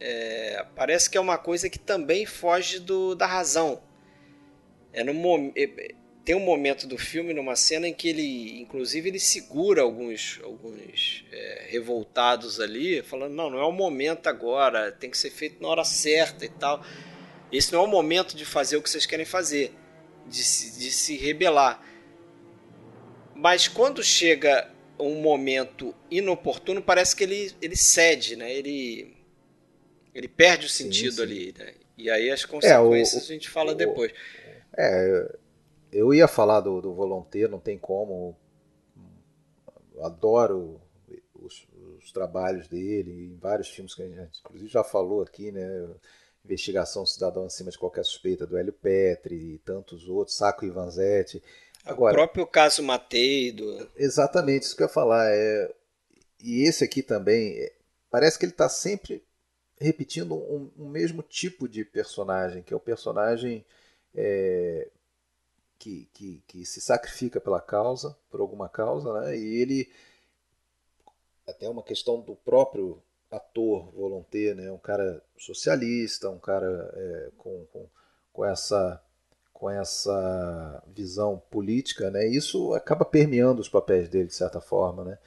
é, 0.00 0.64
parece 0.74 1.10
que 1.10 1.18
é 1.18 1.20
uma 1.20 1.38
coisa 1.38 1.68
que 1.68 1.78
também 1.78 2.24
foge 2.24 2.78
do, 2.78 3.14
da 3.14 3.26
razão. 3.26 3.82
É 4.92 5.04
no, 5.04 5.12
é, 5.56 5.94
tem 6.24 6.34
um 6.34 6.40
momento 6.40 6.86
do 6.86 6.98
filme, 6.98 7.32
numa 7.32 7.56
cena 7.56 7.88
em 7.88 7.94
que 7.94 8.08
ele, 8.08 8.60
inclusive, 8.60 9.08
ele 9.08 9.18
segura 9.18 9.80
alguns, 9.80 10.38
alguns 10.44 11.24
é, 11.32 11.66
revoltados 11.70 12.60
ali, 12.60 13.02
falando: 13.02 13.34
não, 13.34 13.48
não 13.48 13.58
é 13.58 13.64
o 13.64 13.72
momento 13.72 14.26
agora, 14.26 14.92
tem 14.92 15.10
que 15.10 15.16
ser 15.16 15.30
feito 15.30 15.62
na 15.62 15.68
hora 15.68 15.84
certa 15.84 16.44
e 16.44 16.48
tal. 16.50 16.84
Esse 17.50 17.72
não 17.72 17.80
é 17.80 17.84
o 17.84 17.90
momento 17.90 18.36
de 18.36 18.44
fazer 18.44 18.76
o 18.76 18.82
que 18.82 18.90
vocês 18.90 19.06
querem 19.06 19.24
fazer, 19.24 19.74
de 20.26 20.44
se, 20.44 20.78
de 20.78 20.90
se 20.90 21.16
rebelar. 21.16 21.82
Mas 23.34 23.66
quando 23.66 24.02
chega 24.02 24.70
um 24.98 25.20
momento 25.20 25.94
inoportuno, 26.10 26.82
parece 26.82 27.14
que 27.14 27.24
ele, 27.24 27.52
ele 27.60 27.76
cede, 27.76 28.36
né? 28.36 28.52
Ele, 28.52 29.16
ele 30.14 30.28
perde 30.28 30.66
o 30.66 30.68
sentido 30.68 31.12
sim, 31.12 31.16
sim. 31.16 31.22
ali, 31.22 31.54
né? 31.58 31.74
E 31.96 32.10
aí 32.10 32.30
as 32.30 32.44
consequências 32.44 33.22
é, 33.22 33.26
o, 33.26 33.30
a 33.30 33.34
gente 33.34 33.48
fala 33.48 33.72
o, 33.72 33.74
depois. 33.74 34.12
É, 34.76 35.36
eu 35.92 36.12
ia 36.12 36.28
falar 36.28 36.60
do, 36.60 36.80
do 36.80 36.94
Volonté, 36.94 37.48
não 37.48 37.58
tem 37.58 37.78
como. 37.78 38.36
Adoro 40.00 40.80
os, 41.34 41.66
os, 41.98 42.12
trabalhos 42.12 42.68
dele, 42.68 43.10
em 43.32 43.36
vários 43.36 43.68
filmes 43.68 43.94
que 43.94 44.02
a 44.02 44.08
gente 44.08 44.40
inclusive 44.40 44.70
já 44.70 44.84
falou 44.84 45.22
aqui, 45.22 45.50
né? 45.50 45.88
Investigação 46.44 47.04
Cidadão 47.04 47.44
Acima 47.44 47.70
de 47.70 47.78
Qualquer 47.78 48.04
Suspeita, 48.04 48.46
do 48.46 48.56
Hélio 48.56 48.72
Petri 48.72 49.34
e 49.34 49.58
tantos 49.58 50.08
outros, 50.08 50.36
Saco 50.36 50.64
Ivanzetti. 50.64 51.42
Agora, 51.84 52.12
o 52.12 52.16
próprio 52.16 52.46
caso 52.46 52.82
Matei. 52.82 53.52
Do... 53.52 53.90
Exatamente, 53.96 54.64
isso 54.64 54.76
que 54.76 54.82
eu 54.82 54.86
ia 54.86 54.92
falar. 54.92 55.26
É, 55.30 55.74
e 56.40 56.62
esse 56.68 56.84
aqui 56.84 57.02
também, 57.02 57.58
é, 57.58 57.72
parece 58.10 58.38
que 58.38 58.44
ele 58.44 58.52
está 58.52 58.68
sempre 58.68 59.24
repetindo 59.80 60.34
um, 60.34 60.70
um, 60.76 60.88
mesmo 60.88 61.22
tipo 61.22 61.68
de 61.68 61.84
personagem, 61.84 62.62
que 62.62 62.72
é 62.72 62.76
o 62.76 62.80
personagem 62.80 63.64
é, 64.14 64.88
que, 65.78 66.08
que, 66.12 66.42
que, 66.46 66.66
se 66.66 66.80
sacrifica 66.80 67.40
pela 67.40 67.60
causa, 67.60 68.16
por 68.28 68.40
alguma 68.40 68.68
causa, 68.68 69.20
né? 69.20 69.36
e 69.36 69.60
ele 69.60 69.90
até 71.46 71.68
uma 71.68 71.82
questão 71.82 72.20
do 72.20 72.34
próprio 72.34 73.00
ator 73.30 73.90
volonté, 73.92 74.54
né? 74.54 74.70
um 74.70 74.78
cara 74.78 75.22
socialista, 75.38 76.28
um 76.28 76.38
cara 76.38 76.90
é, 76.94 77.30
com, 77.36 77.66
com, 77.66 77.88
com, 78.32 78.44
essa 78.44 79.02
com 79.58 79.68
essa 79.68 80.84
visão 80.94 81.42
política, 81.50 82.12
né? 82.12 82.24
Isso 82.24 82.72
acaba 82.74 83.04
permeando 83.04 83.60
os 83.60 83.68
papéis 83.68 84.08
dele 84.08 84.28
de 84.28 84.34
certa 84.34 84.60
forma, 84.60 85.04
né? 85.04 85.18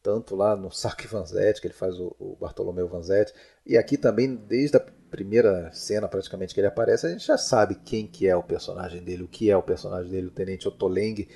Tanto 0.00 0.36
lá 0.36 0.54
no 0.54 0.70
Sark 0.70 1.08
Vanzetti, 1.08 1.60
que 1.60 1.66
ele 1.66 1.74
faz 1.74 1.98
o, 1.98 2.14
o 2.16 2.36
Bartolomeu 2.40 2.86
Vanzetti, 2.86 3.34
e 3.66 3.76
aqui 3.76 3.98
também 3.98 4.36
desde 4.36 4.76
a 4.76 4.80
primeira 5.10 5.72
cena 5.72 6.06
praticamente 6.06 6.54
que 6.54 6.60
ele 6.60 6.68
aparece, 6.68 7.04
a 7.04 7.10
gente 7.10 7.26
já 7.26 7.36
sabe 7.36 7.74
quem 7.84 8.06
que 8.06 8.28
é 8.28 8.36
o 8.36 8.44
personagem 8.44 9.02
dele, 9.02 9.24
o 9.24 9.28
que 9.28 9.50
é 9.50 9.56
o 9.56 9.62
personagem 9.62 10.08
dele, 10.08 10.28
o 10.28 10.30
Tenente 10.30 10.68
Otoleng, 10.68 11.26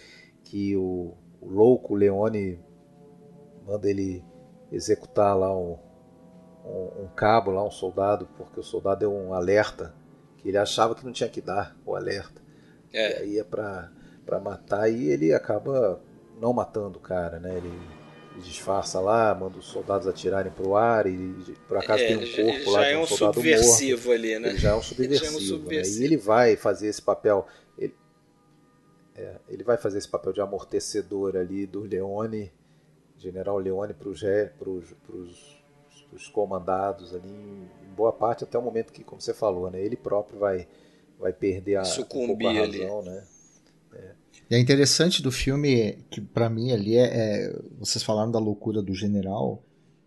que 0.45 0.77
o, 0.77 1.13
o 1.41 1.49
louco 1.51 1.97
Leone 1.97 2.63
manda 3.67 3.91
ele 3.91 4.25
executar 4.71 5.37
lá 5.37 5.53
um, 5.53 5.77
um, 6.65 7.03
um, 7.03 7.09
cabo, 7.17 7.51
lá 7.51 7.67
um 7.67 7.71
soldado, 7.71 8.29
porque 8.37 8.61
o 8.61 8.65
soldado 8.65 9.01
deu 9.01 9.13
um 9.13 9.35
alerta 9.35 9.93
que 10.37 10.49
ele 10.51 10.57
achava 10.57 10.95
que 10.95 11.05
não 11.05 11.11
tinha 11.11 11.29
que 11.29 11.41
dar 11.41 11.77
o 11.85 11.97
alerta. 11.97 12.44
É. 12.95 13.19
E 13.19 13.23
aí 13.23 13.39
é 13.39 13.45
pra, 13.45 13.91
pra 14.25 14.41
matar 14.41 14.89
e 14.89 15.11
ele 15.11 15.35
acaba 15.35 16.01
não 16.41 16.53
matando 16.53 16.99
o 16.99 17.03
cara, 17.03 17.39
né? 17.39 17.57
Ele, 17.57 17.71
disfarça 18.43 19.01
lá, 19.01 19.35
manda 19.35 19.59
os 19.59 19.67
soldados 19.67 20.09
atirarem 20.09 20.51
pro 20.51 20.75
ar 20.75 21.07
e 21.07 21.35
por 21.69 21.77
acaso 21.77 22.03
é, 22.03 22.07
tem 22.09 22.17
um 22.17 22.51
corpo 22.51 22.71
lá 22.71 22.83
de 22.83 22.89
um, 22.89 22.91
é 22.91 22.99
um 22.99 23.07
soldado 23.07 23.35
subversivo 23.35 24.09
morto. 24.09 24.19
ali, 24.19 24.39
né? 24.39 24.49
Ele 24.49 24.59
já 24.59 24.71
é 24.71 24.75
um 24.75 24.83
subversivo. 24.83 25.27
É 25.27 25.37
um 25.37 25.41
subversivo. 25.41 25.99
Né? 25.99 26.03
E 26.03 26.05
ele 26.05 26.17
vai 26.17 26.57
fazer 26.57 26.89
esse 26.89 27.03
papel. 27.03 27.47
Ele, 27.79 27.95
é, 29.15 29.37
ele 29.49 29.63
vai 29.63 29.77
fazer 29.77 29.99
esse 29.99 30.09
papel 30.09 30.33
de 30.33 30.41
amortecedor 30.41 31.37
ali 31.37 31.65
do 31.67 31.83
Leone, 31.83 32.53
General 33.19 33.57
Leone, 33.57 33.95
para 33.95 34.09
os 34.09 34.25
comandados 36.33 37.15
ali, 37.15 37.29
em 37.29 37.95
boa 37.95 38.13
parte 38.13 38.43
até 38.45 38.59
o 38.59 38.63
momento 38.63 38.93
que, 38.93 39.05
como 39.05 39.21
você 39.21 39.33
falou, 39.33 39.71
né? 39.71 39.81
Ele 39.81 39.97
próprio 39.97 40.41
vai 40.41 40.67
vai 41.25 41.33
perder 41.33 41.77
a, 41.77 41.85
Sucumbir 41.85 42.47
um 42.47 42.51
a 42.51 42.53
razão, 42.53 42.99
ali. 42.99 43.09
né? 43.09 43.25
É. 43.95 44.11
E 44.51 44.55
é 44.55 44.59
interessante 44.59 45.23
do 45.23 45.33
filme, 45.33 45.97
que 46.11 46.21
para 46.21 46.51
mim 46.51 46.71
ali 46.71 46.99
é, 46.99 47.05
é, 47.05 47.61
Vocês 47.79 48.05
falaram 48.05 48.31
da 48.31 48.39
loucura 48.39 48.83
do 48.83 48.95
general, 48.95 49.63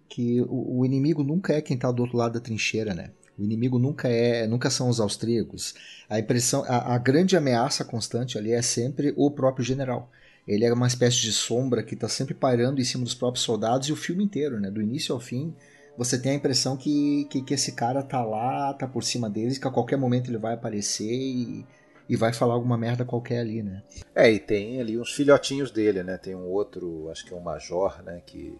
que 0.07 0.39
o, 0.41 0.77
o, 0.77 0.85
inimigo 0.85 1.23
nunca 1.23 1.53
é 1.53 1.61
quem 1.61 1.75
tá 1.75 1.91
do 1.91 2.03
outro 2.03 2.15
lado 2.15 2.33
da 2.33 2.39
trincheira, 2.39 2.93
né? 2.93 3.09
O 3.35 3.43
inimigo 3.43 3.79
nunca 3.79 4.07
é, 4.07 4.45
nunca 4.45 4.69
são 4.69 4.89
os 4.89 4.99
austríacos. 4.99 5.73
A 6.07 6.19
impressão, 6.19 6.63
a, 6.67 6.93
a 6.93 6.97
grande 6.99 7.35
ameaça 7.35 7.83
constante 7.83 8.37
ali 8.37 8.51
é 8.51 8.61
sempre 8.61 9.11
o 9.17 9.31
próprio 9.31 9.65
general. 9.65 10.11
Ele 10.47 10.65
é 10.65 10.71
uma 10.71 10.87
espécie 10.87 11.17
de 11.17 11.31
sombra 11.31 11.81
que 11.81 11.95
está 11.95 12.07
sempre 12.07 12.35
pairando 12.35 12.79
em 12.79 12.83
cima 12.83 13.03
dos 13.03 13.15
próprios 13.15 13.43
soldados 13.43 13.87
e 13.87 13.91
o 13.91 13.95
filme 13.95 14.23
inteiro, 14.23 14.59
né? 14.59 14.69
Do 14.69 14.83
início 14.83 15.15
ao 15.15 15.19
fim, 15.19 15.51
você 15.97 16.19
tem 16.19 16.33
a 16.33 16.35
impressão 16.35 16.77
que, 16.77 17.25
que, 17.25 17.41
que, 17.41 17.53
esse 17.53 17.71
cara 17.71 18.03
tá 18.03 18.23
lá, 18.23 18.73
tá 18.73 18.87
por 18.87 19.03
cima 19.03 19.29
deles, 19.29 19.57
que 19.57 19.67
a 19.67 19.71
qualquer 19.71 19.97
momento 19.97 20.29
ele 20.29 20.37
vai 20.37 20.53
aparecer 20.53 21.11
e, 21.11 21.65
e 22.07 22.15
vai 22.15 22.31
falar 22.31 22.53
alguma 22.53 22.77
merda 22.77 23.03
qualquer 23.03 23.39
ali, 23.39 23.63
né? 23.63 23.81
É, 24.13 24.29
e 24.31 24.39
tem 24.39 24.79
ali 24.79 24.99
uns 24.99 25.11
filhotinhos 25.11 25.71
dele, 25.71 26.03
né? 26.03 26.17
Tem 26.17 26.35
um 26.35 26.45
outro, 26.45 27.09
acho 27.09 27.25
que 27.25 27.33
é 27.33 27.35
um 27.35 27.41
major, 27.41 28.03
né? 28.03 28.21
Que, 28.25 28.55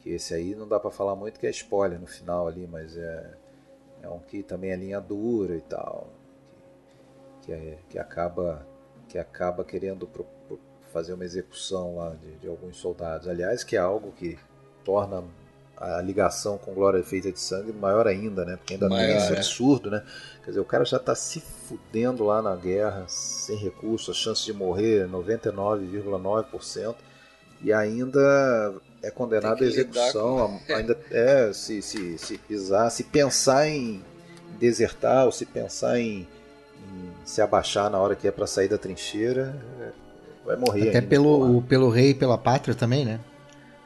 que 0.00 0.10
esse 0.10 0.34
aí 0.34 0.54
não 0.56 0.66
dá 0.66 0.80
para 0.80 0.90
falar 0.90 1.14
muito 1.14 1.38
que 1.38 1.46
é 1.46 1.50
spoiler 1.50 2.00
no 2.00 2.06
final 2.06 2.48
ali, 2.48 2.66
mas 2.66 2.96
é, 2.96 3.30
é 4.02 4.08
um 4.08 4.18
que 4.18 4.42
também 4.42 4.72
é 4.72 4.76
linha 4.76 5.00
dura 5.00 5.56
e 5.56 5.60
tal. 5.60 6.08
Que, 7.42 7.46
que, 7.46 7.52
é, 7.52 7.78
que 7.90 7.98
acaba 7.98 8.66
que 9.08 9.18
acaba 9.18 9.64
querendo 9.64 10.06
pro, 10.06 10.24
pro 10.46 10.60
fazer 10.92 11.14
uma 11.14 11.24
execução 11.24 11.96
lá 11.96 12.10
de, 12.14 12.36
de 12.36 12.48
alguns 12.48 12.76
soldados. 12.76 13.28
Aliás, 13.28 13.64
que 13.64 13.76
é 13.76 13.78
algo 13.78 14.12
que 14.12 14.38
torna 14.84 15.24
a 15.80 16.02
ligação 16.02 16.58
com 16.58 16.74
Glória 16.74 17.02
Feita 17.02 17.32
de 17.32 17.40
Sangue 17.40 17.72
maior 17.72 18.06
ainda, 18.06 18.44
né? 18.44 18.56
Porque 18.56 18.74
ainda 18.74 18.88
Maior, 18.88 19.06
tem 19.06 19.16
esse 19.16 19.32
é. 19.32 19.36
absurdo, 19.36 19.90
né? 19.90 20.02
Quer 20.44 20.50
dizer, 20.50 20.60
o 20.60 20.64
cara 20.64 20.84
já 20.84 20.98
está 20.98 21.14
se 21.14 21.40
fudendo 21.40 22.22
lá 22.22 22.42
na 22.42 22.54
guerra, 22.54 23.06
sem 23.08 23.56
recursos, 23.56 24.14
a 24.14 24.18
chance 24.18 24.44
de 24.44 24.52
morrer 24.52 25.08
99,9%, 25.08 26.94
e 27.62 27.72
ainda 27.72 28.74
é 29.02 29.10
condenado 29.10 29.64
à 29.64 29.66
execução, 29.66 30.60
com... 30.66 30.74
ainda 30.74 30.98
é, 31.10 31.50
se, 31.54 31.80
se, 31.80 32.18
se 32.18 32.36
pisar, 32.36 32.90
se 32.90 33.04
pensar 33.04 33.66
em 33.66 34.04
desertar 34.58 35.24
ou 35.24 35.32
se 35.32 35.46
pensar 35.46 35.98
em, 35.98 36.28
em 36.76 37.10
se 37.24 37.40
abaixar 37.40 37.88
na 37.88 37.98
hora 37.98 38.14
que 38.14 38.28
é 38.28 38.30
para 38.30 38.46
sair 38.46 38.68
da 38.68 38.76
trincheira, 38.76 39.54
é, 39.80 39.88
vai 40.44 40.56
morrer. 40.56 40.88
Até 40.88 40.98
ainda, 40.98 41.08
pelo, 41.08 41.62
pelo 41.62 41.88
rei 41.88 42.10
e 42.10 42.14
pela 42.14 42.36
pátria 42.36 42.74
também, 42.74 43.06
né? 43.06 43.20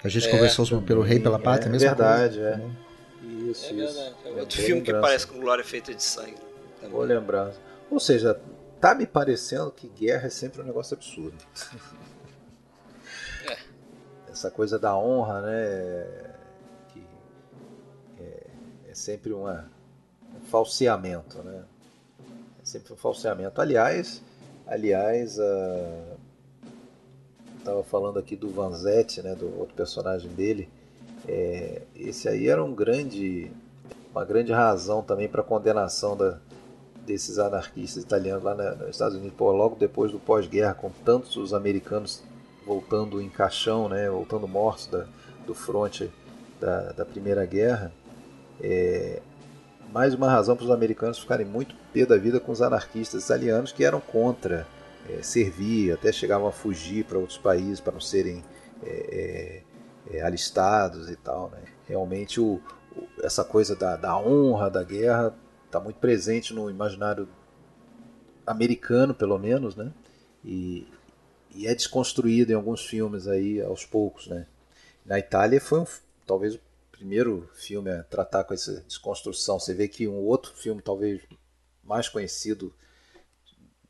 A 0.04 0.08
gente 0.08 0.28
é, 0.28 0.30
conversou 0.30 0.66
sobre 0.66 0.84
pelo 0.84 1.00
Rei 1.00 1.18
pela 1.18 1.38
Pátria, 1.38 1.70
é, 1.70 1.72
mesmo. 1.72 1.88
Verdade, 1.88 2.34
coisa. 2.34 2.62
é. 2.62 2.84
Isso, 3.50 3.72
é 3.72 3.72
isso. 3.72 4.14
É 4.26 4.30
outro 4.40 4.58
filme 4.58 4.74
lembrança. 4.82 4.92
que 4.92 5.00
parece 5.00 5.26
com 5.26 5.40
Glória 5.40 5.64
Feita 5.64 5.94
de 5.94 6.02
Sangue. 6.02 6.36
Também. 6.76 6.90
Vou 6.90 7.02
lembrar. 7.02 7.52
Ou 7.90 7.98
seja, 7.98 8.38
tá 8.78 8.94
me 8.94 9.06
parecendo 9.06 9.70
que 9.70 9.88
guerra 9.88 10.26
é 10.26 10.30
sempre 10.30 10.60
um 10.60 10.64
negócio 10.64 10.94
absurdo. 10.94 11.38
É. 13.48 13.56
Essa 14.30 14.50
coisa 14.50 14.78
da 14.78 14.94
honra, 14.94 15.40
né? 15.40 16.06
Que 16.92 17.02
é, 18.20 18.46
é 18.90 18.94
sempre 18.94 19.32
uma, 19.32 19.70
um 20.36 20.44
falseamento, 20.46 21.42
né? 21.42 21.64
É 22.62 22.64
sempre 22.64 22.92
um 22.92 22.96
falseamento. 22.96 23.58
Aliás, 23.58 24.22
aliás, 24.66 25.38
a 25.38 26.13
estava 27.64 27.82
falando 27.82 28.18
aqui 28.18 28.36
do 28.36 28.50
Vanzetti, 28.50 29.22
né, 29.22 29.34
do 29.34 29.46
outro 29.58 29.74
personagem 29.74 30.30
dele, 30.30 30.68
é, 31.26 31.82
esse 31.96 32.28
aí 32.28 32.46
era 32.46 32.62
um 32.62 32.74
grande, 32.74 33.50
uma 34.12 34.24
grande 34.24 34.52
razão 34.52 35.02
também 35.02 35.26
para 35.26 35.40
a 35.40 35.44
condenação 35.44 36.14
da, 36.14 36.38
desses 37.06 37.38
anarquistas 37.38 38.02
italianos 38.02 38.44
lá 38.44 38.54
na, 38.54 38.74
nos 38.74 38.90
Estados 38.90 39.16
Unidos, 39.16 39.34
Pô, 39.36 39.50
logo 39.50 39.76
depois 39.76 40.12
do 40.12 40.18
pós-guerra, 40.18 40.74
com 40.74 40.90
tantos 41.04 41.36
os 41.36 41.54
americanos 41.54 42.22
voltando 42.66 43.20
em 43.20 43.30
caixão, 43.30 43.88
né, 43.88 44.10
voltando 44.10 44.46
mortos 44.46 44.86
da, 44.86 45.06
do 45.46 45.54
fronte 45.54 46.10
da, 46.60 46.92
da 46.92 47.04
Primeira 47.04 47.46
Guerra, 47.46 47.90
é, 48.60 49.22
mais 49.90 50.12
uma 50.12 50.30
razão 50.30 50.54
para 50.54 50.64
os 50.64 50.70
americanos 50.70 51.18
ficarem 51.18 51.46
muito 51.46 51.74
pé 51.94 52.04
da 52.04 52.16
vida 52.18 52.38
com 52.38 52.52
os 52.52 52.60
anarquistas 52.60 53.24
italianos 53.24 53.72
que 53.72 53.84
eram 53.84 54.00
contra 54.00 54.66
é, 55.08 55.22
servir, 55.22 55.92
até 55.92 56.12
chegavam 56.12 56.48
a 56.48 56.52
fugir 56.52 57.04
para 57.04 57.18
outros 57.18 57.38
países 57.38 57.80
para 57.80 57.92
não 57.92 58.00
serem 58.00 58.42
é, 58.82 59.62
é, 60.10 60.16
é, 60.16 60.22
alistados 60.22 61.10
e 61.10 61.16
tal. 61.16 61.50
Né? 61.50 61.62
Realmente 61.86 62.40
o, 62.40 62.60
o, 62.96 63.06
essa 63.22 63.44
coisa 63.44 63.74
da, 63.74 63.96
da 63.96 64.16
honra 64.18 64.70
da 64.70 64.82
guerra 64.82 65.34
está 65.66 65.80
muito 65.80 65.96
presente 65.96 66.54
no 66.54 66.70
imaginário 66.70 67.28
americano, 68.46 69.14
pelo 69.14 69.38
menos, 69.38 69.74
né? 69.74 69.92
E, 70.44 70.86
e 71.54 71.66
é 71.66 71.74
desconstruído 71.74 72.52
em 72.52 72.54
alguns 72.54 72.84
filmes 72.84 73.26
aí 73.26 73.60
aos 73.60 73.84
poucos, 73.84 74.26
né? 74.28 74.46
Na 75.04 75.18
Itália 75.18 75.60
foi 75.60 75.80
um, 75.80 75.86
talvez 76.26 76.54
o 76.54 76.60
primeiro 76.92 77.48
filme 77.54 77.90
a 77.90 78.02
tratar 78.02 78.44
com 78.44 78.54
essa 78.54 78.80
desconstrução. 78.82 79.58
Você 79.58 79.74
vê 79.74 79.88
que 79.88 80.06
um 80.06 80.16
outro 80.16 80.52
filme 80.52 80.80
talvez 80.80 81.20
mais 81.82 82.08
conhecido 82.08 82.72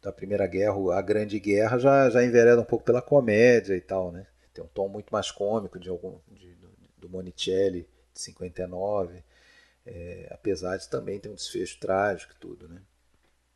da 0.05 0.13
Primeira 0.13 0.47
Guerra, 0.47 0.99
a 0.99 1.01
Grande 1.01 1.41
Guerra, 1.41 1.79
já, 1.79 2.11
já 2.11 2.23
envereda 2.23 2.61
um 2.61 2.65
pouco 2.65 2.85
pela 2.85 3.01
comédia 3.01 3.75
e 3.75 3.81
tal, 3.81 4.13
né? 4.13 4.27
Tem 4.53 4.63
um 4.63 4.69
tom 4.69 4.87
muito 4.87 5.11
mais 5.11 5.31
cômico 5.31 5.79
de 5.81 5.89
algum, 5.89 6.19
de, 6.31 6.55
do, 6.99 7.09
Monicelli, 7.09 7.89
de 8.13 8.21
59, 8.21 9.25
é, 9.87 10.29
apesar 10.31 10.77
de 10.77 10.89
também 10.89 11.19
ter 11.19 11.31
um 11.31 11.35
desfecho 11.35 11.79
trágico 11.81 12.35
e 12.35 12.39
tudo, 12.39 12.69
né? 12.69 12.83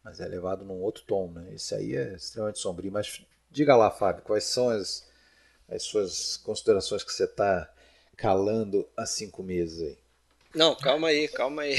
Mas 0.03 0.21
é 0.21 0.27
levado 0.27 0.65
num 0.65 0.81
outro 0.81 1.05
tom, 1.07 1.31
né? 1.31 1.53
Esse 1.55 1.75
aí 1.75 1.95
é 1.95 2.15
extremamente 2.15 2.59
sombrio. 2.59 2.91
Mas 2.91 3.23
diga 3.51 3.77
lá, 3.77 3.91
Fábio, 3.91 4.23
quais 4.23 4.45
são 4.45 4.71
as, 4.71 5.07
as 5.69 5.83
suas 5.83 6.39
considerações 6.39 7.05
que 7.05 7.13
você 7.13 7.25
está 7.25 7.71
calando 8.17 8.89
há 8.97 9.05
cinco 9.05 9.43
meses 9.43 9.83
aí? 9.83 9.99
Não, 10.55 10.75
calma 10.75 11.09
aí, 11.09 11.29
calma 11.29 11.63
aí. 11.63 11.77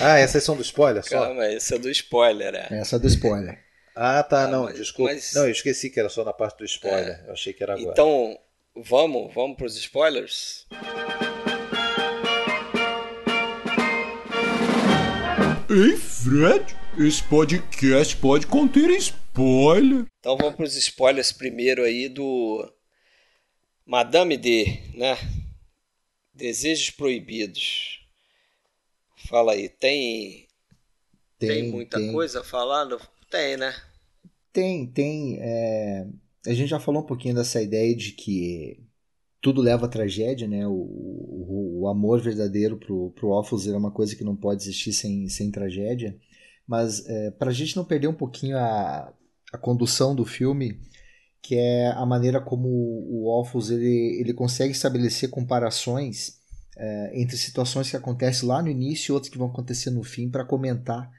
ah, 0.00 0.18
essas 0.18 0.42
são 0.42 0.56
do 0.56 0.62
spoiler 0.62 1.04
só? 1.04 1.26
Calma, 1.26 1.44
essa 1.44 1.74
é 1.74 1.78
do 1.78 1.90
spoiler, 1.90 2.54
é. 2.54 2.68
Essa 2.70 2.96
é 2.96 2.98
do 2.98 3.06
spoiler. 3.06 3.71
Ah, 3.94 4.22
tá, 4.22 4.44
ah, 4.44 4.48
não, 4.48 4.64
mas, 4.64 4.76
desculpa. 4.76 5.12
Mas... 5.12 5.34
Não, 5.34 5.44
eu 5.44 5.52
esqueci 5.52 5.90
que 5.90 6.00
era 6.00 6.08
só 6.08 6.24
na 6.24 6.32
parte 6.32 6.58
do 6.58 6.64
spoiler. 6.64 7.20
É. 7.24 7.28
Eu 7.28 7.32
achei 7.32 7.52
que 7.52 7.62
era 7.62 7.74
agora. 7.74 7.90
Então, 7.90 8.38
vamos, 8.74 9.32
vamos 9.34 9.56
para 9.56 9.66
os 9.66 9.76
spoilers? 9.76 10.66
Ei, 15.68 15.96
Fred, 15.96 16.76
esse 16.98 17.22
podcast 17.24 18.16
pode 18.16 18.46
conter 18.46 18.90
spoiler. 18.90 20.06
Então 20.20 20.36
vamos 20.36 20.56
para 20.56 20.64
os 20.64 20.76
spoilers 20.76 21.32
primeiro 21.32 21.82
aí 21.82 22.08
do 22.08 22.70
Madame 23.84 24.36
D, 24.36 24.80
né? 24.94 25.18
Desejos 26.32 26.90
proibidos. 26.90 28.06
Fala 29.28 29.52
aí, 29.52 29.68
tem 29.68 30.48
tem, 31.38 31.48
tem 31.48 31.70
muita 31.70 31.98
tem. 31.98 32.12
coisa 32.12 32.40
a 32.40 32.44
falar? 32.44 32.86
Tem, 33.32 33.56
né? 33.56 33.74
Tem, 34.52 34.86
tem. 34.86 35.38
É... 35.40 36.06
A 36.46 36.52
gente 36.52 36.68
já 36.68 36.78
falou 36.78 37.02
um 37.02 37.06
pouquinho 37.06 37.34
dessa 37.34 37.62
ideia 37.62 37.96
de 37.96 38.12
que 38.12 38.84
tudo 39.40 39.62
leva 39.62 39.86
à 39.86 39.88
tragédia, 39.88 40.46
né? 40.46 40.66
O, 40.66 40.72
o, 40.72 41.80
o 41.80 41.88
amor 41.88 42.20
verdadeiro 42.20 42.76
pro, 42.76 43.10
pro 43.12 43.30
Orpheus 43.30 43.66
é 43.66 43.74
uma 43.74 43.90
coisa 43.90 44.14
que 44.14 44.22
não 44.22 44.36
pode 44.36 44.62
existir 44.62 44.92
sem, 44.92 45.26
sem 45.30 45.50
tragédia. 45.50 46.14
Mas 46.66 47.08
é, 47.08 47.30
para 47.30 47.48
a 47.48 47.54
gente 47.54 47.74
não 47.74 47.86
perder 47.86 48.06
um 48.06 48.14
pouquinho 48.14 48.58
a, 48.58 49.10
a 49.50 49.56
condução 49.56 50.14
do 50.14 50.26
filme, 50.26 50.78
que 51.40 51.54
é 51.54 51.88
a 51.88 52.04
maneira 52.04 52.38
como 52.38 52.68
o 52.68 53.26
Orpheus 53.26 53.70
ele, 53.70 54.20
ele 54.20 54.34
consegue 54.34 54.72
estabelecer 54.72 55.30
comparações 55.30 56.38
é, 56.76 57.20
entre 57.20 57.38
situações 57.38 57.88
que 57.88 57.96
acontecem 57.96 58.46
lá 58.46 58.60
no 58.60 58.68
início 58.68 59.10
e 59.10 59.14
outras 59.14 59.32
que 59.32 59.38
vão 59.38 59.48
acontecer 59.48 59.90
no 59.90 60.02
fim 60.02 60.28
para 60.28 60.44
comentar 60.44 61.10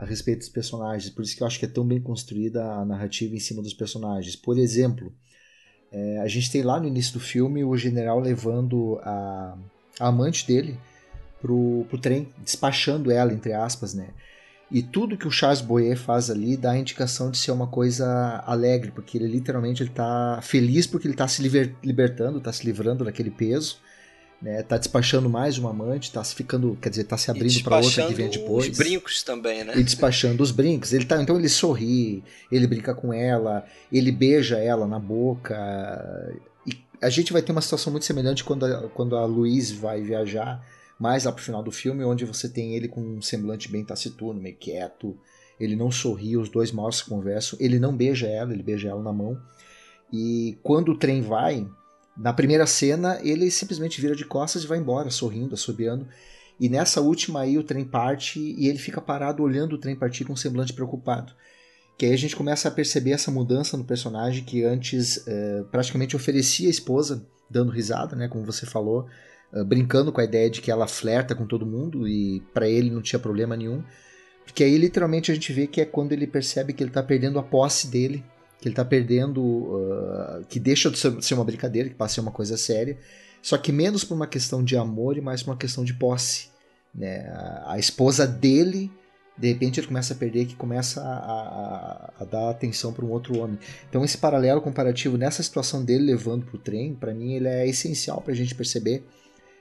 a 0.00 0.06
respeito 0.06 0.38
dos 0.38 0.48
personagens. 0.48 1.12
Por 1.12 1.22
isso 1.22 1.36
que 1.36 1.42
eu 1.42 1.46
acho 1.46 1.58
que 1.58 1.66
é 1.66 1.68
tão 1.68 1.86
bem 1.86 2.00
construída 2.00 2.64
a 2.64 2.84
narrativa 2.84 3.36
em 3.36 3.38
cima 3.38 3.62
dos 3.62 3.74
personagens. 3.74 4.34
Por 4.34 4.58
exemplo, 4.58 5.12
é, 5.92 6.20
a 6.20 6.26
gente 6.26 6.50
tem 6.50 6.62
lá 6.62 6.80
no 6.80 6.88
início 6.88 7.12
do 7.12 7.20
filme 7.20 7.62
o 7.62 7.76
general 7.76 8.18
levando 8.18 8.98
a, 9.02 9.58
a 10.00 10.08
amante 10.08 10.46
dele 10.46 10.78
pro, 11.38 11.84
pro 11.88 11.98
trem, 11.98 12.28
despachando 12.42 13.10
ela, 13.10 13.32
entre 13.32 13.52
aspas, 13.52 13.92
né? 13.92 14.08
E 14.70 14.82
tudo 14.82 15.18
que 15.18 15.26
o 15.26 15.32
Charles 15.32 15.60
Boyer 15.60 15.98
faz 15.98 16.30
ali 16.30 16.56
dá 16.56 16.70
a 16.70 16.78
indicação 16.78 17.30
de 17.30 17.36
ser 17.36 17.50
uma 17.50 17.66
coisa 17.66 18.42
alegre, 18.46 18.92
porque 18.92 19.18
ele 19.18 19.26
literalmente 19.26 19.82
ele 19.82 19.90
tá 19.90 20.38
feliz 20.42 20.86
porque 20.86 21.08
ele 21.08 21.14
está 21.14 21.26
se 21.28 21.42
liber, 21.42 21.74
libertando, 21.82 22.38
está 22.38 22.52
se 22.52 22.64
livrando 22.64 23.04
daquele 23.04 23.30
peso 23.30 23.78
né? 24.40 24.62
Tá 24.62 24.78
despachando 24.78 25.28
mais 25.28 25.58
uma 25.58 25.70
amante, 25.70 26.10
tá 26.10 26.24
ficando, 26.24 26.76
quer 26.80 26.88
dizer, 26.88 27.04
tá 27.04 27.16
se 27.16 27.30
abrindo 27.30 27.62
para 27.62 27.78
outra 27.78 28.06
que 28.06 28.14
vem 28.14 28.30
depois. 28.30 28.68
Os 28.70 28.78
brincos 28.78 29.22
também, 29.22 29.64
né? 29.64 29.74
E 29.76 29.82
despachando 29.82 30.42
os 30.42 30.50
brincos. 30.50 30.92
Ele 30.92 31.04
tá, 31.04 31.20
então 31.22 31.38
ele 31.38 31.48
sorri, 31.48 32.24
ele 32.50 32.66
brinca 32.66 32.94
com 32.94 33.12
ela, 33.12 33.64
ele 33.92 34.10
beija 34.10 34.58
ela 34.58 34.86
na 34.86 34.98
boca. 34.98 35.54
E 36.66 36.72
a 37.02 37.10
gente 37.10 37.32
vai 37.32 37.42
ter 37.42 37.52
uma 37.52 37.60
situação 37.60 37.90
muito 37.90 38.06
semelhante 38.06 38.42
quando 38.42 38.64
a, 38.64 38.88
quando 38.88 39.16
a 39.16 39.24
Louise 39.26 39.74
vai 39.74 40.00
viajar, 40.00 40.64
mais 40.98 41.24
lá 41.24 41.32
pro 41.32 41.44
final 41.44 41.62
do 41.62 41.70
filme, 41.70 42.02
onde 42.04 42.24
você 42.24 42.48
tem 42.48 42.74
ele 42.74 42.88
com 42.88 43.00
um 43.00 43.22
semblante 43.22 43.70
bem 43.70 43.84
taciturno, 43.84 44.40
meio 44.40 44.56
quieto. 44.56 45.16
Ele 45.58 45.76
não 45.76 45.90
sorri, 45.90 46.38
os 46.38 46.48
dois 46.48 46.72
mal 46.72 46.90
se 46.90 47.04
conversam. 47.04 47.58
Ele 47.60 47.78
não 47.78 47.94
beija 47.94 48.26
ela, 48.26 48.54
ele 48.54 48.62
beija 48.62 48.88
ela 48.88 49.02
na 49.02 49.12
mão. 49.12 49.38
E 50.10 50.58
quando 50.62 50.92
o 50.92 50.98
trem 50.98 51.20
vai, 51.20 51.68
na 52.20 52.34
primeira 52.34 52.66
cena, 52.66 53.18
ele 53.22 53.50
simplesmente 53.50 53.98
vira 53.98 54.14
de 54.14 54.26
costas 54.26 54.62
e 54.62 54.66
vai 54.66 54.76
embora, 54.76 55.08
sorrindo, 55.08 55.54
assobiando. 55.54 56.06
E 56.60 56.68
nessa 56.68 57.00
última 57.00 57.40
aí, 57.40 57.56
o 57.56 57.64
trem 57.64 57.82
parte 57.82 58.38
e 58.38 58.68
ele 58.68 58.78
fica 58.78 59.00
parado 59.00 59.42
olhando 59.42 59.72
o 59.72 59.78
trem 59.78 59.96
partir 59.96 60.26
com 60.26 60.34
um 60.34 60.36
semblante 60.36 60.74
preocupado. 60.74 61.32
Que 61.96 62.04
aí 62.04 62.12
a 62.12 62.18
gente 62.18 62.36
começa 62.36 62.68
a 62.68 62.70
perceber 62.70 63.12
essa 63.12 63.30
mudança 63.30 63.74
no 63.74 63.84
personagem 63.84 64.44
que 64.44 64.62
antes 64.62 65.26
é, 65.26 65.62
praticamente 65.70 66.14
oferecia 66.14 66.68
a 66.68 66.70
esposa, 66.70 67.26
dando 67.48 67.72
risada, 67.72 68.14
né, 68.14 68.28
como 68.28 68.44
você 68.44 68.66
falou, 68.66 69.06
é, 69.50 69.64
brincando 69.64 70.12
com 70.12 70.20
a 70.20 70.24
ideia 70.24 70.50
de 70.50 70.60
que 70.60 70.70
ela 70.70 70.86
flerta 70.86 71.34
com 71.34 71.46
todo 71.46 71.64
mundo 71.64 72.06
e 72.06 72.40
para 72.52 72.68
ele 72.68 72.90
não 72.90 73.00
tinha 73.00 73.18
problema 73.18 73.56
nenhum. 73.56 73.82
Porque 74.44 74.62
aí 74.62 74.76
literalmente 74.76 75.30
a 75.30 75.34
gente 75.34 75.54
vê 75.54 75.66
que 75.66 75.80
é 75.80 75.86
quando 75.86 76.12
ele 76.12 76.26
percebe 76.26 76.74
que 76.74 76.82
ele 76.82 76.90
está 76.90 77.02
perdendo 77.02 77.38
a 77.38 77.42
posse 77.42 77.86
dele 77.86 78.22
que 78.60 78.68
ele 78.68 78.72
está 78.72 78.84
perdendo, 78.84 79.42
uh, 79.42 80.44
que 80.48 80.60
deixa 80.60 80.90
de 80.90 80.98
ser 80.98 81.34
uma 81.34 81.44
brincadeira, 81.44 81.88
que 81.88 81.94
passa 81.94 82.12
a 82.12 82.14
ser 82.16 82.20
uma 82.20 82.30
coisa 82.30 82.56
séria, 82.56 82.98
só 83.42 83.56
que 83.56 83.72
menos 83.72 84.04
por 84.04 84.14
uma 84.14 84.26
questão 84.26 84.62
de 84.62 84.76
amor 84.76 85.16
e 85.16 85.20
mais 85.20 85.42
por 85.42 85.50
uma 85.50 85.56
questão 85.56 85.82
de 85.82 85.94
posse. 85.94 86.50
Né? 86.94 87.26
A, 87.30 87.72
a 87.74 87.78
esposa 87.78 88.26
dele, 88.26 88.92
de 89.36 89.48
repente, 89.48 89.80
ele 89.80 89.86
começa 89.86 90.12
a 90.12 90.16
perder, 90.16 90.44
que 90.44 90.54
começa 90.54 91.00
a, 91.00 91.06
a, 91.06 92.12
a 92.20 92.24
dar 92.24 92.50
atenção 92.50 92.92
para 92.92 93.04
um 93.04 93.10
outro 93.10 93.38
homem. 93.38 93.58
Então, 93.88 94.04
esse 94.04 94.18
paralelo 94.18 94.60
comparativo 94.60 95.16
nessa 95.16 95.42
situação 95.42 95.82
dele 95.82 96.04
levando 96.04 96.44
para 96.44 96.56
o 96.56 96.60
trem, 96.60 96.94
para 96.94 97.14
mim, 97.14 97.32
ele 97.32 97.48
é 97.48 97.66
essencial 97.66 98.20
para 98.20 98.34
a 98.34 98.36
gente 98.36 98.54
perceber 98.54 99.02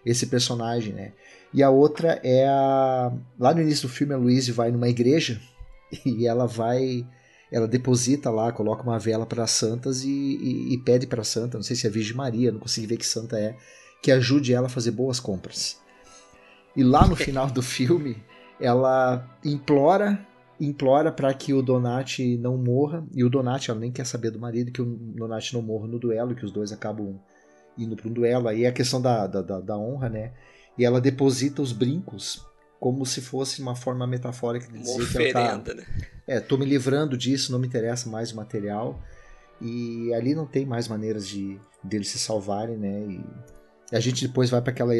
esse 0.05 0.27
personagem. 0.27 0.91
Né? 0.91 1.13
E 1.53 1.63
a 1.63 1.69
outra 1.69 2.19
é 2.21 2.45
a. 2.45 3.13
Lá 3.39 3.53
no 3.53 3.61
início 3.61 3.87
do 3.87 3.93
filme, 3.93 4.13
a 4.13 4.17
Louise 4.17 4.51
vai 4.51 4.71
numa 4.71 4.89
igreja 4.89 5.39
e 6.05 6.27
ela 6.27 6.45
vai 6.45 7.05
ela 7.51 7.67
deposita 7.67 8.29
lá, 8.29 8.51
coloca 8.51 8.83
uma 8.83 8.99
vela 8.99 9.25
para 9.25 9.47
santas 9.47 10.03
e, 10.03 10.09
e, 10.09 10.73
e 10.73 10.77
pede 10.77 11.07
para 11.07 11.23
santa, 11.23 11.57
não 11.57 11.63
sei 11.63 11.75
se 11.75 11.87
é 11.87 11.89
Virgem 11.89 12.15
Maria, 12.15 12.51
não 12.51 12.59
consegui 12.59 12.87
ver 12.87 12.97
que 12.97 13.05
santa 13.05 13.39
é, 13.39 13.55
que 14.01 14.11
ajude 14.11 14.53
ela 14.53 14.67
a 14.67 14.69
fazer 14.69 14.91
boas 14.91 15.19
compras. 15.19 15.79
E 16.75 16.83
lá 16.83 17.07
no 17.07 17.15
final 17.15 17.47
do 17.49 17.61
filme, 17.63 18.17
ela 18.59 19.27
implora 19.43 20.25
implora 20.59 21.09
para 21.11 21.33
que 21.33 21.53
o 21.53 21.61
Donati 21.61 22.37
não 22.37 22.57
morra, 22.57 23.05
e 23.13 23.23
o 23.23 23.29
Donati 23.29 23.71
ela 23.71 23.79
nem 23.79 23.91
quer 23.91 24.05
saber 24.05 24.29
do 24.29 24.39
marido, 24.39 24.71
que 24.71 24.81
o 24.81 24.85
Donati 24.85 25.53
não 25.53 25.61
morra 25.61 25.87
no 25.87 25.97
duelo, 25.97 26.35
que 26.35 26.43
os 26.43 26.51
dois 26.51 26.71
acabam 26.71 27.17
indo 27.77 27.95
para 27.95 28.09
um 28.09 28.11
duelo. 28.11 28.47
Aí 28.47 28.65
é 28.65 28.67
a 28.67 28.73
questão 28.73 29.01
da, 29.01 29.25
da, 29.25 29.41
da 29.41 29.77
honra, 29.77 30.09
né? 30.09 30.33
E 30.77 30.83
ela 30.83 30.99
deposita 30.99 31.61
os 31.61 31.71
brincos 31.71 32.45
como 32.79 33.05
se 33.05 33.21
fosse 33.21 33.61
uma 33.61 33.75
forma 33.75 34.07
metafórica 34.07 34.71
de 34.71 34.79
dizer 34.79 35.11
que 35.11 35.37
ela 35.37 35.59
tá, 35.59 35.73
né? 35.73 35.85
É, 36.25 36.39
tô 36.39 36.57
me 36.57 36.65
livrando 36.65 37.17
disso, 37.17 37.51
não 37.51 37.59
me 37.59 37.67
interessa 37.67 38.09
mais 38.09 38.31
o 38.31 38.35
material. 38.35 39.01
E 39.61 40.13
ali 40.13 40.33
não 40.33 40.45
tem 40.45 40.65
mais 40.65 40.87
maneiras 40.87 41.27
de 41.27 41.59
deles 41.83 42.07
se 42.07 42.17
salvarem, 42.17 42.77
né? 42.77 43.19
E 43.91 43.95
a 43.95 43.99
gente 43.99 44.25
depois 44.25 44.49
vai 44.49 44.61
para 44.61 44.71
aquela 44.71 44.93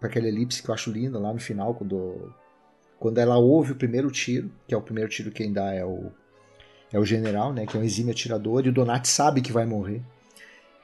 para 0.00 0.08
aquela 0.08 0.26
elipse 0.26 0.62
que 0.62 0.68
eu 0.68 0.74
acho 0.74 0.90
linda 0.90 1.16
lá 1.18 1.32
no 1.32 1.38
final 1.38 1.74
quando 1.74 2.34
quando 2.98 3.18
ela 3.18 3.36
ouve 3.36 3.72
o 3.72 3.76
primeiro 3.76 4.10
tiro, 4.10 4.50
que 4.66 4.74
é 4.74 4.76
o 4.76 4.82
primeiro 4.82 5.08
tiro 5.08 5.30
que 5.30 5.42
quem 5.42 5.52
dá 5.52 5.72
é 5.72 5.84
o 5.84 6.10
é 6.92 6.98
o 6.98 7.04
general, 7.04 7.52
né, 7.54 7.64
que 7.64 7.76
é 7.76 7.80
um 7.80 7.82
exímio 7.82 8.12
atirador, 8.12 8.66
e 8.66 8.68
o 8.68 8.72
Donati 8.72 9.08
sabe 9.08 9.40
que 9.40 9.50
vai 9.50 9.64
morrer. 9.64 10.02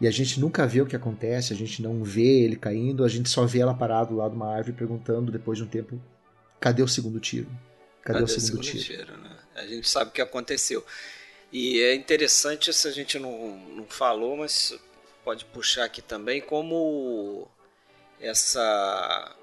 E 0.01 0.07
a 0.07 0.11
gente 0.11 0.41
nunca 0.41 0.67
vê 0.67 0.81
o 0.81 0.87
que 0.87 0.97
acontece, 0.97 1.53
a 1.53 1.57
gente 1.57 1.83
não 1.83 2.03
vê 2.03 2.41
ele 2.43 2.57
caindo, 2.57 3.05
a 3.05 3.09
gente 3.09 3.29
só 3.29 3.45
vê 3.45 3.59
ela 3.59 3.75
parado 3.75 4.15
lá 4.15 4.29
de 4.29 4.35
uma 4.35 4.47
árvore 4.47 4.73
perguntando 4.73 5.31
depois 5.31 5.59
de 5.59 5.65
um 5.65 5.67
tempo 5.67 6.01
cadê 6.61 6.83
o 6.83 6.89
segundo 6.89 7.21
tiro? 7.21 7.49
Cadê, 8.03 8.21
cadê 8.21 8.25
o 8.25 8.29
segundo, 8.29 8.65
segundo 8.65 8.83
tiro? 8.83 9.07
tiro 9.07 9.17
né? 9.19 9.37
A 9.55 9.67
gente 9.67 9.89
sabe 9.89 10.11
o 10.11 10.13
que 10.13 10.23
aconteceu. 10.23 10.85
E 11.53 11.81
é 11.81 11.95
interessante, 11.95 12.73
se 12.73 12.87
a 12.87 12.91
gente 12.91 13.19
não, 13.19 13.57
não 13.75 13.85
falou, 13.87 14.37
mas 14.37 14.79
pode 15.25 15.45
puxar 15.47 15.85
aqui 15.85 16.03
também, 16.03 16.41
como 16.41 17.49
essa 18.21 19.35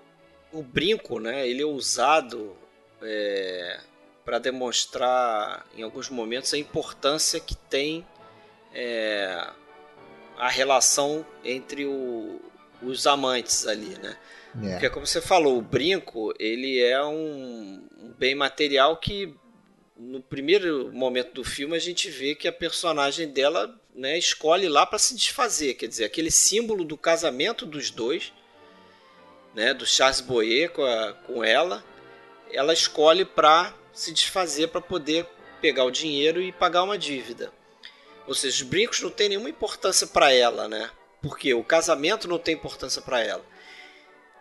o 0.51 0.63
brinco, 0.63 1.19
né? 1.19 1.47
Ele 1.47 1.61
é 1.61 1.65
usado 1.65 2.55
é, 3.01 3.79
para 4.23 4.39
demonstrar 4.39 5.65
em 5.75 5.83
alguns 5.83 6.09
momentos 6.09 6.53
a 6.53 6.57
importância 6.57 7.39
que 7.39 7.55
tem 7.55 8.05
é, 8.73 9.47
a 10.37 10.49
relação 10.49 11.25
entre 11.43 11.85
o, 11.85 12.41
os 12.81 13.05
amantes 13.05 13.67
ali, 13.67 13.97
né? 13.99 14.17
É. 14.63 14.71
Porque 14.71 14.89
como 14.89 15.05
você 15.05 15.21
falou, 15.21 15.57
o 15.57 15.61
brinco 15.61 16.33
ele 16.39 16.81
é 16.81 17.03
um, 17.03 17.85
bem 18.17 18.35
material 18.35 18.97
que 18.97 19.33
no 19.97 20.21
primeiro 20.21 20.91
momento 20.93 21.33
do 21.33 21.43
filme 21.43 21.75
a 21.75 21.79
gente 21.79 22.09
vê 22.09 22.35
que 22.35 22.47
a 22.47 22.53
personagem 22.53 23.29
dela 23.29 23.73
né, 23.93 24.17
escolhe 24.17 24.67
lá 24.67 24.85
para 24.85 24.99
se 24.99 25.15
desfazer, 25.15 25.75
quer 25.75 25.87
dizer, 25.87 26.05
aquele 26.05 26.29
símbolo 26.29 26.83
do 26.83 26.97
casamento 26.97 27.65
dos 27.65 27.89
dois, 27.89 28.33
né, 29.53 29.73
do 29.73 29.85
Charles 29.85 30.19
Boyer 30.19 30.69
com, 30.71 30.83
a, 30.83 31.13
com 31.25 31.43
ela, 31.43 31.83
ela 32.51 32.73
escolhe 32.73 33.23
para 33.23 33.73
se 33.93 34.11
desfazer 34.11 34.67
para 34.67 34.81
poder 34.81 35.25
pegar 35.61 35.85
o 35.85 35.91
dinheiro 35.91 36.41
e 36.41 36.51
pagar 36.51 36.83
uma 36.83 36.97
dívida. 36.97 37.51
Ou 38.27 38.33
seja, 38.33 38.63
os 38.63 38.69
brincos 38.69 39.01
não 39.01 39.09
têm 39.09 39.29
nenhuma 39.29 39.49
importância 39.49 40.05
para 40.07 40.31
ela, 40.33 40.67
né? 40.67 40.89
Porque 41.21 41.53
o 41.53 41.63
casamento 41.63 42.27
não 42.27 42.37
tem 42.37 42.55
importância 42.55 43.01
para 43.01 43.21
ela. 43.21 43.43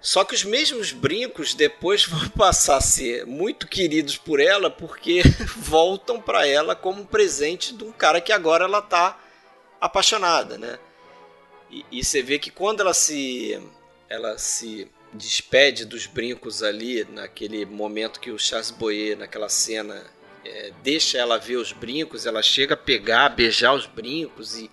Só 0.05 0.23
que 0.23 0.35
os 0.35 0.45
mesmos 0.45 0.93
brincos 0.93 1.55
depois 1.55 2.05
vão 2.05 2.29
passar 2.29 2.77
a 2.77 2.83
ser 2.83 3.25
muito 3.25 3.67
queridos 3.67 4.19
por 4.19 4.39
ela 4.39 4.71
porque 4.71 5.23
voltam 5.57 6.21
para 6.21 6.47
ela 6.47 6.77
como 6.77 7.01
um 7.01 7.07
presente 7.07 7.75
de 7.75 7.85
um 7.85 7.91
cara 7.91 8.21
que 8.21 8.31
agora 8.31 8.65
ela 8.67 8.83
tá 8.83 9.19
apaixonada, 9.81 10.59
né? 10.59 10.79
E, 11.71 11.87
e, 11.91 12.05
você 12.05 12.23
vê 12.23 12.39
que 12.39 12.51
quando 12.51 12.81
ela 12.81 12.93
se 12.93 13.59
ela 14.07 14.37
se 14.37 14.87
despede 15.11 15.87
dos 15.87 16.07
brincos 16.07 16.63
ali 16.63 17.07
naquele 17.07 17.65
momento 17.65 18.21
que 18.21 18.31
o 18.31 18.39
Charles 18.39 18.71
Boyer 18.71 19.17
naquela 19.17 19.49
cena 19.49 20.05
é, 20.45 20.71
deixa 20.83 21.17
ela 21.17 21.39
ver 21.39 21.57
os 21.57 21.73
brincos, 21.73 22.27
ela 22.27 22.43
chega 22.43 22.75
a 22.75 22.77
pegar, 22.77 23.31
beijar 23.31 23.73
os 23.73 23.87
brincos 23.87 24.55
e 24.59 24.71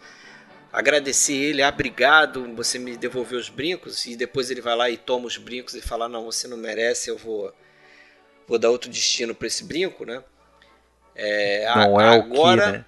agradecer 0.71 1.33
ele, 1.33 1.61
ah, 1.61 1.69
obrigado, 1.69 2.53
você 2.55 2.79
me 2.79 2.95
devolveu 2.95 3.39
os 3.39 3.49
brincos, 3.49 4.05
e 4.05 4.15
depois 4.15 4.49
ele 4.49 4.61
vai 4.61 4.75
lá 4.75 4.89
e 4.89 4.97
toma 4.97 5.27
os 5.27 5.37
brincos 5.37 5.75
e 5.75 5.81
fala, 5.81 6.07
não, 6.07 6.25
você 6.25 6.47
não 6.47 6.57
merece, 6.57 7.09
eu 7.09 7.17
vou, 7.17 7.53
vou 8.47 8.57
dar 8.57 8.69
outro 8.69 8.89
destino 8.89 9.35
para 9.35 9.47
esse 9.47 9.63
brinco, 9.63 10.05
né? 10.05 10.23
É, 11.15 11.65
não 11.75 11.99
a, 11.99 12.03
é 12.03 12.09
agora, 12.19 12.61
o 12.61 12.71
que, 12.71 12.77
né? 12.77 12.85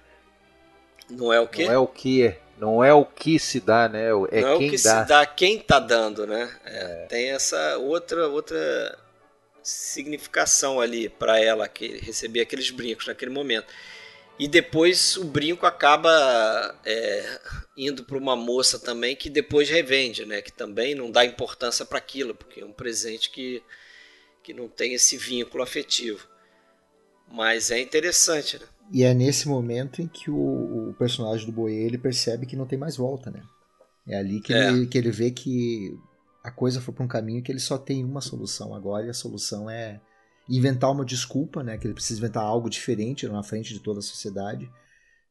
Não 1.10 1.32
é 1.32 1.40
o 1.40 1.46
que? 1.48 1.64
Não 1.64 1.72
é 1.72 1.78
o 1.78 1.86
que, 1.86 2.34
Não 2.56 2.84
é 2.84 2.94
o 2.94 3.04
que 3.04 3.38
se 3.38 3.60
dá, 3.60 3.88
né? 3.88 4.06
É 4.06 4.10
não 4.10 4.28
quem 4.30 4.40
é 4.40 4.54
o 4.54 4.58
que 4.58 4.82
dá. 4.82 5.02
se 5.02 5.08
dá, 5.08 5.26
quem 5.26 5.58
tá 5.58 5.78
dando, 5.78 6.26
né? 6.26 6.50
É, 6.64 7.06
tem 7.08 7.30
essa 7.30 7.76
outra 7.78 8.26
outra 8.28 8.98
significação 9.62 10.80
ali 10.80 11.08
para 11.08 11.40
ela 11.40 11.66
que 11.66 11.98
receber 11.98 12.42
aqueles 12.42 12.70
brincos 12.70 13.06
naquele 13.06 13.30
momento. 13.30 13.66
E 14.38 14.48
depois 14.48 15.16
o 15.16 15.24
brinco 15.24 15.64
acaba 15.64 16.10
é, 16.84 17.40
indo 17.76 18.02
para 18.04 18.18
uma 18.18 18.34
moça 18.34 18.78
também 18.78 19.14
que 19.14 19.30
depois 19.30 19.68
revende, 19.70 20.26
né? 20.26 20.42
Que 20.42 20.52
também 20.52 20.94
não 20.94 21.10
dá 21.10 21.24
importância 21.24 21.84
para 21.84 21.98
aquilo, 21.98 22.34
porque 22.34 22.60
é 22.60 22.64
um 22.64 22.72
presente 22.72 23.30
que, 23.30 23.62
que 24.42 24.52
não 24.52 24.68
tem 24.68 24.92
esse 24.92 25.16
vínculo 25.16 25.62
afetivo. 25.62 26.26
Mas 27.30 27.70
é 27.70 27.80
interessante, 27.80 28.58
né? 28.58 28.66
E 28.92 29.02
é 29.04 29.14
nesse 29.14 29.48
momento 29.48 30.02
em 30.02 30.08
que 30.08 30.30
o, 30.30 30.90
o 30.90 30.94
personagem 30.94 31.46
do 31.46 31.52
Boê 31.52 31.84
ele 31.84 31.96
percebe 31.96 32.44
que 32.44 32.56
não 32.56 32.66
tem 32.66 32.78
mais 32.78 32.96
volta, 32.96 33.30
né? 33.30 33.42
É 34.06 34.18
ali 34.18 34.40
que, 34.40 34.52
é. 34.52 34.68
Ele, 34.68 34.86
que 34.86 34.98
ele 34.98 35.10
vê 35.10 35.30
que 35.30 35.96
a 36.42 36.50
coisa 36.50 36.80
foi 36.80 36.92
para 36.92 37.04
um 37.04 37.08
caminho 37.08 37.42
que 37.42 37.50
ele 37.50 37.60
só 37.60 37.78
tem 37.78 38.04
uma 38.04 38.20
solução 38.20 38.74
agora 38.74 39.06
e 39.06 39.10
a 39.10 39.14
solução 39.14 39.70
é 39.70 40.00
inventar 40.48 40.90
uma 40.90 41.04
desculpa, 41.04 41.62
né? 41.62 41.78
Que 41.78 41.86
ele 41.86 41.94
precisa 41.94 42.18
inventar 42.20 42.42
algo 42.42 42.68
diferente 42.68 43.26
na 43.28 43.42
frente 43.42 43.72
de 43.72 43.80
toda 43.80 44.00
a 44.00 44.02
sociedade, 44.02 44.70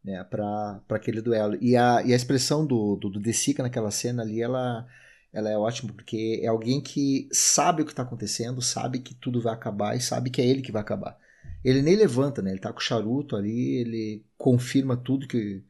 né? 0.04 0.24
Para 0.24 0.82
aquele 0.90 1.22
duelo. 1.22 1.58
E 1.62 1.76
a, 1.76 2.02
e 2.04 2.14
a 2.14 2.16
expressão 2.16 2.66
do, 2.66 2.96
do, 2.96 3.10
do 3.10 3.22
naquela 3.60 3.92
cena 3.92 4.24
ali, 4.24 4.42
ela, 4.42 4.88
ela 5.32 5.50
é 5.50 5.58
ótima 5.58 5.94
porque 5.94 6.40
é 6.44 6.48
alguém 6.48 6.82
que 6.82 7.28
sabe 7.32 7.82
o 7.82 7.86
que 7.86 7.92
está 7.92 8.04
acontecendo, 8.04 8.62
sabe 8.62 9.00
que 9.00 9.14
tudo 9.14 9.42
vai 9.42 9.54
acabar 9.54 9.96
e 9.96 10.02
sabe 10.02 10.30
que 10.30 10.42
é 10.42 10.46
ele 10.46 10.62
que 10.62 10.72
vai 10.72 10.82
acabar. 10.82 11.18
Ele 11.64 11.82
nem 11.82 11.96
levanta, 11.96 12.42
né? 12.42 12.52
Ele 12.52 12.60
tá 12.60 12.72
com 12.74 12.80
o 12.80 12.84
charuto 12.84 13.36
ali, 13.36 13.78
ele 13.78 14.26
confirma 14.38 14.98
tudo 14.98 15.28
que, 15.28 15.64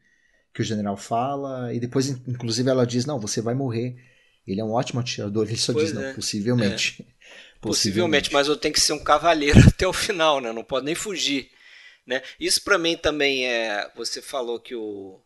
que 0.52 0.60
o 0.62 0.64
general 0.64 0.96
fala, 0.96 1.72
e 1.72 1.78
depois, 1.80 2.08
inclusive, 2.26 2.68
ela 2.68 2.86
diz: 2.86 3.06
Não, 3.06 3.20
você 3.20 3.40
vai 3.40 3.54
morrer. 3.54 3.96
Ele 4.46 4.60
é 4.60 4.64
um 4.64 4.72
ótimo 4.72 5.00
atirador, 5.00 5.46
ele 5.46 5.56
só 5.56 5.72
pois 5.72 5.88
diz: 5.88 5.96
é. 5.96 6.08
Não, 6.08 6.14
possivelmente. 6.14 7.02
É. 7.02 7.04
possivelmente. 7.60 7.60
Possivelmente, 7.60 8.32
mas 8.32 8.48
eu 8.48 8.56
tenho 8.56 8.74
que 8.74 8.80
ser 8.80 8.92
um 8.92 9.02
cavaleiro 9.02 9.58
até 9.68 9.86
o 9.86 9.92
final, 9.92 10.40
né? 10.40 10.52
Não 10.52 10.64
pode 10.64 10.86
nem 10.86 10.94
fugir. 10.94 11.50
Né? 12.06 12.22
Isso 12.38 12.62
para 12.62 12.78
mim 12.78 12.96
também 12.96 13.46
é. 13.46 13.90
Você 13.94 14.20
falou 14.20 14.60
que 14.60 14.74
o 14.74 15.20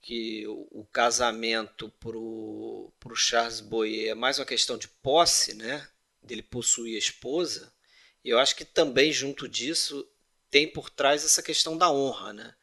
que 0.00 0.46
o, 0.46 0.66
o 0.70 0.86
casamento 0.86 1.92
pro, 2.00 2.90
pro 2.98 3.16
Charles 3.16 3.60
Boyer 3.60 4.12
é 4.12 4.14
mais 4.14 4.38
uma 4.38 4.46
questão 4.46 4.78
de 4.78 4.88
posse, 4.88 5.54
né? 5.54 5.86
Dele 6.22 6.42
possuir 6.42 6.94
a 6.94 6.98
esposa. 6.98 7.72
E 8.24 8.30
eu 8.30 8.38
acho 8.38 8.56
que 8.56 8.64
também 8.64 9.12
junto 9.12 9.48
disso 9.48 10.08
tem 10.50 10.66
por 10.66 10.88
trás 10.88 11.24
essa 11.24 11.42
questão 11.42 11.76
da 11.76 11.90
honra, 11.90 12.32
né? 12.32 12.54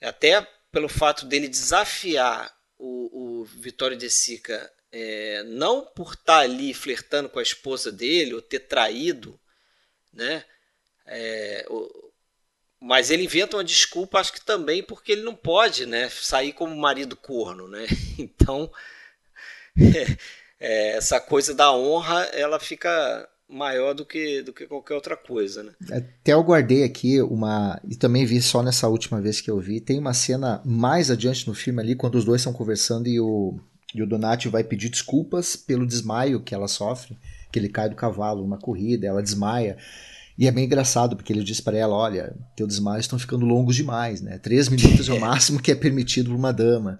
Até 0.00 0.46
pelo 0.70 0.88
fato 0.88 1.24
dele 1.26 1.48
desafiar 1.48 2.54
o, 2.84 3.40
o 3.40 3.44
Vitório 3.44 3.96
de 3.96 4.10
Sica, 4.10 4.70
é, 4.92 5.42
não 5.44 5.84
por 5.84 6.12
estar 6.12 6.24
tá 6.24 6.38
ali 6.40 6.74
flertando 6.74 7.28
com 7.28 7.38
a 7.38 7.42
esposa 7.42 7.90
dele 7.90 8.34
ou 8.34 8.42
ter 8.42 8.60
traído, 8.60 9.40
né? 10.12 10.44
É, 11.06 11.66
o, 11.68 12.12
mas 12.80 13.10
ele 13.10 13.24
inventa 13.24 13.56
uma 13.56 13.64
desculpa, 13.64 14.20
acho 14.20 14.32
que 14.32 14.44
também 14.44 14.82
porque 14.82 15.12
ele 15.12 15.22
não 15.22 15.34
pode, 15.34 15.86
né? 15.86 16.08
Sair 16.10 16.52
como 16.52 16.76
marido 16.76 17.16
corno, 17.16 17.66
né? 17.66 17.86
Então 18.18 18.70
é, 20.60 20.96
essa 20.96 21.20
coisa 21.20 21.54
da 21.54 21.72
honra, 21.72 22.24
ela 22.26 22.60
fica 22.60 23.28
maior 23.54 23.94
do 23.94 24.04
que, 24.04 24.42
do 24.42 24.52
que 24.52 24.66
qualquer 24.66 24.94
outra 24.94 25.16
coisa, 25.16 25.62
né? 25.62 25.72
Até 25.90 26.32
eu 26.32 26.42
guardei 26.42 26.82
aqui 26.82 27.22
uma. 27.22 27.80
E 27.88 27.96
também 27.96 28.26
vi 28.26 28.42
só 28.42 28.62
nessa 28.62 28.88
última 28.88 29.20
vez 29.20 29.40
que 29.40 29.50
eu 29.50 29.60
vi. 29.60 29.80
Tem 29.80 29.98
uma 29.98 30.12
cena 30.12 30.60
mais 30.64 31.10
adiante 31.10 31.46
no 31.46 31.54
filme 31.54 31.80
ali, 31.80 31.94
quando 31.94 32.16
os 32.16 32.24
dois 32.24 32.40
estão 32.40 32.52
conversando 32.52 33.08
e 33.08 33.20
o, 33.20 33.58
e 33.94 34.02
o 34.02 34.06
Donati 34.06 34.48
vai 34.48 34.64
pedir 34.64 34.88
desculpas 34.88 35.54
pelo 35.54 35.86
desmaio 35.86 36.42
que 36.42 36.54
ela 36.54 36.68
sofre, 36.68 37.16
que 37.52 37.58
ele 37.58 37.68
cai 37.68 37.88
do 37.88 37.96
cavalo 37.96 38.42
numa 38.42 38.58
corrida, 38.58 39.06
ela 39.06 39.22
desmaia. 39.22 39.78
E 40.36 40.48
é 40.48 40.50
bem 40.50 40.64
engraçado, 40.64 41.14
porque 41.14 41.32
ele 41.32 41.44
diz 41.44 41.60
para 41.60 41.78
ela: 41.78 41.94
olha, 41.94 42.36
teu 42.56 42.66
desmaio 42.66 43.00
estão 43.00 43.18
ficando 43.18 43.46
longos 43.46 43.76
demais, 43.76 44.20
né? 44.20 44.38
Três 44.38 44.68
minutos 44.70 45.08
é 45.08 45.12
o 45.12 45.20
máximo 45.20 45.62
que 45.62 45.70
é 45.70 45.74
permitido 45.76 46.30
para 46.30 46.38
uma 46.38 46.52
dama. 46.52 46.98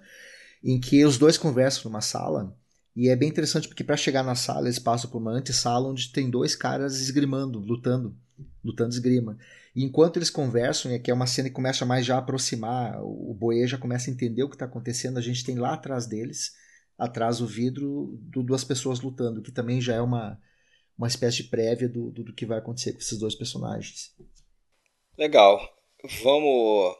Em 0.63 0.79
que 0.79 1.05
os 1.05 1.17
dois 1.17 1.37
conversam 1.37 1.91
numa 1.91 2.01
sala 2.01 2.55
e 2.95 3.09
é 3.09 3.15
bem 3.15 3.27
interessante 3.27 3.67
porque 3.67 3.83
para 3.83 3.97
chegar 3.97 4.23
na 4.23 4.35
sala 4.35 4.67
eles 4.67 4.79
passam 4.79 5.09
por 5.09 5.17
uma 5.17 5.31
antessala 5.31 5.89
onde 5.89 6.11
tem 6.11 6.29
dois 6.29 6.55
caras 6.55 7.01
esgrimando, 7.01 7.59
lutando, 7.59 8.15
lutando 8.63 8.93
esgrima. 8.93 9.37
E 9.75 9.83
enquanto 9.83 10.17
eles 10.17 10.29
conversam, 10.29 10.91
e 10.91 10.95
aqui 10.95 11.11
é 11.11 11.13
uma 11.13 11.27
cena 11.27 11.49
que 11.49 11.55
começa 11.55 11.85
mais 11.85 12.05
já 12.05 12.15
a 12.15 12.19
aproximar, 12.19 13.03
o 13.03 13.33
Boê 13.33 13.67
já 13.67 13.77
começa 13.77 14.09
a 14.09 14.13
entender 14.13 14.43
o 14.43 14.49
que 14.49 14.55
está 14.55 14.63
acontecendo, 14.63 15.17
a 15.17 15.21
gente 15.21 15.43
tem 15.43 15.57
lá 15.57 15.73
atrás 15.73 16.05
deles, 16.05 16.53
atrás 16.97 17.39
do 17.39 17.47
vidro, 17.47 18.17
duas 18.21 18.63
pessoas 18.63 19.01
lutando, 19.01 19.41
que 19.41 19.51
também 19.51 19.81
já 19.81 19.95
é 19.95 20.01
uma, 20.01 20.39
uma 20.97 21.07
espécie 21.07 21.43
de 21.43 21.49
prévia 21.49 21.89
do, 21.89 22.09
do, 22.09 22.23
do 22.23 22.33
que 22.33 22.45
vai 22.45 22.59
acontecer 22.59 22.93
com 22.93 22.99
esses 22.99 23.19
dois 23.19 23.35
personagens. 23.35 24.15
Legal. 25.17 25.59
Vamos 26.23 26.95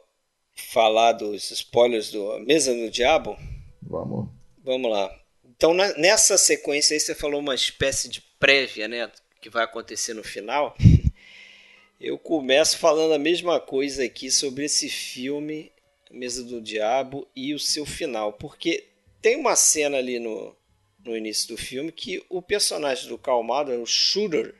falar 0.54 1.12
dos 1.12 1.50
spoilers 1.50 2.10
do 2.10 2.38
Mesa 2.40 2.74
do 2.74 2.90
Diabo? 2.90 3.36
Vamos. 3.82 4.28
Vamos 4.62 4.90
lá. 4.90 5.25
Então, 5.56 5.72
nessa 5.72 6.36
sequência 6.36 6.94
aí, 6.94 7.00
você 7.00 7.14
falou 7.14 7.40
uma 7.40 7.54
espécie 7.54 8.08
de 8.08 8.20
prévia, 8.38 8.86
né? 8.86 9.10
Que 9.40 9.48
vai 9.48 9.64
acontecer 9.64 10.12
no 10.12 10.22
final. 10.22 10.76
Eu 11.98 12.18
começo 12.18 12.76
falando 12.76 13.14
a 13.14 13.18
mesma 13.18 13.58
coisa 13.58 14.04
aqui 14.04 14.30
sobre 14.30 14.66
esse 14.66 14.86
filme, 14.90 15.72
Mesa 16.10 16.44
do 16.44 16.60
Diabo, 16.60 17.26
e 17.34 17.54
o 17.54 17.58
seu 17.58 17.86
final. 17.86 18.34
Porque 18.34 18.84
tem 19.22 19.36
uma 19.36 19.56
cena 19.56 19.96
ali 19.96 20.18
no, 20.18 20.54
no 21.02 21.16
início 21.16 21.48
do 21.48 21.56
filme 21.56 21.90
que 21.90 22.22
o 22.28 22.42
personagem 22.42 23.08
do 23.08 23.16
Calmado, 23.16 23.72
o 23.72 23.86
Shooter, 23.86 24.54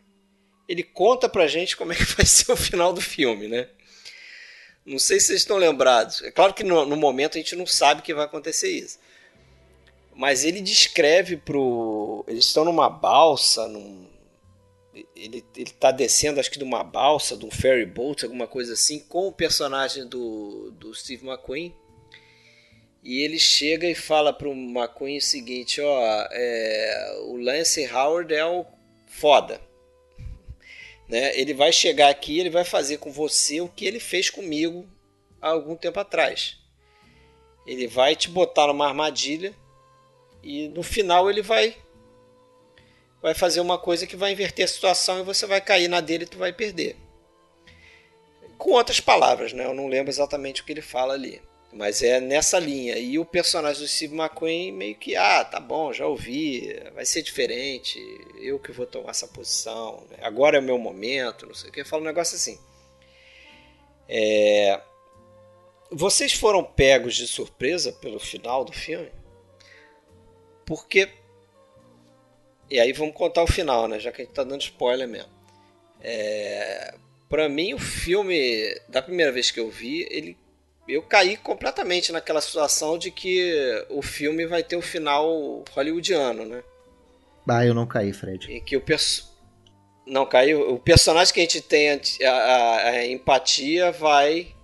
ele 0.67 0.83
conta 0.83 1.29
pra 1.29 1.47
gente 1.47 1.77
como 1.77 1.93
é 1.93 1.95
que 1.95 2.05
vai 2.05 2.25
ser 2.25 2.51
o 2.51 2.57
final 2.57 2.95
do 2.95 3.03
filme, 3.03 3.49
né? 3.49 3.69
Não 4.83 4.99
sei 4.99 5.21
se 5.21 5.27
vocês 5.27 5.41
estão 5.41 5.59
lembrados. 5.59 6.23
É 6.23 6.31
claro 6.31 6.55
que 6.55 6.65
no, 6.65 6.87
no 6.87 6.97
momento 6.97 7.37
a 7.37 7.39
gente 7.39 7.55
não 7.55 7.67
sabe 7.67 8.01
que 8.01 8.15
vai 8.15 8.25
acontecer 8.25 8.71
isso 8.71 8.99
mas 10.17 10.45
ele 10.45 10.63
descreve 10.63 11.37
pro. 11.37 12.25
Eles 12.27 12.47
estão 12.47 12.65
numa 12.65 12.89
balsa, 12.89 13.69
num. 13.69 14.09
Ele, 15.15 15.45
ele 15.55 15.71
tá 15.73 15.91
descendo, 15.91 16.41
acho 16.41 16.51
que 16.51 16.59
de 16.59 16.65
uma 16.65 16.83
balsa, 16.83 17.37
de 17.37 17.45
um 17.45 17.51
ferry 17.51 17.85
boat, 17.85 18.25
alguma 18.25 18.47
coisa 18.47 18.73
assim, 18.73 18.99
com 18.99 19.29
o 19.29 19.33
personagem 19.33 20.07
do, 20.09 20.71
do 20.71 20.95
Steve 20.95 21.27
McQueen. 21.27 21.75
E 23.05 23.21
ele 23.21 23.39
chega 23.39 23.87
e 23.87 23.95
fala 23.95 24.33
pro 24.33 24.53
McQueen 24.53 25.19
o 25.19 25.23
seguinte: 25.23 25.83
ó, 25.83 26.29
é, 26.33 27.19
o 27.27 27.37
Lance 27.37 27.87
Howard 27.87 28.33
é 28.35 28.45
o 28.45 28.65
foda. 29.07 29.61
Né? 31.09 31.39
Ele 31.39 31.55
vai 31.55 31.73
chegar 31.73 32.09
aqui, 32.09 32.41
ele 32.41 32.51
vai 32.51 32.65
fazer 32.65 32.97
com 32.99 33.13
você 33.13 33.61
o 33.61 33.69
que 33.69 33.87
ele 33.87 34.01
fez 34.01 34.29
comigo 34.29 34.85
há 35.41 35.51
algum 35.51 35.77
tempo 35.77 36.01
atrás. 36.01 36.57
Ele 37.65 37.87
vai 37.87 38.17
te 38.17 38.29
botar 38.29 38.67
numa 38.67 38.89
armadilha 38.89 39.55
e 40.43 40.69
no 40.69 40.83
final 40.83 41.29
ele 41.31 41.43
vai 41.43 41.77
vai 43.21 43.35
fazer 43.35 43.61
uma 43.61 43.79
coisa 43.79 44.07
que 44.07 44.17
vai 44.17 44.33
inverter 44.33 44.65
a 44.65 44.69
situação 44.69 45.19
e 45.19 45.25
você 45.25 45.47
vai 45.47 45.61
cair 45.61 45.89
na 45.89 46.01
dele 46.01 46.25
e 46.25 46.29
tu 46.29 46.39
vai 46.39 46.53
perder. 46.53 46.97
Com 48.57 48.71
outras 48.71 49.01
palavras, 49.01 49.53
né? 49.53 49.65
Eu 49.65 49.75
não 49.75 49.89
lembro 49.89 50.11
exatamente 50.11 50.63
o 50.63 50.65
que 50.65 50.73
ele 50.73 50.83
fala 50.83 51.15
ali. 51.15 51.43
Mas 51.73 52.03
é 52.03 52.21
nessa 52.21 52.59
linha. 52.59 52.97
E 52.97 53.19
o 53.19 53.25
personagem 53.25 53.83
do 53.83 53.89
Steve 53.89 54.15
McQueen 54.15 54.73
meio 54.73 54.95
que, 54.95 55.17
ah, 55.17 55.45
tá 55.45 55.61
bom, 55.61 55.93
já 55.93 56.07
ouvi, 56.07 56.73
vai 56.95 57.05
ser 57.05 57.21
diferente, 57.23 58.01
eu 58.41 58.59
que 58.59 58.73
vou 58.73 58.87
tomar 58.87 59.11
essa 59.11 59.29
posição, 59.29 60.05
né? 60.11 60.19
agora 60.23 60.57
é 60.57 60.61
o 60.61 60.63
meu 60.63 60.79
momento, 60.79 61.47
não 61.47 61.55
sei 61.55 61.69
o 61.69 61.73
que. 61.73 61.85
Fala 61.85 62.03
um 62.03 62.07
negócio 62.07 62.37
assim. 62.37 62.59
É... 64.09 64.81
Vocês 65.91 66.33
foram 66.33 66.65
pegos 66.65 67.15
de 67.15 67.27
surpresa 67.27 67.93
pelo 67.93 68.19
final 68.19 68.65
do 68.65 68.73
filme? 68.73 69.11
Porque. 70.67 71.09
E 72.69 72.81
aí 72.81 72.93
vamos 72.93 73.15
contar 73.15 73.43
o 73.43 73.47
final, 73.47 73.87
né? 73.89 73.99
Já 73.99 74.13
que 74.13 74.21
a 74.21 74.25
gente 74.25 74.35
tá 74.35 74.45
dando 74.45 74.61
spoiler 74.61 75.09
mesmo. 75.09 75.31
É... 76.01 76.95
Pra 77.29 77.49
mim, 77.49 77.73
o 77.75 77.79
filme, 77.79 78.79
da 78.89 79.01
primeira 79.01 79.33
vez 79.33 79.51
que 79.51 79.59
eu 79.59 79.71
vi, 79.71 80.07
ele 80.11 80.37
eu 80.89 81.03
caí 81.03 81.37
completamente 81.37 82.13
naquela 82.13 82.41
situação 82.41 82.97
de 82.97 83.11
que 83.11 83.85
o 83.91 84.03
filme 84.03 84.47
vai 84.47 84.63
ter 84.63 84.77
o 84.77 84.83
final 84.83 85.65
hollywoodiano, 85.73 86.45
né? 86.45 86.63
Ah, 87.49 87.65
eu 87.65 87.75
não 87.75 87.87
caí, 87.87 88.13
Fred. 88.13 88.51
E 88.51 88.61
que 88.61 88.77
o 88.77 88.81
perso... 88.81 89.37
não 90.07 90.27
caiu. 90.27 90.73
O 90.73 90.79
personagem 90.79 91.35
que 91.35 91.41
a 91.41 91.43
gente 91.43 91.61
tem 91.61 91.91
a, 91.91 92.31
a, 92.31 92.89
a 92.91 93.07
empatia 93.07 93.91
vai, 93.91 94.55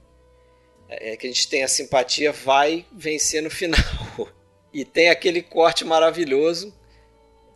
é, 0.88 1.16
que 1.16 1.26
a 1.26 1.30
gente 1.30 1.48
tem 1.48 1.64
a 1.64 1.68
simpatia 1.68 2.32
vai 2.32 2.86
vencer 2.92 3.42
no 3.42 3.50
final. 3.50 3.80
E 4.72 4.84
tem 4.84 5.10
aquele 5.10 5.42
corte 5.42 5.84
maravilhoso, 5.84 6.72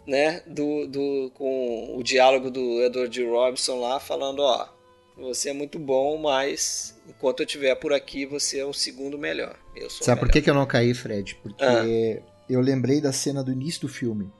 né, 0.07 0.43
do, 0.47 0.87
do, 0.87 1.31
com 1.35 1.97
o 1.97 2.03
diálogo 2.03 2.51
do 2.51 2.83
Edward 2.83 3.15
G. 3.15 3.29
Robinson 3.29 3.81
lá, 3.81 3.99
falando, 3.99 4.41
ó, 4.41 4.69
você 5.17 5.49
é 5.49 5.53
muito 5.53 5.79
bom, 5.79 6.19
mas 6.19 6.95
enquanto 7.09 7.41
eu 7.41 7.47
estiver 7.47 7.75
por 7.77 7.93
aqui, 7.93 8.27
você 8.27 8.59
é 8.59 8.65
o 8.65 8.73
segundo 8.73 9.19
melhor. 9.19 9.59
Eu 9.75 9.89
sou 9.89 10.05
Sabe 10.05 10.21
por 10.21 10.31
que, 10.31 10.43
que 10.43 10.51
eu 10.51 10.55
não 10.55 10.67
caí, 10.67 10.93
Fred? 10.93 11.35
Porque 11.43 12.23
ah. 12.23 12.45
eu 12.49 12.61
lembrei 12.61 13.01
da 13.01 13.13
cena 13.13 13.43
do 13.43 13.51
início 13.51 13.81
do 13.81 13.89
filme. 13.89 14.31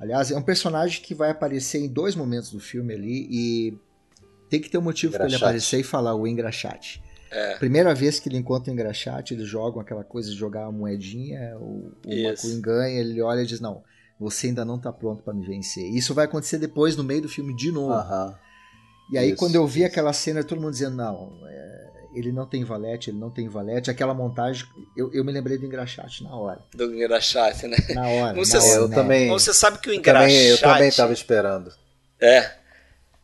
Aliás, 0.00 0.30
é 0.30 0.36
um 0.36 0.42
personagem 0.42 1.02
que 1.02 1.14
vai 1.14 1.30
aparecer 1.30 1.78
em 1.78 1.88
dois 1.88 2.16
momentos 2.16 2.50
do 2.50 2.58
filme 2.58 2.94
ali 2.94 3.28
e 3.30 3.78
tem 4.48 4.60
que 4.60 4.68
ter 4.68 4.78
um 4.78 4.82
motivo 4.82 5.12
para 5.12 5.26
ele 5.26 5.36
aparecer 5.36 5.80
e 5.80 5.84
falar 5.84 6.14
o 6.14 6.26
engraxate. 6.26 7.02
É. 7.32 7.56
Primeira 7.56 7.94
vez 7.94 8.20
que 8.20 8.28
ele 8.28 8.36
encontra 8.36 8.70
o 8.70 8.74
engraxate, 8.74 9.32
eles 9.32 9.48
jogam 9.48 9.80
aquela 9.80 10.04
coisa 10.04 10.30
de 10.30 10.36
jogar 10.36 10.66
a 10.66 10.72
moedinha, 10.72 11.56
o, 11.58 11.90
o 12.06 12.12
McQueen 12.12 12.60
ganha, 12.60 13.00
ele 13.00 13.22
olha 13.22 13.40
e 13.40 13.46
diz: 13.46 13.58
Não, 13.58 13.82
você 14.20 14.48
ainda 14.48 14.66
não 14.66 14.78
tá 14.78 14.92
pronto 14.92 15.22
para 15.22 15.32
me 15.32 15.44
vencer. 15.44 15.84
Isso 15.84 16.12
vai 16.12 16.26
acontecer 16.26 16.58
depois, 16.58 16.94
no 16.94 17.02
meio 17.02 17.22
do 17.22 17.28
filme, 17.28 17.56
de 17.56 17.72
novo. 17.72 17.94
Uh 17.94 18.04
-huh. 18.04 18.34
E 19.10 19.18
aí, 19.18 19.28
isso, 19.28 19.36
quando 19.38 19.54
eu 19.54 19.66
vi 19.66 19.80
isso. 19.80 19.88
aquela 19.88 20.12
cena, 20.12 20.44
todo 20.44 20.60
mundo 20.60 20.72
dizendo: 20.72 20.94
Não, 20.94 21.32
é, 21.48 21.90
ele 22.14 22.30
não 22.30 22.46
tem 22.46 22.64
valete, 22.64 23.08
ele 23.08 23.18
não 23.18 23.30
tem 23.30 23.48
valete. 23.48 23.90
Aquela 23.90 24.12
montagem, 24.12 24.66
eu, 24.94 25.10
eu 25.14 25.24
me 25.24 25.32
lembrei 25.32 25.56
do 25.56 25.64
engraxate 25.64 26.22
na 26.22 26.36
hora. 26.36 26.60
Do 26.74 26.94
engraxate, 26.94 27.66
né? 27.66 27.78
Na 27.94 28.08
hora. 28.08 28.34
Você, 28.34 28.58
na 28.58 28.64
hora, 28.64 28.74
eu 28.74 28.88
né? 28.88 28.94
também. 28.94 29.28
Você 29.30 29.54
sabe 29.54 29.78
que 29.78 29.88
o 29.88 29.94
engraxate. 29.94 30.34
Eu 30.34 30.58
também 30.60 30.88
estava 30.88 31.12
esperando. 31.14 31.72
É. 32.20 32.52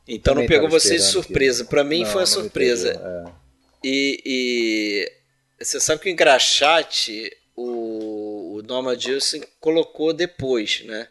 Então 0.09 0.35
não 0.35 0.47
pegou 0.47 0.71
você 0.71 0.97
de 0.97 1.03
surpresa. 1.03 1.67
Para 1.67 1.85
mim 1.85 2.05
não, 2.05 2.11
foi 2.11 2.23
uma 2.23 2.27
surpresa. 2.27 2.91
É. 2.91 3.48
E, 3.83 4.23
e, 4.25 5.13
você 5.59 5.81
sabe 5.81 6.01
que 6.03 6.09
o 6.09 6.13
engraxate 6.13 7.31
o, 7.59 8.59
o 8.59 8.63
Norman 8.63 8.99
Gilson 8.99 9.41
colocou 9.61 10.13
depois, 10.13 10.83
né? 10.85 11.09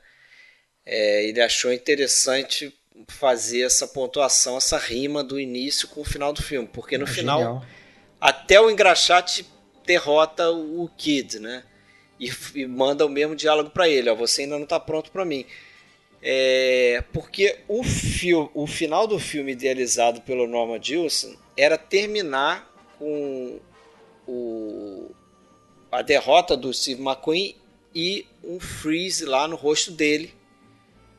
É, 0.86 1.26
ele 1.26 1.42
achou 1.42 1.74
interessante 1.74 2.74
fazer 3.10 3.62
essa 3.62 3.88
pontuação, 3.88 4.58
essa 4.58 4.78
rima 4.78 5.24
do 5.24 5.40
início 5.40 5.88
com 5.90 6.02
o 6.02 6.06
final 6.06 6.32
do 6.32 6.42
filme, 6.42 6.68
porque 6.72 6.98
no 6.98 7.04
é 7.04 7.08
final 7.08 7.40
genial. 7.40 7.66
até 8.20 8.60
o 8.60 8.72
engraxate 8.72 9.46
derrota 9.86 10.50
o 10.50 10.90
Kid, 10.98 11.40
né? 11.40 11.64
E, 12.20 12.32
e 12.56 12.66
manda 12.66 13.06
o 13.06 13.10
mesmo 13.10 13.36
diálogo 13.36 13.70
para 13.70 13.90
ele, 13.90 14.10
ó, 14.10 14.16
você 14.16 14.44
ainda 14.44 14.56
não 14.56 14.64
está 14.64 14.80
pronto 14.80 15.12
para 15.12 15.26
mim. 15.26 15.46
É, 16.30 17.06
porque 17.14 17.60
o, 17.70 17.86
fio, 17.86 18.52
o 18.54 18.68
final 18.68 19.08
do 19.08 19.18
filme 19.18 19.54
idealizado 19.54 20.20
pelo 20.20 20.46
Norman 20.46 20.78
Gilson 20.84 21.34
era 21.56 21.78
terminar 21.78 22.70
com 23.00 23.62
o, 24.28 25.10
a 25.90 26.02
derrota 26.02 26.58
do 26.58 26.74
Steve 26.74 27.02
McQueen 27.02 27.56
e 27.96 28.28
um 28.44 28.60
freeze 28.60 29.24
lá 29.24 29.48
no 29.48 29.56
rosto 29.56 29.90
dele, 29.90 30.34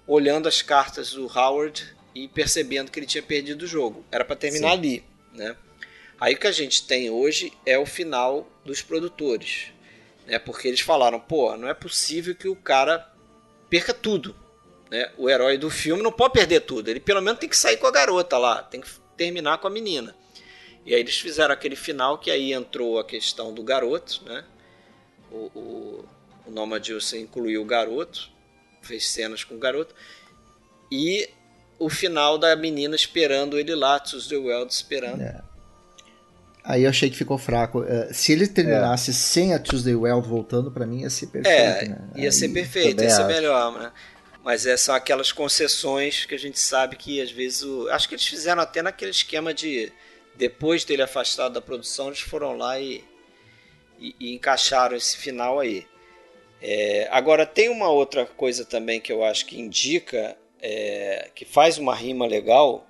olhando 0.06 0.46
as 0.46 0.60
cartas 0.60 1.12
do 1.12 1.24
Howard 1.26 1.86
e 2.14 2.28
percebendo 2.28 2.90
que 2.90 2.98
ele 2.98 3.06
tinha 3.06 3.22
perdido 3.22 3.62
o 3.62 3.66
jogo. 3.66 4.04
Era 4.12 4.26
para 4.26 4.36
terminar 4.36 4.72
Sim. 4.72 4.76
ali, 4.76 5.04
né? 5.32 5.56
Aí 6.20 6.34
o 6.34 6.38
que 6.38 6.46
a 6.46 6.52
gente 6.52 6.86
tem 6.86 7.08
hoje 7.08 7.50
é 7.64 7.78
o 7.78 7.86
final 7.86 8.46
dos 8.62 8.82
produtores, 8.82 9.68
né? 10.26 10.38
Porque 10.38 10.68
eles 10.68 10.80
falaram, 10.80 11.18
pô, 11.18 11.56
não 11.56 11.66
é 11.66 11.72
possível 11.72 12.34
que 12.34 12.46
o 12.46 12.54
cara 12.54 13.10
perca 13.70 13.94
tudo, 13.94 14.36
né? 14.90 15.10
O 15.16 15.28
herói 15.28 15.58
do 15.58 15.70
filme 15.70 16.02
não 16.02 16.12
pode 16.12 16.34
perder 16.34 16.60
tudo. 16.60 16.88
Ele 16.88 17.00
pelo 17.00 17.20
menos 17.20 17.38
tem 17.38 17.48
que 17.48 17.56
sair 17.56 17.76
com 17.76 17.86
a 17.86 17.90
garota 17.90 18.38
lá, 18.38 18.62
tem 18.62 18.80
que 18.80 18.88
terminar 19.16 19.58
com 19.58 19.66
a 19.66 19.70
menina. 19.70 20.14
E 20.84 20.94
aí 20.94 21.00
eles 21.00 21.18
fizeram 21.18 21.52
aquele 21.52 21.76
final 21.76 22.18
que 22.18 22.30
aí 22.30 22.52
entrou 22.52 22.98
a 22.98 23.04
questão 23.04 23.52
do 23.52 23.62
garoto, 23.62 24.22
né? 24.24 24.44
O, 25.30 25.50
o, 25.54 26.04
o 26.46 26.50
Norma 26.50 26.82
Gilson 26.82 27.16
incluiu 27.16 27.60
o 27.60 27.64
garoto, 27.64 28.30
fez 28.80 29.06
cenas 29.08 29.44
com 29.44 29.54
o 29.54 29.58
garoto. 29.58 29.94
E 30.90 31.28
o 31.78 31.90
final 31.90 32.38
da 32.38 32.56
menina 32.56 32.96
esperando 32.96 33.58
ele 33.58 33.74
lá, 33.74 34.00
Tuesday 34.00 34.38
Weld 34.38 34.72
esperando. 34.72 35.20
É. 35.20 35.42
Aí 36.64 36.84
eu 36.84 36.90
achei 36.90 37.08
que 37.08 37.16
ficou 37.16 37.38
fraco. 37.38 37.84
É, 37.84 38.12
se 38.12 38.32
ele 38.32 38.46
terminasse 38.46 39.10
é. 39.10 39.14
sem 39.14 39.54
a 39.54 39.58
Tuesday 39.58 39.94
Weld 39.94 40.26
voltando, 40.26 40.70
para 40.70 40.86
mim 40.86 41.02
ia 41.02 41.10
ser 41.10 41.26
perfeito. 41.26 41.56
É, 41.56 41.88
né? 41.88 41.98
ia 42.16 42.32
ser 42.32 42.48
perfeito, 42.48 43.02
ia 43.02 43.10
ser 43.10 43.24
melhor, 43.24 43.78
né? 43.78 43.92
Mas 44.48 44.64
é, 44.64 44.78
são 44.78 44.94
aquelas 44.94 45.30
concessões 45.30 46.24
que 46.24 46.34
a 46.34 46.38
gente 46.38 46.58
sabe 46.58 46.96
que 46.96 47.20
às 47.20 47.30
vezes. 47.30 47.60
O... 47.64 47.86
Acho 47.90 48.08
que 48.08 48.14
eles 48.14 48.26
fizeram 48.26 48.62
até 48.62 48.80
naquele 48.80 49.10
esquema 49.10 49.52
de. 49.52 49.92
Depois 50.36 50.86
dele 50.86 51.02
afastado 51.02 51.52
da 51.52 51.60
produção, 51.60 52.06
eles 52.06 52.20
foram 52.20 52.56
lá 52.56 52.80
e, 52.80 53.04
e, 53.98 54.16
e 54.18 54.32
encaixaram 54.32 54.96
esse 54.96 55.18
final 55.18 55.60
aí. 55.60 55.86
É, 56.62 57.08
agora, 57.10 57.44
tem 57.44 57.68
uma 57.68 57.90
outra 57.90 58.24
coisa 58.24 58.64
também 58.64 59.02
que 59.02 59.12
eu 59.12 59.22
acho 59.22 59.44
que 59.44 59.60
indica, 59.60 60.34
é, 60.62 61.30
que 61.34 61.44
faz 61.44 61.76
uma 61.76 61.94
rima 61.94 62.26
legal, 62.26 62.88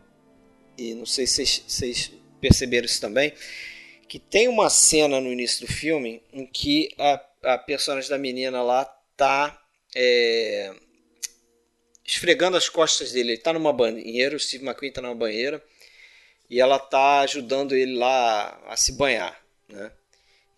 e 0.79 0.95
não 0.95 1.07
sei 1.07 1.27
se 1.27 1.65
vocês 1.67 2.13
perceberam 2.41 2.87
isso 2.87 3.01
também, 3.01 3.33
que 4.09 4.21
tem 4.21 4.47
uma 4.47 4.71
cena 4.71 5.21
no 5.21 5.33
início 5.33 5.67
do 5.67 5.73
filme 5.73 6.23
em 6.33 6.47
que 6.47 6.95
a, 6.97 7.21
a 7.43 7.59
personagem 7.59 8.09
da 8.09 8.17
menina 8.17 8.63
lá 8.63 8.85
tá. 9.17 9.61
É, 9.93 10.73
esfregando 12.09 12.57
as 12.57 12.69
costas 12.69 13.13
dele. 13.13 13.31
Ele 13.31 13.39
está 13.39 13.53
numa 13.53 13.73
banheira, 13.73 14.35
o 14.35 14.41
Steve 14.41 14.65
McQueen 14.65 14.89
está 14.89 15.03
numa 15.03 15.15
banheira 15.15 15.63
e 16.49 16.59
ela 16.59 16.77
está 16.77 17.21
ajudando 17.21 17.77
ele 17.77 17.97
lá 17.97 18.59
a 18.67 18.77
se 18.77 18.93
banhar, 18.93 19.39
né? 19.69 19.93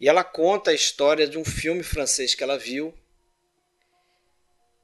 E 0.01 0.09
ela 0.09 0.25
conta 0.25 0.71
a 0.71 0.75
história 0.75 1.27
de 1.27 1.37
um 1.37 1.45
filme 1.45 1.83
francês 1.83 2.35
que 2.35 2.43
ela 2.43 2.57
viu 2.57 2.95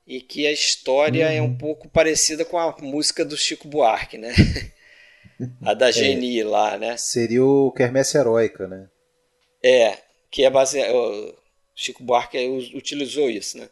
e 0.06 0.20
que 0.20 0.46
a 0.46 0.52
história 0.52 1.26
uhum. 1.26 1.32
é 1.32 1.40
um 1.40 1.46
uhum. 1.46 1.58
pouco 1.58 1.88
parecida 1.88 2.44
com 2.44 2.58
a 2.58 2.76
música 2.80 3.24
do 3.24 3.36
Chico 3.36 3.66
Buarque, 3.66 4.18
né? 4.18 4.34
a 5.64 5.72
da 5.72 5.90
Genie 5.90 6.40
é, 6.40 6.44
lá, 6.44 6.76
né? 6.76 6.96
Seria 6.96 7.44
o 7.44 7.72
Kermesse 7.72 8.18
Heróica, 8.18 8.66
né? 8.66 8.88
É, 9.62 9.98
que 10.30 10.44
é 10.44 10.50
baseado... 10.50 11.34
Chico 11.74 12.02
Buarque 12.02 12.38
utilizou 12.74 13.30
isso, 13.30 13.58
né? 13.58 13.68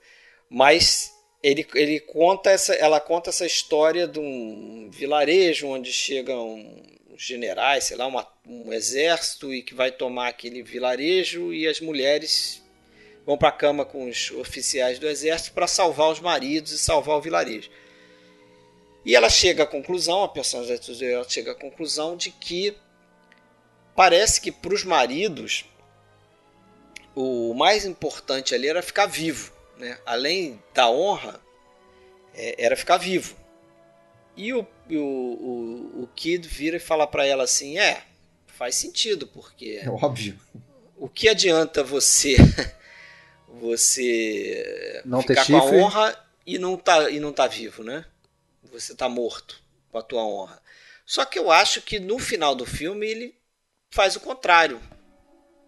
Mas 0.48 1.13
ele, 1.44 1.66
ele 1.74 2.00
conta 2.00 2.48
essa, 2.48 2.72
ela 2.74 2.98
conta 2.98 3.28
essa 3.28 3.44
história 3.44 4.08
de 4.08 4.18
um 4.18 4.88
vilarejo 4.90 5.66
onde 5.66 5.92
chegam 5.92 6.82
generais, 7.18 7.84
sei 7.84 7.98
lá, 7.98 8.06
uma, 8.06 8.26
um 8.48 8.72
exército 8.72 9.52
e 9.52 9.62
que 9.62 9.74
vai 9.74 9.92
tomar 9.92 10.28
aquele 10.28 10.62
vilarejo 10.62 11.52
e 11.52 11.68
as 11.68 11.82
mulheres 11.82 12.62
vão 13.26 13.36
para 13.36 13.50
a 13.50 13.52
cama 13.52 13.84
com 13.84 14.08
os 14.08 14.30
oficiais 14.30 14.98
do 14.98 15.06
exército 15.06 15.52
para 15.52 15.66
salvar 15.66 16.10
os 16.10 16.18
maridos 16.18 16.72
e 16.72 16.78
salvar 16.78 17.18
o 17.18 17.20
vilarejo. 17.20 17.70
E 19.04 19.14
ela 19.14 19.28
chega 19.28 19.64
à 19.64 19.66
conclusão, 19.66 20.24
a 20.24 20.28
personagem 20.28 20.74
da 20.74 21.28
chega 21.28 21.52
à 21.52 21.54
conclusão 21.54 22.16
de 22.16 22.30
que 22.30 22.74
parece 23.94 24.40
que 24.40 24.50
para 24.50 24.72
os 24.72 24.82
maridos 24.82 25.66
o 27.14 27.52
mais 27.52 27.84
importante 27.84 28.54
ali 28.54 28.66
era 28.66 28.80
ficar 28.80 29.04
vivo 29.04 29.53
né, 29.76 29.98
além 30.06 30.62
da 30.72 30.90
honra, 30.90 31.40
é, 32.34 32.64
era 32.64 32.76
ficar 32.76 32.96
vivo. 32.96 33.36
E 34.36 34.52
o, 34.52 34.66
o, 34.90 34.96
o, 34.96 36.02
o 36.02 36.08
Kid 36.14 36.46
vira 36.48 36.76
e 36.76 36.80
fala 36.80 37.06
para 37.06 37.24
ela 37.24 37.44
assim: 37.44 37.78
é, 37.78 38.02
faz 38.46 38.74
sentido, 38.74 39.26
porque. 39.26 39.80
É 39.82 39.88
óbvio. 39.88 40.38
O 40.96 41.08
que 41.08 41.28
adianta 41.28 41.82
você 41.82 42.36
você 43.60 45.02
não 45.04 45.22
ficar 45.22 45.46
com 45.46 45.56
a 45.56 45.64
honra 45.64 46.26
e 46.46 46.58
não 46.58 46.76
tá 46.76 47.10
e 47.10 47.20
não 47.20 47.32
tá 47.32 47.46
vivo, 47.46 47.82
né? 47.82 48.04
Você 48.72 48.94
tá 48.94 49.08
morto 49.08 49.62
com 49.90 49.98
a 49.98 50.02
tua 50.02 50.24
honra. 50.24 50.60
Só 51.06 51.24
que 51.24 51.38
eu 51.38 51.50
acho 51.50 51.82
que 51.82 52.00
no 52.00 52.18
final 52.18 52.54
do 52.54 52.64
filme 52.64 53.06
ele 53.06 53.34
faz 53.90 54.16
o 54.16 54.20
contrário. 54.20 54.80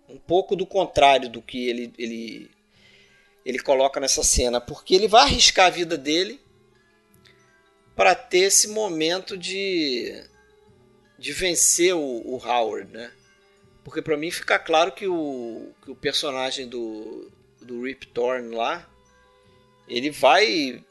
Um 0.08 0.18
pouco 0.18 0.54
do 0.54 0.66
contrário 0.66 1.28
do 1.28 1.42
que 1.42 1.68
ele, 1.68 1.92
ele 1.98 2.50
ele 3.46 3.60
coloca 3.60 4.00
nessa 4.00 4.24
cena, 4.24 4.60
porque 4.60 4.92
ele 4.92 5.06
vai 5.06 5.22
arriscar 5.22 5.66
a 5.66 5.70
vida 5.70 5.96
dele 5.96 6.40
para 7.94 8.12
ter 8.12 8.38
esse 8.40 8.66
momento 8.66 9.38
de, 9.38 10.20
de 11.16 11.32
vencer 11.32 11.94
o, 11.94 12.00
o 12.00 12.44
Howard, 12.44 12.92
né? 12.92 13.12
Porque 13.84 14.02
para 14.02 14.16
mim 14.16 14.32
fica 14.32 14.58
claro 14.58 14.90
que 14.90 15.06
o, 15.06 15.72
que 15.80 15.92
o 15.92 15.94
personagem 15.94 16.68
do, 16.68 17.30
do 17.62 17.84
Rip 17.84 18.08
Torn 18.08 18.52
lá, 18.52 18.90
ele 19.86 20.10
vai 20.10 20.84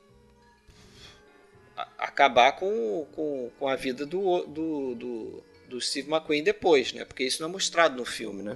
acabar 1.97 2.53
com, 2.53 3.05
com, 3.11 3.51
com 3.59 3.67
a 3.67 3.75
vida 3.75 4.05
do, 4.05 4.45
do, 4.45 4.95
do, 4.95 5.43
do 5.67 5.81
Steve 5.81 6.09
McQueen 6.09 6.41
depois, 6.41 6.93
né? 6.93 7.03
Porque 7.03 7.25
isso 7.25 7.41
não 7.41 7.49
é 7.49 7.51
mostrado 7.51 7.97
no 7.97 8.05
filme, 8.05 8.41
né? 8.41 8.55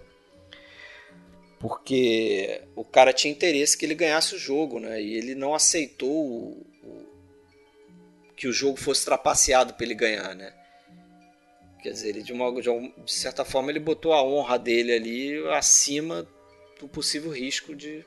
Porque 1.60 2.62
o 2.76 2.86
cara 2.86 3.12
tinha 3.12 3.32
interesse 3.32 3.78
que 3.78 3.86
ele 3.86 3.94
ganhasse 3.94 4.34
o 4.34 4.40
jogo, 4.40 4.80
né? 4.80 5.02
E 5.02 5.16
ele 5.16 5.36
não 5.36 5.54
aceitou 5.54 6.10
o, 6.10 6.66
o, 6.84 7.06
que 8.36 8.48
o 8.48 8.54
jogo 8.54 8.78
fosse 8.78 9.04
trapaceado 9.04 9.74
para 9.74 9.86
ele 9.86 9.94
ganhar, 9.94 10.34
né? 10.34 10.54
Quer 11.84 11.92
dizer, 11.92 12.10
ele 12.10 12.24
de, 12.24 12.32
uma, 12.32 12.50
de, 12.62 12.70
de, 13.06 13.12
certa 13.12 13.44
forma 13.44 13.72
ele 13.72 13.80
botou 13.80 14.14
a 14.14 14.24
honra 14.24 14.58
dele 14.58 14.94
ali 14.94 15.48
acima 15.50 16.26
do 16.80 16.88
possível 16.88 17.32
risco 17.32 17.76
de, 17.76 18.06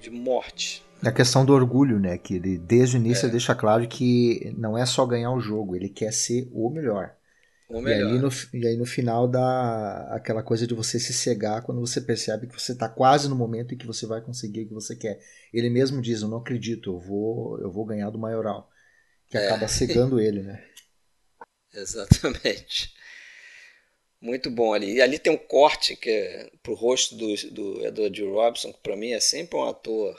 de 0.00 0.10
morte. 0.10 0.82
A 1.02 1.12
questão 1.12 1.44
do 1.44 1.52
orgulho, 1.52 2.00
né? 2.00 2.16
Que 2.16 2.36
ele 2.36 2.56
desde 2.56 2.96
o 2.96 2.98
início 2.98 3.26
é. 3.26 3.30
deixa 3.30 3.54
claro 3.54 3.86
que 3.86 4.54
não 4.56 4.76
é 4.76 4.86
só 4.86 5.04
ganhar 5.04 5.30
o 5.32 5.40
jogo, 5.40 5.76
ele 5.76 5.90
quer 5.90 6.12
ser 6.12 6.48
o 6.52 6.70
melhor. 6.70 7.14
Ou 7.68 7.82
melhor. 7.82 8.10
E 8.10 8.14
aí, 8.14 8.18
no, 8.18 8.28
e 8.54 8.66
aí 8.68 8.76
no 8.76 8.86
final 8.86 9.26
dá 9.26 10.08
aquela 10.10 10.42
coisa 10.42 10.66
de 10.66 10.74
você 10.74 11.00
se 11.00 11.12
cegar 11.12 11.62
quando 11.62 11.80
você 11.80 12.00
percebe 12.00 12.46
que 12.46 12.60
você 12.60 12.72
está 12.72 12.88
quase 12.88 13.28
no 13.28 13.34
momento 13.34 13.74
em 13.74 13.78
que 13.78 13.86
você 13.86 14.06
vai 14.06 14.20
conseguir 14.20 14.62
o 14.62 14.68
que 14.68 14.74
você 14.74 14.94
quer. 14.94 15.20
Ele 15.52 15.68
mesmo 15.68 16.00
diz, 16.00 16.22
eu 16.22 16.28
não 16.28 16.38
acredito, 16.38 16.92
eu 16.92 16.98
vou, 16.98 17.60
eu 17.60 17.70
vou 17.70 17.84
ganhar 17.84 18.10
do 18.10 18.18
maioral. 18.18 18.70
Que 19.28 19.36
é. 19.36 19.46
acaba 19.46 19.66
cegando 19.66 20.20
ele, 20.20 20.42
né? 20.42 20.64
Exatamente. 21.74 22.94
Muito 24.20 24.50
bom 24.50 24.72
ali. 24.72 24.94
E 24.94 25.02
ali 25.02 25.18
tem 25.18 25.32
um 25.32 25.36
corte 25.38 25.96
que 25.96 26.08
é 26.08 26.50
pro 26.62 26.74
rosto 26.74 27.16
do, 27.16 27.34
do 27.50 27.86
Edward 27.86 28.22
Robson, 28.24 28.72
que 28.72 28.80
para 28.80 28.96
mim 28.96 29.10
é 29.10 29.20
sempre 29.20 29.58
um 29.58 29.64
ator 29.64 30.16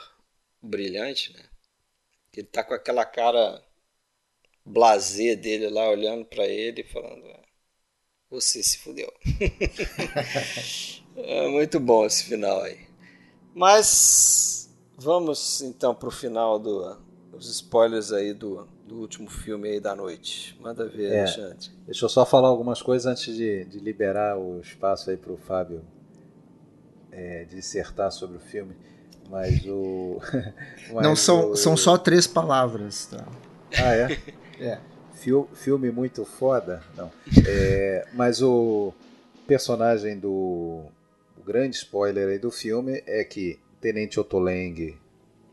brilhante, 0.62 1.34
né? 1.34 1.44
Ele 2.36 2.46
tá 2.46 2.64
com 2.64 2.74
aquela 2.74 3.04
cara 3.04 3.64
blazer 4.68 5.40
dele 5.40 5.70
lá, 5.70 5.90
olhando 5.90 6.26
para 6.26 6.46
ele 6.46 6.82
e 6.82 6.84
falando: 6.84 7.26
é, 7.26 7.40
Você 8.30 8.62
se 8.62 8.78
fudeu. 8.78 9.12
é 11.16 11.48
muito 11.48 11.80
bom 11.80 12.06
esse 12.06 12.26
final 12.26 12.62
aí. 12.62 12.80
Mas 13.54 14.70
vamos 14.98 15.62
então 15.62 15.96
pro 15.96 16.12
final 16.12 16.60
do, 16.60 16.98
dos 17.32 17.50
spoilers 17.50 18.12
aí 18.12 18.34
do, 18.34 18.68
do 18.86 19.00
último 19.00 19.30
filme 19.30 19.70
aí 19.70 19.80
da 19.80 19.96
noite. 19.96 20.58
Manda 20.60 20.88
ver, 20.88 21.12
é, 21.12 21.20
Alexandre. 21.22 21.70
Deixa 21.86 22.06
eu 22.06 22.10
só 22.10 22.26
falar 22.26 22.50
algumas 22.50 22.82
coisas 22.82 23.06
antes 23.06 23.36
de, 23.36 23.66
de 23.66 23.80
liberar 23.80 24.38
o 24.38 24.60
espaço 24.60 25.10
aí 25.10 25.18
pro 25.18 25.38
Fábio 25.38 25.84
é, 27.12 27.46
dissertar 27.46 28.12
sobre 28.12 28.38
o 28.38 28.40
filme. 28.40 28.76
Mas 29.30 29.66
o. 29.66 30.22
Mas 30.94 31.04
Não, 31.04 31.16
são, 31.16 31.52
o... 31.52 31.56
são 31.56 31.76
só 31.76 31.98
três 31.98 32.28
palavras. 32.28 33.08
Tá? 33.08 33.26
Ah, 33.78 33.96
é? 33.96 34.08
é. 34.60 34.80
Fil, 35.14 35.48
filme 35.54 35.92
muito 35.92 36.26
foda? 36.26 36.84
Não. 36.96 37.12
É, 37.48 38.06
mas 38.14 38.42
o 38.42 38.94
personagem 39.48 40.20
do. 40.20 40.84
O 41.38 41.44
grande 41.46 41.78
spoiler 41.78 42.28
aí 42.28 42.38
do 42.38 42.52
filme 42.52 43.02
é 43.06 43.24
que 43.24 43.60
Tenente 43.80 44.20
Otoleng 44.20 44.96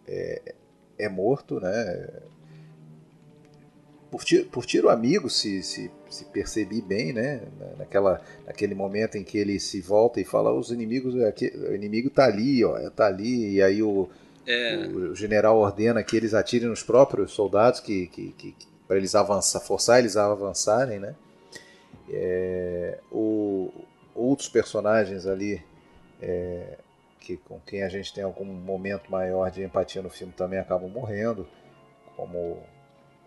é, 0.07 0.55
é 0.99 1.09
morto, 1.09 1.61
né? 1.61 2.09
Por 4.11 4.25
tiro, 4.25 4.45
por 4.47 4.65
tiro 4.65 4.89
amigo, 4.89 5.29
se, 5.29 5.63
se, 5.63 5.91
se 6.09 6.25
percebi 6.27 6.81
bem, 6.81 7.13
né? 7.13 7.43
Naquela, 7.79 8.21
naquele 8.47 8.75
momento 8.75 9.17
em 9.17 9.25
que 9.25 9.39
ele 9.39 9.59
se 9.59 9.81
volta 9.81 10.21
e 10.21 10.25
fala: 10.25 10.53
os 10.53 10.71
inimigos, 10.71 11.15
o 11.15 11.75
inimigo 11.75 12.11
tá 12.11 12.25
ali, 12.25 12.65
ó, 12.65 12.79
tá 12.91 13.07
ali, 13.07 13.55
e 13.55 13.63
aí 13.63 13.83
o, 13.83 14.09
é. 14.47 14.87
o, 14.87 15.15
general 15.15 15.59
ordena 15.59 16.03
que 16.03 16.17
eles 16.17 16.35
atirem 16.35 16.69
nos 16.69 16.83
próprios 16.83 17.33
soldados, 17.33 17.81
que, 17.81 18.07
que, 18.09 18.33
que 18.33 18.55
para 18.95 18.99
eles 18.99 19.17
avançar, 19.17 19.59
forçar 19.59 19.99
eles 19.99 20.17
a 20.17 20.31
avançarem, 20.31 21.01
né? 21.01 21.17
É, 22.09 23.01
o, 23.11 23.73
outros 24.15 24.49
personagens 24.49 25.27
ali 25.27 25.61
é, 26.23 26.79
que 27.19 27.37
com 27.37 27.59
quem 27.67 27.83
a 27.83 27.89
gente 27.89 28.15
tem 28.15 28.23
algum 28.23 28.45
momento 28.45 29.11
maior 29.11 29.51
de 29.51 29.65
empatia 29.65 30.01
no 30.01 30.09
filme 30.09 30.33
também 30.33 30.61
acabam 30.61 30.89
morrendo, 30.89 31.45
como 32.17 32.63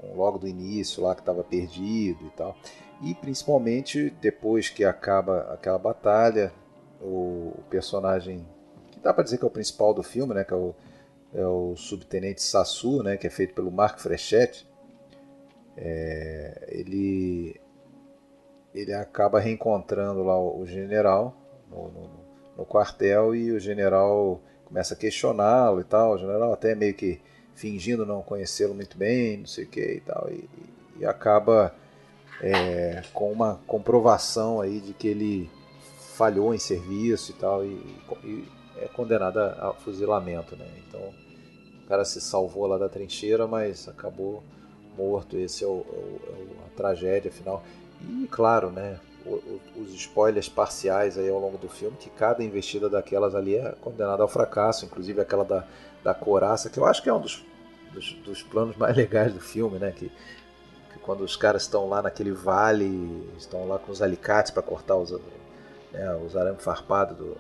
um 0.02 0.16
logo 0.16 0.38
do 0.38 0.48
início 0.48 1.04
lá 1.04 1.14
que 1.14 1.22
estava 1.22 1.44
perdido 1.44 2.26
e 2.26 2.30
tal. 2.30 2.56
E 3.02 3.14
principalmente 3.14 4.10
depois 4.22 4.70
que 4.70 4.86
acaba 4.86 5.54
aquela 5.54 5.78
batalha, 5.78 6.54
o, 7.02 7.52
o 7.58 7.64
personagem 7.70 8.48
que 8.90 9.02
dá 9.02 9.14
para 9.14 9.26
dizer 9.26 9.38
que 9.38 9.44
é 9.44 9.48
o 9.48 9.52
principal 9.52 9.94
do 9.94 10.02
filme, 10.02 10.34
né, 10.34 10.46
que 10.46 10.54
é 10.54 10.58
o, 10.58 10.74
é 11.34 11.46
o 11.46 11.76
subtenente 11.76 12.42
Sassu, 12.42 13.04
né, 13.04 13.18
que 13.18 13.28
é 13.28 13.30
feito 13.30 13.54
pelo 13.54 13.70
Mark 13.70 14.00
Frechette, 14.00 14.66
é, 15.78 16.66
ele 16.70 17.60
ele 18.74 18.94
acaba 18.94 19.40
reencontrando 19.40 20.24
lá 20.24 20.40
o, 20.40 20.66
general 20.66 21.36
no, 21.70 21.90
no, 21.90 22.10
no, 22.58 22.66
quartel 22.66 23.34
e 23.34 23.52
o 23.52 23.60
general 23.60 24.42
começa 24.66 24.94
a 24.94 24.98
questioná-lo 24.98 25.82
e 25.82 25.84
tal. 25.84 26.14
O 26.14 26.18
general 26.18 26.54
até 26.54 26.76
meio 26.76 26.94
que 26.94 27.20
fingindo 27.56 28.06
não 28.06 28.22
conhecê-lo 28.22 28.76
muito 28.76 28.98
bem, 28.98 29.38
não 29.38 29.48
sei 29.48 29.64
o 29.64 29.68
que 29.68 29.82
e 29.82 30.02
tal, 30.02 30.30
e, 30.30 30.48
e 31.00 31.06
acaba 31.06 31.74
é, 32.42 33.02
com 33.14 33.32
uma 33.32 33.60
comprovação 33.66 34.62
aí 34.62 34.80
de 34.80 34.94
que 34.94 35.08
ele 35.08 35.50
falhou 36.16 36.54
em 36.54 36.60
serviço 36.60 37.32
e 37.32 37.36
tal 37.36 37.66
e, 37.66 37.74
e 38.24 38.48
é 38.78 38.88
condenado 38.88 39.40
a 39.40 39.74
fuzilamento, 39.74 40.56
né? 40.56 40.68
Então 40.88 41.02
o 41.84 41.88
cara 41.88 42.06
se 42.06 42.22
salvou 42.22 42.68
lá 42.68 42.78
da 42.78 42.90
trincheira, 42.90 43.48
mas 43.48 43.88
acabou 43.88 44.44
morto. 44.98 45.38
Esse 45.38 45.64
é, 45.64 45.68
o, 45.68 45.86
é, 45.92 46.32
é 46.32 46.66
a 46.66 46.76
tragédia 46.76 47.32
final. 47.32 47.64
E 48.02 48.28
claro, 48.28 48.70
né, 48.70 49.00
os 49.76 49.94
spoilers 49.94 50.48
parciais 50.48 51.18
aí 51.18 51.30
ao 51.30 51.40
longo 51.40 51.58
do 51.58 51.68
filme, 51.68 51.98
que 51.98 52.10
cada 52.10 52.44
investida 52.44 52.90
daquelas 52.90 53.36
ali 53.36 53.56
é 53.56 53.74
condenada 53.82 54.24
ao 54.24 54.28
fracasso, 54.28 54.86
inclusive 54.86 55.20
aquela 55.20 55.44
da, 55.44 55.66
da 56.04 56.14
coraça, 56.14 56.70
que 56.70 56.78
eu 56.78 56.86
acho 56.86 57.04
que 57.04 57.10
é 57.10 57.14
um 57.14 57.20
dos, 57.20 57.44
dos, 57.92 58.14
dos 58.14 58.44
planos 58.44 58.76
mais 58.78 58.96
legais 58.98 59.34
do 59.34 59.42
filme, 59.42 59.78
né? 59.80 59.92
Que, 59.92 60.10
que, 60.92 61.00
quando 61.02 61.22
os 61.22 61.36
caras 61.36 61.64
estão 61.64 61.90
lá 61.90 62.02
naquele 62.02 62.32
vale, 62.32 63.28
estão 63.38 63.68
lá 63.68 63.78
com 63.78 63.92
os 63.92 64.02
alicates 64.02 64.52
para 64.52 64.64
cortar 64.64 64.96
os, 64.96 65.12
né, 65.92 66.16
os 66.26 66.36
arames 66.36 66.64
farpados 66.64 67.18
do, 67.18 67.38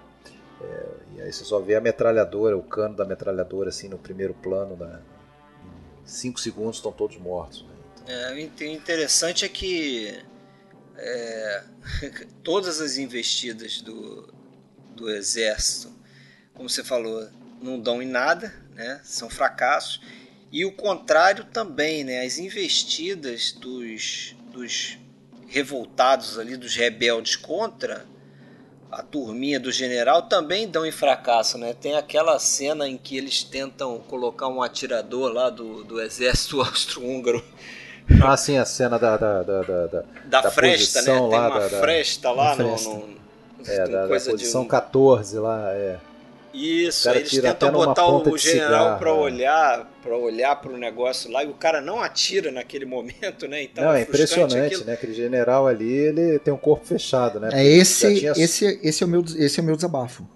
é, 0.61 0.85
e 1.15 1.21
aí 1.21 1.31
você 1.31 1.43
só 1.43 1.59
vê 1.59 1.75
a 1.75 1.81
metralhadora, 1.81 2.57
o 2.57 2.63
cano 2.63 2.95
da 2.95 3.05
metralhadora 3.05 3.69
assim 3.69 3.87
no 3.87 3.97
primeiro 3.97 4.33
plano 4.33 4.75
da, 4.75 4.99
5 6.07 6.39
segundos 6.39 6.77
estão 6.77 6.91
todos 6.91 7.17
mortos. 7.17 7.63
Né? 7.63 7.69
Então... 8.03 8.15
É, 8.15 8.33
o 8.33 8.65
interessante 8.71 9.45
é 9.45 9.49
que 9.49 10.17
é, 10.95 11.63
todas 12.43 12.81
as 12.81 12.97
investidas 12.97 13.81
do, 13.81 14.33
do 14.95 15.09
exército, 15.11 15.93
como 16.53 16.69
você 16.69 16.83
falou, 16.83 17.29
não 17.61 17.79
dão 17.79 18.01
em 18.01 18.07
nada, 18.07 18.53
né? 18.73 18.99
são 19.03 19.29
fracassos. 19.29 20.01
E 20.51 20.63
o 20.63 20.71
contrário 20.71 21.43
também, 21.43 22.03
né? 22.03 22.21
as 22.21 22.37
investidas 22.37 23.51
dos, 23.51 24.35
dos 24.51 24.97
revoltados 25.47 26.39
ali, 26.39 26.55
dos 26.55 26.75
rebeldes 26.75 27.35
contra 27.35 28.05
a 28.91 29.01
turminha 29.01 29.59
do 29.59 29.71
general 29.71 30.23
também 30.23 30.67
dão 30.67 30.85
em 30.85 30.91
fracasso, 30.91 31.57
né? 31.57 31.73
Tem 31.73 31.95
aquela 31.95 32.39
cena 32.39 32.87
em 32.87 32.97
que 32.97 33.17
eles 33.17 33.43
tentam 33.43 33.99
colocar 33.99 34.47
um 34.47 34.61
atirador 34.61 35.31
lá 35.31 35.49
do, 35.49 35.83
do 35.83 36.01
exército 36.01 36.59
austro-húngaro. 36.61 37.43
Ah, 38.23 38.37
sim, 38.37 38.57
a 38.57 38.65
cena 38.65 38.97
da 38.97 39.17
da 39.17 39.43
da 39.43 39.61
da, 39.61 40.03
da, 40.25 40.51
fresta, 40.51 41.01
né? 41.01 41.05
Tem 41.05 41.19
uma 41.19 41.49
da, 41.49 41.69
fresta 41.69 42.31
lá 42.31 42.55
no, 42.55 42.75
no, 42.75 43.09
é, 43.67 43.87
da, 43.87 44.07
da 44.07 44.07
posição 44.07 44.61
um... 44.61 44.67
14 44.67 45.37
lá, 45.39 45.73
é. 45.73 45.97
Isso, 46.53 47.09
eles 47.09 47.31
tentam 47.31 47.71
botar 47.71 48.07
o 48.07 48.37
general 48.37 48.97
para 48.97 49.09
é. 49.09 49.13
olhar, 49.13 49.91
para 50.01 50.17
olhar 50.17 50.55
para 50.55 50.71
o 50.71 50.77
negócio 50.77 51.31
lá 51.31 51.43
e 51.43 51.47
o 51.47 51.53
cara 51.53 51.81
não 51.81 52.01
atira 52.01 52.51
naquele 52.51 52.85
momento, 52.87 53.47
né? 53.47 53.63
Então 53.63 53.83
não, 53.83 53.93
é, 53.93 53.99
é 53.99 54.03
impressionante, 54.03 54.65
aquilo. 54.65 54.85
né? 54.85 54.93
Aquele 54.93 55.13
general 55.13 55.67
ali, 55.67 55.91
ele 55.91 56.39
tem 56.39 56.53
um 56.53 56.57
corpo 56.57 56.85
fechado, 56.85 57.39
né? 57.39 57.49
É 57.53 57.65
esse, 57.65 58.19
tinha... 58.19 58.31
esse, 58.31 58.79
esse 58.83 59.03
é 59.03 59.05
o 59.05 59.09
meu, 59.09 59.23
esse 59.37 59.59
é 59.59 59.63
o 59.63 59.65
meu 59.65 59.75
desabafo. 59.75 60.27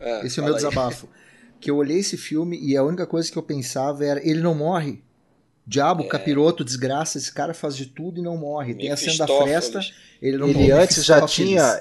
É, 0.00 0.26
esse 0.26 0.38
é 0.38 0.42
o 0.42 0.44
meu 0.44 0.54
aí. 0.54 0.62
desabafo. 0.62 1.08
que 1.60 1.70
eu 1.70 1.76
olhei 1.76 1.98
esse 1.98 2.16
filme 2.16 2.58
e 2.60 2.76
a 2.76 2.82
única 2.82 3.06
coisa 3.06 3.30
que 3.30 3.36
eu 3.36 3.42
pensava 3.42 4.04
era, 4.04 4.20
ele 4.26 4.40
não 4.40 4.54
morre. 4.54 5.02
Diabo, 5.66 6.04
é. 6.04 6.06
capiroto, 6.06 6.64
desgraça, 6.64 7.18
esse 7.18 7.32
cara 7.32 7.52
faz 7.52 7.76
de 7.76 7.86
tudo 7.86 8.20
e 8.20 8.22
não 8.22 8.36
morre. 8.36 8.74
Tem 8.74 8.92
a 8.92 8.96
cena 8.96 9.26
da 9.26 9.26
fresta, 9.26 9.80
ele 10.22 10.38
não 10.38 10.46
ele 10.46 10.54
morre. 10.54 10.70
Ele 10.70 10.72
antes 10.72 11.04
já 11.04 11.26
tinha 11.26 11.80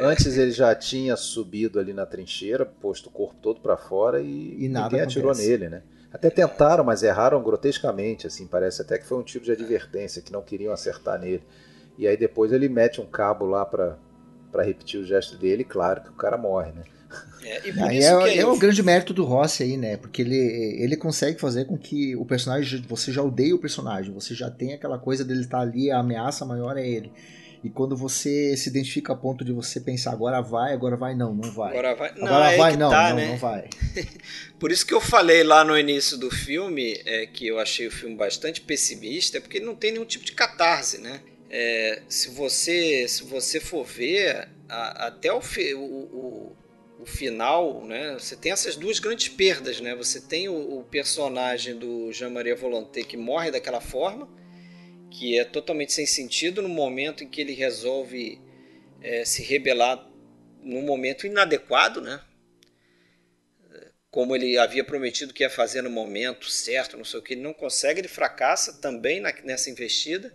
Antes 0.00 0.36
ele 0.36 0.50
já 0.50 0.74
tinha 0.74 1.16
subido 1.16 1.78
ali 1.78 1.92
na 1.92 2.06
trincheira, 2.06 2.64
posto 2.64 3.08
o 3.08 3.12
corpo 3.12 3.36
todo 3.40 3.60
para 3.60 3.76
fora 3.76 4.20
e, 4.20 4.64
e 4.64 4.68
nada 4.68 4.86
ninguém 4.86 5.00
atirou 5.02 5.34
nele, 5.34 5.68
né? 5.68 5.82
Até 6.12 6.28
tentaram, 6.28 6.82
mas 6.82 7.02
erraram 7.02 7.42
grotescamente, 7.42 8.26
assim, 8.26 8.46
parece 8.46 8.82
até 8.82 8.98
que 8.98 9.06
foi 9.06 9.18
um 9.18 9.22
tipo 9.22 9.44
de 9.44 9.52
advertência, 9.52 10.20
que 10.20 10.32
não 10.32 10.42
queriam 10.42 10.72
acertar 10.72 11.20
nele. 11.20 11.42
E 11.96 12.08
aí 12.08 12.16
depois 12.16 12.52
ele 12.52 12.68
mete 12.68 13.00
um 13.00 13.06
cabo 13.06 13.44
lá 13.44 13.64
para 13.64 13.96
para 14.50 14.64
repetir 14.64 14.98
o 14.98 15.06
gesto 15.06 15.36
dele, 15.36 15.62
claro 15.62 16.02
que 16.02 16.08
o 16.08 16.14
cara 16.14 16.36
morre, 16.36 16.72
né? 16.72 16.82
É, 17.42 17.68
e 17.68 17.72
por 17.72 17.84
aí 17.84 17.98
isso 17.98 18.08
é, 18.08 18.36
é, 18.36 18.38
é 18.38 18.46
o 18.46 18.58
grande 18.58 18.82
mérito 18.82 19.14
do 19.14 19.24
Rossi 19.24 19.62
aí, 19.62 19.76
né? 19.76 19.96
Porque 19.96 20.22
ele, 20.22 20.36
ele 20.36 20.96
consegue 20.96 21.40
fazer 21.40 21.64
com 21.64 21.76
que 21.76 22.14
o 22.16 22.24
personagem, 22.24 22.84
você 22.88 23.12
já 23.12 23.22
odeia 23.22 23.54
o 23.54 23.58
personagem, 23.58 24.12
você 24.12 24.34
já 24.34 24.50
tem 24.50 24.74
aquela 24.74 24.98
coisa 24.98 25.24
dele 25.24 25.40
estar 25.40 25.58
tá 25.58 25.62
ali, 25.62 25.90
a 25.90 25.98
ameaça 25.98 26.44
maior 26.44 26.76
é 26.76 26.86
ele. 26.86 27.12
E 27.62 27.68
quando 27.68 27.94
você 27.94 28.56
se 28.56 28.70
identifica 28.70 29.12
a 29.12 29.16
ponto 29.16 29.44
de 29.44 29.52
você 29.52 29.80
pensar 29.80 30.12
agora 30.12 30.40
vai, 30.40 30.72
agora 30.72 30.96
vai, 30.96 31.14
não, 31.14 31.34
não 31.34 31.52
vai. 31.52 31.70
Agora 31.70 31.94
vai, 31.94 32.14
não, 32.16 32.26
agora 32.26 32.56
vai, 32.56 32.76
não, 32.76 32.90
tá, 32.90 33.10
não, 33.10 33.16
né? 33.16 33.28
não 33.28 33.36
vai. 33.36 33.68
Por 34.58 34.72
isso 34.72 34.86
que 34.86 34.94
eu 34.94 35.00
falei 35.00 35.44
lá 35.44 35.62
no 35.62 35.78
início 35.78 36.16
do 36.16 36.30
filme 36.30 36.98
é, 37.04 37.26
que 37.26 37.46
eu 37.46 37.58
achei 37.58 37.86
o 37.86 37.90
filme 37.90 38.16
bastante 38.16 38.62
pessimista, 38.62 39.36
é 39.36 39.40
porque 39.40 39.60
não 39.60 39.74
tem 39.74 39.92
nenhum 39.92 40.06
tipo 40.06 40.24
de 40.24 40.32
catarse, 40.32 40.98
né? 40.98 41.20
É, 41.50 42.02
se 42.08 42.30
você 42.30 43.06
se 43.08 43.24
você 43.24 43.60
for 43.60 43.84
ver 43.84 44.48
a, 44.68 45.08
até 45.08 45.30
o, 45.30 45.42
fi, 45.42 45.74
o, 45.74 45.80
o, 45.80 46.56
o, 47.00 47.04
final, 47.04 47.84
né? 47.84 48.14
Você 48.14 48.36
tem 48.36 48.52
essas 48.52 48.74
duas 48.74 48.98
grandes 48.98 49.28
perdas, 49.28 49.80
né? 49.80 49.94
Você 49.96 50.18
tem 50.18 50.48
o, 50.48 50.78
o 50.78 50.84
personagem 50.84 51.76
do 51.76 52.10
Jean-Marie 52.10 52.54
Volonté 52.54 53.02
que 53.02 53.18
morre 53.18 53.50
daquela 53.50 53.82
forma 53.82 54.39
que 55.10 55.38
é 55.38 55.44
totalmente 55.44 55.92
sem 55.92 56.06
sentido 56.06 56.62
no 56.62 56.68
momento 56.68 57.24
em 57.24 57.28
que 57.28 57.40
ele 57.40 57.52
resolve 57.52 58.40
é, 59.02 59.24
se 59.24 59.42
rebelar 59.42 60.08
num 60.62 60.82
momento 60.82 61.26
inadequado, 61.26 62.00
né? 62.00 62.20
Como 64.10 64.34
ele 64.34 64.58
havia 64.58 64.84
prometido 64.84 65.32
que 65.32 65.44
ia 65.44 65.50
fazer 65.50 65.82
no 65.82 65.90
momento 65.90 66.50
certo, 66.50 66.96
não 66.96 67.04
sei 67.04 67.20
o 67.20 67.22
que, 67.22 67.34
ele 67.34 67.42
não 67.42 67.52
consegue, 67.52 68.00
ele 68.00 68.08
fracassa 68.08 68.80
também 68.80 69.20
na, 69.20 69.32
nessa 69.44 69.70
investida. 69.70 70.34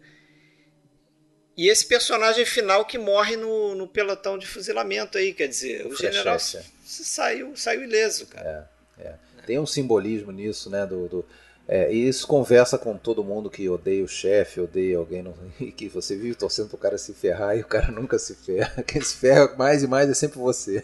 E 1.58 1.70
esse 1.70 1.86
personagem 1.86 2.46
final 2.46 2.86
que 2.86 2.98
morre 2.98 3.38
no, 3.38 3.76
no 3.76 3.88
pelotão 3.88 4.38
de 4.38 4.46
fuzilamento 4.46 5.18
aí, 5.18 5.34
quer 5.34 5.48
dizer, 5.48 5.86
o, 5.86 5.90
o 5.90 5.96
general 5.96 6.38
saiu, 6.40 7.56
saiu 7.56 7.84
ileso, 7.84 8.28
cara. 8.28 8.70
É, 8.98 9.04
é. 9.08 9.16
Tem 9.46 9.60
um 9.60 9.66
simbolismo 9.66 10.32
nisso, 10.32 10.70
né? 10.70 10.86
Do, 10.86 11.08
do 11.08 11.26
é, 11.68 11.92
e 11.92 12.08
isso 12.08 12.28
conversa 12.28 12.78
com 12.78 12.96
todo 12.96 13.24
mundo 13.24 13.50
que 13.50 13.68
odeia 13.68 14.04
o 14.04 14.08
chefe, 14.08 14.62
odeia 14.62 14.98
alguém, 14.98 15.24
no, 15.24 15.34
que 15.76 15.88
você 15.90 16.16
vive 16.16 16.36
torcendo 16.36 16.70
pro 16.70 16.78
cara 16.78 16.98
se 16.98 17.14
ferrar 17.14 17.58
e 17.58 17.62
o 17.62 17.68
cara 17.68 17.92
nunca 17.92 18.20
se 18.20 18.36
ferra. 18.36 18.82
Quem 18.86 19.02
se 19.02 19.16
ferra 19.16 19.56
mais 19.58 19.82
e 19.82 19.88
mais 19.88 20.10
é 20.10 20.14
sempre 20.14 20.38
você. 20.38 20.84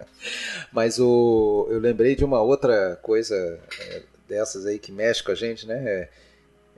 Mas 0.70 0.98
o, 0.98 1.66
eu 1.70 1.78
lembrei 1.78 2.14
de 2.14 2.24
uma 2.24 2.42
outra 2.42 2.96
coisa 2.96 3.34
é, 3.80 4.02
dessas 4.28 4.66
aí 4.66 4.78
que 4.78 4.92
mexe 4.92 5.22
com 5.22 5.32
a 5.32 5.34
gente, 5.34 5.66
né? 5.66 5.82
É, 5.84 6.08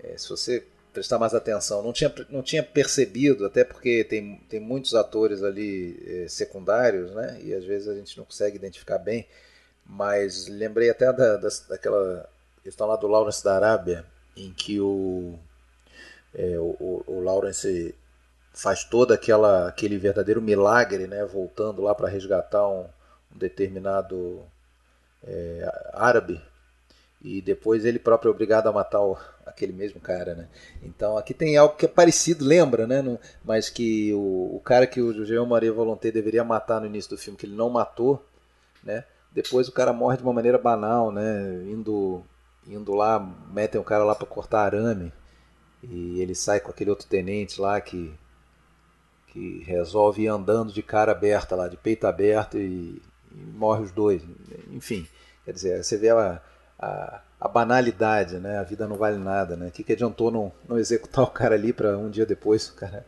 é, 0.04 0.16
se 0.16 0.28
você 0.28 0.64
prestar 0.92 1.18
mais 1.18 1.34
atenção, 1.34 1.82
não 1.82 1.92
tinha, 1.92 2.14
não 2.30 2.40
tinha 2.40 2.62
percebido, 2.62 3.44
até 3.44 3.64
porque 3.64 4.04
tem, 4.04 4.40
tem 4.48 4.60
muitos 4.60 4.94
atores 4.94 5.42
ali 5.42 6.00
é, 6.06 6.28
secundários, 6.28 7.12
né? 7.12 7.40
E 7.42 7.52
às 7.52 7.64
vezes 7.64 7.88
a 7.88 7.94
gente 7.94 8.16
não 8.16 8.24
consegue 8.24 8.56
identificar 8.56 8.98
bem. 8.98 9.26
Mas 9.84 10.46
lembrei 10.46 10.88
até 10.88 11.12
da, 11.12 11.36
da, 11.36 11.48
daquela 11.68 12.28
estão 12.68 12.86
lá 12.86 12.96
do 12.96 13.06
Lawrence 13.06 13.42
da 13.42 13.56
Arábia, 13.56 14.04
em 14.36 14.52
que 14.52 14.80
o, 14.80 15.38
é, 16.34 16.58
o, 16.58 17.02
o 17.06 17.20
Lawrence 17.20 17.94
faz 18.52 18.84
todo 18.84 19.12
aquela, 19.12 19.68
aquele 19.68 19.98
verdadeiro 19.98 20.40
milagre, 20.40 21.06
né, 21.06 21.24
voltando 21.24 21.82
lá 21.82 21.94
para 21.94 22.08
resgatar 22.08 22.68
um, 22.68 22.86
um 23.34 23.38
determinado 23.38 24.42
é, 25.22 25.90
árabe 25.92 26.40
e 27.24 27.40
depois 27.40 27.86
ele 27.86 27.98
próprio 27.98 28.28
é 28.28 28.32
obrigado 28.32 28.66
a 28.68 28.72
matar 28.72 29.00
o, 29.00 29.16
aquele 29.46 29.72
mesmo 29.72 29.98
cara, 29.98 30.34
né? 30.34 30.46
Então 30.82 31.16
aqui 31.16 31.32
tem 31.32 31.56
algo 31.56 31.74
que 31.74 31.86
é 31.86 31.88
parecido, 31.88 32.44
lembra, 32.44 32.86
né? 32.86 33.00
No, 33.00 33.18
mas 33.42 33.70
que 33.70 34.12
o, 34.12 34.54
o, 34.56 34.60
cara 34.62 34.86
que 34.86 35.00
o 35.00 35.24
Jean 35.24 35.46
Maria 35.46 35.72
Volonté 35.72 36.10
deveria 36.10 36.44
matar 36.44 36.80
no 36.80 36.86
início 36.86 37.10
do 37.10 37.16
filme, 37.16 37.38
que 37.38 37.46
ele 37.46 37.56
não 37.56 37.70
matou, 37.70 38.22
né? 38.82 39.04
Depois 39.32 39.68
o 39.68 39.72
cara 39.72 39.92
morre 39.92 40.18
de 40.18 40.22
uma 40.22 40.34
maneira 40.34 40.58
banal, 40.58 41.10
né? 41.10 41.62
Indo 41.66 42.22
indo 42.66 42.94
lá, 42.94 43.20
metem 43.50 43.80
o 43.80 43.84
cara 43.84 44.04
lá 44.04 44.14
para 44.14 44.26
cortar 44.26 44.64
arame 44.64 45.12
e 45.82 46.20
ele 46.20 46.34
sai 46.34 46.60
com 46.60 46.70
aquele 46.70 46.90
outro 46.90 47.06
tenente 47.06 47.60
lá 47.60 47.80
que 47.80 48.14
que 49.34 49.64
resolve 49.64 50.22
ir 50.22 50.28
andando 50.28 50.72
de 50.72 50.80
cara 50.80 51.10
aberta 51.10 51.56
lá, 51.56 51.66
de 51.66 51.76
peito 51.76 52.06
aberto 52.06 52.56
e, 52.56 53.02
e 53.32 53.36
morre 53.52 53.82
os 53.82 53.90
dois. 53.90 54.22
Enfim, 54.70 55.08
quer 55.44 55.52
dizer, 55.52 55.82
você 55.82 55.96
vê 55.96 56.10
a, 56.10 56.40
a, 56.78 57.20
a, 57.40 57.48
banalidade, 57.48 58.38
né? 58.38 58.58
A 58.58 58.62
vida 58.62 58.86
não 58.86 58.96
vale 58.96 59.18
nada, 59.18 59.56
né? 59.56 59.66
O 59.66 59.70
que, 59.72 59.82
que 59.82 59.92
adiantou 59.92 60.30
não, 60.30 60.52
não 60.68 60.78
executar 60.78 61.24
o 61.26 61.30
cara 61.32 61.56
ali 61.56 61.72
para 61.72 61.98
um 61.98 62.08
dia 62.08 62.24
depois 62.24 62.68
o 62.68 62.74
cara... 62.74 63.04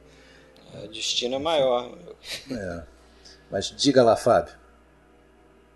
O 0.74 0.88
destino 0.88 1.36
é 1.36 1.38
maior. 1.38 1.96
É. 2.50 2.82
Mas 3.48 3.70
diga 3.70 4.02
lá, 4.02 4.16
Fábio. 4.16 4.52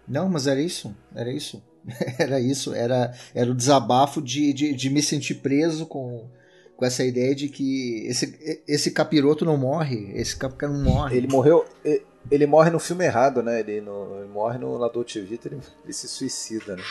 Não, 0.07 0.29
mas 0.29 0.49
era 0.49 0.61
isso, 0.61 0.93
era 1.15 1.31
isso. 1.31 1.63
era 2.19 2.41
isso, 2.41 2.75
era, 2.75 3.13
era 3.35 3.51
o 3.51 3.55
desabafo 3.55 4.21
de, 4.21 4.53
de, 4.53 4.73
de, 4.75 4.91
me 4.91 5.03
sentir 5.03 5.37
preso 5.37 5.87
com, 5.87 6.29
com 6.77 6.85
essa 6.85 7.05
ideia 7.05 7.35
de 7.35 7.49
que 7.49 8.07
esse, 8.07 8.63
esse 8.67 8.91
capiroto 8.91 9.45
não 9.45 9.57
morre, 9.57 10.13
esse 10.15 10.37
capiroto 10.37 10.79
não 10.79 10.85
morre. 10.85 11.17
Ele 11.17 11.29
morreu, 11.29 11.65
ele, 12.31 12.47
morre 12.47 12.71
no 12.71 12.79
filme 12.79 13.05
errado, 13.05 13.43
né? 13.43 13.61
Ele, 13.61 13.81
no, 13.81 14.19
ele 14.19 14.29
morre 14.29 14.59
no 14.59 14.77
Lador 14.77 15.05
Vita, 15.07 15.49
ele, 15.49 15.59
ele 15.85 15.93
se 15.93 16.09
suicida, 16.09 16.77
né? 16.77 16.83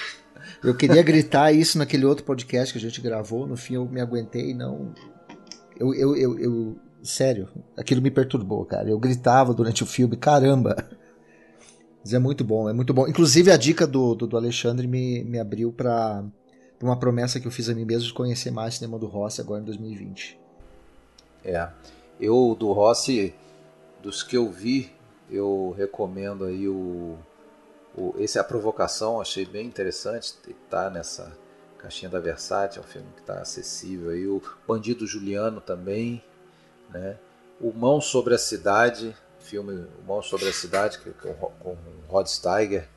Eu 0.64 0.76
queria 0.76 1.03
gritar 1.03 1.52
isso 1.52 1.78
naquele 1.78 2.06
outro 2.06 2.24
podcast 2.24 2.74
que 2.74 2.80
a 2.80 2.82
gente 2.82 3.02
gravou, 3.02 3.45
no 3.45 3.57
fim 3.57 3.76
eu 3.76 3.86
me 3.86 4.02
aguentei, 4.02 4.53
não. 4.53 4.94
Eu, 5.78 5.94
eu, 5.94 6.16
eu, 6.16 6.40
eu 6.40 6.76
sério, 7.03 7.48
aquilo 7.78 8.02
me 8.02 8.11
perturbou, 8.11 8.66
cara. 8.66 8.90
Eu 8.90 8.99
gritava 8.99 9.53
durante 9.53 9.84
o 9.84 9.86
filme, 9.86 10.16
caramba. 10.16 10.76
Mas 12.04 12.14
é 12.14 12.20
muito 12.20 12.44
bom, 12.44 12.70
é 12.70 12.74
muito 12.74 12.94
bom. 12.94 13.08
Inclusive 13.08 13.52
a 13.52 13.58
dica 13.58 13.86
do, 13.86 14.16
do, 14.16 14.28
do 14.28 14.38
Alexandre 14.38 14.88
me, 14.88 15.24
me 15.24 15.40
abriu 15.40 15.72
para 15.72 16.24
uma 16.82 16.98
promessa 16.98 17.40
que 17.40 17.48
eu 17.48 17.52
fiz 17.52 17.70
a 17.70 17.76
mim 17.76 17.86
mesmo 17.86 18.08
de 18.08 18.14
conhecer 18.14 18.52
mais 18.52 18.76
cinema 18.76 18.98
do 18.98 19.06
Rossi 19.06 19.42
agora 19.42 19.62
em 19.62 19.66
2020. 19.66 20.40
É, 21.44 21.70
eu 22.20 22.56
do 22.58 22.72
Rossi, 22.72 23.34
dos 24.02 24.24
que 24.24 24.38
eu 24.38 24.50
vi, 24.50 24.92
eu 25.30 25.74
recomendo 25.78 26.46
aí 26.46 26.68
o, 26.68 27.18
o 27.96 28.14
esse 28.18 28.38
é 28.38 28.42
a 28.42 28.44
provocação, 28.44 29.22
achei 29.22 29.46
bem 29.46 29.68
interessante, 29.68 30.34
tá 30.70 30.90
nessa 30.90 31.38
caixinha 31.78 32.10
da 32.10 32.20
Versátil, 32.20 32.82
é 32.82 32.86
um 32.86 32.88
filme 32.88 33.08
que 33.16 33.22
está 33.22 33.36
acessível 33.42 34.10
aí, 34.10 34.28
o 34.28 34.42
Bandido 34.68 35.08
Juliano 35.08 35.62
também, 35.62 36.24
né? 36.90 37.18
O 37.60 37.74
Mão 37.74 38.00
sobre 38.00 38.34
a 38.34 38.38
Cidade, 38.38 39.16
filme 39.50 39.74
O 40.00 40.04
Monstro 40.06 40.38
sobre 40.38 40.50
a 40.50 40.54
Cidade, 40.54 41.00
que, 41.00 41.12
com, 41.12 41.34
com 41.34 41.78
Rod 42.08 42.28
Steiger. 42.28 42.88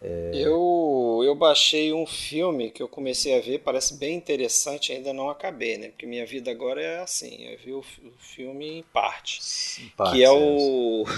É... 0.00 0.30
Eu, 0.34 1.20
eu 1.24 1.34
baixei 1.34 1.92
um 1.92 2.06
filme 2.06 2.70
que 2.70 2.82
eu 2.82 2.88
comecei 2.88 3.38
a 3.38 3.40
ver, 3.40 3.60
parece 3.60 3.94
bem 3.94 4.16
interessante, 4.16 4.92
ainda 4.92 5.12
não 5.12 5.30
acabei, 5.30 5.78
né? 5.78 5.88
Porque 5.88 6.06
minha 6.06 6.26
vida 6.26 6.50
agora 6.50 6.82
é 6.82 7.00
assim, 7.00 7.44
eu 7.44 7.58
vi 7.58 7.72
o, 7.72 7.78
o 7.78 8.12
filme 8.18 8.78
em 8.78 8.82
parte. 8.82 9.40
Em 9.80 9.88
parte 9.90 10.16
que 10.16 10.22
é, 10.22 10.26
é 10.26 10.30
o. 10.30 11.04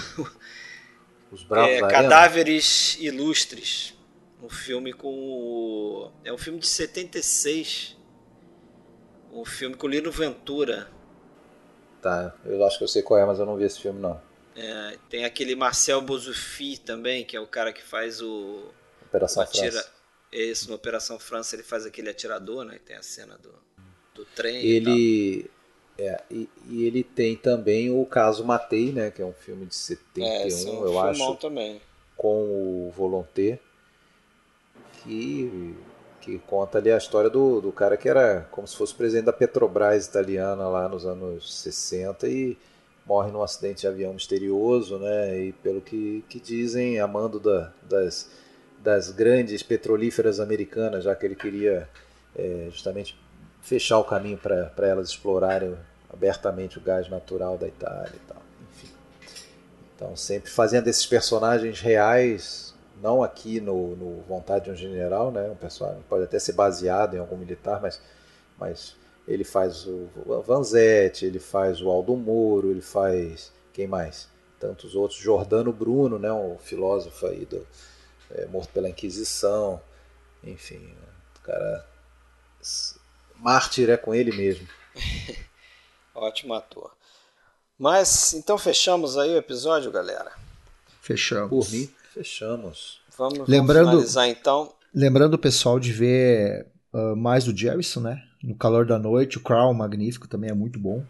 Os 1.31 1.43
Bravos 1.43 1.71
é, 1.71 1.81
Cadáveres 1.81 2.97
Ilustres. 2.99 3.97
Um 4.41 4.49
filme 4.49 4.93
com 4.93 5.09
o. 5.09 6.11
É 6.23 6.31
um 6.31 6.37
filme 6.37 6.59
de 6.59 6.67
76. 6.67 7.97
Um 9.33 9.43
filme 9.43 9.75
com 9.75 9.87
o 9.87 9.89
Lino 9.89 10.11
Ventura. 10.11 10.87
Tá, 12.01 12.35
eu 12.45 12.63
acho 12.63 12.77
que 12.77 12.83
eu 12.83 12.87
sei 12.87 13.01
qual 13.01 13.19
é, 13.19 13.25
mas 13.25 13.39
eu 13.39 13.45
não 13.45 13.57
vi 13.57 13.63
esse 13.63 13.81
filme 13.81 13.99
não. 13.99 14.21
É, 14.55 14.97
tem 15.09 15.25
aquele 15.25 15.55
Marcel 15.55 16.01
Bozufi 16.01 16.77
também, 16.77 17.25
que 17.25 17.35
é 17.35 17.39
o 17.39 17.47
cara 17.47 17.73
que 17.73 17.83
faz 17.83 18.21
o. 18.21 18.71
Operação 19.07 19.43
o 19.43 19.45
atira... 19.45 19.71
França. 19.71 19.95
Isso, 20.31 20.69
no 20.69 20.75
Operação 20.75 21.17
França 21.17 21.55
ele 21.55 21.63
faz 21.63 21.85
aquele 21.85 22.09
atirador, 22.09 22.65
né? 22.65 22.79
Tem 22.85 22.95
a 22.95 23.01
cena 23.01 23.37
do, 23.37 23.53
do 24.13 24.25
trem. 24.25 24.57
Ele. 24.57 24.91
E, 24.91 25.51
é, 25.97 26.21
e, 26.29 26.49
e, 26.67 26.85
ele 26.85 27.03
tem 27.03 27.35
também 27.35 27.89
o 27.89 28.05
Caso 28.05 28.43
Matei, 28.43 28.91
né? 28.91 29.11
Que 29.11 29.21
é 29.21 29.25
um 29.25 29.33
filme 29.33 29.65
de 29.65 29.75
71, 29.75 30.25
é, 30.25 30.49
é 30.49 30.55
um 30.71 30.85
eu 30.85 30.99
acho. 30.99 31.35
também. 31.35 31.81
Com 32.17 32.43
o 32.87 32.93
Volonté. 32.95 33.59
Que, 35.03 35.75
que 36.19 36.39
conta 36.39 36.79
ali 36.79 36.91
a 36.91 36.97
história 36.97 37.29
do, 37.29 37.61
do 37.61 37.71
cara 37.71 37.95
que 37.95 38.09
era 38.09 38.47
como 38.51 38.67
se 38.67 38.75
fosse 38.75 38.93
presidente 38.95 39.25
da 39.25 39.33
Petrobras 39.33 40.07
italiana 40.07 40.67
lá 40.67 40.89
nos 40.89 41.05
anos 41.05 41.61
60 41.61 42.27
e 42.27 42.57
morre 43.05 43.31
num 43.31 43.43
acidente 43.43 43.81
de 43.81 43.87
avião 43.87 44.13
misterioso, 44.13 44.97
né? 44.97 45.39
E 45.39 45.53
pelo 45.53 45.81
que, 45.81 46.23
que 46.27 46.39
dizem, 46.39 46.99
amando 46.99 47.39
da, 47.39 47.71
das, 47.83 48.29
das 48.79 49.11
grandes 49.11 49.61
petrolíferas 49.61 50.39
americanas, 50.39 51.03
já 51.03 51.15
que 51.15 51.25
ele 51.25 51.35
queria 51.35 51.87
é, 52.35 52.67
justamente 52.71 53.17
fechar 53.61 53.99
o 53.99 54.03
caminho 54.03 54.37
para 54.37 54.87
elas 54.87 55.09
explorarem 55.09 55.75
abertamente 56.11 56.77
o 56.77 56.81
gás 56.81 57.09
natural 57.09 57.57
da 57.57 57.67
Itália 57.67 58.13
e 58.15 58.27
tal. 58.27 58.41
Enfim. 58.69 58.93
Então, 59.95 60.15
sempre 60.15 60.49
fazendo 60.49 60.87
esses 60.87 61.05
personagens 61.05 61.79
reais, 61.79 62.73
não 63.01 63.21
aqui 63.21 63.59
no, 63.59 63.95
no 63.95 64.21
Vontade 64.21 64.65
de 64.65 64.71
um 64.71 64.75
General, 64.75 65.31
né? 65.31 65.49
Um 65.49 65.55
personagem 65.55 66.01
pode 66.09 66.23
até 66.23 66.39
ser 66.39 66.53
baseado 66.53 67.15
em 67.15 67.19
algum 67.19 67.37
militar, 67.37 67.81
mas, 67.81 68.01
mas 68.57 68.95
ele 69.27 69.43
faz 69.43 69.87
o 69.87 70.07
Vanzetti, 70.45 71.25
ele 71.25 71.39
faz 71.39 71.81
o 71.81 71.89
Aldo 71.89 72.15
Moro, 72.15 72.69
ele 72.69 72.81
faz. 72.81 73.51
Quem 73.73 73.87
mais? 73.87 74.29
Tantos 74.59 74.95
outros. 74.95 75.19
Jordano 75.19 75.73
Bruno, 75.73 76.19
né, 76.19 76.31
um 76.31 76.57
filósofo 76.57 77.25
aí 77.27 77.45
do, 77.45 77.65
é, 78.31 78.45
morto 78.45 78.69
pela 78.71 78.89
Inquisição. 78.89 79.81
Enfim, 80.43 80.93
o 81.37 81.41
cara. 81.41 81.85
Mártir 83.37 83.89
é 83.89 83.97
com 83.97 84.13
ele 84.13 84.31
mesmo. 84.31 84.67
Ótimo 86.13 86.53
ator. 86.53 86.91
Mas 87.77 88.33
então 88.33 88.57
fechamos 88.57 89.17
aí 89.17 89.31
o 89.31 89.37
episódio, 89.37 89.91
galera. 89.91 90.31
Fechamos. 91.01 91.49
Por 91.49 91.71
mim, 91.71 91.89
fechamos. 92.13 93.01
Vamos, 93.17 93.47
lembrando, 93.47 93.85
vamos 93.85 94.11
finalizar 94.11 94.29
então. 94.29 94.73
Lembrando 94.93 95.33
o 95.33 95.39
pessoal 95.39 95.79
de 95.79 95.91
ver 95.91 96.67
uh, 96.93 97.15
mais 97.15 97.43
do 97.43 97.55
Jerrison, 97.55 97.99
né? 97.99 98.23
No 98.45 98.55
Calor 98.55 98.85
da 98.85 98.99
Noite, 98.99 99.37
o 99.37 99.41
Crown 99.41 99.73
Magnífico 99.73 100.27
também 100.27 100.51
é 100.51 100.53
muito 100.53 100.79
bom. 100.79 101.03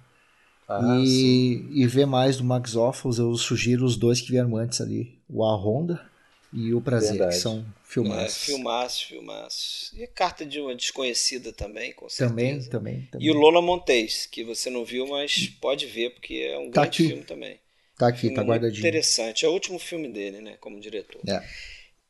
Ah, 0.68 0.98
e, 1.00 1.64
e 1.72 1.86
ver 1.86 2.08
mais 2.08 2.38
do 2.38 2.44
Max 2.44 2.76
Offals, 2.76 3.20
eu 3.20 3.36
sugiro 3.36 3.86
os 3.86 3.96
dois 3.96 4.20
que 4.20 4.32
vieram 4.32 4.56
antes 4.56 4.82
ali, 4.82 5.20
o 5.30 5.44
A 5.44 5.56
Honda 5.56 6.10
e 6.52 6.74
O 6.74 6.82
Prazer, 6.82 7.12
Verdade. 7.12 7.36
que 7.36 7.42
são 7.42 7.66
filmaços. 7.84 8.44
É, 8.44 8.46
filmaços, 8.46 9.02
filmaços. 9.02 9.92
E 9.96 10.08
Carta 10.08 10.46
de 10.46 10.60
uma 10.60 10.74
Desconhecida 10.74 11.52
também, 11.52 11.94
com 11.94 12.10
certeza. 12.10 12.30
Também, 12.30 12.70
também. 12.70 13.08
também. 13.12 13.28
E 13.28 13.30
o 13.30 13.34
Lola 13.34 13.62
Montes, 13.62 14.26
que 14.26 14.44
você 14.44 14.70
não 14.70 14.84
viu, 14.86 15.06
mas 15.08 15.48
pode 15.62 15.86
ver, 15.86 16.12
porque 16.12 16.36
é 16.36 16.58
um 16.58 16.72
tá 16.72 16.82
grande 16.82 16.88
aqui. 16.88 17.08
filme 17.10 17.24
também. 17.24 17.60
Tá 17.98 18.08
aqui, 18.08 18.30
tá 18.32 18.42
guardadinho. 18.42 18.80
Interessante. 18.80 19.46
É 19.46 19.50
o 19.50 19.52
último 19.54 19.78
filme 19.78 20.08
dele, 20.08 20.42
né, 20.42 20.58
como 20.60 20.80
diretor. 20.80 21.22
É. 21.28 21.44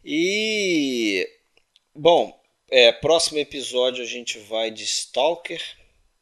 E, 0.04 1.28
bom, 1.94 2.40
é, 2.70 2.92
próximo 2.92 3.38
episódio 3.38 4.04
a 4.04 4.08
gente 4.08 4.40
vai 4.40 4.72
de 4.72 4.84
Stalker. 4.84 5.62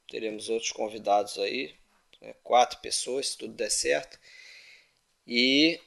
Teremos 0.10 0.49
outros 0.49 0.72
convidados 0.72 1.38
aí. 1.38 1.74
Né, 2.22 2.34
quatro 2.44 2.80
pessoas, 2.80 3.30
se 3.30 3.38
tudo 3.38 3.53
der 3.53 3.70
certo. 3.70 4.20
E 5.28 5.80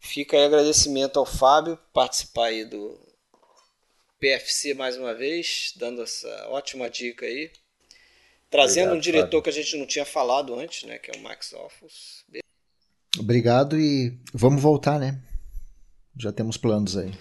fica 0.00 0.36
aí 0.36 0.44
agradecimento 0.44 1.18
ao 1.18 1.26
Fábio 1.26 1.78
participar 1.92 2.46
aí 2.46 2.64
do 2.64 2.98
PFC 4.18 4.74
mais 4.74 4.96
uma 4.96 5.14
vez, 5.14 5.72
dando 5.76 6.02
essa 6.02 6.48
ótima 6.48 6.90
dica 6.90 7.24
aí. 7.24 7.50
Trazendo 8.50 8.88
Obrigado, 8.88 8.96
um 8.96 9.00
diretor 9.00 9.26
Fábio. 9.26 9.42
que 9.42 9.48
a 9.50 9.52
gente 9.52 9.76
não 9.76 9.86
tinha 9.86 10.04
falado 10.04 10.54
antes, 10.54 10.82
né? 10.84 10.98
Que 10.98 11.10
é 11.10 11.18
o 11.18 11.22
Max 11.22 11.52
Offus. 11.52 12.24
Obrigado 13.18 13.78
e 13.78 14.18
vamos 14.34 14.60
voltar, 14.60 14.98
né? 14.98 15.20
Já 16.18 16.32
temos 16.32 16.56
planos 16.56 16.96
aí. 16.96 17.12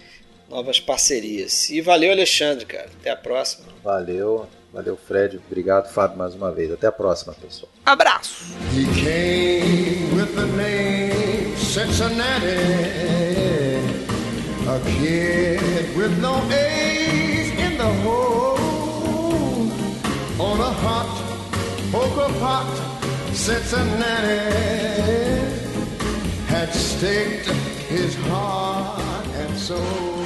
Novas 0.50 0.80
parcerias. 0.80 1.70
E 1.70 1.82
valeu, 1.82 2.12
Alexandre, 2.12 2.66
cara. 2.66 2.90
Até 3.00 3.12
a 3.12 3.16
próxima. 3.16 3.66
Valeu. 3.84 4.48
Valeu, 4.74 4.98
Fred. 4.98 5.40
Obrigado, 5.50 5.92
Fábio, 5.92 6.18
mais 6.18 6.34
uma 6.36 6.52
vez. 6.52 6.72
Até 6.72 6.88
a 6.88 6.92
próxima, 6.92 7.34
pessoal. 7.34 7.72
Abraço. 7.86 8.54
He 8.74 8.86
came 9.02 10.16
with 10.16 10.36
the 10.36 10.46
name 10.58 11.40
Cincinnati, 11.70 12.56
a 14.68 14.80
kid 14.86 15.96
with 15.96 16.18
no 16.20 16.42
A's 16.52 17.52
in 17.60 17.78
the 17.78 17.94
hole, 18.02 19.70
on 20.40 20.60
a 20.60 20.72
hot 20.82 21.12
poker 21.92 22.34
pot, 22.40 22.66
Cincinnati 23.34 24.50
had 26.48 26.74
staked 26.74 27.50
his 27.88 28.16
heart 28.16 29.28
and 29.28 29.56
soul. 29.60 30.19